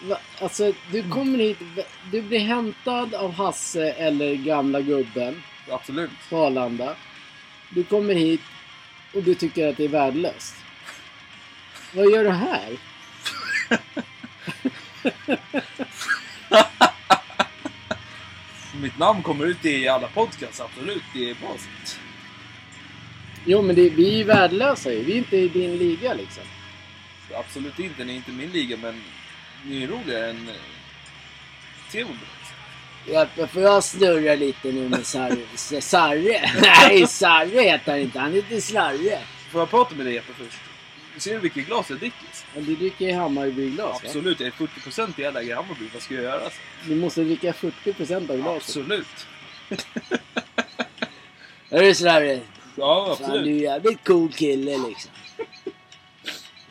Va- 0.03 0.19
Alltså, 0.41 0.73
du 0.93 1.11
kommer 1.11 1.39
hit. 1.39 1.59
Du 2.13 2.23
blir 2.23 2.39
hämtad 2.39 3.15
av 3.15 3.33
Hasse 3.33 3.91
eller 3.91 4.35
gamla 4.35 4.81
gubben 4.81 5.43
Absolut. 5.71 6.11
på 6.31 6.37
Arlanda. 6.47 6.95
Du 7.71 7.85
kommer 7.85 8.15
hit 8.15 8.41
och 9.15 9.23
du 9.23 9.35
tycker 9.35 9.69
att 9.69 9.77
det 9.77 9.85
är 9.85 9.89
värdelöst. 9.89 10.55
Vad 11.95 12.11
gör 12.11 12.25
du 12.25 12.31
här? 12.31 12.77
Mitt 18.83 18.99
namn 18.99 19.23
kommer 19.23 19.47
ut 19.47 19.65
i 19.65 19.89
alla 19.89 20.09
podcasts, 20.09 20.61
absolut. 20.61 21.03
Det 21.15 21.31
är 21.31 21.35
bra. 21.35 21.57
Jo, 23.45 23.63
men 23.63 23.77
det, 23.77 23.91
vi 23.91 24.15
är 24.15 24.17
ju 24.17 24.25
värdelösa 24.25 24.93
ju. 24.93 25.05
Vi 25.05 25.13
är 25.13 25.17
inte 25.17 25.37
i 25.37 25.49
din 25.49 25.77
liga 25.77 26.15
liksom. 26.15 26.43
Absolut 27.35 27.79
inte. 27.79 28.05
Ni 28.05 28.13
är 28.13 28.17
inte 28.17 28.31
min 28.31 28.51
liga, 28.51 28.77
men 28.77 29.03
ni 29.65 29.83
är 29.83 29.89
roligare 29.89 30.31
än 30.31 30.49
eh, 30.49 30.55
Theodor. 31.93 32.17
Hjälp, 33.07 33.51
får 33.51 33.63
jag 33.63 33.85
snurra 33.85 34.35
lite 34.35 34.73
nu 34.73 34.89
med 34.89 35.07
Sarre? 35.07 35.37
Sarre? 35.81 36.51
Nej, 36.63 37.07
Sarre 37.07 37.61
heter 37.61 37.93
han 37.93 38.01
inte. 38.01 38.19
Han 38.19 38.33
heter 38.33 38.61
Slarre. 38.61 39.19
Får 39.51 39.61
jag 39.61 39.71
prata 39.71 39.95
med 39.95 40.07
dig 40.07 40.15
Jeppe 40.15 40.33
först? 40.33 40.74
Ser 41.19 41.35
du 41.35 41.39
vilket 41.39 41.67
glas 41.67 41.91
jag 41.91 41.99
dricker? 41.99 42.29
Men 42.55 42.65
du 42.65 42.77
dricker 42.77 43.17
Hammarbyglas 43.17 43.87
va? 43.87 44.01
Absolut, 44.05 44.41
jag 44.41 44.47
är 44.47 44.53
40% 44.53 45.43
i 45.43 45.49
i 45.49 45.53
Hammarby. 45.53 45.89
Vad 45.93 46.03
ska 46.03 46.15
jag 46.15 46.25
göra? 46.25 46.41
Alltså? 46.41 46.61
Du 46.87 46.97
måste 46.97 47.25
dricka 47.25 47.53
40% 47.53 48.31
av 48.31 48.37
glaset. 48.37 48.57
Absolut. 48.57 49.27
Hörru 51.71 51.95
Slarre. 51.95 52.41
Ja, 52.77 53.17
Fan, 53.21 53.31
du 53.31 53.35
är 53.35 53.39
absolut. 53.39 53.47
en 53.47 53.59
jävligt 53.59 54.05
cool 54.05 54.33
kille 54.33 54.79
liksom. 54.89 55.11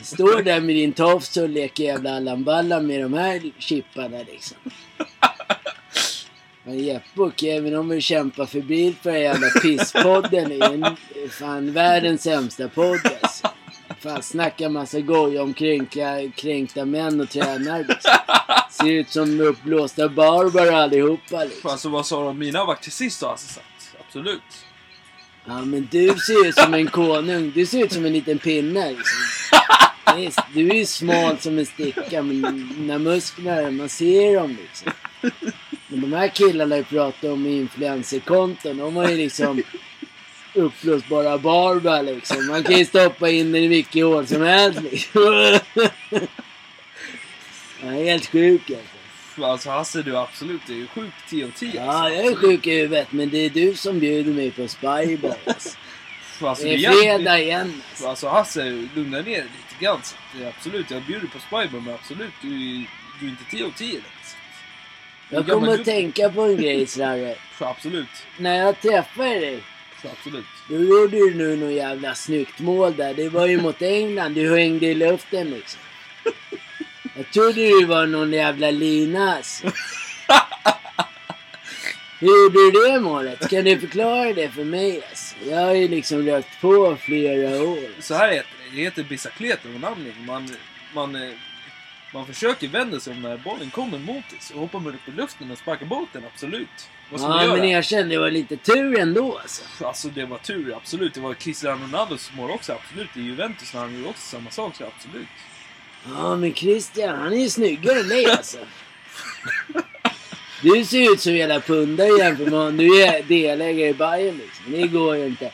Står 0.01 0.43
där 0.43 0.61
med 0.61 0.75
din 0.75 0.93
tofs 0.93 1.37
och 1.37 1.49
leker 1.49 1.83
jävla 1.83 2.15
Allan 2.15 2.87
med 2.87 3.01
de 3.01 3.13
här 3.13 3.51
chipparna 3.59 4.17
liksom. 4.17 4.57
Men 6.63 6.79
Jeppe 6.79 7.21
och 7.21 7.33
Kevin 7.35 7.73
de 7.73 7.89
vill 7.89 8.01
kämpa 8.01 8.47
febrilt 8.47 8.97
för 9.03 9.11
den 9.11 9.21
jävla 9.21 9.47
pisspodden. 9.47 10.49
Det 10.49 10.55
är 10.65 10.73
en, 10.73 10.97
fan 11.29 11.73
världens 11.73 12.23
sämsta 12.23 12.69
podd 12.69 12.99
alltså. 13.21 13.47
Fan 13.99 14.23
snackar 14.23 14.69
massa 14.69 14.99
goja 14.99 15.43
om 15.43 15.53
kränka, 15.53 16.31
kränkta 16.35 16.85
män 16.85 17.21
och 17.21 17.29
tränare 17.29 17.85
liksom. 17.89 18.11
Ser 18.71 18.91
ut 18.91 19.09
som 19.09 19.41
uppblåsta 19.41 20.09
barbar 20.09 20.67
allihopa 20.67 21.43
liksom. 21.43 21.71
Alltså 21.71 21.89
vad 21.89 22.05
sa 22.05 22.25
de? 22.25 22.39
Mina 22.39 22.65
var 22.65 22.75
till 22.75 22.91
sist 22.91 23.21
har 23.21 23.29
alltså 23.29 23.53
sagt. 23.53 23.95
Absolut. 24.07 24.41
Ja 25.45 25.65
men 25.65 25.87
du 25.91 26.15
ser 26.27 26.47
ut 26.47 26.55
som 26.55 26.73
en 26.73 26.87
konung. 26.87 27.51
Du 27.55 27.65
ser 27.65 27.85
ut 27.85 27.93
som 27.93 28.05
en 28.05 28.13
liten 28.13 28.39
pinne 28.39 28.89
liksom. 28.89 29.19
Visst, 30.15 30.39
Du 30.53 30.69
är 30.69 30.75
ju 30.75 30.85
smal 30.85 31.37
som 31.39 31.59
en 31.59 31.65
sticka 31.65 32.21
men 32.21 32.69
när 32.87 32.97
musklerna, 32.97 33.71
man 33.71 33.89
ser 33.89 34.35
dem 34.35 34.57
liksom. 34.61 34.91
Men 35.87 36.01
de 36.01 36.13
här 36.13 36.27
killarna 36.27 36.75
jag 36.77 36.89
pratar 36.89 37.31
om 37.31 37.45
influencerkonton, 37.45 38.77
de 38.77 38.95
har 38.95 39.09
ju 39.09 39.17
liksom 39.17 39.63
uppblåsbara 40.53 41.37
barbar 41.37 42.03
liksom. 42.03 42.47
Man 42.47 42.63
kan 42.63 42.77
ju 42.77 42.85
stoppa 42.85 43.29
in 43.29 43.51
den 43.51 43.63
i 43.63 43.67
vilket 43.67 44.03
hål 44.03 44.27
som 44.27 44.41
helst 44.41 44.81
liksom. 44.81 45.59
Jag 47.81 47.99
är 47.99 48.03
helt 48.03 48.25
sjuk 48.25 48.61
alltså. 48.69 48.93
Alltså 49.45 49.69
Hasse, 49.69 50.01
du 50.01 50.17
absolut 50.17 50.61
du 50.67 50.83
är 50.83 50.87
sjuk 50.87 51.13
10 51.29 51.45
av 51.45 51.49
10. 51.49 51.71
Ja, 51.75 51.81
alltså. 51.91 52.15
jag 52.15 52.25
är 52.25 52.35
sjuk 52.35 52.67
i 52.67 52.75
huvudet 52.75 53.11
men 53.11 53.29
det 53.29 53.37
är 53.37 53.49
du 53.49 53.75
som 53.75 53.99
bjuder 53.99 54.31
mig 54.31 54.51
på 54.51 54.67
Spybar 54.67 55.35
alltså. 55.45 55.77
Alltså, 56.41 56.63
Det 56.63 56.85
är 56.85 56.91
fredag 56.91 57.39
igen 57.39 57.81
alltså. 57.89 58.07
Alltså 58.07 58.27
Hasse, 58.27 58.87
lugna 58.95 59.17
ner 59.17 59.23
dig 59.23 59.35
lite 59.35 59.83
grann. 59.83 60.01
Absolut, 60.57 60.91
jag 60.91 61.03
bjuder 61.03 61.27
på 61.27 61.39
Spybar, 61.39 61.79
men 61.79 61.93
absolut, 61.93 62.33
du, 62.41 62.49
du 63.19 63.25
är 63.25 63.29
inte 63.29 63.43
10 63.51 63.65
av 63.65 63.71
10 63.71 63.87
längre. 63.91 64.03
Jag 65.29 65.47
kommer 65.47 65.73
att 65.73 65.85
tänka 65.85 66.29
på 66.29 66.41
en 66.41 66.57
grej 66.57 66.87
Slarre. 66.87 67.35
Absolut. 67.59 68.07
När 68.37 68.57
jag 68.57 68.81
träffade 68.81 69.39
dig, 69.39 69.63
Så 70.03 70.09
absolut. 70.09 70.45
då 70.69 70.75
gjorde 70.75 71.17
du 71.17 71.35
nu 71.35 71.55
något 71.55 71.73
jävla 71.73 72.15
snyggt 72.15 72.59
mål 72.59 72.95
där. 72.95 73.13
Det 73.13 73.29
var 73.29 73.47
ju 73.47 73.61
mot 73.61 73.81
England. 73.81 74.33
Du 74.33 74.57
hängde 74.57 74.85
i 74.85 74.95
luften 74.95 75.49
liksom. 75.49 75.81
Jag 77.15 77.31
trodde 77.33 77.67
du 77.67 77.85
var 77.85 78.05
någon 78.05 78.33
jävla 78.33 78.71
lina 78.71 79.35
alltså. 79.35 79.67
Hur 82.19 82.49
blir 82.49 82.93
det 82.93 82.99
målet? 82.99 83.49
Kan 83.49 83.63
du 83.63 83.79
förklara 83.79 84.33
det 84.33 84.49
för 84.49 84.63
mig? 84.63 85.03
Alltså? 85.09 85.35
Jag 85.49 85.57
har 85.57 85.73
ju 85.73 85.87
liksom 85.87 86.25
rökt 86.25 86.61
på 86.61 86.95
flera 86.95 87.63
år. 87.63 88.01
Så 88.01 88.13
här 88.13 88.31
heter 88.71 89.03
det. 89.09 89.29
Det 89.37 89.45
heter 89.45 89.69
anledning. 89.83 90.25
Man, 90.25 90.49
man, 90.93 91.15
eh, 91.15 91.33
man 92.13 92.25
försöker 92.25 92.67
vända 92.67 92.99
sig 92.99 93.13
om 93.13 93.21
när 93.21 93.37
bollen 93.37 93.69
kommer 93.69 93.97
mot 93.99 94.29
dig. 94.29 94.39
Så 94.39 94.57
hoppar 94.57 94.79
man 94.79 94.93
upp 94.93 95.07
i 95.07 95.11
luften 95.11 95.51
och 95.51 95.57
sparkar 95.57 95.85
bort 95.85 96.09
den, 96.13 96.25
absolut. 96.33 96.89
Vad 97.09 97.19
ska 97.19 97.29
man 97.29 97.37
Ja, 97.37 97.45
göra? 97.45 97.57
men 97.57 97.69
jag 97.69 97.85
kände 97.85 98.15
det 98.15 98.19
var 98.19 98.31
lite 98.31 98.57
tur 98.57 98.99
ändå 98.99 99.37
alltså. 99.37 99.85
Alltså 99.85 100.07
det 100.07 100.25
var 100.25 100.37
tur, 100.37 100.73
absolut. 100.77 101.13
Det 101.13 101.19
var 101.21 101.33
Cristiano 101.33 101.83
Ronaldos 101.85 102.31
mål 102.37 102.51
också, 102.51 102.73
absolut. 102.73 103.09
I 103.17 103.21
Juventus 103.21 103.73
när 103.73 103.81
han 103.81 103.95
gjorde 103.97 104.09
också 104.09 104.21
samma 104.21 104.49
sak, 104.49 104.75
så 104.75 104.83
absolut. 104.97 105.27
Ja, 106.15 106.35
men 106.35 106.53
Christian, 106.53 107.19
han 107.19 107.33
är 107.33 107.37
ju 107.37 107.49
snyggare 107.49 107.99
än 107.99 108.07
dig 108.09 108.25
alltså. 108.25 108.57
Du 110.61 110.85
ser 110.85 111.13
ut 111.13 111.21
som 111.21 111.31
en 111.31 111.37
jävla 111.37 111.59
pundare 111.59 112.07
jämfört 112.19 112.47
med 112.47 112.59
honom. 112.59 112.77
Du 112.77 113.01
är 113.03 113.23
delägare 113.23 113.89
i 113.89 113.93
Bayern 113.93 114.37
liksom. 114.37 114.71
Det 114.71 114.87
går 114.87 115.17
ju 115.17 115.25
inte. 115.25 115.51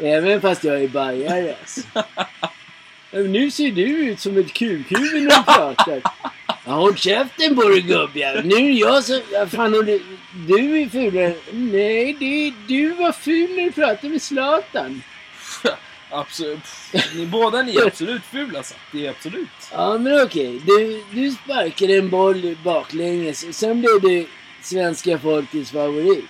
Även 0.00 0.40
fast 0.40 0.64
jag 0.64 0.82
är 0.82 0.88
bajare 0.88 1.56
alltså. 1.60 1.80
Men 3.10 3.32
Nu 3.32 3.50
ser 3.50 3.70
du 3.70 3.82
ut 3.82 4.20
som 4.20 4.38
ett 4.38 4.52
kukhuvud 4.52 5.22
när 5.22 5.36
du 5.36 5.42
pratar. 5.42 6.00
Ja, 6.66 6.72
håll 6.72 6.96
käften 6.96 7.56
på 7.56 7.68
dig 7.68 7.80
gubbjävel. 7.80 8.46
Nu 8.46 8.54
är 8.54 8.70
jag 8.80 9.04
som... 9.04 9.20
Ja, 9.32 9.46
fan, 9.46 9.72
du, 9.72 10.02
du 10.34 10.82
är 10.82 10.88
fulare. 10.88 11.34
Nej, 11.52 12.16
det, 12.20 12.52
du 12.68 12.90
var 12.90 13.12
ful 13.12 13.50
när 13.56 13.62
du 13.64 13.72
pratade 13.72 14.08
med 14.08 14.22
Zlatan. 14.22 15.02
Absolut. 16.10 16.58
Ni 17.14 17.26
båda 17.26 17.62
ni 17.62 17.76
är 17.76 17.86
absolut 17.86 18.22
fula, 18.22 18.58
alltså. 18.58 18.74
Det 18.92 19.06
är 19.06 19.10
absolut. 19.10 19.48
Ja, 19.72 19.98
men 19.98 20.22
okej. 20.22 20.60
Du, 20.66 21.04
du 21.10 21.30
sparkade 21.30 21.94
en 21.96 22.10
boll 22.10 22.56
baklänges. 22.64 23.56
Sen 23.58 23.80
blev 23.80 24.00
du 24.00 24.26
svenska 24.62 25.18
folkets 25.18 25.70
favorit. 25.70 26.24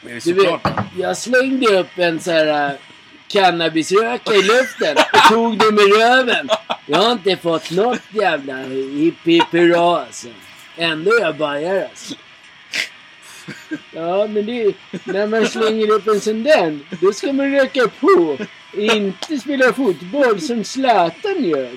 Det 0.00 0.12
är 0.12 0.20
Du 0.24 0.32
vet, 0.32 0.60
jag 0.98 1.16
slängde 1.16 1.78
upp 1.78 1.98
en 1.98 2.20
så 2.20 2.30
här 2.30 2.70
äh, 2.70 2.78
cannabisröka 3.28 4.34
i 4.34 4.42
luften 4.42 4.96
och 5.12 5.28
tog 5.28 5.58
den 5.58 5.74
med 5.74 5.84
röven. 5.98 6.48
Jag 6.86 6.98
har 6.98 7.12
inte 7.12 7.36
fått 7.36 7.70
något 7.70 8.02
jävla 8.10 8.56
hipp 8.56 9.26
hipp 9.26 9.52
hurra 9.52 10.00
alltså. 10.00 10.28
Ändå 10.76 11.10
är 11.10 11.20
jag 11.20 11.36
bajare 11.36 11.88
alltså. 11.88 12.14
Ja, 13.92 14.26
men 14.26 14.46
det, 14.46 14.74
när 15.04 15.26
man 15.26 15.46
slänger 15.46 15.90
upp 15.90 16.06
en 16.06 16.20
sån 16.20 16.42
där, 16.42 16.78
då 17.00 17.12
ska 17.12 17.32
man 17.32 17.50
röka 17.52 17.88
på. 18.00 18.38
Inte 18.76 19.38
spela 19.38 19.72
fotboll 19.72 20.40
som 20.40 20.64
Zlatan 20.64 21.44
gör. 21.44 21.70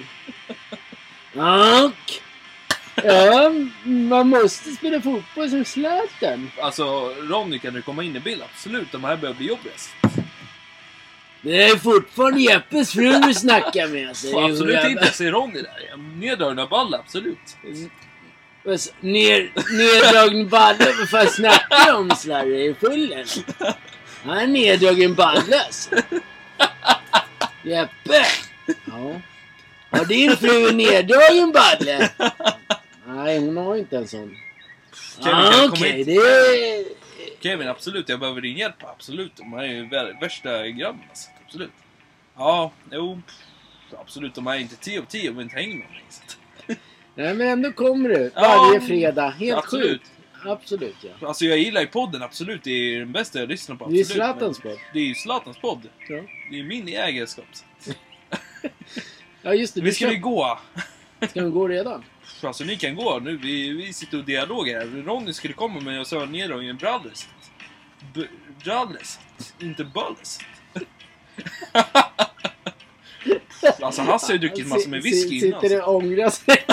Och, 1.33 2.11
ja, 3.03 3.51
man 3.83 4.27
måste 4.29 4.71
spela 4.71 5.01
fotboll 5.01 5.49
som 5.49 5.65
Zlatan. 5.65 6.51
Alltså, 6.61 7.13
Ronny 7.19 7.59
kan 7.59 7.73
du 7.73 7.81
komma 7.81 8.03
in 8.03 8.15
i 8.15 8.19
bild? 8.19 8.41
Absolut. 8.53 8.91
De 8.91 9.03
här 9.03 9.17
börjar 9.17 9.35
bli 9.35 9.47
jobbiga. 9.47 9.73
Det 11.41 11.63
är 11.63 11.75
fortfarande 11.77 12.41
Jeppes 12.41 12.91
fru 12.91 13.11
du 13.19 13.33
snackar 13.33 13.87
med. 13.87 14.07
Alltså. 14.09 14.37
Absolut 14.39 14.85
inte. 14.85 15.05
Jag 15.05 15.15
ser 15.15 15.31
Ronny 15.31 15.61
där. 15.61 15.97
Neddragna 16.19 16.65
ballar, 16.67 16.99
absolut. 16.99 17.57
Vad 17.63 17.73
s- 17.73 17.87
Ner, 19.01 19.51
neddragen 19.77 20.49
balle? 20.49 20.93
Vad 20.99 21.09
fan 21.09 21.27
snackar 21.27 21.85
du 21.85 21.91
om 21.97 22.09
Slarre? 22.09 22.61
Är 22.63 22.67
du 22.67 22.75
full 22.75 23.11
eller? 23.11 23.75
Han 24.23 24.37
är 24.39 24.47
neddragen 24.47 25.15
balle 25.15 25.59
alltså. 25.65 25.89
Jeppe! 27.63 28.25
Ja. 28.85 29.21
Har 29.89 30.05
din 30.05 30.37
fru 30.37 30.69
en 30.69 30.77
neddragen 30.77 31.51
balle? 31.51 32.09
Nej, 33.07 33.39
hon 33.39 33.57
har 33.57 33.75
inte 33.75 33.97
en 33.97 34.07
sån. 34.07 34.37
Kevin, 35.23 35.35
Ah, 35.35 35.75
kan 35.75 35.83
hit? 35.87 36.07
det. 36.07 36.85
Kevin, 37.43 37.67
absolut. 37.67 38.09
Jag 38.09 38.19
behöver 38.19 38.41
din 38.41 38.57
hjälp. 38.57 38.83
Absolut. 38.83 39.35
De 39.35 39.53
här 39.53 39.63
är 39.63 39.67
ju 39.67 39.85
vär- 39.85 40.21
värsta 40.21 40.49
alltså. 41.09 41.29
Absolut. 41.45 41.71
Ja, 42.37 42.71
jo. 42.91 43.21
Absolut. 44.01 44.35
De 44.35 44.47
här 44.47 44.55
är 44.55 44.59
inte 44.59 44.75
10 44.75 44.99
av 44.99 45.03
10 45.05 45.29
om 45.29 45.37
vi 45.37 45.43
inte 45.43 45.55
hänger 45.55 45.75
med 45.75 45.89
mig. 45.89 46.03
så 46.09 46.21
Nej, 47.15 47.33
men 47.33 47.47
ändå 47.47 47.71
kommer 47.71 48.09
du 48.09 48.31
Ja, 48.35 48.65
varje 48.67 48.81
fredag. 48.81 49.29
Helt 49.29 49.57
absolut. 49.57 49.87
sjukt. 50.01 50.11
Absolut, 50.45 50.95
ja. 51.01 51.27
Alltså 51.27 51.45
jag 51.45 51.57
gillar 51.57 51.81
ju 51.81 51.87
podden, 51.87 52.23
absolut. 52.23 52.63
Det 52.63 52.71
är 52.71 52.99
den 52.99 53.11
bästa 53.11 53.39
jag 53.39 53.49
lyssnar 53.49 53.75
på. 53.75 53.87
Det 53.89 53.95
är 53.95 54.01
Absolut. 54.01 54.15
Zlatans 54.15 54.59
podd. 54.59 54.77
Det 54.93 54.99
är 54.99 55.03
ju 55.03 55.15
Zlatans 55.15 55.57
podd. 55.57 55.87
Ja. 56.09 56.21
Det 56.51 56.59
är 56.59 56.63
min 56.63 56.87
ägarskap. 56.87 57.45
Ja, 59.41 59.53
just 59.53 59.75
det. 59.75 59.81
Vi 59.81 59.91
ska 59.91 60.07
vi 60.07 60.15
gå. 60.17 60.59
ska 61.29 61.43
vi 61.43 61.49
gå 61.49 61.67
redan? 61.67 62.03
Alltså 62.43 62.63
ni 62.63 62.75
kan 62.75 62.95
gå 62.95 63.19
nu. 63.19 63.37
Vi, 63.37 63.69
vi 63.69 63.93
sitter 63.93 64.17
och 64.17 64.23
dialog 64.25 64.67
här. 64.67 65.03
Ronny 65.05 65.33
skulle 65.33 65.53
komma 65.53 65.79
men 65.79 65.95
jag 65.95 66.07
sa 66.07 66.25
neddragningen 66.25 66.77
brallers. 66.77 67.27
B- 68.13 68.21
Brallers. 68.63 69.17
Inte 69.59 69.83
ballers. 69.83 70.37
alltså 73.81 74.01
Hasse 74.01 74.25
har 74.27 74.33
ju 74.33 74.39
druckit 74.39 74.67
massor 74.67 74.89
med 74.89 75.03
whisky 75.03 75.47
innan. 75.47 75.61
Sitter 75.61 75.87
och 75.87 75.95
ångrar 75.95 76.29
sig. 76.29 76.65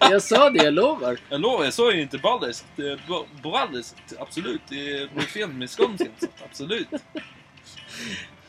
Jag 0.00 0.22
sa 0.22 0.50
det, 0.50 0.64
jag 0.64 0.74
lovar. 0.74 1.18
Jag 1.28 1.40
lovar, 1.40 1.64
jag 1.64 1.74
sa 1.74 1.92
ju 1.92 2.02
inte 2.02 2.18
ballers. 2.18 2.62
Det 2.76 2.82
är 2.82 2.96
b- 2.96 3.40
Brallers. 3.42 3.86
Absolut. 4.18 4.60
Det 4.68 4.90
är 4.96 5.20
fel 5.20 5.48
med 5.48 5.70
skånskan. 5.70 6.08
Absolut. 6.50 6.88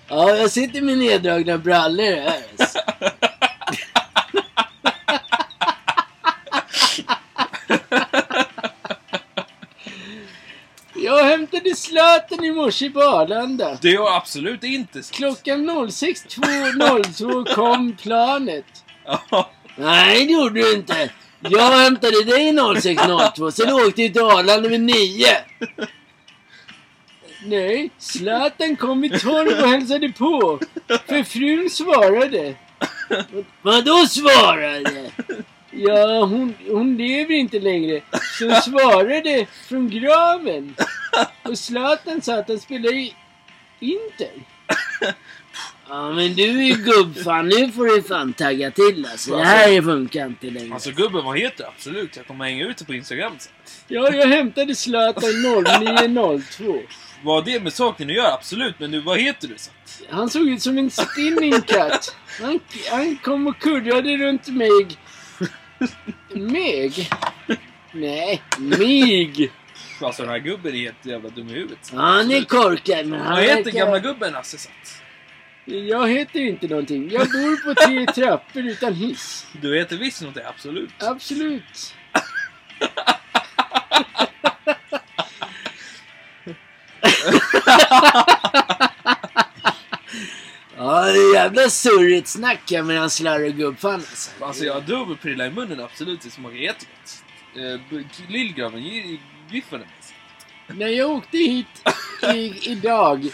Ja, 0.07 0.29
jag 0.35 0.51
sitter 0.51 0.81
med 0.81 0.97
neddragna 0.97 1.57
brallor 1.57 2.03
här. 2.15 2.41
alltså. 2.59 2.79
Jag 10.93 11.23
hämtade 11.23 11.75
Zlatan 11.75 12.43
i 12.45 12.51
morse 12.51 12.89
på 12.89 13.01
Arlanda. 13.01 13.77
Det 13.81 13.93
är 13.93 14.17
absolut 14.17 14.63
inte 14.63 15.03
så. 15.03 15.13
Klockan 15.13 15.69
06.02 15.69 17.53
kom 17.55 17.95
planet. 17.95 18.65
Nej, 19.75 20.25
det 20.25 20.33
gjorde 20.33 20.61
du 20.61 20.73
inte. 20.73 21.09
Jag 21.39 21.71
hämtade 21.71 22.23
dig 22.23 22.51
06.02, 22.51 23.51
sen 23.51 23.73
åkte 23.73 24.01
vi 24.01 24.13
till 24.13 24.21
Arlanda 24.21 24.69
vid 24.69 24.81
9. 24.81 25.27
Nej, 27.45 27.89
Zlatan 27.97 28.75
kom 28.75 29.01
vid 29.01 29.21
12 29.21 29.47
och 29.47 29.69
hälsade 29.69 30.09
på. 30.09 30.59
För 31.07 31.23
frun 31.23 31.69
svarade. 31.69 32.55
Vadå 33.61 34.05
svarade? 34.07 35.11
Ja, 35.71 36.25
hon, 36.25 36.53
hon 36.69 36.97
lever 36.97 37.33
inte 37.33 37.59
längre. 37.59 38.01
Så 38.39 38.45
hon 38.45 38.61
svarade 38.61 39.47
från 39.67 39.89
graven. 39.89 40.75
Och 41.43 41.57
Zlatan 41.59 42.21
sa 42.21 42.39
att 42.39 42.47
han 42.47 42.59
spelar 42.59 42.93
i 42.93 43.15
Inter. 43.79 44.31
Ja 45.89 46.11
men 46.11 46.35
du 46.35 46.43
är 46.43 46.63
ju 46.63 46.73
gubbfan, 46.83 47.47
nu 47.47 47.71
får 47.71 47.85
du 47.95 48.01
fan 48.03 48.33
tagga 48.33 48.71
till 48.71 49.07
alltså. 49.11 49.37
Det 49.37 49.43
här 49.45 49.81
funkar 49.81 50.25
inte 50.25 50.49
längre. 50.49 50.73
Alltså 50.73 50.91
gubben, 50.91 51.25
vad 51.25 51.39
heter 51.39 51.63
du? 51.63 51.69
Absolut, 51.69 52.15
jag 52.15 52.27
kommer 52.27 52.45
hänga 52.45 52.65
ut 52.65 52.77
det 52.77 52.85
på 52.85 52.93
Instagram 52.93 53.33
sen. 53.39 53.53
Ja, 53.87 54.13
jag 54.13 54.27
hämtade 54.27 54.75
Zlatan 54.75 55.29
0902. 56.03 56.81
Vad 57.23 57.35
har 57.35 57.41
det 57.51 57.59
med 57.63 57.73
saken 57.73 58.09
att 58.09 58.15
göra? 58.15 58.33
Absolut, 58.33 58.79
men 58.79 58.91
du, 58.91 58.99
vad 59.01 59.19
heter 59.19 59.47
du? 59.47 59.53
Så? 59.57 59.71
Han 60.09 60.29
såg 60.29 60.47
ut 60.49 60.61
som 60.61 60.77
en 60.77 60.89
spinning 60.91 61.61
cat. 61.61 62.15
Han, 62.41 62.59
han 62.91 63.17
kom 63.17 63.47
och 63.47 63.59
kurrade 63.59 64.17
runt 64.17 64.47
mig. 64.47 64.87
Meg? 66.33 67.09
Nej, 67.91 68.41
mig. 68.57 69.51
Alltså 70.01 70.21
den 70.23 70.31
här 70.31 70.39
gubben 70.39 70.73
är 70.75 70.79
helt 70.79 71.05
jävla 71.05 71.29
dum 71.29 71.49
i 71.49 71.53
huvudet. 71.53 71.77
Så. 71.81 71.95
Han 71.95 72.31
är 72.31 72.41
korkad 72.43 73.05
men 73.07 73.19
han 73.21 73.33
Vad 73.35 73.43
heter 73.43 73.63
verkar- 73.63 73.79
gamla 73.79 73.99
gubben 73.99 74.33
Hasse? 74.33 74.57
Så? 74.57 74.69
Jag 75.69 76.09
heter 76.09 76.39
inte 76.39 76.67
någonting. 76.67 77.11
Jag 77.11 77.27
bor 77.31 77.63
på 77.63 77.73
tre 77.85 78.05
trappor 78.23 78.61
utan 78.67 78.93
hiss. 78.93 79.45
Du 79.61 79.77
heter 79.77 79.97
visst 79.97 80.21
något, 80.21 80.37
absolut. 80.45 80.89
Absolut. 81.03 81.93
Ja, 90.77 91.01
det 91.05 91.19
är 91.19 91.33
jävla 91.33 91.69
surrigt 91.69 92.27
snack 92.27 92.71
här 92.71 92.83
mellan 92.83 93.09
slarr 93.09 93.45
och 93.45 93.53
gubbfan 93.53 93.93
alltså. 93.93 94.31
Alltså 94.45 94.63
jag 94.65 94.73
har 94.73 94.81
dubbelprilla 94.81 95.45
i 95.45 95.49
munnen, 95.51 95.79
absolut. 95.79 96.21
Det 96.21 96.29
smakar 96.29 96.57
jättegott. 96.57 97.23
Eh, 97.55 97.79
b- 97.89 98.03
Lillgrabben 98.29 98.83
När 100.67 100.87
jag 100.87 101.11
åkte 101.11 101.37
hit 101.37 101.87
i, 102.33 102.71
idag 102.71 103.31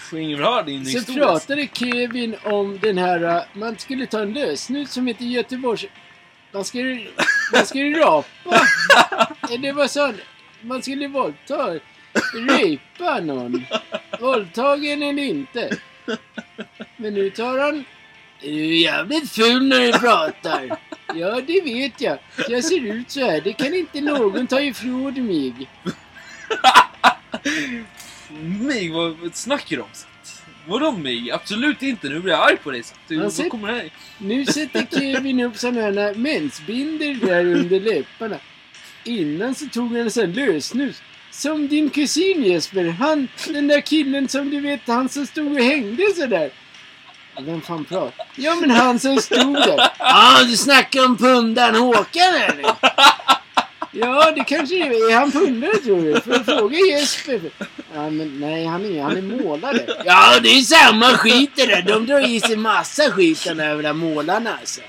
din 0.66 0.86
så 0.86 0.98
historia. 0.98 1.26
pratade 1.26 1.68
Kevin 1.74 2.36
om 2.44 2.80
den 2.82 2.98
här, 2.98 3.24
uh, 3.24 3.42
man 3.54 3.78
skulle 3.78 4.06
ta 4.06 4.22
en 4.22 4.34
lösnut 4.34 4.90
som 4.90 5.08
heter 5.08 5.26
Göteborgs... 5.26 5.86
Man 6.52 6.66
skulle, 6.66 7.08
man 7.54 7.66
skulle 7.66 8.00
rapa. 8.00 8.28
Vad 9.74 9.92
sa 9.92 10.06
han? 10.06 10.16
Man 10.62 10.82
skulle 10.82 11.08
våldta. 11.08 11.74
Rapa 12.34 13.20
någon. 13.20 13.66
Våldtagen 14.20 15.04
eller 15.04 15.24
inte. 15.24 15.78
Men 16.98 17.14
nu 17.14 17.30
tar 17.30 17.60
han... 17.60 17.86
Du 18.42 18.48
är 18.48 18.82
jävligt 18.82 19.32
ful 19.32 19.68
när 19.68 19.80
du 19.80 19.92
pratar. 19.92 20.78
Ja, 21.16 21.42
det 21.48 21.62
vet 21.62 22.02
jag. 22.02 22.18
Jag 22.50 22.64
ser 22.64 22.86
ut 22.86 23.12
så 23.12 23.20
här. 23.20 23.42
Det 23.42 23.54
kan 23.54 23.74
inte 23.74 24.02
någon 24.02 24.48
ta 24.48 24.62
ifrån 24.62 25.26
mig. 25.26 25.54
Mig? 28.60 28.90
Vad, 28.92 29.36
snackar 29.36 29.76
du 29.76 29.82
om? 29.82 29.90
Vadå 30.68 30.92
mig? 30.92 31.32
Absolut 31.32 31.82
inte. 31.84 32.10
Nu 32.10 32.20
blir 32.20 32.34
jag 32.34 32.44
arg 32.52 32.58
på 32.58 32.72
dig. 32.72 32.84
Du, 33.08 33.32
ser- 33.32 33.50
kommer 33.50 33.72
det 33.72 33.78
här? 33.78 33.90
Nu 34.18 34.46
sätter 34.46 34.86
Kevin 34.92 35.40
upp 35.40 35.58
sådana 35.58 35.82
här 35.82 36.16
mensbindor 36.16 37.28
där 37.28 37.46
under 37.46 37.80
läpparna. 37.80 38.38
Innan 39.04 39.56
så 39.56 39.66
tog 39.66 39.88
han 39.88 39.96
en 40.02 40.12
sån 40.12 40.32
lösnus. 40.34 41.02
Som 41.32 41.68
din 41.68 41.90
kusin 41.90 42.44
Jesper. 42.44 42.86
Han, 42.90 43.28
den 43.48 43.68
där 43.68 43.82
killen 43.82 44.28
som 44.28 44.50
du 44.50 44.60
vet, 44.60 44.82
han 44.88 45.10
som 45.10 45.28
stod 45.28 45.52
och 45.52 45.64
hängde 45.64 46.04
sådär. 46.16 46.52
Vem 47.42 47.62
fan 47.62 47.86
pratar? 47.86 48.26
Ja 48.36 48.56
men 48.56 48.72
han 48.72 49.00
som 49.00 49.18
stod 49.18 49.54
där. 49.54 49.90
Ja, 50.00 50.44
du 50.44 50.58
snackar 50.58 51.06
om 51.06 51.18
pundaren 51.18 51.76
Håkan 51.76 52.34
eller? 52.36 52.76
Ja, 53.96 54.32
det 54.36 54.44
kanske 54.44 54.76
är. 54.76 55.12
Är 55.12 55.16
han 55.16 55.32
pundare 55.32 55.78
tror 55.78 56.04
du? 56.04 56.22
Får 56.22 56.34
jag 56.34 56.46
fråga 56.46 56.78
Jesper? 56.78 57.42
Ja, 57.94 58.10
men 58.10 58.40
nej, 58.40 58.66
han 58.66 58.86
är, 58.86 59.02
han 59.02 59.18
är 59.18 59.22
målare. 59.22 59.86
Ja, 60.06 60.40
det 60.44 60.50
är 60.50 60.62
samma 60.62 61.06
skit 61.06 61.52
det 61.56 61.66
där. 61.66 61.82
De 61.82 62.06
drar 62.06 62.30
i 62.30 62.40
sig 62.40 62.58
massa 62.58 63.12
skit 63.12 63.44
de 63.46 63.54
där 63.54 63.68
jävla 63.68 63.94
målarna 63.94 64.58
alltså. 64.60 64.82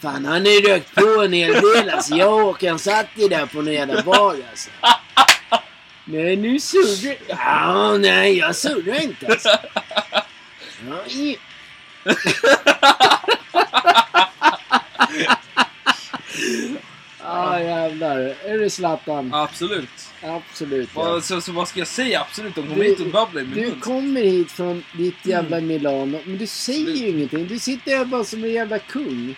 Fan, 0.00 0.24
han 0.24 0.46
har 0.46 0.52
ju 0.52 0.60
rökt 0.60 0.94
på 0.94 1.22
en 1.22 1.32
hel 1.32 1.52
del 1.52 1.90
alltså. 1.90 2.14
Jag 2.14 2.34
och 2.34 2.40
Håkan 2.40 2.78
satt 2.78 3.06
ju 3.14 3.28
där 3.28 3.46
på 3.46 3.62
någon 3.62 3.74
jävla 3.74 4.02
bar 4.02 4.36
alltså. 4.50 4.70
Nej, 6.04 6.36
nu 6.36 6.60
surrar 6.60 7.16
Ja, 7.28 7.96
nej, 7.98 8.38
jag 8.38 8.56
surrar 8.56 9.02
inte 9.02 9.26
alltså. 9.26 9.48
Ja, 10.88 11.06
i... 11.06 11.38
ah, 17.28 17.60
jävlar. 17.60 18.18
Är 18.44 18.58
det 18.58 18.70
Zlatan? 18.70 19.34
Absolut. 19.34 20.08
Absolut. 20.22 20.90
Ja. 20.94 21.20
Så, 21.20 21.40
så 21.40 21.52
vad 21.52 21.68
ska 21.68 21.78
jag 21.78 21.88
säga? 21.88 22.20
Absolut, 22.20 22.54
de 22.54 22.62
kommer 22.62 22.76
Du- 22.84 22.90
hit 22.90 23.00
och 23.00 23.06
babblar 23.06 23.42
i 23.42 23.44
min 23.44 23.54
Du 23.54 23.66
mun. 23.70 23.80
kommer 23.80 24.20
hit 24.20 24.50
från 24.52 24.84
ditt 24.92 25.26
jävla 25.26 25.56
Mm. 25.56 25.68
Milano, 25.68 26.20
men 26.24 26.38
du 26.38 26.46
säger 26.46 26.90
ju 26.96 27.08
ingenting. 27.08 27.46
Du 27.46 27.58
sitter 27.58 27.96
här 27.96 28.04
bara 28.04 28.24
som 28.24 28.44
en 28.44 28.50
jävla 28.52 28.78
kung. 28.78 29.34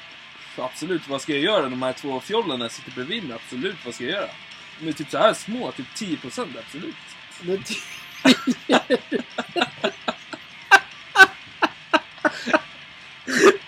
Absolut, 0.58 1.08
vad 1.08 1.20
ska 1.22 1.32
jag 1.32 1.42
göra? 1.42 1.62
De 1.68 1.82
här 1.82 1.92
två 1.92 2.20
fjollarna 2.20 2.68
sitter 2.68 2.90
bredvid 2.90 3.24
mig. 3.24 3.36
Absolut, 3.44 3.76
vad 3.84 3.94
ska 3.94 4.04
jag 4.04 4.12
göra? 4.12 4.30
De 4.80 4.88
är 4.88 4.92
typ 4.92 5.10
så 5.10 5.18
här 5.18 5.34
små, 5.34 5.72
typ 5.72 5.86
10% 5.96 6.46
absolut. 6.66 6.94
Men 7.42 7.62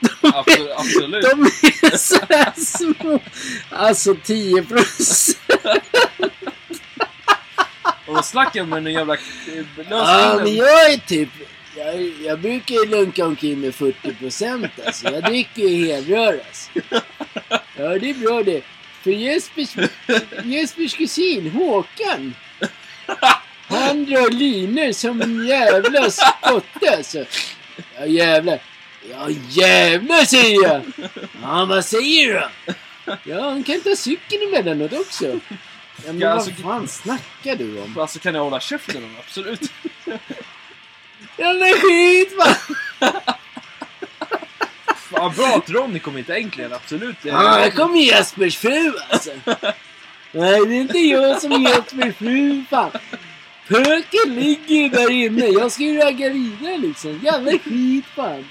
Absolut. 0.35 0.71
absolut. 0.77 1.25
De 1.31 1.43
är 1.87 1.97
så 1.97 2.19
här 2.29 2.53
små. 2.57 3.21
Alltså 3.71 4.15
10 4.25 4.63
procent. 4.63 5.39
Och 8.07 8.15
de 8.15 8.23
snackar 8.23 8.65
med 8.65 8.87
en 8.87 8.93
jävla 8.93 9.15
eh, 9.15 9.65
Ja, 9.91 10.41
men 10.45 10.57
jag 10.57 10.93
är 10.93 10.97
typ... 10.97 11.29
Jag, 11.77 12.03
jag 12.25 12.41
brukar 12.41 12.75
ju 12.75 12.87
lunka 12.87 13.27
omkring 13.27 13.61
med 13.61 13.75
40 13.75 14.15
procent 14.15 14.67
alltså. 14.87 15.09
Jag 15.09 15.25
dricker 15.25 15.63
ju 15.63 15.87
helrör 15.87 16.41
alltså. 16.49 16.71
Ja, 17.77 17.99
det 17.99 18.11
är 18.11 18.15
bra 18.15 18.43
det. 18.43 18.63
För 19.03 19.11
Jespers, 19.11 19.77
Jespers 20.45 20.97
kusin 20.97 21.51
Håkan. 21.51 22.35
Han 23.67 24.05
drar 24.05 24.31
linor 24.31 24.93
som 24.93 25.23
en 25.23 25.47
jävla 25.47 26.11
skotte 26.11 26.97
alltså. 26.97 27.25
Ja 27.99 28.07
jävlar. 28.07 28.61
Ja 29.11 29.27
jävlar 29.49 30.25
säger 30.25 30.63
jag. 30.63 30.83
Ja 31.43 31.65
vad 31.65 31.85
säger 31.85 32.33
du? 32.33 32.43
Ja 33.25 33.41
han 33.43 33.63
kan 33.63 33.81
ta 33.81 33.97
cykeln 33.97 34.43
emellanåt 34.43 34.93
också. 34.93 35.27
Ja 35.27 35.33
men 36.07 36.19
Ja, 36.21 36.29
vad 36.29 36.39
alltså- 36.39 36.63
fan 36.63 36.89
snackar 36.89 37.57
du 37.57 37.81
om? 37.81 37.99
Alltså 37.99 38.19
kan 38.19 38.35
jag 38.35 38.43
hålla 38.45 38.61
käften 38.61 39.05
om? 39.05 39.17
Absolut. 39.27 39.73
Jävla 41.39 41.67
skit 41.67 42.33
va! 42.39 42.57
Fan, 44.97 45.33
bra 45.37 45.47
att 45.57 45.71
Ronny 45.71 45.99
kom 45.99 46.17
hit 46.17 46.31
äntligen, 46.31 46.73
absolut. 46.73 47.17
Ja, 47.23 47.37
här 47.37 47.71
kommer 47.71 47.99
Jespers 48.01 48.57
fru 48.59 48.93
alltså. 49.11 49.31
Nej, 50.33 50.67
det 50.67 50.75
är 50.75 50.81
inte 50.81 50.99
jag 50.99 51.41
som 51.41 51.53
är 51.53 51.59
Jespers 51.71 52.17
fru 52.17 52.65
fan. 52.71 52.91
Pöken 53.69 54.35
ligger 54.35 54.75
ju 54.75 54.89
där 54.89 55.11
inne. 55.11 55.47
Jag 55.47 55.73
ska 55.73 55.83
ju 55.83 55.99
ragga 55.99 56.29
vidare 56.29 56.79
liksom. 56.79 57.21
Jävla 57.25 57.51
skit 57.51 58.05
fan. 58.17 58.45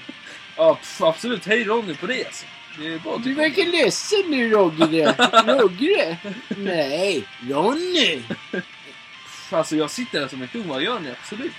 Ja, 0.56 0.74
pff, 0.74 1.00
absolut. 1.02 1.46
Hej 1.46 1.64
Ronny 1.64 1.94
på 1.94 2.06
det 2.06 2.26
alltså. 2.26 2.46
Det 2.78 2.86
är 2.94 2.98
bra 2.98 3.14
att 3.16 3.24
Du 3.24 3.34
verkar 3.34 3.64
ledsen 3.64 4.22
nu 4.28 4.50
Rogge. 4.50 5.14
Rogge? 5.46 6.16
Nej, 6.48 7.24
Ronny. 7.50 8.22
Pff, 8.50 9.52
Alltså 9.52 9.76
jag 9.76 9.90
sitter 9.90 10.20
här 10.20 10.28
som 10.28 10.42
en 10.42 10.48
kung, 10.48 10.68
vad 10.68 10.82
gör 10.82 11.00
ni? 11.00 11.10
Absolut. 11.10 11.52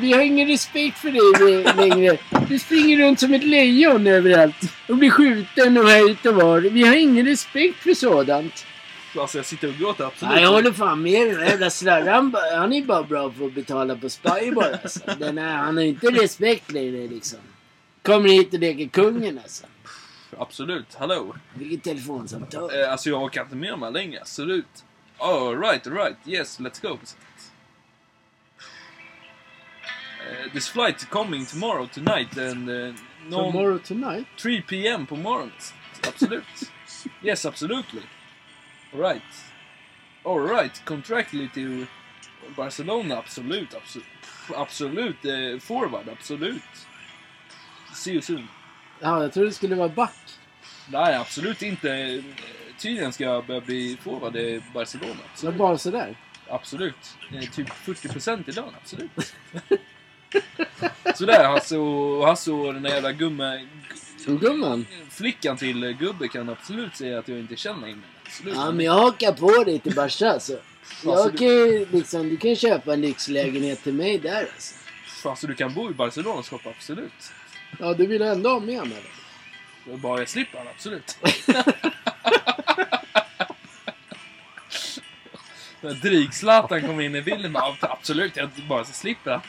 Vi 0.00 0.12
har 0.12 0.20
ingen 0.20 0.48
respekt 0.48 0.98
för 0.98 1.10
dig 1.10 1.74
längre. 1.88 2.16
Du 2.48 2.58
springer 2.58 2.98
runt 2.98 3.20
som 3.20 3.34
ett 3.34 3.44
lejon 3.44 4.06
överallt. 4.06 4.56
Och 4.88 4.96
blir 4.96 5.10
skjuten 5.10 5.76
och 5.76 5.88
hejt 5.88 6.28
och 6.28 6.34
var. 6.34 6.60
Vi 6.60 6.82
har 6.82 6.94
ingen 6.94 7.26
respekt 7.26 7.82
för 7.82 7.94
sådant. 7.94 8.66
Alltså 9.18 9.38
jag 9.38 9.46
sitter 9.46 9.68
och 9.68 9.74
gråter, 9.74 10.04
absolut. 10.04 10.34
Nej, 10.34 10.42
jag 10.42 10.50
håller 10.50 10.72
fan 10.72 11.02
med 11.02 11.26
den 11.26 11.36
där 11.36 11.44
jävla 11.46 11.70
Slarre. 11.70 12.10
Han, 12.56 12.72
är 12.72 12.84
bara 12.84 13.02
bra 13.02 13.30
för 13.30 13.46
att 13.46 13.54
betala 13.54 13.96
på 13.96 14.10
Spybar 14.10 14.78
alltså. 14.82 15.00
Den 15.18 15.38
är, 15.38 15.56
han 15.56 15.76
har 15.76 15.84
inte 15.84 16.06
respekt 16.10 16.72
längre 16.72 17.08
liksom. 17.08 17.38
Kommer 18.02 18.28
hit 18.28 18.54
och 18.54 18.60
leker 18.60 18.88
kungen 18.88 19.38
alltså. 19.38 19.66
Absolut, 20.38 20.94
hallå. 20.94 21.36
Vilket 21.54 21.82
telefonsamtal. 21.82 22.70
Eh, 22.80 22.92
alltså 22.92 23.10
jag 23.10 23.22
orkar 23.22 23.42
inte 23.42 23.56
med 23.56 23.70
de 23.70 23.82
här 23.82 23.90
längre, 23.90 24.20
absolut. 24.20 24.84
Oh, 25.18 25.60
right, 25.60 25.86
right, 25.86 26.16
yes, 26.26 26.60
let's 26.60 26.82
go. 26.82 26.98
Uh, 30.26 30.52
this 30.52 30.68
flight 30.68 31.10
coming 31.10 31.46
tomorrow 31.46 31.86
tonight 31.86 32.36
and 32.38 32.68
uh, 32.68 32.92
no 33.28 33.52
Tomorrow 33.52 33.78
tonight? 33.78 34.26
3 34.36 34.62
p.m. 34.62 35.06
på 35.06 35.16
morgonen. 35.16 35.52
Absolut. 36.08 36.44
yes, 37.22 37.46
absolutely. 37.46 38.02
Alright. 38.96 39.22
Alright, 40.24 40.82
contractually 40.84 41.48
to 41.48 41.86
Barcelona, 42.56 43.16
absolut, 43.18 43.74
absolut. 43.74 44.06
Absolut, 44.54 45.24
eh, 45.24 45.58
forward, 45.60 46.08
absolut. 46.08 46.62
See 47.94 48.12
you 48.12 48.22
soon. 48.22 48.48
Ja, 49.00 49.22
jag 49.22 49.32
trodde 49.32 49.48
det 49.48 49.52
skulle 49.54 49.74
vara 49.76 49.88
back. 49.88 50.16
Nej, 50.88 51.14
absolut 51.14 51.62
inte. 51.62 52.22
Tydligen 52.78 53.12
ska 53.12 53.24
jag 53.24 53.46
börja 53.46 53.60
bli 53.60 53.96
forward 54.02 54.36
i 54.36 54.62
Barcelona. 54.74 55.20
Så 55.34 55.52
bara 55.52 55.78
sådär. 55.78 56.16
absolut. 56.48 57.16
Eh, 57.34 57.40
Typ 57.50 57.68
40% 57.68 58.48
i 58.48 58.52
lön, 58.52 58.64
absolut. 58.82 59.10
Sådär, 61.14 61.44
Hasse 61.48 61.76
och, 61.78 62.26
Hasse 62.26 62.50
och 62.52 62.74
den 62.74 62.82
där 62.82 62.90
jävla 62.90 63.12
gumme... 63.12 63.66
Gumman. 64.26 64.86
Flickan 65.10 65.56
till 65.56 65.92
gubbe 65.92 66.28
kan 66.28 66.48
absolut 66.48 66.96
säga 66.96 67.18
att 67.18 67.28
jag 67.28 67.38
inte 67.38 67.56
känner 67.56 67.88
henne. 67.88 68.02
Absolut. 68.26 68.54
Ja, 68.54 68.70
men 68.70 68.86
jag 68.86 68.92
hakar 68.92 69.32
på 69.32 69.64
dig 69.64 69.78
till 69.78 69.94
Barca 69.94 70.30
alltså. 70.30 70.58
Jag 71.04 71.38
kan 71.38 71.46
ju 71.46 71.86
liksom, 71.92 72.28
du 72.28 72.36
kan 72.36 72.56
köpa 72.56 72.92
en 72.92 73.00
lyxlägenhet 73.00 73.82
till 73.82 73.94
mig 73.94 74.18
där 74.18 74.40
alltså. 74.40 74.74
Fan, 75.06 75.36
så 75.36 75.46
du 75.46 75.54
kan 75.54 75.74
bo 75.74 75.90
i 75.90 75.94
Barcelona 75.94 76.38
och 76.38 76.44
skapa, 76.44 76.70
absolut. 76.70 77.32
Ja, 77.78 77.94
du 77.94 78.06
vill 78.06 78.22
ändå 78.22 78.50
ha 78.50 78.60
med 78.60 78.88
mig 78.88 79.02
då? 79.84 79.92
Och 79.92 79.98
bara 79.98 80.18
jag 80.18 80.28
slipper 80.28 80.66
absolut. 80.74 81.16
Dryg-Zlatan 86.02 86.80
kom 86.86 87.00
in 87.00 87.14
i 87.14 87.22
bilden, 87.22 87.56
absolut, 87.80 88.36
jag 88.36 88.50
bara 88.68 88.84
slipper 88.84 89.30
han. 89.30 89.40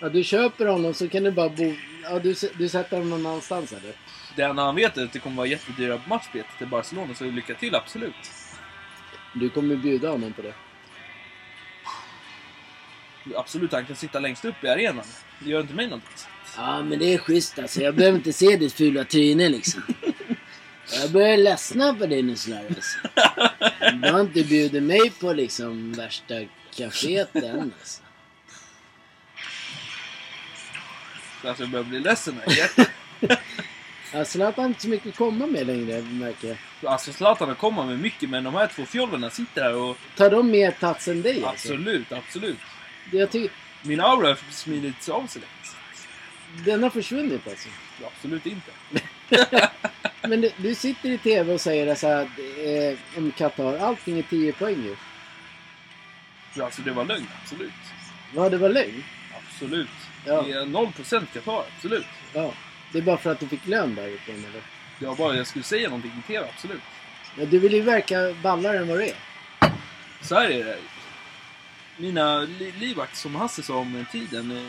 Ja, 0.00 0.08
du 0.08 0.24
köper 0.24 0.66
honom 0.66 0.94
så 0.94 1.08
kan 1.08 1.22
du 1.22 1.30
bara 1.30 1.48
bo... 1.48 1.74
Ja, 2.02 2.18
du, 2.18 2.34
du 2.58 2.68
sätter 2.68 2.96
honom 2.96 3.10
någon 3.10 3.26
annanstans 3.26 3.72
eller? 3.72 3.92
Det 4.36 4.42
enda 4.42 4.62
han 4.62 4.74
vet 4.74 4.96
är 4.96 5.04
att 5.04 5.12
det 5.12 5.18
kommer 5.18 5.36
vara 5.36 5.46
jättedyra 5.46 6.00
matchbiljetter 6.06 6.58
till 6.58 6.66
Barcelona, 6.66 7.14
så 7.14 7.24
lycka 7.24 7.54
till, 7.54 7.74
absolut. 7.74 8.30
Du 9.32 9.50
kommer 9.50 9.76
bjuda 9.76 10.10
honom 10.10 10.32
på 10.32 10.42
det. 10.42 10.54
Absolut, 13.36 13.72
han 13.72 13.86
kan 13.86 13.96
sitta 13.96 14.18
längst 14.20 14.44
upp 14.44 14.64
i 14.64 14.68
arenan. 14.68 15.04
Det 15.38 15.50
gör 15.50 15.60
inte 15.60 15.74
mig 15.74 15.86
något. 15.86 16.28
Ja, 16.56 16.82
men 16.82 16.98
det 16.98 17.14
är 17.14 17.18
schysst 17.18 17.58
alltså. 17.58 17.80
Jag 17.80 17.94
behöver 17.94 18.18
inte 18.18 18.32
se 18.32 18.56
ditt 18.56 18.72
fula 18.72 19.04
tryne 19.04 19.48
liksom. 19.48 19.82
Jag 21.00 21.10
börjar 21.10 21.36
ledsna 21.36 21.94
på 21.94 22.06
dig 22.06 22.22
nu 22.22 22.36
sådär 22.36 22.64
alltså. 22.68 22.98
Du 23.94 24.12
har 24.12 24.20
inte 24.20 24.44
bjudit 24.44 24.82
mig 24.82 25.10
på 25.10 25.32
liksom 25.32 25.92
värsta 25.92 26.34
kaféet 26.74 27.36
än 27.36 27.72
alltså. 27.80 28.02
Så 31.42 31.48
alltså, 31.48 31.62
jag 31.62 31.70
börjar 31.70 31.84
bli 31.84 32.00
ledsen 32.00 32.40
här. 32.46 32.88
Jag 34.12 34.26
släpper 34.26 34.64
inte 34.64 34.82
så 34.82 34.88
mycket 34.88 35.08
att 35.08 35.16
komma 35.16 35.46
med 35.46 35.66
längre 35.66 36.02
märker 36.02 36.48
jag. 36.80 36.92
Alltså 36.92 37.12
Zlatan 37.12 37.48
har 37.48 37.54
kommit 37.54 37.86
med 37.86 38.00
mycket, 38.00 38.30
men 38.30 38.44
de 38.44 38.54
här 38.54 38.66
två 38.66 38.84
fjollarna 38.84 39.30
sitter 39.30 39.62
här 39.62 39.74
och... 39.74 39.96
Tar 40.16 40.30
de 40.30 40.50
mer 40.50 40.70
plats 40.70 41.08
än 41.08 41.22
dig 41.22 41.44
alltså? 41.44 41.72
Absolut, 41.72 42.12
absolut. 42.12 42.58
Jag 43.12 43.30
tycker... 43.30 43.50
Min 43.82 44.00
aura 44.00 44.28
har 44.28 44.38
smidits 44.50 45.08
av 45.08 45.26
sig 45.26 45.42
lite. 45.42 45.52
Den 46.70 46.82
har 46.82 46.90
försvunnit 46.90 47.48
alltså. 47.48 47.68
Absolut 48.04 48.46
inte. 48.46 48.70
Men 50.22 50.40
du, 50.40 50.50
du 50.56 50.74
sitter 50.74 51.10
i 51.10 51.18
TV 51.18 51.52
och 51.52 51.60
säger 51.60 51.94
så 51.94 52.06
här, 52.06 52.28
eh, 52.64 52.98
om 53.16 53.32
Qatar, 53.32 53.78
allting 53.78 54.18
är 54.18 54.22
10 54.22 54.52
poäng 54.52 54.82
ju. 54.84 54.96
Ja, 56.54 56.64
alltså 56.64 56.82
det 56.82 56.90
var 56.90 57.04
lögn, 57.04 57.26
absolut. 57.42 57.72
Ja, 58.34 58.48
det 58.48 58.56
var 58.58 58.68
lögn. 58.68 59.04
Absolut. 59.38 59.88
Ja. 60.26 60.42
Det 60.42 60.52
är 60.52 60.64
0% 60.64 61.26
Qatar, 61.32 61.64
absolut. 61.76 62.06
Ja. 62.32 62.52
Det 62.92 62.98
är 62.98 63.02
bara 63.02 63.16
för 63.18 63.32
att 63.32 63.40
du 63.40 63.48
fick 63.48 63.66
lön 63.66 63.94
därifrån 63.94 64.34
eller? 64.34 64.62
Jag 64.98 65.16
bara, 65.16 65.36
jag 65.36 65.46
skulle 65.46 65.64
säga 65.64 65.88
någonting 65.88 66.12
i 66.24 66.32
TV, 66.32 66.46
absolut. 66.56 66.80
Ja, 67.38 67.44
du 67.44 67.58
vill 67.58 67.72
ju 67.72 67.80
verka 67.82 68.16
ballare 68.42 68.78
än 68.78 68.88
vad 68.88 68.98
du 68.98 69.04
är. 69.04 69.14
Så 70.20 70.34
här 70.34 70.50
är 70.50 70.64
det. 70.64 70.78
Mina 71.96 72.40
li 72.40 72.72
livvakter 72.78 73.16
som 73.16 73.34
Hasse 73.34 73.62
sa 73.62 73.74
om 73.76 74.06
tiden. 74.12 74.50
eh, 74.56 74.62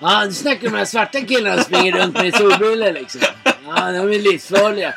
Ja, 0.00 0.26
du 0.26 0.32
snackar 0.32 0.66
om 0.66 0.72
de 0.72 0.78
här 0.78 0.84
svarta 0.84 1.20
killarna 1.20 1.56
som 1.56 1.64
springer 1.64 1.98
runt 1.98 2.14
med 2.14 2.34
solbrillor 2.34 2.92
liksom. 2.92 3.20
Ja, 3.66 3.92
de 3.92 3.98
är 3.98 4.32
livsfarliga. 4.32 4.94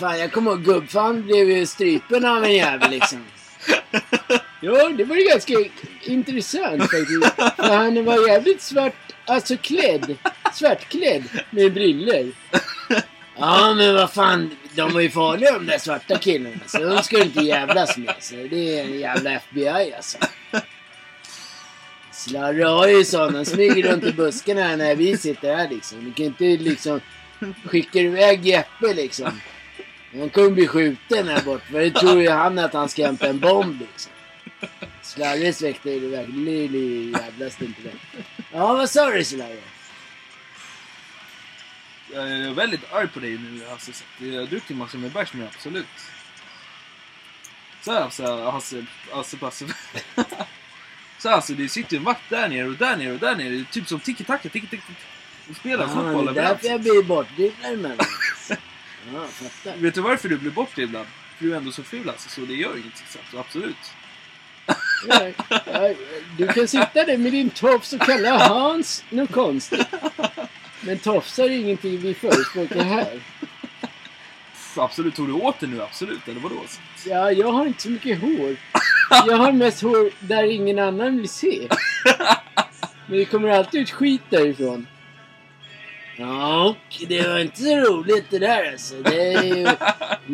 Fan, 0.00 0.18
jag 0.18 0.32
kommer 0.32 0.50
ihåg 0.50 0.64
gubbfan 0.64 1.22
blev 1.22 1.50
ju 1.50 1.66
strypen 1.66 2.24
av 2.24 2.44
en 2.44 2.52
jävel 2.54 2.90
liksom. 2.90 3.24
Jo, 4.60 4.88
det 4.88 5.04
var 5.04 5.16
ju 5.16 5.24
ganska 5.28 5.54
intressant 6.02 6.82
faktiskt. 6.82 7.34
För 7.56 7.76
han 7.76 8.04
var 8.04 8.28
jävligt 8.28 8.62
svart, 8.62 9.12
alltså 9.24 9.56
klädd. 9.56 10.16
Svartklädd 10.56 11.22
med 11.50 11.72
briller. 11.72 12.32
Ja, 13.38 13.74
men 13.74 13.94
vad 13.94 14.12
fan. 14.12 14.56
De 14.74 14.92
var 14.92 15.00
ju 15.00 15.10
farliga 15.10 15.52
de 15.52 15.66
där 15.66 15.78
svarta 15.78 16.18
killarna. 16.18 16.56
Så 16.66 16.78
de 16.78 17.02
ska 17.02 17.16
du 17.16 17.22
inte 17.22 17.40
jävlas 17.40 17.96
med. 17.96 18.14
Så 18.20 18.34
det 18.34 18.78
är 18.78 18.84
en 18.84 19.00
jävla 19.00 19.30
FBI 19.30 19.92
alltså. 19.96 20.18
Slarre 22.12 22.64
har 22.64 22.88
ju 22.88 23.04
sådana. 23.04 23.44
Smyger 23.44 23.92
runt 23.92 24.04
i 24.04 24.12
buskarna 24.12 24.62
här 24.62 24.76
när 24.76 24.96
vi 24.96 25.16
sitter 25.16 25.56
här 25.56 25.68
liksom. 25.68 26.04
Du 26.04 26.12
kan 26.12 26.26
inte 26.26 26.44
liksom 26.44 27.00
skicka 27.64 27.98
iväg 27.98 28.46
Jeppe 28.46 28.94
liksom. 28.94 29.40
Han 30.18 30.30
kommer 30.30 30.50
bli 30.50 30.66
skjuten 30.66 31.28
här 31.28 31.42
bort. 31.42 31.62
För 31.70 31.80
det 31.80 31.90
tror 31.90 32.22
ju 32.22 32.30
han 32.30 32.58
att 32.58 32.72
han 32.72 32.88
ska 32.88 33.06
hämta 33.06 33.26
en 33.26 33.38
bomb 33.38 33.80
liksom. 33.80 34.12
Slarres 35.02 35.62
väktare 35.62 35.92
är 35.94 36.00
det 36.00 36.08
verkligen 36.08 37.12
jävlas 37.12 37.62
inte 37.62 37.82
det. 37.82 38.22
Ja, 38.52 38.72
vad 38.72 38.90
sa 38.90 39.10
du 39.10 39.24
Slarre? 39.24 39.75
Jag 42.12 42.28
är 42.28 42.50
väldigt 42.50 42.92
arg 42.92 43.08
på 43.08 43.20
dig 43.20 43.38
nu 43.38 43.64
Hasse. 43.70 43.92
Så 43.92 44.04
Jag 44.18 44.40
har 44.40 44.46
druckit 44.46 44.76
massor 44.76 44.98
med 44.98 45.10
bärs 45.10 45.32
nu, 45.32 45.46
absolut. 45.54 45.86
Så 47.82 47.92
här 47.92 48.00
alltså, 48.00 48.50
Hasse, 48.50 48.86
Hasse, 49.10 49.36
Hasse. 49.40 49.64
Så 51.18 51.28
här, 51.28 51.36
alltså, 51.36 51.52
det 51.52 51.68
sitter 51.68 51.92
ju 51.92 51.98
en 51.98 52.04
vakt 52.04 52.30
där 52.30 52.48
nere 52.48 52.66
och 52.66 52.74
där 52.74 52.96
nere 52.96 53.12
och 53.12 53.18
där 53.18 53.36
nere. 53.36 53.48
Det 53.48 53.60
är 53.60 53.64
Typ 53.64 53.88
som 53.88 54.00
tiki-taka, 54.00 54.48
tiki-taka. 54.48 54.82
Vi 55.48 55.54
spelar 55.54 55.86
fotboll 55.86 56.34
det 56.34 56.40
är 56.40 56.48
därför 56.48 56.68
jag 56.68 56.80
blir 56.80 57.02
bortdribblad 57.02 57.72
emellan. 57.72 58.06
Ja, 59.14 59.26
fattar. 59.26 59.76
Vet 59.76 59.94
du 59.94 60.00
varför 60.00 60.28
du 60.28 60.38
blir 60.38 60.50
bortdribblad? 60.50 61.06
För 61.38 61.44
du 61.44 61.52
är 61.52 61.56
ändå 61.56 61.72
så 61.72 61.82
ful 61.82 62.08
alltså, 62.08 62.28
så 62.28 62.40
det 62.40 62.54
gör 62.54 62.70
ingenting. 62.70 63.06
Så 63.32 63.38
absolut. 63.38 63.76
Ja, 65.08 65.30
ja, 65.48 65.94
Du 66.38 66.46
kan 66.46 66.68
sitta 66.68 67.04
där 67.04 67.18
med 67.18 67.32
din 67.32 67.50
tofs 67.50 67.92
och 67.92 68.00
kalla 68.00 68.48
Hans 68.48 69.04
något 69.10 69.32
konstigt. 69.32 69.86
Men 70.86 70.98
tofsar 70.98 71.44
är 71.44 71.50
ingenting 71.50 71.98
vi 71.98 72.14
förespråkar 72.14 72.84
här. 72.84 73.20
Absolut, 74.76 75.14
tog 75.14 75.28
du 75.28 75.32
åt 75.32 75.60
det 75.60 75.66
nu? 75.66 75.82
Absolut, 75.82 76.28
eller 76.28 76.40
vadå? 76.40 76.62
Ja, 77.06 77.32
jag 77.32 77.52
har 77.52 77.66
inte 77.66 77.82
så 77.82 77.90
mycket 77.90 78.20
hår. 78.20 78.56
Jag 79.26 79.36
har 79.36 79.52
mest 79.52 79.82
hår 79.82 80.10
där 80.20 80.44
ingen 80.44 80.78
annan 80.78 81.16
vill 81.16 81.28
se. 81.28 81.68
Men 83.06 83.18
det 83.18 83.24
kommer 83.24 83.48
alltid 83.48 83.80
ut 83.80 83.90
skit 83.90 84.22
därifrån. 84.30 84.86
Ja, 86.16 86.64
och 86.64 87.06
det 87.08 87.28
var 87.28 87.38
inte 87.38 87.60
så 87.60 87.76
roligt 87.76 88.30
det 88.30 88.38
där 88.38 88.72
alltså. 88.72 88.94
Det 89.02 89.32
är 89.32 89.42
ju... 89.42 89.68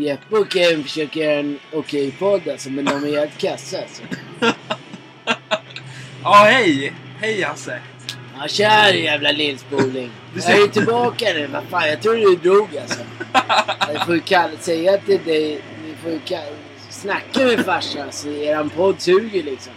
Jeppe 0.05 0.37
och 0.37 0.51
Ken 0.51 0.83
försöker 0.83 1.21
göra 1.21 1.39
en 1.39 1.59
okej 1.73 2.11
podd 2.11 2.49
alltså, 2.49 2.71
men 2.71 2.85
de 2.85 3.05
är 3.05 3.19
helt 3.21 3.39
kassa 3.39 3.79
alltså. 3.83 4.03
Ja, 6.25 6.35
hej! 6.35 6.93
Hej 7.21 7.43
Hasse! 7.43 7.81
Ja, 8.39 8.93
du 8.93 8.99
jävla 8.99 9.33
lillspoling. 9.33 10.11
Jag 10.35 10.63
är 10.63 10.67
tillbaka 10.69 11.25
nu. 11.25 11.47
Vad 11.47 11.65
fan, 11.65 11.89
jag 11.89 12.03
tror 12.03 12.15
du 12.15 12.37
drog 12.37 12.77
alltså. 12.77 13.01
Jag 13.95 14.07
får 14.07 14.15
ju 14.15 14.21
kalla, 14.21 14.57
säga 14.61 14.99
till 14.99 15.25
dig, 15.25 15.63
ni 15.87 15.95
får 16.03 16.11
ju 16.11 16.19
kalla, 16.25 16.57
snacka 16.91 17.41
med 17.45 17.65
farsan 17.65 18.03
alltså. 18.03 18.29
Eran 18.29 18.71
podd 18.71 19.01
suger 19.01 19.43
liksom. 19.43 19.73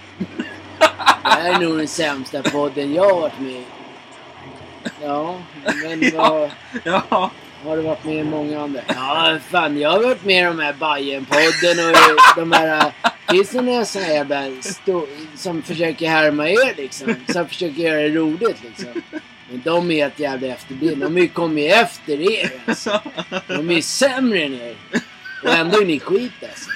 Det 1.23 1.29
här 1.29 1.53
är 1.53 1.59
nog 1.59 1.77
den 1.77 1.87
sämsta 1.87 2.43
podden 2.43 2.93
jag 2.93 3.03
har 3.13 3.21
varit 3.21 3.39
med 3.39 3.51
i. 3.51 3.63
Ja, 5.01 5.39
men 5.83 6.11
vad, 6.15 6.49
Ja, 6.83 7.31
har 7.65 7.77
du 7.77 7.81
varit 7.81 8.03
med 8.03 8.15
i 8.15 8.23
många 8.23 8.61
andra? 8.61 8.81
Ja, 8.87 9.37
fan 9.51 9.79
jag 9.79 9.89
har 9.89 10.03
varit 10.03 10.25
med 10.25 10.43
i 10.43 10.45
de 10.45 10.59
här 10.59 10.73
Bajen-podden 10.73 11.89
och 11.89 11.95
de 12.35 12.51
här... 12.51 12.91
Finns 13.29 13.49
det 13.49 13.61
några 13.61 13.85
såna 13.85 14.05
här 14.05 14.13
jävla 14.13 14.47
som 15.35 15.61
försöker 15.61 16.09
härma 16.09 16.49
er 16.49 16.75
liksom? 16.77 17.15
Som 17.27 17.47
försöker 17.47 17.81
göra 17.81 18.01
det 18.01 18.09
roligt 18.09 18.63
liksom? 18.63 19.01
Men 19.49 19.61
de 19.63 19.91
är 19.91 19.95
helt 19.95 20.19
jävla 20.19 20.47
efterblivna. 20.47 21.05
De 21.05 21.13
har 21.13 21.21
ju 21.21 21.27
kommit 21.27 21.71
efter 21.73 22.31
er 22.31 22.51
alltså. 22.65 23.01
De 23.47 23.69
är 23.69 23.73
ju 23.73 23.81
sämre 23.81 24.43
än 24.43 24.53
er. 24.53 24.75
Och 25.43 25.49
ändå 25.49 25.81
är 25.81 25.85
ni 25.85 25.99
skit 25.99 26.31
alltså. 26.41 26.69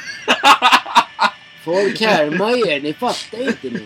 Folk 1.63 2.01
härmar 2.01 2.67
er, 2.69 2.81
ni 2.81 2.93
fattar 2.93 3.47
inte 3.47 3.69
ni. 3.69 3.83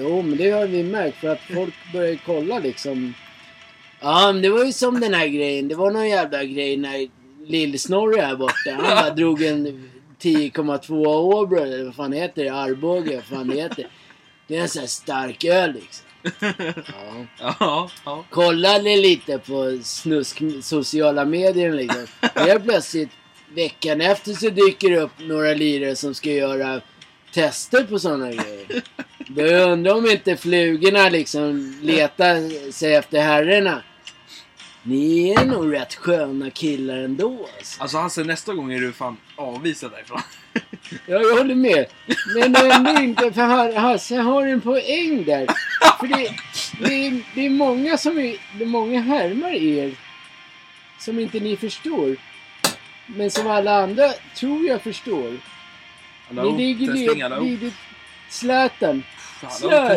Jo, 0.00 0.22
men 0.22 0.38
det 0.38 0.50
har 0.50 0.66
vi 0.66 0.82
märkt 0.82 1.20
för 1.20 1.28
att 1.28 1.40
folk 1.54 1.74
börjar 1.92 2.18
kolla 2.26 2.58
liksom. 2.58 3.14
Ja, 4.00 4.32
men 4.32 4.42
det 4.42 4.48
var 4.48 4.64
ju 4.64 4.72
som 4.72 5.00
den 5.00 5.14
här 5.14 5.26
grejen. 5.26 5.68
Det 5.68 5.74
var 5.74 5.90
någon 5.90 6.08
jävla 6.08 6.44
grej 6.44 6.76
när 6.76 7.08
Lill-Snorre 7.46 8.20
här 8.20 8.36
borta. 8.36 8.70
Han 8.76 8.96
bara 8.96 9.10
drog 9.10 9.42
en 9.42 9.90
10,2 10.20 11.06
Åbro 11.06 11.58
eller 11.58 11.84
vad 11.84 11.94
fan 11.94 12.12
heter 12.12 12.44
det? 12.44 12.50
Arboga, 12.50 13.16
vad 13.16 13.24
fan 13.24 13.48
det 13.48 13.62
heter. 13.62 13.86
Det 14.46 14.56
är 14.56 14.62
en 14.62 14.68
sån 14.68 14.80
här 14.80 14.86
stark 14.86 15.44
öl 15.44 15.72
liksom. 15.72 16.06
Ja. 17.40 17.54
ja, 17.60 17.90
ja. 18.04 18.24
Kollade 18.30 18.96
lite 18.96 19.38
på 19.38 19.78
snusk 19.82 20.42
sociala 20.62 21.24
medier 21.24 21.72
liksom. 21.72 22.06
Helt 22.34 22.64
plötsligt 22.64 23.10
veckan 23.54 24.00
efter 24.00 24.32
så 24.32 24.50
dyker 24.50 24.90
det 24.90 24.98
upp 24.98 25.12
några 25.18 25.54
lirare 25.54 25.96
som 25.96 26.14
ska 26.14 26.30
göra 26.30 26.80
tester 27.32 27.84
på 27.84 27.98
sådana 27.98 28.30
grejer. 28.30 28.82
Då 29.28 29.42
undrar 29.42 29.94
om 29.94 30.10
inte 30.10 30.36
flugorna 30.36 31.08
liksom 31.08 31.78
letar 31.82 32.70
sig 32.72 32.94
efter 32.94 33.20
herrarna. 33.20 33.82
Ni 34.88 35.30
är 35.30 35.44
nog 35.44 35.72
rätt 35.72 35.94
sköna 35.94 36.50
killar 36.50 36.96
ändå 36.96 37.48
alltså. 37.58 37.82
Alltså 37.82 37.98
Hasse, 37.98 38.24
nästa 38.24 38.54
gång 38.54 38.72
är 38.72 38.80
du 38.80 38.92
fan 38.92 39.16
avvisad 39.36 39.90
därifrån. 39.92 40.20
Ja, 41.06 41.20
jag 41.20 41.36
håller 41.36 41.54
med. 41.54 41.86
Men 42.36 42.56
ändå 42.56 43.00
inte, 43.02 43.32
för 43.32 43.42
Ha- 43.42 43.78
Hasse 43.80 44.16
har 44.16 44.46
en 44.46 44.60
poäng 44.60 45.24
där. 45.24 45.46
För 46.00 46.06
det, 46.06 46.30
det, 46.88 47.06
är, 47.06 47.22
det 47.34 47.46
är 47.46 47.50
många 47.50 47.98
som 47.98 48.18
är, 48.18 48.36
det 48.58 48.64
är 48.64 48.68
många 48.68 49.00
härmar 49.00 49.50
er. 49.54 49.94
Som 50.98 51.18
inte 51.18 51.40
ni 51.40 51.56
förstår. 51.56 52.16
Men 53.06 53.30
som 53.30 53.46
alla 53.46 53.82
andra 53.82 54.08
tror 54.36 54.66
jag 54.66 54.82
förstår. 54.82 55.36
Hallå? 56.28 56.42
Ni 56.50 56.56
ligger 56.74 56.92
testing, 56.92 57.22
hallå? 57.22 57.40
vid 57.44 57.72
Zlatan. 58.28 59.02
Hallå, 59.42 59.88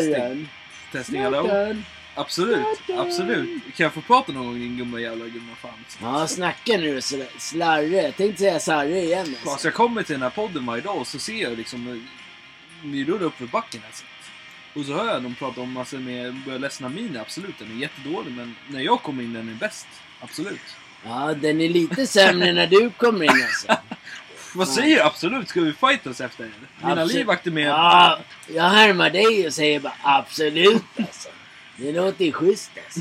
testing. 0.91 1.23
Hallå? 1.23 1.43
Zlatan. 1.43 1.85
Absolut, 2.15 2.65
absolut. 2.97 3.49
Kan 3.75 3.83
jag 3.83 3.93
få 3.93 4.01
prata 4.01 4.31
någon 4.31 4.45
gång 4.45 4.59
din 4.59 4.77
gumma 4.77 4.99
jävla 4.99 5.25
gumma 5.25 5.55
fan? 5.61 5.71
Ja, 6.01 6.27
snacka 6.27 6.77
nu 6.77 7.01
så 7.01 7.23
Slarre. 7.37 7.87
Jag 7.87 8.15
tänkte 8.15 8.39
säga 8.39 8.59
Sarre 8.59 9.01
igen. 9.03 9.19
Alltså. 9.19 9.49
Alltså 9.49 9.67
jag 9.67 9.73
kommer 9.73 10.03
till 10.03 10.13
den 10.13 10.21
här 10.21 10.29
podden 10.29 10.65
varje 10.65 10.81
dag 10.81 10.97
och 10.97 11.07
så 11.07 11.19
ser 11.19 11.43
jag 11.43 11.57
liksom 11.57 11.87
eh, 12.83 13.05
rullar 13.07 13.25
upp 13.25 13.37
för 13.37 13.45
backen 13.45 13.81
alltså. 13.87 14.03
Och 14.75 14.85
så 14.85 14.93
hör 14.93 15.13
jag 15.13 15.23
dem 15.23 15.35
prata 15.35 15.61
om 15.61 15.71
massor 15.71 15.97
med 15.97 16.35
börjar 16.45 16.59
ledsna 16.59 16.89
miner, 16.89 17.21
absolut. 17.21 17.59
Den 17.59 17.71
är 17.71 17.81
jättedålig 17.81 18.31
men 18.31 18.55
när 18.67 18.81
jag 18.81 19.01
kommer 19.01 19.23
in 19.23 19.33
den 19.33 19.49
är 19.49 19.53
bäst. 19.53 19.87
Absolut. 20.19 20.75
Ja, 21.05 21.33
den 21.33 21.61
är 21.61 21.69
lite 21.69 22.07
sämre 22.07 22.53
när 22.53 22.67
du 22.67 22.89
kommer 22.89 23.25
in 23.25 23.43
alltså. 23.43 23.67
Vad 24.55 24.67
säger 24.67 24.95
du? 24.95 25.01
Absolut, 25.01 25.49
ska 25.49 25.61
vi 25.61 25.73
fightas 25.73 26.21
efter 26.21 26.43
det? 26.43 26.87
Mina 26.87 27.03
livvakter 27.03 27.51
med... 27.51 27.67
Ja, 27.67 28.19
jag 28.47 28.63
härmar 28.63 29.09
dig 29.09 29.47
och 29.47 29.53
säger 29.53 29.79
bara 29.79 29.93
absolut 30.03 30.83
alltså. 30.97 31.29
Det 31.81 31.91
låter 31.91 32.25
ju 32.25 32.31
schysst 32.31 32.71
alltså. 32.85 32.99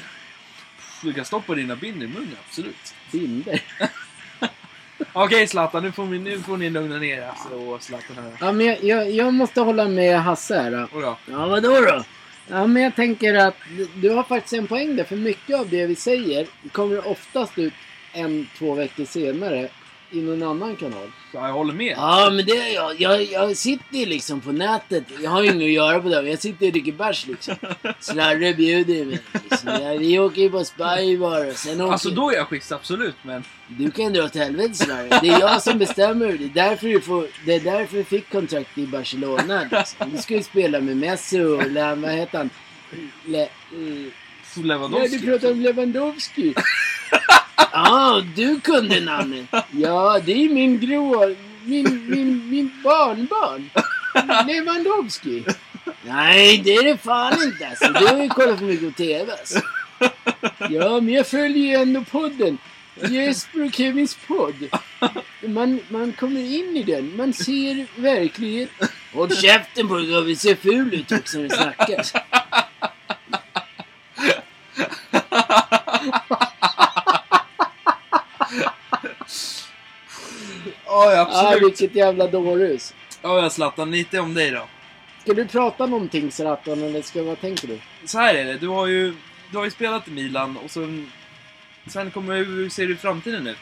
Du 1.03 1.13
kan 1.13 1.25
stoppa 1.25 1.55
dina 1.55 1.77
binder 1.77 2.07
i 2.07 2.09
munnen, 2.09 2.37
absolut. 2.49 2.95
Binder. 3.13 3.63
Okej 5.13 5.47
Zlatan, 5.47 5.83
nu 5.83 5.93
får, 5.93 6.07
vi, 6.07 6.19
nu 6.19 6.39
får 6.41 6.57
ni 6.57 6.71
lugna 6.71 6.97
ner 6.97 7.19
er 7.19 7.29
alltså, 7.29 7.49
och 7.55 7.83
Zlatan 7.83 8.17
här. 8.17 8.33
Ja, 8.41 8.53
men 8.53 8.67
jag, 8.67 8.85
jag, 8.85 9.11
jag 9.11 9.35
måste 9.35 9.61
hålla 9.61 9.89
med 9.89 10.21
Hasse 10.23 10.59
här. 10.63 10.71
Då. 10.71 11.01
Ja. 11.03 11.19
Ja, 11.27 11.47
vadå 11.47 11.81
då? 11.81 12.05
Ja, 12.49 12.67
men 12.67 12.83
jag 12.83 12.97
tänker 12.97 13.35
att 13.35 13.55
du- 13.77 13.89
du 13.95 14.11
har 14.11 14.23
faktiskt 14.23 14.53
en 14.55 14.67
poäng 14.67 14.97
där. 14.97 15.05
För 15.05 15.17
mycket 15.17 15.57
av 15.57 15.69
det 15.69 15.87
vi 15.87 15.95
säger 15.95 16.47
kommer 16.73 17.07
oftast 17.09 17.59
ut 17.59 17.73
en, 18.13 18.47
två 18.59 18.75
veckor 18.75 19.05
senare. 19.05 19.69
I 20.11 20.21
någon 20.21 20.43
annan 20.43 20.77
kanal. 20.77 21.11
Ja, 21.33 21.47
jag 21.47 21.55
håller 21.55 21.73
med. 21.75 21.95
Ja, 21.97 22.31
men 22.33 22.45
det 22.47 22.53
är 22.57 22.75
jag. 22.75 23.01
Jag, 23.01 23.23
jag 23.25 23.57
sitter 23.57 23.97
ju 23.99 24.07
liksom 24.07 24.41
på 24.41 24.53
nätet. 24.53 25.05
Jag 25.23 25.31
har 25.31 25.43
ju 25.43 25.49
inget 25.51 25.65
att 25.65 25.71
göra 25.71 26.01
på 26.01 26.09
dagen. 26.09 26.27
Jag 26.27 26.39
sitter 26.39 26.67
och 26.67 26.73
dricker 26.73 26.93
bärs 26.93 27.27
liksom. 27.27 27.55
Slarre 28.01 28.55
bjuder 28.55 29.05
mig. 29.05 29.21
Liksom. 29.51 29.97
Vi 29.99 30.19
åker 30.19 30.43
ju 30.43 30.51
på 30.51 30.65
Spybar 30.65 31.47
och 31.49 31.57
sen 31.57 31.81
åker... 31.81 31.93
Alltså 31.93 32.11
då 32.11 32.31
är 32.31 32.35
jag 32.37 32.47
schysst, 32.47 32.73
absolut. 32.73 33.17
Men 33.23 33.45
Du 33.69 33.91
kan 33.91 34.13
dra 34.13 34.25
åt 34.25 34.35
helvete 34.35 34.75
Sverige. 34.75 35.19
Det 35.23 35.29
är 35.29 35.41
jag 35.41 35.63
som 35.63 35.79
bestämmer. 35.79 36.27
Det 36.33 36.45
är 36.45 36.69
därför 36.69 36.87
du, 36.89 37.01
får, 37.01 37.27
det 37.47 37.55
är 37.55 37.61
därför 37.61 37.97
du 37.97 38.05
fick 38.05 38.31
kontrakt 38.31 38.79
i 38.79 38.87
Barcelona. 38.87 39.67
Liksom. 39.73 40.11
Du 40.11 40.23
ska 40.23 40.35
ju 40.35 40.43
spela 40.43 40.81
med 40.81 40.97
Messi 40.97 41.41
och 41.41 41.71
Le, 41.71 41.95
vad 41.95 42.11
heter 42.11 42.39
han? 42.39 42.51
Le, 43.25 43.49
Ja, 44.57 44.63
Lewandowski. 44.63 45.19
du 45.19 45.27
pratar 45.27 45.51
om 45.53 45.61
Lewandowski. 45.61 46.55
Ja, 47.73 48.23
du 48.37 48.61
kunde 48.61 49.01
namnet. 49.01 49.47
Ja, 49.71 50.21
det 50.25 50.45
är 50.45 50.49
min 50.49 50.81
grå... 50.81 51.35
Min, 51.65 52.07
min, 52.09 52.51
min 52.51 52.73
barnbarn. 52.85 53.71
Lewandowski. 54.47 55.45
Nej, 56.03 56.59
det 56.65 56.75
är 56.75 56.85
det 56.85 56.97
fan 56.97 57.43
inte 57.43 57.69
alltså. 57.69 57.93
Du 57.93 58.07
har 58.07 58.23
ju 58.23 58.29
kollat 58.29 58.59
för 58.59 58.67
mycket 58.67 58.89
på 58.89 59.03
TV 59.03 59.33
alltså. 59.33 59.61
Ja, 60.71 61.01
men 61.01 61.15
jag 61.15 61.27
följer 61.27 61.67
ju 61.67 61.75
ändå 61.75 62.05
podden. 62.05 62.59
Jesper 63.11 63.65
och 63.65 63.75
Kevins 63.75 64.19
podd. 64.27 64.69
Man, 65.41 65.81
man 65.89 66.13
kommer 66.13 66.41
in 66.41 66.77
i 66.77 66.83
den. 66.83 67.17
Man 67.17 67.33
ser 67.33 67.87
verkligheten. 68.01 68.89
Håll 69.13 69.37
käften 69.37 69.89
på 69.89 69.97
dig 69.97 70.25
vi 70.25 70.37
ser 70.37 70.55
ful 70.55 70.95
ut 70.95 71.13
också 71.13 71.39
när 71.39 71.49
du 71.49 71.57
snackar. 71.57 72.07
Ja, 80.89 81.13
ja, 81.13 81.21
Ah, 81.31 81.51
absolut. 81.51 81.71
vilket 81.81 81.95
jävla 81.97 82.27
dårhus. 82.27 82.95
Ja, 83.23 83.43
jag 83.43 83.53
Zlatan, 83.53 83.91
lite 83.91 84.21
om 84.21 84.35
dig 84.35 84.51
då. 84.51 84.69
Ska 85.23 85.35
du 85.35 85.47
prata 85.47 85.87
någonting 85.87 86.31
Zlatan 86.31 86.83
eller 86.83 87.03
ska, 87.03 87.23
vad 87.23 87.41
tänker 87.41 87.69
du? 87.69 87.79
Så 88.05 88.19
här 88.19 88.35
är 88.35 88.45
det, 88.45 88.59
du 88.59 88.69
har 88.69 88.87
ju, 88.87 89.15
du 89.51 89.57
har 89.59 89.65
ju 89.65 89.71
spelat 89.71 90.09
i 90.09 90.11
Milan 90.11 90.57
och 90.57 90.71
så... 90.71 91.03
Sen 91.87 92.11
kommer 92.11 92.37
hur 92.37 92.69
ser 92.69 92.87
du 92.87 92.97
framtiden 92.97 93.47
ut? 93.47 93.57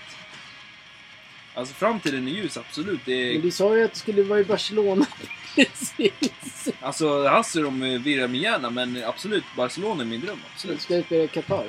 Alltså 1.54 1.74
framtiden 1.74 2.28
är 2.28 2.32
ljus, 2.32 2.56
absolut. 2.56 3.00
Det 3.04 3.26
Men 3.26 3.36
är, 3.36 3.42
du 3.42 3.50
sa 3.50 3.76
ju 3.76 3.84
att 3.84 3.92
du 3.92 3.98
skulle 3.98 4.22
vara 4.22 4.40
i 4.40 4.44
Barcelona 4.44 5.06
precis. 5.54 6.68
alltså, 6.80 7.28
Hasse 7.28 7.60
de 7.60 7.80
virrar 7.80 8.28
mig 8.28 8.40
gärna, 8.42 8.70
men 8.70 9.04
absolut, 9.04 9.44
Barcelona 9.56 10.02
är 10.02 10.06
min 10.06 10.20
dröm. 10.20 10.36
Du 10.36 10.42
Absolut. 10.54 10.80
ska 10.82 11.02
spela 11.02 11.24
i 11.24 11.28
Qatar. 11.28 11.64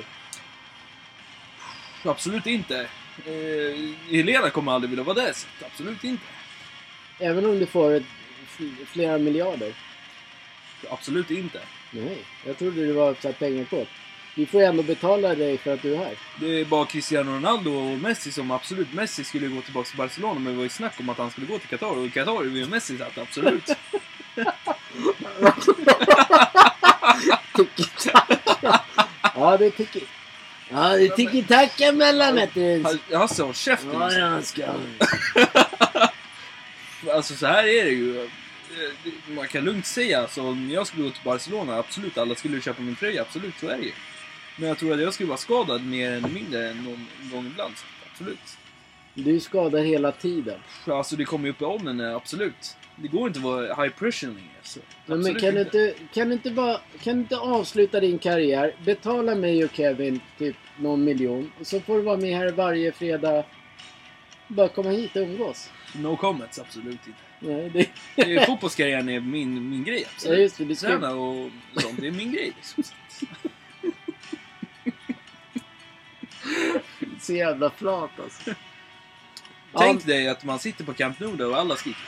Absolut 2.04 2.46
inte. 2.46 2.86
Eh, 3.26 3.76
Helena 4.10 4.50
kommer 4.50 4.72
aldrig 4.72 4.90
vilja 4.90 5.04
vara 5.04 5.14
där, 5.14 5.34
absolut 5.66 6.04
inte. 6.04 6.24
Även 7.18 7.46
om 7.46 7.58
du 7.58 7.66
får 7.66 7.92
ett, 7.92 8.02
flera 8.86 9.18
miljarder. 9.18 9.74
Absolut 10.90 11.30
inte. 11.30 11.60
Nej, 11.90 12.18
jag 12.46 12.58
trodde 12.58 12.86
det 12.86 12.92
var 12.92 13.14
så 13.20 13.28
här 13.28 13.34
pengar 13.34 13.64
på. 13.64 13.86
Vi 14.34 14.46
får 14.46 14.60
ju 14.60 14.66
ändå 14.66 14.82
betala 14.82 15.34
dig 15.34 15.58
för 15.58 15.74
att 15.74 15.82
du 15.82 15.94
är 15.94 15.98
här. 15.98 16.18
Det 16.40 16.60
är 16.60 16.64
bara 16.64 16.86
Cristiano 16.86 17.30
Ronaldo 17.30 17.70
och 17.70 17.98
Messi 17.98 18.32
som 18.32 18.50
absolut... 18.50 18.92
Messi 18.92 19.24
skulle 19.24 19.48
gå 19.48 19.60
tillbaka 19.60 19.88
till 19.88 19.98
Barcelona, 19.98 20.40
men 20.40 20.52
det 20.52 20.56
var 20.56 20.62
ju 20.62 20.68
snack 20.68 21.00
om 21.00 21.08
att 21.08 21.18
han 21.18 21.30
skulle 21.30 21.46
gå 21.46 21.58
till 21.58 21.68
Qatar. 21.68 21.98
Och 21.98 22.06
i 22.06 22.10
Qatar 22.10 22.40
är 22.40 22.44
ju 22.44 22.66
Messi 22.66 22.98
så 22.98 23.04
att 23.04 23.18
absolut. 23.18 23.64
Ja, 29.34 29.56
det 29.56 29.66
är 29.66 29.70
tiki... 29.70 30.04
Ja, 30.70 30.88
det 30.96 31.04
är 31.06 31.08
tiki-taka 31.16 31.84
emellanåt. 31.84 32.54
Ha- 33.10 33.18
Hasse, 33.18 33.42
håll 33.42 33.54
käften! 33.54 33.90
Ja, 33.92 34.06
liksom. 34.08 34.22
jag 34.22 34.44
ska... 34.44 34.64
Alltså 37.14 37.34
så 37.34 37.46
här 37.46 37.64
är 37.64 37.84
det 37.84 37.90
ju. 37.90 38.20
Eh, 38.24 39.12
Man 39.34 39.48
kan 39.48 39.64
lugnt 39.64 39.86
säga, 39.86 40.20
alltså, 40.20 40.42
om 40.42 40.70
jag 40.70 40.86
skulle 40.86 41.02
gå 41.02 41.10
till 41.10 41.24
Barcelona, 41.24 41.76
absolut, 41.78 42.18
alla 42.18 42.34
skulle 42.34 42.60
köpa 42.60 42.82
min 42.82 42.96
tröja, 42.96 43.22
absolut, 43.22 43.54
så 43.60 43.66
är 43.68 43.76
det 43.76 43.82
ju. 43.84 43.92
Men 44.56 44.68
jag 44.68 44.78
tror 44.78 44.92
att 44.94 45.00
jag 45.00 45.14
skulle 45.14 45.28
vara 45.28 45.38
skadad 45.38 45.86
mer 45.86 46.10
eller 46.12 46.28
mindre 46.28 46.74
någon 46.74 47.06
gång 47.32 47.46
ibland, 47.46 47.74
absolut. 48.12 48.56
Du 49.14 49.36
är 49.36 49.40
skadad 49.40 49.84
hela 49.86 50.12
tiden. 50.12 50.58
Alltså 50.86 51.16
det 51.16 51.24
kommer 51.24 51.44
ju 51.44 51.50
upp 51.50 51.62
i 51.62 51.64
åldern, 51.64 52.00
eh, 52.00 52.14
absolut. 52.16 52.76
Det 53.02 53.08
går 53.08 53.26
inte 53.26 53.38
att 53.38 53.44
vara 53.44 53.82
high 53.82 53.94
pressure 53.94 54.30
längre. 54.30 54.48
Så. 54.62 54.80
Men, 55.06 55.20
men 55.20 55.36
absolut 55.36 55.42
kan, 55.42 55.54
du 55.54 55.60
inte, 55.60 55.94
kan, 56.14 56.28
du 56.28 56.34
inte 56.34 56.50
bara, 56.50 56.80
kan 57.02 57.14
du 57.14 57.20
inte 57.20 57.36
avsluta 57.36 58.00
din 58.00 58.18
karriär, 58.18 58.74
betala 58.84 59.34
mig 59.34 59.64
och 59.64 59.70
Kevin 59.72 60.20
typ 60.38 60.56
någon 60.78 61.04
miljon 61.04 61.52
så 61.62 61.80
får 61.80 61.96
du 61.96 62.02
vara 62.02 62.16
med 62.16 62.36
här 62.36 62.52
varje 62.52 62.92
fredag. 62.92 63.44
Bara 64.48 64.68
komma 64.68 64.90
hit 64.90 65.16
och 65.16 65.22
umgås. 65.22 65.70
No 65.94 66.16
comments, 66.16 66.58
absolut 66.58 67.00
inte. 67.06 67.20
Nej, 67.40 67.70
det, 67.70 67.88
Det 68.16 68.36
är, 68.36 68.46
fotbollskarriären 68.46 69.08
är 69.08 69.20
min, 69.20 69.70
min 69.70 69.84
grej, 69.84 70.00
ja, 70.00 70.08
absolut. 70.14 70.38
just 70.38 70.58
det. 70.58 70.64
Du 70.64 70.74
ska, 70.74 70.86
Träna 70.86 71.14
och 71.14 71.50
sånt, 71.76 72.00
det 72.00 72.06
är 72.06 72.12
min 72.12 72.32
grej. 72.32 72.52
Liksom. 72.56 72.84
så 77.20 77.32
jävla 77.32 77.70
flat 77.70 78.10
alltså. 78.22 78.50
Tänk 79.78 80.06
dig 80.06 80.28
att 80.28 80.44
man 80.44 80.58
sitter 80.58 80.84
på 80.84 80.94
Camp 80.94 81.20
Nou 81.20 81.44
och 81.44 81.58
alla 81.58 81.76
skriker 81.76 82.00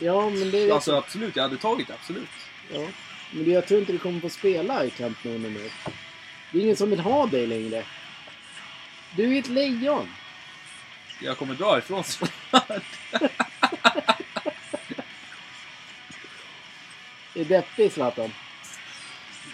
Ja, 0.00 0.30
men 0.30 0.50
det... 0.50 0.70
Alltså 0.70 0.96
absolut, 0.96 1.36
jag 1.36 1.42
hade 1.42 1.56
tagit 1.56 1.90
absolut. 1.90 2.28
ja. 2.72 2.86
Men 3.30 3.44
det- 3.44 3.50
jag 3.50 3.66
tror 3.66 3.80
inte 3.80 3.92
du 3.92 3.98
kommer 3.98 4.20
få 4.20 4.28
spela 4.28 4.84
i 4.84 4.90
Camp 4.90 5.24
Nou 5.24 5.38
nu. 5.38 5.70
Det 6.52 6.58
är 6.58 6.62
ingen 6.62 6.76
som 6.76 6.90
vill 6.90 7.00
ha 7.00 7.26
dig 7.26 7.46
längre. 7.46 7.84
Du 9.16 9.34
är 9.34 9.38
ett 9.38 9.48
lejon. 9.48 10.08
Jag 11.22 11.38
kommer 11.38 11.54
dra 11.54 11.78
ifrån. 11.78 12.04
Det 17.34 17.40
är 17.40 17.44
deppig 17.44 17.92
Zlatan. 17.92 18.32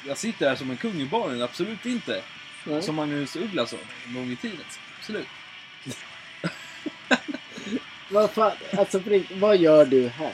Jag 0.06 0.18
sitter 0.18 0.48
här 0.48 0.56
som 0.56 0.70
en 0.70 0.76
kung 0.76 1.00
i 1.00 1.04
baren, 1.06 1.42
absolut 1.42 1.86
inte. 1.86 2.22
Nej. 2.64 2.82
Som 2.82 2.94
Magnus 2.94 3.36
Uggla 3.36 3.66
sa 3.66 3.76
en 4.06 4.14
gång 4.14 4.30
i 4.30 4.36
tiden. 4.36 4.64
Absolut. 4.98 5.26
Vad 8.12 8.30
fan, 8.30 8.52
alltså 8.78 9.00
vad 9.30 9.56
gör 9.56 9.84
du 9.84 10.08
här? 10.08 10.32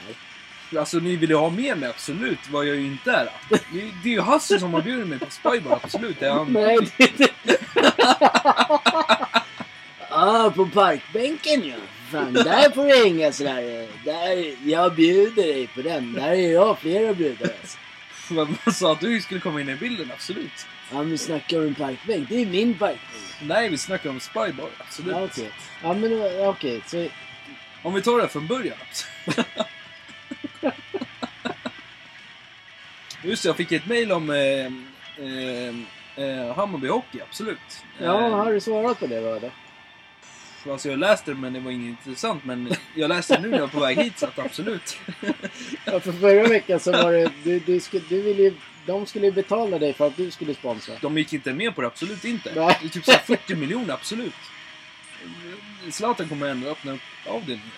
Alltså 0.78 0.98
ni 0.98 1.16
vill 1.16 1.30
ju 1.30 1.36
ha 1.36 1.50
med 1.50 1.78
mig, 1.78 1.88
absolut. 1.88 2.38
Vad 2.50 2.66
jag 2.66 2.76
ju 2.76 2.86
inte 2.86 3.12
är. 3.12 3.28
Det, 3.50 3.62
det 4.02 4.09
är 4.09 4.12
ju 4.12 4.20
Hasse 4.20 4.60
som 4.60 4.74
har 4.74 4.82
bjudit 4.82 5.06
mig 5.06 5.18
på 5.18 5.30
Spybar, 5.30 5.78
absolut. 5.82 6.20
Det 6.20 6.26
är 6.26 6.30
han. 6.30 6.52
Nej, 6.52 6.78
det 6.96 7.05
är 7.05 7.10
inte... 7.10 7.28
ah, 10.10 10.50
på 10.50 10.66
parkbänken 10.66 11.68
ja. 11.68 11.76
Fan, 12.10 12.32
där 12.32 12.70
får 12.70 12.84
du 12.84 13.05
hänga 13.05 13.32
sådär. 13.32 13.88
Där, 14.05 14.55
jag 14.70 14.94
bjuder 14.94 15.42
dig 15.42 15.66
på 15.66 15.82
den. 15.82 16.12
Där 16.12 16.30
är 16.30 16.52
jag 16.52 16.78
flera 16.78 17.14
brudar 17.14 17.50
alltså. 17.60 17.78
Vad 18.30 18.55
vad 18.64 18.74
sa 18.74 18.92
att 18.92 19.00
du 19.00 19.20
skulle 19.20 19.40
komma 19.40 19.60
in 19.60 19.68
i 19.68 19.74
bilden, 19.74 20.10
absolut. 20.14 20.66
Ja, 20.92 21.02
men 21.02 21.18
snackar 21.18 21.59
om 21.59 21.66
en 21.66 21.74
parkbänk. 21.74 22.28
Det 22.28 22.42
är 22.42 22.46
min 22.46 22.74
parkbänk. 22.74 23.00
Nej, 23.42 23.68
vi 23.68 23.78
snackar 23.78 24.10
om 24.10 24.20
Spybar, 24.20 24.68
absolut. 24.78 25.12
Ja, 25.12 25.24
okej. 25.24 25.50
Ja, 25.82 25.92
men 25.92 26.22
okej. 26.48 26.82
Så, 26.86 27.09
Om 27.82 27.94
vi 27.94 28.02
tar 28.02 28.20
det 28.20 28.28
från 28.28 28.46
början. 28.46 28.76
Just 33.22 33.42
det, 33.42 33.48
jag 33.48 33.56
fick 33.56 33.72
ett 33.72 33.86
mail 33.86 34.12
om 34.12 34.30
eh, 34.30 34.36
eh, 35.26 35.74
eh, 36.24 36.55
Hammarby 36.56 36.88
Hockey, 36.88 37.20
absolut. 37.20 37.84
ja, 37.98 38.26
Eh, 38.26 38.32
har 38.32 38.52
du 38.52 38.60
svarat 38.60 39.00
på 39.00 39.06
det 39.06 39.20
då 39.20 39.34
eller? 39.34 39.50
Alltså 40.70 40.88
jag 40.88 40.98
läste 40.98 41.30
det 41.30 41.36
men 41.36 41.52
det 41.52 41.60
var 41.60 41.70
inget 41.70 42.06
intressant. 42.06 42.44
Men 42.44 42.72
jag 42.94 43.09
läste 43.09 43.34
det 43.36 43.40
nu 43.40 43.48
när 43.48 43.59
jag 43.59 43.66
var 43.66 43.72
på 43.72 43.80
väg 43.80 43.98
hit 43.98 44.18
så 44.18 44.26
att 44.26 44.38
absolut. 44.38 44.98
Ja, 45.84 46.00
för 46.00 46.12
förra 46.12 46.48
veckan 46.48 46.80
så 46.80 46.92
var 46.92 47.12
det... 47.12 47.30
Du, 47.44 47.59
du, 47.59 47.80
skulle, 47.80 48.02
du 48.09 48.22
ville. 48.22 48.52
De 48.86 49.06
skulle 49.06 49.32
betala 49.32 49.78
dig 49.78 49.92
för 49.92 50.06
att 50.06 50.16
du 50.16 50.30
skulle 50.30 50.55
sponsra. 50.55 50.94
De 51.00 51.18
gick 51.18 51.32
inte 51.32 51.52
med 51.52 51.74
på 51.74 51.80
det, 51.80 51.86
absolut 51.86 52.24
inte. 52.24 52.52
Nej. 52.55 52.78
Det 52.80 52.86
är 52.86 52.90
typ 52.90 53.05
så 53.05 53.12
här 53.12 53.18
40 53.18 53.55
miljoner, 53.55 53.94
absolut. 53.94 54.34
Zlatan 55.93 56.28
kommer 56.28 56.48
ändå 56.48 56.69
öppna 56.69 56.93
upp 56.93 57.01
avdelningen. 57.27 57.70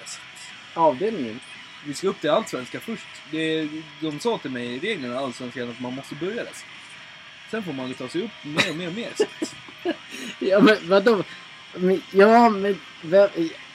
Avdelningen. 0.75 1.41
Vi 1.87 1.95
ska 1.95 2.09
upp 2.09 2.21
till 2.21 2.31
Allsvenskan 2.31 2.81
först. 2.81 3.07
Det, 3.31 3.69
de 4.01 4.21
sa 4.21 4.39
till 4.39 4.51
mig 4.51 4.67
i 4.67 4.79
reglerna 4.79 5.15
i 5.15 5.19
Allsvenskan 5.19 5.71
att 5.71 5.81
man 5.81 5.95
måste 5.95 6.15
börja 6.15 6.45
där. 6.45 6.53
Sen 7.51 7.63
får 7.63 7.73
man 7.73 7.95
ta 7.95 8.09
sig 8.09 8.23
upp 8.23 8.31
mer 8.43 8.71
och 8.71 8.77
mer 8.77 8.89
och 8.89 8.95
mer. 8.95 9.13
Ja, 10.39 10.61
men 10.61 10.77
vadå? 10.89 11.23
Ja, 12.11 12.49
men... 12.49 12.81
Vem, 13.03 13.29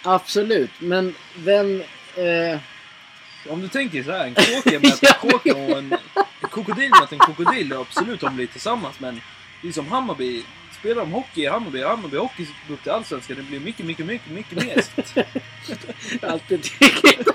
absolut. 0.04 0.72
Men 0.80 1.16
vem... 1.36 1.82
Eh, 2.16 2.60
Om 3.50 3.62
du 3.62 3.68
tänker 3.68 4.04
så 4.04 4.12
här, 4.12 4.26
en 4.26 4.34
kråka 4.36 4.80
möter 4.80 5.08
en 5.24 5.30
kråka 5.30 5.56
och 5.56 5.78
en, 5.78 5.94
en 6.42 6.50
krokodil 6.52 6.90
möter 7.02 7.14
en 7.14 7.20
krokodil. 7.20 7.74
Absolut 7.74 8.20
de 8.20 8.36
blir 8.36 8.48
tillsammans. 8.48 9.00
Men 9.00 9.22
det 9.62 9.68
är 9.68 9.72
som 9.72 9.88
Hammarby. 9.88 10.44
Spelar 10.86 11.02
de 11.02 11.12
hockey 11.12 11.42
i 11.42 11.48
Hammarby, 11.48 11.84
Hammarby 11.84 12.18
hockey 12.18 12.48
upp 12.70 12.84
till 12.84 12.92
Allsvenskan. 12.92 13.38
Det 13.38 13.44
blir 13.44 13.60
mycket, 13.60 13.86
mycket, 13.86 14.06
mycket, 14.06 14.32
mycket 14.32 14.66
mer. 14.66 14.78
Att 14.98 16.24
alltid 16.32 16.64
tycker... 16.64 17.26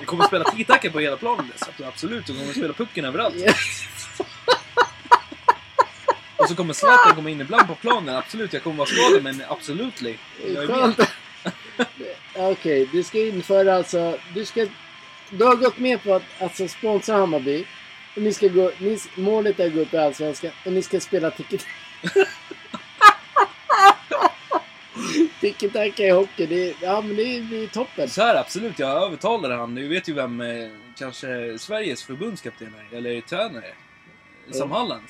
Vi 0.00 0.06
kommer 0.06 0.24
spela 0.24 0.44
tiki-taka 0.44 0.90
på 0.90 1.00
hela 1.00 1.16
planen. 1.16 1.52
Så 1.56 1.84
absolut, 1.84 2.28
vi 2.28 2.38
kommer 2.38 2.52
spela 2.52 2.72
pucken 2.72 3.04
överallt. 3.04 3.34
Och 6.36 6.48
så 6.48 6.54
kommer 6.54 6.74
Zlatan 6.74 7.14
komma 7.14 7.30
in 7.30 7.40
ibland 7.40 7.68
på 7.68 7.74
planen. 7.74 8.16
Absolut, 8.16 8.52
jag 8.52 8.62
kommer 8.62 8.76
vara 8.76 8.88
skadad 8.88 9.22
men 9.22 9.42
absolut. 9.48 10.02
Jag 10.54 10.64
är 10.64 10.68
med. 10.68 11.06
Okej, 12.36 12.88
du 12.92 13.02
ska 13.02 13.18
införa 13.18 13.74
alltså... 13.74 14.18
Du 14.34 14.44
ska... 14.44 14.66
Du 15.30 15.44
har 15.44 15.56
gått 15.56 15.78
med 15.78 16.02
på 16.02 16.14
att 16.14 16.42
alltså, 16.42 16.68
sponsra 16.68 17.16
Hammarby. 17.16 17.64
Och 18.16 18.22
ni 18.22 18.32
ska 18.32 18.48
gå... 18.48 18.72
Ni, 18.78 18.98
målet 19.14 19.60
är 19.60 19.66
att 19.66 19.74
gå 19.74 19.80
upp 19.80 19.94
i 19.94 19.98
Allsvenskan 19.98 20.50
och 20.64 20.72
ni 20.72 20.82
ska 20.82 21.00
spela 21.00 21.30
tiki 21.30 21.58
Tiki-taka 25.40 26.02
i 26.02 26.10
hockey, 26.10 26.46
det, 26.46 26.68
är- 26.70 26.74
ja, 26.82 27.00
men 27.00 27.16
det 27.16 27.42
blir 27.48 27.66
toppen. 27.68 28.08
Så 28.08 28.22
här, 28.22 28.34
absolut. 28.36 28.78
Jag 28.78 29.02
övertalade 29.02 29.54
han. 29.54 29.74
Du 29.74 29.88
vet 29.88 30.08
ju 30.08 30.12
vem 30.14 30.40
eh, 30.40 30.68
kanske 30.98 31.58
Sveriges 31.58 32.02
förbundskapten 32.04 32.74
är, 32.92 32.96
eller 32.96 33.20
tränare. 33.20 33.72
Sam 34.50 34.70
Halland. 34.70 35.02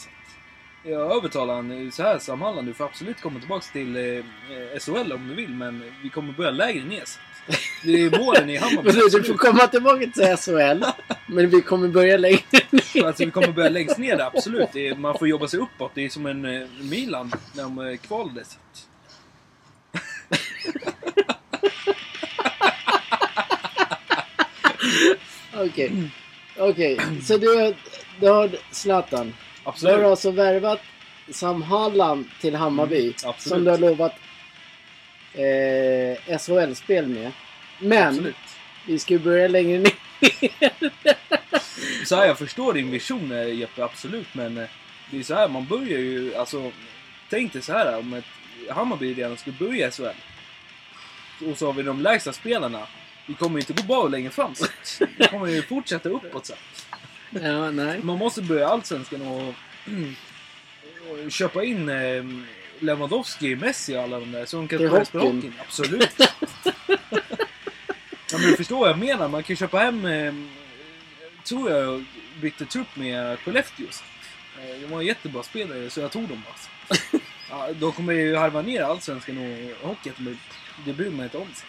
Jag 0.83 1.17
övertalade 1.17 1.53
han 1.57 1.93
så 1.93 2.03
här, 2.03 2.19
Sam 2.19 2.43
Halland, 2.43 2.67
du 2.67 2.75
får 2.75 2.85
absolut 2.85 3.21
komma 3.21 3.41
tillbaka 3.41 3.65
till 3.73 3.97
eh, 3.97 4.03
eh, 4.03 4.79
SHL 4.81 5.13
om 5.13 5.29
du 5.29 5.35
vill, 5.35 5.51
men 5.55 5.93
vi 6.03 6.09
kommer 6.09 6.33
börja 6.33 6.51
lägre 6.51 6.85
ner. 6.85 7.03
Så 7.05 7.19
Det 7.85 7.93
är 8.03 8.19
målen 8.19 8.51
i 8.51 8.57
Hammarby. 8.57 8.91
Du, 8.91 9.11
får 9.25 9.37
komma 9.37 9.67
tillbaka 9.67 10.07
till 10.07 10.37
SHL. 10.37 10.85
Men 11.27 11.51
vi 11.51 11.63
kommer 11.63 11.89
börja 11.89 12.17
längre 12.17 12.41
ner. 12.71 13.05
Alltså 13.07 13.25
vi 13.25 13.31
kommer 13.31 13.53
börja 13.53 13.69
längst 13.71 13.99
ner 13.99 14.21
absolut. 14.21 14.77
Är, 14.77 14.95
man 14.95 15.19
får 15.19 15.29
jobba 15.29 15.49
sig 15.49 15.61
uppåt. 15.61 15.91
Det 15.95 16.05
är 16.05 16.09
som 16.09 16.27
en 16.27 16.45
eh, 16.45 16.69
Milan 16.81 17.33
när 17.55 17.63
de 17.63 17.79
eh, 17.79 17.97
kvalade. 17.97 18.45
Så 18.45 18.57
att- 18.73 18.85
Okej. 25.57 25.93
Okej, 26.59 26.99
så 27.23 27.37
du, 27.39 27.75
du 28.21 28.29
har 28.29 28.51
Zlatan. 28.71 29.27
Du 29.27 29.33
har 29.65 29.73
Absolut. 29.73 30.05
alltså 30.07 30.31
värvat 30.31 30.81
Sam 31.31 31.63
Halland 31.63 32.25
till 32.41 32.55
Hammarby. 32.55 33.01
Mm, 33.01 33.13
absolut. 33.25 33.43
som 33.55 33.65
du 33.65 33.71
har 33.71 33.79
lovat 33.79 34.13
eh, 35.39 36.39
SHL-spel 36.39 37.07
med. 37.07 37.33
Men 37.79 38.09
Absolut. 38.09 38.37
vi 38.87 38.99
ska 38.99 39.15
ju 39.15 39.21
börja 39.21 39.49
längre 39.49 39.79
ner. 39.79 39.93
Så 42.05 42.17
här, 42.17 42.27
jag 42.27 42.39
förstår 42.39 42.73
din 42.73 42.91
vision 42.91 43.33
eh, 43.33 43.55
Jeppe, 43.55 43.85
absolut. 43.85 44.35
Men 44.35 44.59
eh, 44.59 44.69
det 45.11 45.19
är 45.19 45.23
så 45.23 45.35
här, 45.35 45.49
man 45.49 45.67
börjar 45.67 45.99
ju... 45.99 46.35
Alltså, 46.35 46.73
tänk 47.31 47.53
dig 47.53 47.63
så 47.63 47.73
här 47.73 47.99
om 47.99 48.13
ett 48.13 48.25
Hammarby 48.71 49.15
redan 49.15 49.37
skulle 49.37 49.57
börja 49.59 49.89
i 49.89 49.91
SHL. 49.91 50.07
Och 51.51 51.59
så 51.59 51.67
har 51.67 51.73
vi 51.73 51.83
de 51.83 52.01
lägsta 52.01 52.33
spelarna. 52.33 52.87
Vi 53.27 53.35
kommer 53.35 53.59
ju 53.59 53.61
inte 53.61 53.83
gå 53.83 53.83
bra 53.83 54.09
längre 54.09 54.31
fram. 54.31 54.55
Vi 55.19 55.27
kommer 55.27 55.47
ju 55.47 55.63
fortsätta 55.63 56.09
uppåt 56.09 56.47
sen. 56.47 56.57
ja, 57.31 57.71
nej. 57.71 58.01
Man 58.03 58.19
måste 58.19 58.43
börja 58.43 58.69
Allsvenskan 58.69 59.23
och, 59.23 59.55
och 61.25 61.33
köpa 61.33 61.65
in 61.65 61.89
eh, 61.89 62.25
Lewandowski, 62.81 63.57
Messi 63.57 63.97
och 63.97 64.03
alla 64.03 64.21
de 64.21 64.33
där. 64.33 64.47
Så 64.47 64.57
de 64.57 64.69
kan 64.69 64.79
spela 64.79 64.99
hockeyn. 64.99 65.21
hockeyn. 65.21 65.55
Absolut. 65.67 66.15
ja, 68.33 68.39
men 68.39 68.51
du 68.51 68.57
förstår 68.57 68.79
vad 68.79 68.89
jag 68.89 68.99
menar. 68.99 69.29
Man 69.29 69.43
kan 69.43 69.57
köpa 69.57 69.79
hem, 69.79 70.05
eh, 70.05 70.35
tror 71.45 71.71
jag, 71.71 72.05
bytte 72.41 72.65
trupp 72.65 72.97
med 72.97 73.39
Skellefteå. 73.39 73.87
Eh, 74.59 74.81
de 74.81 74.87
var 74.87 75.01
en 75.01 75.07
jättebra 75.07 75.43
spelare 75.43 75.91
så 75.91 76.01
jag 76.01 76.11
tog 76.13 76.29
dem 76.29 76.43
alltså. 76.51 76.69
Ja, 77.51 77.69
de 77.81 77.93
kommer 77.93 78.13
ju 78.13 78.37
harva 78.37 78.63
ner 78.63 78.83
Allsvenskan 78.83 79.39
och 79.83 79.89
hockeyn. 79.89 80.15
Men 80.17 80.39
det 80.85 80.93
bryr 80.93 81.11
man 81.11 81.25
inte 81.25 81.39
om. 81.39 81.47
sig. 81.55 81.69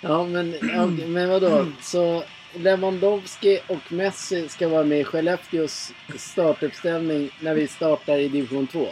Ja, 0.00 0.24
men, 0.26 0.54
ja, 0.62 0.86
men 0.86 1.28
vadå? 1.28 1.66
Så 1.80 2.24
Lewandowski 2.54 3.60
och 3.66 3.92
Messi 3.92 4.48
ska 4.48 4.68
vara 4.68 4.84
med 4.84 5.00
i 5.00 5.04
Skellefteås 5.04 5.92
startuppställning 6.16 7.30
när 7.40 7.54
vi 7.54 7.68
startar 7.68 8.18
i 8.18 8.28
division 8.28 8.66
2. 8.66 8.88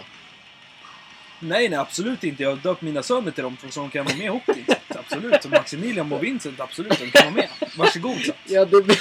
Nej, 1.40 1.69
nej 1.69 1.78
absolut 1.78 2.24
inte. 2.24 2.43
Jag 2.43 2.51
har 2.51 2.56
döpt 2.56 2.82
mina 2.82 3.02
söner 3.02 3.31
till 3.31 3.43
dem 3.44 3.56
så 3.70 3.81
de 3.81 3.90
kan 3.90 4.05
vara 4.05 4.16
med 4.16 4.24
i 4.27 4.28
hockey. 4.28 4.65
Absolut. 4.89 5.44
Och 5.44 5.51
Maximilian 5.51 6.12
och 6.12 6.24
Vincent, 6.24 6.60
absolut. 6.60 6.98
De 6.98 7.10
kan 7.10 7.24
vara 7.24 7.35
med. 7.35 7.48
Varsågod. 7.77 8.16
Så. 8.20 8.32
Ja, 8.47 8.65
det... 8.65 8.98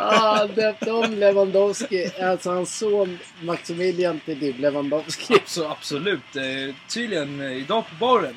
ah, 0.00 0.46
döpte 0.46 0.92
om 0.92 1.14
Lewandowski, 1.14 2.10
alltså 2.22 2.50
hans 2.50 2.78
son 2.78 3.18
Maximilian 3.42 4.20
till 4.20 4.40
typ 4.40 4.58
Lewandowski. 4.58 5.34
Så 5.46 5.68
absolut. 5.70 6.36
Eh, 6.36 6.74
tydligen 6.88 7.40
eh, 7.40 7.52
idag 7.52 7.84
på 7.88 7.94
baren, 7.94 8.34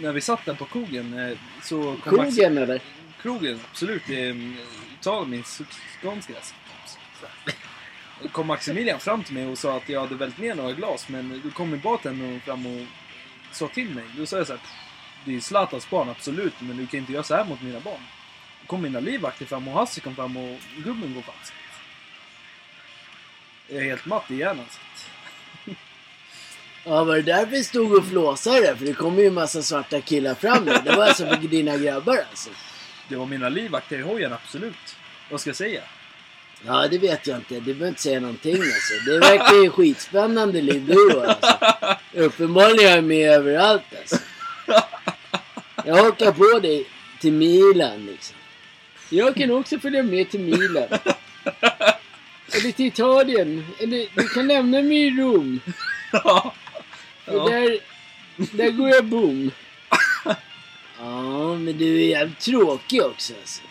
när 0.00 0.12
vi 0.12 0.20
satt 0.20 0.44
där 0.46 0.54
på 0.54 0.64
krogen, 0.64 1.18
eh, 1.18 1.38
så 1.62 1.96
kom 2.04 2.16
Max- 2.16 2.36
Krogen 2.36 2.58
eller? 2.58 2.80
krogen, 3.22 3.60
absolut. 3.70 4.02
Eh, 4.10 4.34
ta 5.02 5.24
min 5.24 5.44
skånska. 6.02 6.32
Kom 8.32 8.46
Maximilian 8.46 9.00
fram 9.00 9.24
till 9.24 9.34
mig 9.34 9.46
och 9.46 9.58
sa 9.58 9.76
att 9.76 9.88
jag 9.88 10.00
hade 10.00 10.14
vält 10.14 10.38
ner 10.38 10.54
några 10.54 10.72
glas, 10.72 11.08
men 11.08 11.40
då 11.44 11.50
kom 11.50 11.80
bartendern 11.80 12.40
fram 12.40 12.66
och 12.66 12.86
sa 13.52 13.68
till 13.68 13.90
mig. 13.90 14.04
Då 14.16 14.26
sa 14.26 14.36
jag 14.36 14.46
så 14.46 14.52
här, 14.52 14.62
det 15.24 15.36
är 15.36 15.40
Zlatans 15.40 15.90
barn, 15.90 16.08
absolut, 16.08 16.54
men 16.60 16.76
du 16.76 16.86
kan 16.86 17.00
inte 17.00 17.12
göra 17.12 17.22
så 17.22 17.34
här 17.34 17.44
mot 17.44 17.62
mina 17.62 17.80
barn. 17.80 18.00
Då 18.60 18.66
kom 18.66 18.82
mina 18.82 19.00
livvakter 19.00 19.46
fram 19.46 19.68
och 19.68 19.74
Hasse 19.74 20.00
kom 20.00 20.14
fram 20.14 20.36
och 20.36 20.58
gubben 20.76 21.14
går 21.14 21.22
fram. 21.22 21.34
Jag 23.68 23.78
är 23.78 23.84
helt 23.84 24.06
matt 24.06 24.30
i 24.30 24.36
hjärnan. 24.36 24.66
så 24.70 24.80
Ja, 26.84 27.04
var 27.04 27.16
det 27.16 27.22
därför 27.22 27.46
vi 27.46 27.64
stod 27.64 27.92
och 27.92 28.06
flåsade? 28.06 28.76
För 28.76 28.86
det 28.86 28.94
kommer 28.94 29.20
ju 29.22 29.26
en 29.26 29.34
massa 29.34 29.62
svarta 29.62 30.00
killar 30.00 30.34
fram 30.34 30.64
där. 30.64 30.82
Det 30.84 30.96
var 30.96 31.04
alltså 31.04 31.26
för 31.26 31.36
dina 31.36 31.76
grabbar 31.76 32.18
alltså. 32.30 32.50
Det 33.08 33.16
var 33.16 33.26
mina 33.26 33.48
livvakter 33.48 33.98
i 33.98 34.02
hojen, 34.02 34.32
absolut. 34.32 34.96
Vad 35.30 35.40
ska 35.40 35.50
jag 35.50 35.56
säga? 35.56 35.82
Ja, 36.66 36.88
det 36.88 36.98
vet 36.98 37.26
jag 37.26 37.36
inte. 37.36 37.54
Du 37.54 37.60
behöver 37.60 37.88
inte 37.88 38.02
säga 38.02 38.20
någonting 38.20 38.56
alltså. 38.56 38.94
Det 39.06 39.18
verkar 39.18 39.62
ju 39.62 39.70
skitspännande 39.70 40.62
liv 40.62 40.86
du 40.86 41.18
har 41.18 41.24
alltså. 41.26 41.58
Uppenbarligen 42.12 42.90
är 42.90 42.94
jag 42.94 43.04
med 43.04 43.30
överallt 43.30 43.82
alltså. 43.98 44.16
Jag 45.84 45.96
hakar 45.96 46.32
på 46.32 46.58
dig 46.58 46.86
till 47.20 47.32
Milan 47.32 48.06
liksom. 48.06 48.36
Jag 49.10 49.36
kan 49.36 49.50
också 49.50 49.78
följa 49.78 50.02
med 50.02 50.30
till 50.30 50.40
Milan. 50.40 50.88
Eller 52.52 52.72
till 52.72 52.86
Italien. 52.86 53.66
Eller 53.80 54.06
du 54.14 54.28
kan 54.28 54.46
lämna 54.46 54.82
mig 54.82 55.06
i 55.06 55.10
Rom. 55.10 55.60
Ja. 56.12 56.54
Ja. 57.24 57.48
där, 57.48 57.78
där 58.36 58.70
går 58.70 58.88
jag 58.88 59.04
boom. 59.04 59.50
Ja, 60.98 61.54
men 61.54 61.78
du 61.78 61.96
är 61.96 62.08
jävligt 62.08 62.40
tråkig 62.40 63.02
också 63.02 63.32
alltså. 63.40 63.62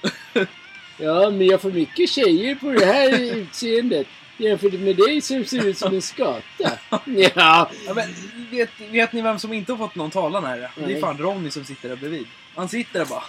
Ja, 0.98 1.30
men 1.30 1.48
jag 1.48 1.62
får 1.62 1.72
mycket 1.72 2.10
tjejer 2.10 2.56
på 2.56 2.72
det 2.72 2.86
här 2.86 3.20
utseendet. 3.36 4.08
Jämfört 4.38 4.74
med 4.74 4.96
dig 4.96 5.22
som 5.22 5.46
ser 5.46 5.66
ut 5.66 5.78
som 5.78 5.94
en 5.96 6.02
skata. 6.02 6.42
Ja, 7.06 7.72
Ja, 7.86 7.94
men, 7.96 8.14
vet, 8.52 8.70
vet 8.92 9.14
ni 9.14 9.22
vem 9.22 9.40
som 9.40 9.54
inte 9.54 9.72
har 9.74 9.78
fått 9.78 9.96
någon 9.96 10.12
talan 10.12 10.46
här? 10.46 10.72
Det 10.88 10.94
är 10.94 11.02
fan 11.02 11.18
Ronny 11.18 11.52
som 11.52 11.66
sitter 11.66 11.90
där 11.90 11.96
bredvid. 11.96 12.28
Han 12.56 12.70
sitter 12.70 13.00
där 13.00 13.06
bara. 13.06 13.24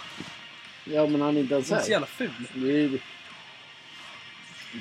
ja 0.83 1.07
men 1.07 1.21
han 1.21 1.37
är 1.37 1.41
inte 1.41 1.53
ens 1.53 1.69
Han 1.69 1.79
är 1.79 1.81
så 1.83 1.87
här. 1.87 1.91
jävla 1.91 2.07
ful. 2.07 2.31
Det, 2.53 2.83
är- 2.83 2.99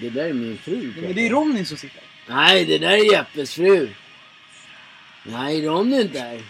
det 0.01 0.11
där 0.11 0.25
är 0.29 0.33
min 0.33 0.59
fru. 0.59 0.93
Men 1.03 1.15
det 1.15 1.27
är 1.27 1.31
Ronny 1.31 1.65
som 1.65 1.77
sitter. 1.77 2.03
Nej, 2.29 2.65
det 2.65 2.79
där 2.79 2.91
är 2.91 3.13
Jeppes 3.13 3.55
fru. 3.55 3.89
Nej, 5.25 5.67
Ronny 5.67 5.97
är 5.97 6.01
inte 6.01 6.19
här. 6.21 6.43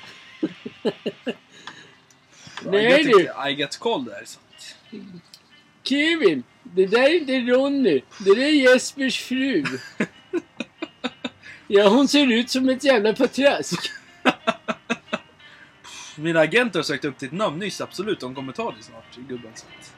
Nej, 2.62 3.04
du. 3.04 3.20
I 3.50 3.54
get 3.58 3.78
cold 3.78 4.06
där. 4.06 4.22
Så. 4.24 4.38
Kevin, 5.88 6.42
det 6.62 6.86
där 6.86 7.02
är 7.02 7.20
inte 7.20 7.52
Ronny. 7.52 8.00
Det 8.18 8.34
där 8.34 8.42
är 8.42 8.50
Jespers 8.50 9.20
fru. 9.22 9.64
Ja, 11.70 11.88
hon 11.88 12.08
ser 12.08 12.32
ut 12.32 12.50
som 12.50 12.68
ett 12.68 12.84
jävla 12.84 13.12
patrask. 13.12 13.90
Mina 16.16 16.40
agenter 16.40 16.78
har 16.78 16.84
sökt 16.84 17.04
upp 17.04 17.18
ditt 17.18 17.32
namn 17.32 17.58
nyss, 17.58 17.80
absolut. 17.80 18.20
De 18.20 18.34
kommer 18.34 18.52
ta 18.52 18.72
det 18.72 18.82
snart, 18.82 19.16
gubben. 19.28 19.52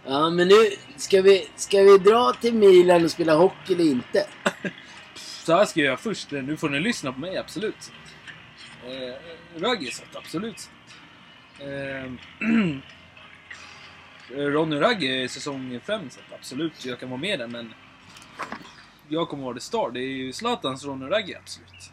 Ja, 0.07 0.31
men 0.31 0.49
nu 0.49 0.55
ska 0.97 1.23
vi, 1.23 1.49
ska 1.57 1.83
vi 1.83 1.99
dra 1.99 2.33
till 2.33 2.55
Milan 2.55 3.05
och 3.05 3.11
spela 3.11 3.35
hockey 3.35 3.75
eller 3.75 3.85
inte? 3.85 4.27
så 5.17 5.57
här 5.57 5.65
ska 5.65 5.81
jag 5.81 5.87
göra 5.87 5.97
först. 5.97 6.31
Nu 6.31 6.57
får 6.57 6.69
ni 6.69 6.81
lyssna 6.81 7.13
på 7.13 7.21
mig, 7.21 7.37
absolut. 7.37 7.93
Eh, 8.87 9.65
att, 10.03 10.17
absolut. 10.17 10.71
Eh, 11.59 12.13
Ronny 14.35 14.77
och 14.77 14.81
Raggi 14.81 15.23
är 15.23 15.29
säsong 15.29 15.81
5, 15.85 16.11
så 16.11 16.21
absolut. 16.39 16.85
Jag 16.85 17.01
kan 17.01 17.11
vara 17.11 17.21
med 17.21 17.39
där, 17.39 17.47
men... 17.47 17.75
Jag 19.09 19.29
kommer 19.29 19.45
vara 19.45 19.55
the 19.55 19.61
star. 19.61 19.91
Det 19.91 20.01
är 20.01 20.09
ju 20.09 20.33
Zlatans 20.33 20.85
Ronny 20.85 21.05
och 21.05 21.11
Raggi, 21.11 21.35
absolut. 21.35 21.93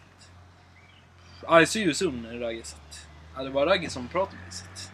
I 1.62 1.66
see 1.66 1.82
you 1.84 1.94
soon, 1.94 2.40
Raggi. 2.40 2.62
Så 2.64 2.76
att, 2.76 3.08
ja, 3.36 3.44
det 3.44 3.50
var 3.50 3.66
Raggi 3.66 3.90
som 3.90 4.08
pratade 4.08 4.38
med. 4.46 4.54
Så 4.54 4.66
att, 4.66 4.92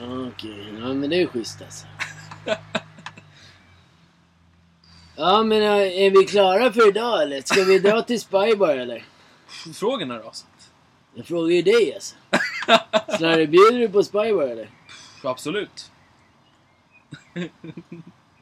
Ja, 0.00 0.28
Okej, 0.28 0.74
ja 0.80 0.94
men 0.94 1.10
det 1.10 1.22
är 1.22 1.26
schysst 1.26 1.62
alltså. 1.62 1.86
Ja, 5.16 5.42
men 5.42 5.62
äh, 5.62 6.02
är 6.02 6.10
vi 6.10 6.24
klara 6.26 6.72
för 6.72 6.88
idag 6.88 7.22
eller? 7.22 7.40
Ska 7.40 7.64
vi 7.64 7.78
dra 7.78 8.02
till 8.02 8.20
Spybar 8.20 8.76
eller? 8.76 9.04
frågorna 9.74 10.14
då? 10.18 10.30
Så 10.32 10.46
att, 10.46 10.70
Jag 11.14 11.26
frågar 11.26 11.54
ju 11.54 11.62
dig 11.62 11.94
alltså. 11.94 12.14
Slarre, 13.18 13.46
bjuder 13.46 13.78
du 13.78 13.88
på 13.88 14.02
Spybar 14.02 14.42
eller? 14.42 14.70
absolut. 15.24 15.90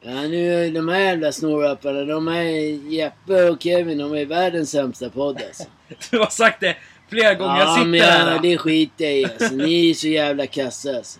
Ja, 0.01 0.21
nu 0.21 0.69
de 0.71 0.87
här 0.87 0.99
jävla 0.99 1.31
snorapparna, 1.31 2.03
de 2.03 2.27
här 2.27 2.43
Jeppe 2.91 3.49
och 3.49 3.61
Kevin, 3.63 3.97
de 3.97 4.13
är 4.13 4.25
världens 4.25 4.71
sämsta 4.71 5.09
podd 5.09 5.41
alltså. 5.47 5.63
Du 6.11 6.19
har 6.19 6.29
sagt 6.29 6.59
det 6.61 6.75
flera 7.09 7.33
gånger. 7.33 7.59
jag 7.59 7.67
Ja, 7.67 7.75
sitter 7.75 7.87
men 7.87 8.01
här. 8.01 8.31
ja, 8.35 8.39
det 8.41 8.57
skiter 8.57 9.05
jag 9.05 9.13
i 9.19 9.25
alltså. 9.25 9.55
Ni 9.55 9.89
är 9.89 9.93
så 9.93 10.07
jävla 10.07 10.45
kassa 10.47 10.95
alltså. 10.97 11.19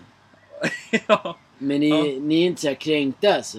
ja. 1.08 1.38
Men 1.58 1.80
ni, 1.80 1.90
Ja. 1.90 2.04
ni 2.22 2.42
är 2.42 2.46
inte 2.46 2.62
så 2.62 2.68
här 2.68 2.76
kränkta 2.76 3.36
alltså. 3.36 3.58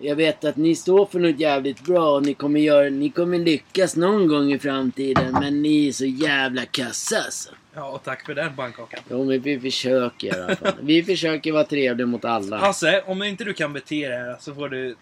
Jag 0.00 0.16
vet 0.16 0.44
att 0.44 0.56
ni 0.56 0.74
står 0.74 1.06
för 1.06 1.18
något 1.18 1.40
jävligt 1.40 1.80
bra 1.84 2.10
och 2.10 2.22
ni 2.22 2.34
kommer, 2.34 2.60
göra, 2.60 2.88
ni 2.90 3.10
kommer 3.10 3.38
lyckas 3.38 3.96
någon 3.96 4.28
gång 4.28 4.52
i 4.52 4.58
framtiden. 4.58 5.32
Men 5.40 5.62
ni 5.62 5.88
är 5.88 5.92
så 5.92 6.04
jävla 6.04 6.64
kassa 6.64 7.16
alltså. 7.18 7.50
Ja, 7.74 7.88
och 7.88 8.02
tack 8.04 8.26
för 8.26 8.34
den 8.34 8.56
pannkakan. 8.56 9.00
Jo 9.10 9.24
men 9.24 9.40
vi 9.40 9.60
försöker 9.60 10.26
i 10.26 10.40
alla 10.40 10.56
fall. 10.56 10.72
Vi 10.80 11.02
försöker 11.02 11.52
vara 11.52 11.64
trevliga 11.64 12.06
mot 12.06 12.24
alla. 12.24 12.58
Hasse, 12.58 13.02
om 13.06 13.22
inte 13.22 13.44
du 13.44 13.52
kan 13.52 13.72
bete 13.72 14.08
dig 14.08 14.18
här 14.18 14.36
så 14.40 14.54
får 14.54 14.68
du... 14.68 14.96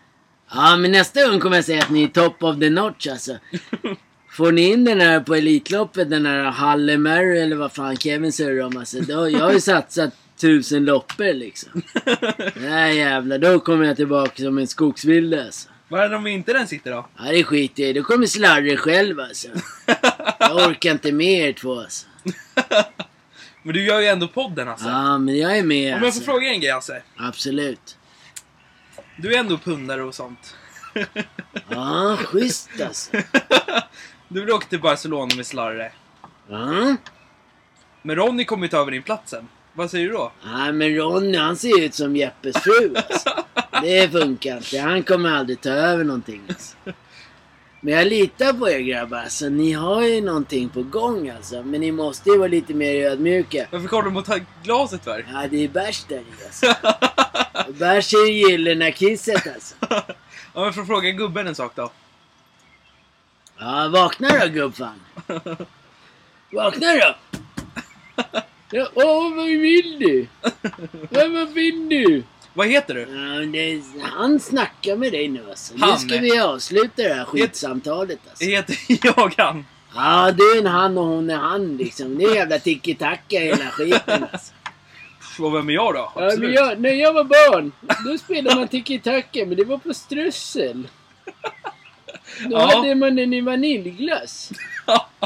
Ja 0.50 0.76
men 0.76 0.92
nästa 0.92 1.28
gång 1.28 1.40
kommer 1.40 1.56
jag 1.56 1.64
säga 1.64 1.82
att 1.82 1.90
ni 1.90 2.02
är 2.02 2.08
top 2.08 2.42
of 2.42 2.60
the 2.60 2.70
notch 2.70 3.06
alltså. 3.06 3.36
Får 4.30 4.52
ni 4.52 4.72
in 4.72 4.84
den 4.84 5.00
här 5.00 5.20
på 5.20 5.34
Elitloppet, 5.34 6.10
den 6.10 6.26
här 6.26 6.44
Halle 6.44 6.98
Mary 6.98 7.38
eller 7.38 7.56
vad 7.56 7.72
fan 7.72 7.96
Kevin 7.96 8.32
surrar 8.32 8.66
om 8.66 8.76
alltså. 8.76 9.00
Då, 9.00 9.30
jag 9.30 9.38
har 9.38 9.52
ju 9.52 9.60
satsat 9.60 10.10
tusen 10.40 10.84
loppor 10.84 11.32
liksom. 11.32 11.82
Nej 12.54 12.96
jävlar, 12.96 13.38
då 13.38 13.60
kommer 13.60 13.84
jag 13.84 13.96
tillbaka 13.96 14.42
som 14.42 14.58
en 14.58 14.66
skogsvilde 14.66 15.44
alltså. 15.44 15.68
Vad 15.88 16.00
är 16.00 16.08
det 16.08 16.16
om 16.16 16.26
inte 16.26 16.52
den 16.52 16.66
sitter 16.66 16.90
då? 16.90 17.06
Ja 17.18 17.24
det 17.30 17.44
skiter 17.44 17.82
jag 17.82 17.90
i. 17.90 17.92
Då 17.92 18.02
kommer 18.02 18.26
Slarre 18.26 18.76
själv 18.76 19.20
alltså. 19.20 19.48
Jag 20.38 20.68
orkar 20.70 20.90
inte 20.90 21.12
med 21.12 21.48
er 21.48 21.52
två 21.52 21.80
alltså. 21.80 22.06
Men 23.62 23.74
du 23.74 23.84
gör 23.84 24.00
ju 24.00 24.06
ändå 24.06 24.28
podden 24.28 24.68
Hasse. 24.68 24.88
Ja 24.88 25.18
men 25.18 25.38
jag 25.38 25.58
är 25.58 25.62
med 25.62 25.86
Om 25.86 25.90
jag 25.90 26.00
får 26.00 26.06
alltså. 26.06 26.22
fråga 26.22 26.48
en 26.48 26.60
grej 26.60 26.72
Hasse. 26.72 27.02
Absolut. 27.16 27.98
Du 29.16 29.34
är 29.34 29.38
ändå 29.38 29.58
pundare 29.58 30.02
och 30.02 30.14
sånt. 30.14 30.54
Ja, 31.68 32.18
schysst 32.24 32.70
alltså. 32.86 33.10
Du 34.28 34.40
vill 34.40 34.50
åka 34.50 34.66
till 34.66 34.80
Barcelona 34.80 35.34
med 35.36 35.46
Slarre. 35.46 35.92
Ja. 36.48 36.96
Men 38.02 38.16
Ronny 38.16 38.44
kommer 38.44 38.62
ju 38.66 38.68
ta 38.68 38.76
över 38.80 38.90
din 38.90 39.02
plats 39.02 39.30
sen. 39.30 39.48
Vad 39.72 39.90
säger 39.90 40.06
du 40.06 40.12
då? 40.12 40.32
Nej 40.44 40.72
men 40.72 40.96
Ronny 40.96 41.38
han 41.38 41.56
ser 41.56 41.80
ut 41.80 41.94
som 41.94 42.16
Jeppes 42.16 42.56
fru 42.56 42.94
alltså. 42.96 43.44
Det 43.82 44.12
funkar 44.12 44.56
inte. 44.56 44.78
Han 44.78 45.02
kommer 45.02 45.30
aldrig 45.32 45.60
ta 45.60 45.70
över 45.70 46.04
någonting 46.04 46.42
alltså. 46.48 46.76
Men 47.84 47.94
jag 47.94 48.06
litar 48.06 48.52
på 48.52 48.70
er 48.70 48.78
grabbar 48.78 49.18
alltså. 49.18 49.48
Ni 49.48 49.72
har 49.72 50.02
ju 50.02 50.20
någonting 50.20 50.68
på 50.68 50.82
gång 50.82 51.28
alltså. 51.28 51.62
Men 51.62 51.80
ni 51.80 51.92
måste 51.92 52.30
ju 52.30 52.38
vara 52.38 52.48
lite 52.48 52.74
mer 52.74 53.06
ödmjuka. 53.06 53.66
Varför 53.70 53.88
kommer 53.88 54.02
du 54.02 54.10
mot 54.10 54.28
glaset 54.62 55.04
för? 55.04 55.26
Ja 55.32 55.48
det 55.50 55.64
är 55.64 55.68
bärs 55.68 56.04
där 56.04 56.16
i 56.16 56.44
alltså. 56.46 56.74
Bärs 57.72 58.14
är 58.14 58.26
ju 58.26 58.50
gyllene 58.50 58.92
kisset 58.92 59.46
alltså. 59.54 59.74
Ja, 60.54 60.64
men 60.64 60.72
får 60.72 60.84
fråga 60.84 61.10
gubben 61.10 61.46
en 61.46 61.54
sak 61.54 61.72
då. 61.74 61.90
Ja 63.58 63.88
vakna 63.92 64.28
då 64.40 64.48
gubbfan. 64.48 65.00
Vakna 66.50 66.86
då. 66.94 67.14
Ja, 68.74 68.88
åh 68.94 69.36
vad 69.36 69.46
vill 69.46 69.98
du? 69.98 70.26
Vad 71.10 71.48
vill 71.48 71.88
du? 71.88 72.22
Vad 72.54 72.68
heter 72.68 72.94
du? 72.94 73.00
Ja, 73.00 73.46
det, 73.46 73.82
han 74.02 74.40
snackar 74.40 74.96
med 74.96 75.12
dig 75.12 75.28
nu 75.28 75.44
alltså. 75.50 75.74
Han? 75.78 75.90
Nu 75.90 75.96
ska 76.08 76.18
vi 76.20 76.38
avsluta 76.40 77.02
det 77.02 77.14
här 77.14 77.24
skitsamtalet 77.24 78.18
alltså. 78.30 78.44
Heter 78.44 78.76
jag 79.02 79.34
han? 79.36 79.64
Ja, 79.94 80.32
du 80.36 80.52
är 80.52 80.58
en 80.58 80.66
han 80.66 80.98
och 80.98 81.04
hon 81.04 81.30
är 81.30 81.36
han 81.36 81.76
liksom. 81.76 82.18
Det 82.18 82.24
är 82.24 82.34
jävla 82.34 82.58
tiki-taka 82.58 83.38
hela 83.40 83.64
skiten 83.70 84.26
alltså. 84.32 84.52
Och 85.38 85.54
vem 85.54 85.68
är 85.68 85.72
jag 85.72 85.94
då? 85.94 86.12
Ja, 86.16 86.32
jag, 86.34 86.80
när 86.80 86.90
jag 86.92 87.12
var 87.12 87.24
barn, 87.24 87.72
då 88.06 88.18
spelade 88.18 88.56
man 88.56 88.68
tiki-taka, 88.68 89.46
men 89.46 89.56
det 89.56 89.64
var 89.64 89.78
på 89.78 89.94
strössel. 89.94 90.88
Då 92.46 92.56
Ja. 92.58 92.76
hade 92.76 92.94
man 92.94 93.16
den 93.16 93.32
i 93.32 93.40
vaniljglass. 93.40 94.50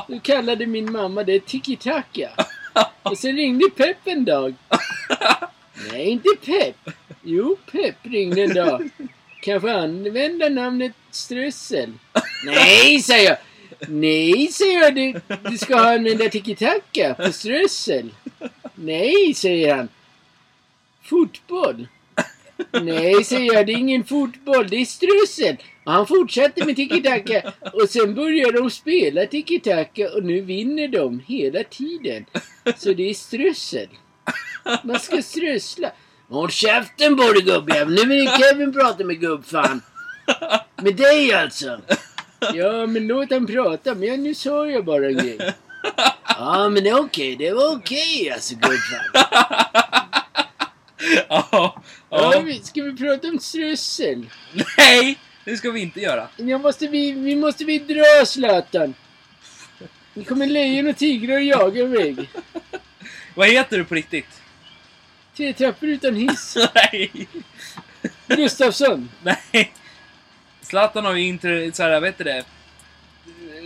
Då 0.09 0.21
kallade 0.23 0.67
min 0.67 0.93
mamma 0.93 1.23
det 1.23 1.47
tiki-taka. 1.47 2.31
Och 3.03 3.19
sen 3.19 3.37
ringde 3.37 3.71
Pepp 3.77 3.97
en 4.05 4.25
dag. 4.25 4.55
Nej, 5.93 6.09
inte 6.09 6.29
Pepp. 6.47 6.95
Jo, 7.29 7.57
Pepp 7.73 7.97
ringde 8.03 8.43
en 8.43 8.55
dag. 8.55 8.91
Kan 9.41 9.53
jag 9.53 9.63
få 9.63 9.69
använda 9.69 10.49
namnet 10.49 10.93
strössel? 11.11 11.93
Nej, 12.45 13.01
säger 13.01 13.29
jag. 13.29 13.39
Nej, 13.89 14.49
säger 14.53 14.81
jag. 14.81 14.95
Du, 14.95 15.21
du 15.51 15.59
ska 15.59 15.77
använda 15.77 16.25
tiki-taka 16.25 17.15
på 17.15 17.33
strössel. 17.33 18.11
Nej, 18.75 19.35
säger 19.35 19.75
han. 19.75 19.89
Fotboll? 21.03 21.89
Nej, 22.83 23.25
säger 23.25 23.55
jag. 23.55 23.67
Det 23.67 23.73
är 23.73 23.79
ingen 23.79 24.05
fotboll. 24.05 24.69
Det 24.69 24.77
är 24.77 24.85
strössel. 24.85 25.57
Och 25.85 25.93
han 25.93 26.07
fortsatte 26.07 26.65
med 26.65 26.77
tiki-taka. 26.77 27.53
Och 27.73 27.89
sen 27.89 28.15
började 28.15 28.59
de 28.59 28.71
spela 28.71 29.27
tiki-taka 29.27 30.09
och 30.15 30.25
nu 30.25 30.41
vinner 30.41 30.89
de 30.89 31.23
hela 31.27 31.65
tiden. 31.65 32.27
Så 32.77 32.93
det 32.93 33.11
är 33.11 33.15
strössel. 33.15 33.89
Man 34.85 35.01
ska 35.01 35.23
strössla. 35.23 35.93
Håll 36.29 36.51
käften 36.51 37.17
på 37.17 37.33
dig 37.33 37.43
gubbjävel. 37.43 37.95
Nu 37.95 38.05
vill 38.05 38.29
Kevin 38.29 38.73
prata 38.73 39.05
med 39.05 39.21
gubbfan. 39.21 39.83
Med 40.77 40.97
dig 40.97 41.33
alltså. 41.33 41.81
Ja, 42.55 42.87
men 42.87 43.07
låt 43.07 43.31
han 43.31 43.47
prata. 43.47 43.95
Men 43.95 44.09
jag, 44.09 44.19
nu 44.19 44.35
sa 44.35 44.67
jag 44.67 44.85
bara 44.85 45.07
en 45.07 45.17
grej. 45.17 45.55
Ja, 46.29 46.69
men 46.69 46.85
det 46.85 46.91
är 46.91 47.01
okej. 47.01 47.37
Det 47.37 47.53
var 47.53 47.77
okej 47.77 48.31
alltså 48.31 48.55
gubbfan. 48.55 49.25
Ja. 51.29 51.83
Ja, 52.11 52.45
ska 52.63 52.83
vi 52.83 52.97
prata 52.97 53.29
om 53.29 53.39
strössel? 53.39 54.27
Nej! 54.79 55.19
Det 55.45 55.57
ska 55.57 55.71
vi 55.71 55.81
inte 55.81 56.01
göra. 56.01 56.29
Jag 56.37 56.61
måste 56.61 56.87
vi, 56.87 57.13
vi 57.13 57.37
måste 57.37 57.65
vi 57.65 57.79
dra 57.79 58.27
Zlatan. 58.27 58.95
Nu 60.15 60.25
kommer 60.25 60.47
lejon 60.47 60.89
och 60.89 60.97
tigrar 60.97 61.37
och 61.37 61.43
jagar 61.43 61.87
mig. 61.87 62.29
Vad 63.35 63.49
heter 63.49 63.79
du 63.79 63.85
på 63.85 63.95
riktigt? 63.95 64.27
Tre 65.37 65.53
trappor 65.53 65.89
utan 65.89 66.15
hiss. 66.15 66.57
Nej! 66.75 67.29
Gustafsson. 68.29 69.09
Nej! 69.23 69.73
Zlatan 70.63 71.05
har 71.05 71.15
ju 71.15 71.27
inte 71.27 71.71
såhär, 71.75 72.01
vet 72.01 72.19
du 72.19 72.25
det? 72.25 72.45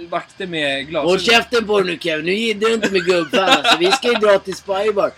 Vakter 0.08 0.46
med 0.46 0.76
Håll 0.76 0.84
glasögon. 0.90 1.18
käften 1.18 1.66
på 1.66 1.80
dig 1.80 1.92
nu 1.92 1.98
Kevin. 1.98 2.24
Nu 2.24 2.32
giddrar 2.34 2.68
du 2.68 2.74
inte 2.74 2.90
med 2.90 3.04
gubbfan 3.04 3.48
alltså. 3.48 3.76
Vi 3.78 3.92
ska 3.92 4.08
ju 4.08 4.14
dra 4.14 4.38
till 4.38 4.54
Spybar. 4.56 5.10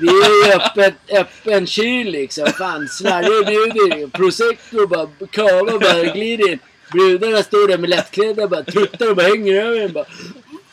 Vi 0.00 0.08
är 0.08 0.46
ju 0.46 0.52
öppet, 0.54 0.94
öppen 1.12 1.66
kyl 1.66 2.10
liksom. 2.10 2.46
Fan, 2.46 2.88
Slarre 2.88 3.44
bjuder. 3.44 4.06
Prosecco 4.10 4.86
bara, 4.86 5.08
kava 5.30 5.78
bara 5.78 6.04
glider 6.04 6.52
in. 6.52 6.58
Brudarna 6.92 7.42
står 7.42 7.68
där 7.68 7.78
med 7.78 7.90
lättklädda 7.90 8.48
bara 8.48 8.62
tuttar 8.62 9.10
och 9.10 9.16
bara 9.16 9.26
hänger 9.26 9.54
över 9.54 9.80
en 9.80 9.92
bara. 9.92 10.06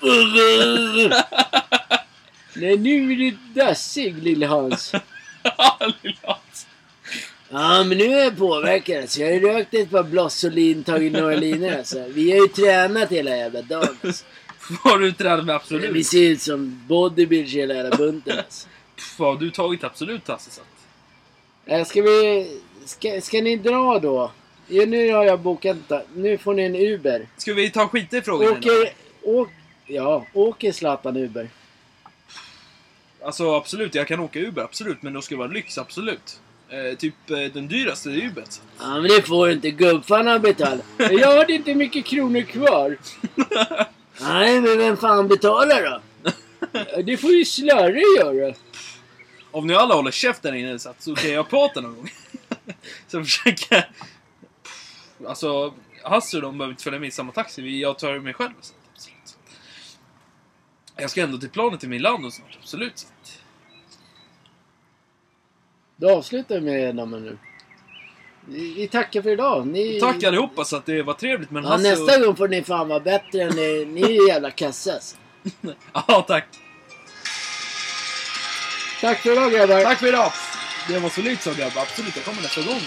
Nej, 2.53 2.77
nu 2.77 3.11
är 3.13 3.15
du 3.17 3.37
dassig 3.53 4.17
lille 4.23 4.45
Hans. 4.45 4.91
Ja, 7.49 7.83
men 7.83 7.97
nu 7.97 8.03
är 8.05 8.23
jag 8.23 8.37
påverkad 8.37 9.01
alltså. 9.01 9.19
Jag 9.21 9.27
har 9.27 9.33
ju 9.33 9.39
rökt 9.39 9.73
ett 9.73 9.91
par 9.91 10.03
Blossolin, 10.03 10.83
tagit 10.83 11.13
några 11.13 11.35
linor 11.35 11.73
alltså. 11.77 12.05
Vi 12.07 12.31
har 12.31 12.37
ju 12.39 12.47
tränat 12.47 13.11
hela 13.11 13.37
jävla 13.37 13.61
dagen 13.61 13.97
alltså. 14.03 14.25
Har 14.83 14.99
du 14.99 15.11
tränat 15.11 15.45
med 15.45 15.53
Vi 15.53 15.55
Absolut? 15.55 16.07
ser 16.07 16.21
ut 16.29 16.41
som 16.41 16.83
bodybuilders 16.87 17.53
hela 17.53 17.73
jävla 17.73 17.95
bunten 17.97 18.37
alltså. 18.37 18.67
Pff, 18.95 19.19
Vad 19.19 19.29
har 19.33 19.39
du 19.39 19.51
tagit 19.51 19.83
Absolut 19.83 20.27
Hasse? 20.27 20.51
så 20.51 20.61
att- 20.61 20.67
Äh, 21.65 21.85
Ska 21.85 22.01
vi... 22.01 22.47
Ska, 22.85 23.21
ska 23.21 23.41
ni 23.41 23.55
dra 23.55 23.99
då? 23.99 24.31
Ja, 24.67 24.85
nu 24.85 25.11
har 25.13 25.23
jag 25.25 25.39
bokat... 25.39 25.77
Nu 26.15 26.37
får 26.37 26.53
ni 26.53 26.63
en 26.63 26.75
Uber. 26.75 27.27
Ska 27.37 27.53
vi 27.53 27.69
ta 27.69 27.87
skit 27.87 28.13
i 28.13 28.21
frågan? 28.21 28.51
Åker... 28.51 28.71
Åk, 29.23 29.49
ja, 29.87 30.25
åker 30.33 30.71
Zlatan 30.71 31.17
Uber? 31.17 31.49
Alltså 33.23 33.55
absolut, 33.55 33.95
jag 33.95 34.07
kan 34.07 34.19
åka 34.19 34.39
Uber, 34.39 34.61
absolut. 34.61 35.01
Men 35.01 35.13
då 35.13 35.21
ska 35.21 35.35
det 35.35 35.39
vara 35.39 35.47
lyx, 35.47 35.77
absolut. 35.77 36.39
Eh, 36.69 36.97
typ 36.97 37.29
eh, 37.29 37.37
den 37.37 37.67
dyraste 37.67 38.31
så. 38.49 38.61
Ja, 38.79 38.93
men 38.93 39.03
det 39.03 39.21
får 39.21 39.47
du 39.47 39.53
inte. 39.53 39.71
Gubbfan 39.71 40.27
har 40.27 40.39
betalat. 40.39 40.85
Jag 40.97 41.37
hade 41.37 41.53
inte 41.53 41.75
mycket 41.75 42.05
kronor 42.05 42.41
kvar. 42.41 42.97
Nej, 44.21 44.61
men 44.61 44.77
vem 44.77 44.97
fan 44.97 45.27
betalar 45.27 45.83
då? 45.83 46.01
Det 47.03 47.17
får 47.17 47.31
ju 47.31 47.45
Slarre 47.45 48.01
göra. 48.17 48.53
Om 49.51 49.67
ni 49.67 49.73
alla 49.73 49.95
håller 49.95 50.11
käften 50.11 50.55
inne 50.55 50.79
så, 50.79 51.15
kan 51.15 51.31
jag 51.31 51.49
prata 51.49 51.81
någon 51.81 51.95
gång. 51.95 52.09
så 53.07 53.23
försöker 53.23 53.75
jag... 53.75 53.83
Alltså, 55.29 55.73
Hasse 56.03 56.37
och 56.37 56.43
de 56.43 56.57
behöver 56.57 56.73
inte 56.73 56.83
följa 56.83 56.99
med 56.99 57.07
i 57.07 57.11
samma 57.11 57.31
taxi. 57.31 57.81
Jag 57.81 57.99
tar 57.99 58.19
mig 58.19 58.33
själv. 58.33 58.53
Så. 58.61 58.73
Jag 60.95 61.09
ska 61.09 61.21
ändå 61.21 61.37
till 61.37 61.49
planet 61.49 61.79
till 61.79 61.89
Milano 61.89 62.31
snart, 62.31 62.57
absolut. 62.61 62.97
Så. 62.99 63.07
att- 63.07 63.37
Då 65.95 66.09
avslutar 66.17 66.55
vi 66.55 66.61
med 66.61 66.95
dem 66.95 67.11
nu. 67.11 67.37
Vi, 68.47 68.73
vi 68.73 68.87
tackar 68.87 69.21
för 69.21 69.29
idag. 69.29 69.67
Ni, 69.67 69.99
Tack 69.99 70.23
allihopa 70.23 70.65
så 70.65 70.75
att 70.75 70.85
det 70.85 71.01
var 71.03 71.13
trevligt. 71.13 71.51
Men 71.51 71.63
Ja, 71.63 71.69
Hasse 71.69 71.89
nästa 71.89 72.19
och... 72.19 72.25
gång 72.25 72.35
får 72.35 72.47
ni 72.47 72.63
fan 72.63 72.87
vara 72.87 72.99
bättre 72.99 73.41
än 73.41 73.55
ni. 73.55 73.85
Ni 73.85 74.01
är 74.01 74.27
jävla 74.27 74.51
kassa 74.51 74.93
alltså. 74.93 75.15
Ja, 75.93 76.25
tack. 76.27 76.45
Tack 79.01 79.17
för 79.19 79.31
idag 79.31 79.51
grabbar. 79.51 79.83
Tack 79.83 79.99
för 79.99 80.07
idag. 80.07 80.31
Det 80.87 80.99
var 80.99 81.09
så 81.09 81.21
lite 81.21 81.43
så 81.43 81.53
grabbar. 81.53 81.81
Absolut, 81.81 82.15
jag 82.15 82.25
kommer 82.25 82.41
nästa 82.41 82.61
gång. 82.61 82.81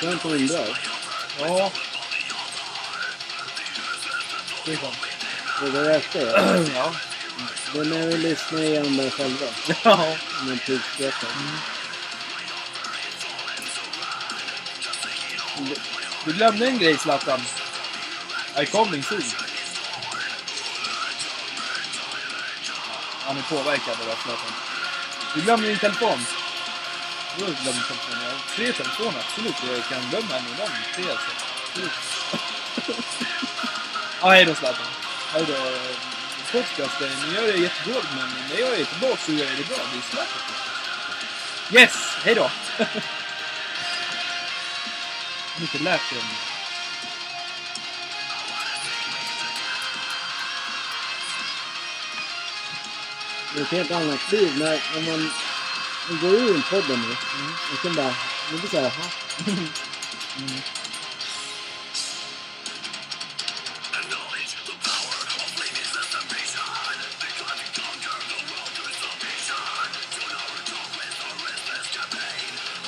Den 0.00 0.18
drar. 0.46 0.78
Ja. 1.38 1.70
Det 4.64 4.76
sant. 4.76 4.96
Och 5.62 5.70
det 5.72 5.88
räcker 5.88 6.26
det. 6.26 6.70
Ja. 6.74 6.92
Den 7.74 7.92
är 7.92 8.06
väl 8.06 8.20
lyssna 8.20 8.62
igenom 8.62 8.96
där 8.96 9.10
själva. 9.10 9.46
Ja. 9.84 10.16
Om 10.40 10.50
en 10.50 10.58
tidsberättare. 10.58 11.30
Du 16.24 16.32
glömde 16.32 16.66
en 16.66 16.78
grej 16.78 16.98
Zlatan. 16.98 17.40
I 18.62 18.66
coming 18.66 19.02
soon. 19.02 19.22
Han 23.20 23.38
är 23.38 23.42
påverkad 23.42 23.94
av 23.94 24.16
Zlatan. 24.22 24.52
Du 25.34 25.40
glömde 25.40 25.68
din 25.68 25.78
telefon. 25.78 26.18
Glömt 27.40 27.58
telefonen. 27.64 28.22
Jag 28.24 28.30
har 28.30 28.40
tre 28.56 28.72
telefoner, 28.72 29.18
absolut. 29.18 29.54
Jag 29.68 29.84
kan 29.88 30.10
glömma 30.10 30.36
en 30.36 30.46
av 30.46 30.56
dem. 30.56 30.68
Tre 30.94 31.04
alltså. 31.10 31.30
Absolut. 31.68 31.92
ja, 34.20 34.30
hej 34.30 34.44
då 34.44 34.54
Zlatan. 34.54 34.86
Hej 35.32 35.44
då. 35.46 35.52
eh, 35.52 35.96
Podcast, 36.52 37.00
ni 37.00 37.34
gör 37.34 37.42
det 37.52 37.58
jättedåligt 37.58 38.08
men 38.16 38.28
när 38.50 38.60
jag 38.60 38.80
är 38.80 38.84
tillbaka 38.84 39.16
så 39.16 39.32
gör 39.32 39.46
jag 39.46 39.56
det 39.56 39.68
bra. 39.68 39.76
Det 39.92 39.98
är 39.98 40.02
Zlatan. 40.10 40.42
Yes! 41.72 41.94
Hej 42.24 42.34
då! 42.34 42.50
Jag 42.76 42.86
har 45.54 45.62
inte 45.62 45.78
lärt 45.78 46.12
mig. 46.12 46.22
Det 53.54 53.60
är 53.60 53.62
ett 53.62 53.70
helt 53.70 53.90
annat 53.90 54.32
liv 54.32 54.58
när, 54.58 54.82
när 54.94 55.10
man, 55.10 55.30
man 56.10 56.20
går 56.20 56.34
ur 56.34 56.54
en 56.54 56.62
podden 56.62 57.00
nu. 57.00 57.06
Mm. 57.06 57.52
Och 57.72 57.78
sen 57.82 57.94
bara, 57.94 58.14
det 58.50 58.58
blir 58.58 58.70
såhär, 58.70 58.82
jaha. 58.82 59.10
Mm. 60.38 60.60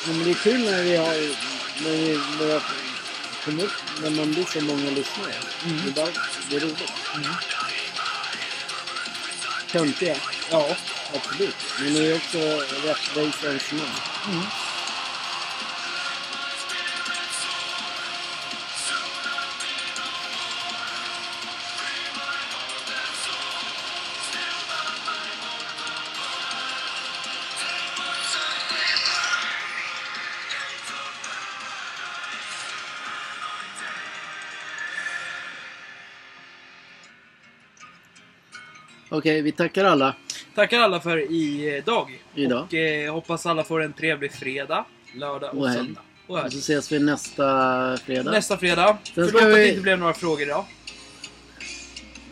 Men 0.07 0.25
det 0.25 0.31
är 0.31 0.35
kul 0.35 0.61
när 0.65 0.83
vi 0.83 0.97
har, 0.97 1.15
när 1.85 1.91
vi 1.91 2.21
börjar 2.39 2.63
komma 3.45 3.63
upp, 3.63 3.73
när 4.03 4.11
man 4.11 4.33
blir 4.33 4.45
så 4.45 4.61
många 4.61 4.91
lyssnare. 4.91 5.35
Mm. 5.65 5.81
Det, 5.85 5.91
är 5.91 5.95
bara, 5.95 6.13
det 6.51 6.57
är 6.57 6.61
roligt. 6.61 6.93
Mm. 7.15 7.29
Töntiga, 9.73 10.17
Ja. 10.51 10.77
absolut. 11.15 11.57
Men 11.81 11.95
det 11.95 12.11
är 12.11 12.17
också 12.17 12.39
rättvisans 12.39 13.73
namn. 13.73 13.91
Mm. 14.29 14.45
Okej, 39.15 39.43
vi 39.43 39.53
tackar 39.53 39.85
alla 39.85 40.15
Tackar 40.55 40.81
alla 40.81 41.01
för 41.01 41.33
idag. 41.33 42.23
idag. 42.35 42.63
Och 42.65 42.75
eh, 42.75 43.13
hoppas 43.15 43.47
alla 43.47 43.65
får 43.65 43.83
en 43.83 43.93
trevlig 43.93 44.33
fredag, 44.33 44.85
lördag 45.15 45.55
och, 45.55 45.63
Och 45.67 45.73
söndag. 45.73 46.01
Och 46.27 46.39
så 46.53 46.59
ses 46.59 46.93
vi 46.93 46.99
nästa 46.99 47.97
fredag. 48.05 48.31
Nästa 48.31 48.59
fredag. 48.59 48.99
Sen 49.05 49.15
Förlåt 49.15 49.31
ska 49.31 49.39
att 49.39 49.45
det 49.55 49.61
vi- 49.61 49.69
inte 49.69 49.81
blev 49.81 49.99
några 49.99 50.15
frågor 50.15 50.43
idag. 50.43 50.65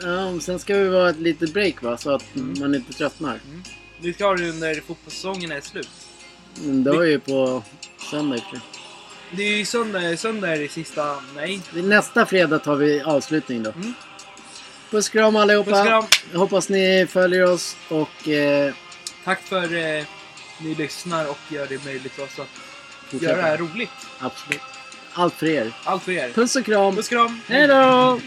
Ja, 0.03 0.41
sen 0.41 0.59
ska 0.59 0.75
vi 0.77 0.89
vara 0.89 1.11
ett 1.11 1.19
litet 1.19 1.53
break 1.55 1.83
va, 1.83 1.97
så 1.97 2.11
att 2.15 2.35
Mm. 2.37 2.61
man 2.61 2.75
inte 2.75 2.93
tröttnar. 2.93 3.41
Vi 4.01 4.13
ska 4.13 4.25
ha 4.27 4.35
det 4.37 4.49
under 4.51 4.75
fotbollssäsongen 4.75 5.53
är 5.53 5.61
slut. 5.61 5.89
Men 6.65 6.85
det 6.85 6.91
var 6.93 7.03
ju 7.03 7.19
på 7.21 7.63
söndag 8.11 8.37
sig. 8.39 8.61
Det 9.37 9.43
är 9.43 9.57
ju 9.59 9.65
söndag, 9.65 10.17
söndag 10.17 10.49
är 10.57 10.59
det 10.59 10.69
sista... 10.69 11.17
Nej. 11.37 11.61
Nästa 11.75 12.27
fredag 12.27 12.59
tar 12.59 12.77
vi 12.77 13.01
avslutning 13.01 13.63
då. 13.63 13.71
Mm. 13.71 13.95
Puss 14.91 15.07
och 15.09 15.13
kram 15.13 15.37
allihopa. 15.37 15.71
Puss 15.71 15.83
kram. 15.87 16.05
Hoppas 16.35 16.69
ni 16.69 17.07
följer 17.11 17.45
oss 17.53 17.77
och 17.89 18.29
eh, 18.29 18.75
Tack 19.25 19.41
för 19.43 19.77
eh, 19.99 20.05
ni 20.61 20.75
lyssnar 20.75 21.31
och 21.31 21.39
gör 21.49 21.67
det 21.67 21.85
möjligt 21.85 22.13
för 22.13 22.23
oss 22.23 22.39
att 22.39 22.49
fortsätter. 23.11 23.27
göra 23.27 23.37
det 23.37 23.49
här 23.49 23.59
roligt. 23.59 23.91
Absolut. 24.19 24.61
Allt 25.13 25.35
för 25.35 25.47
er. 25.47 25.73
Allt 25.85 26.03
för 26.03 26.13
er. 26.13 26.31
Puss 26.35 26.57
och 26.57 26.65
kram. 26.65 26.97
Puss 26.97 27.07
och 27.07 27.11
kram. 27.13 27.41
Hej 27.49 27.67
då! 27.69 28.21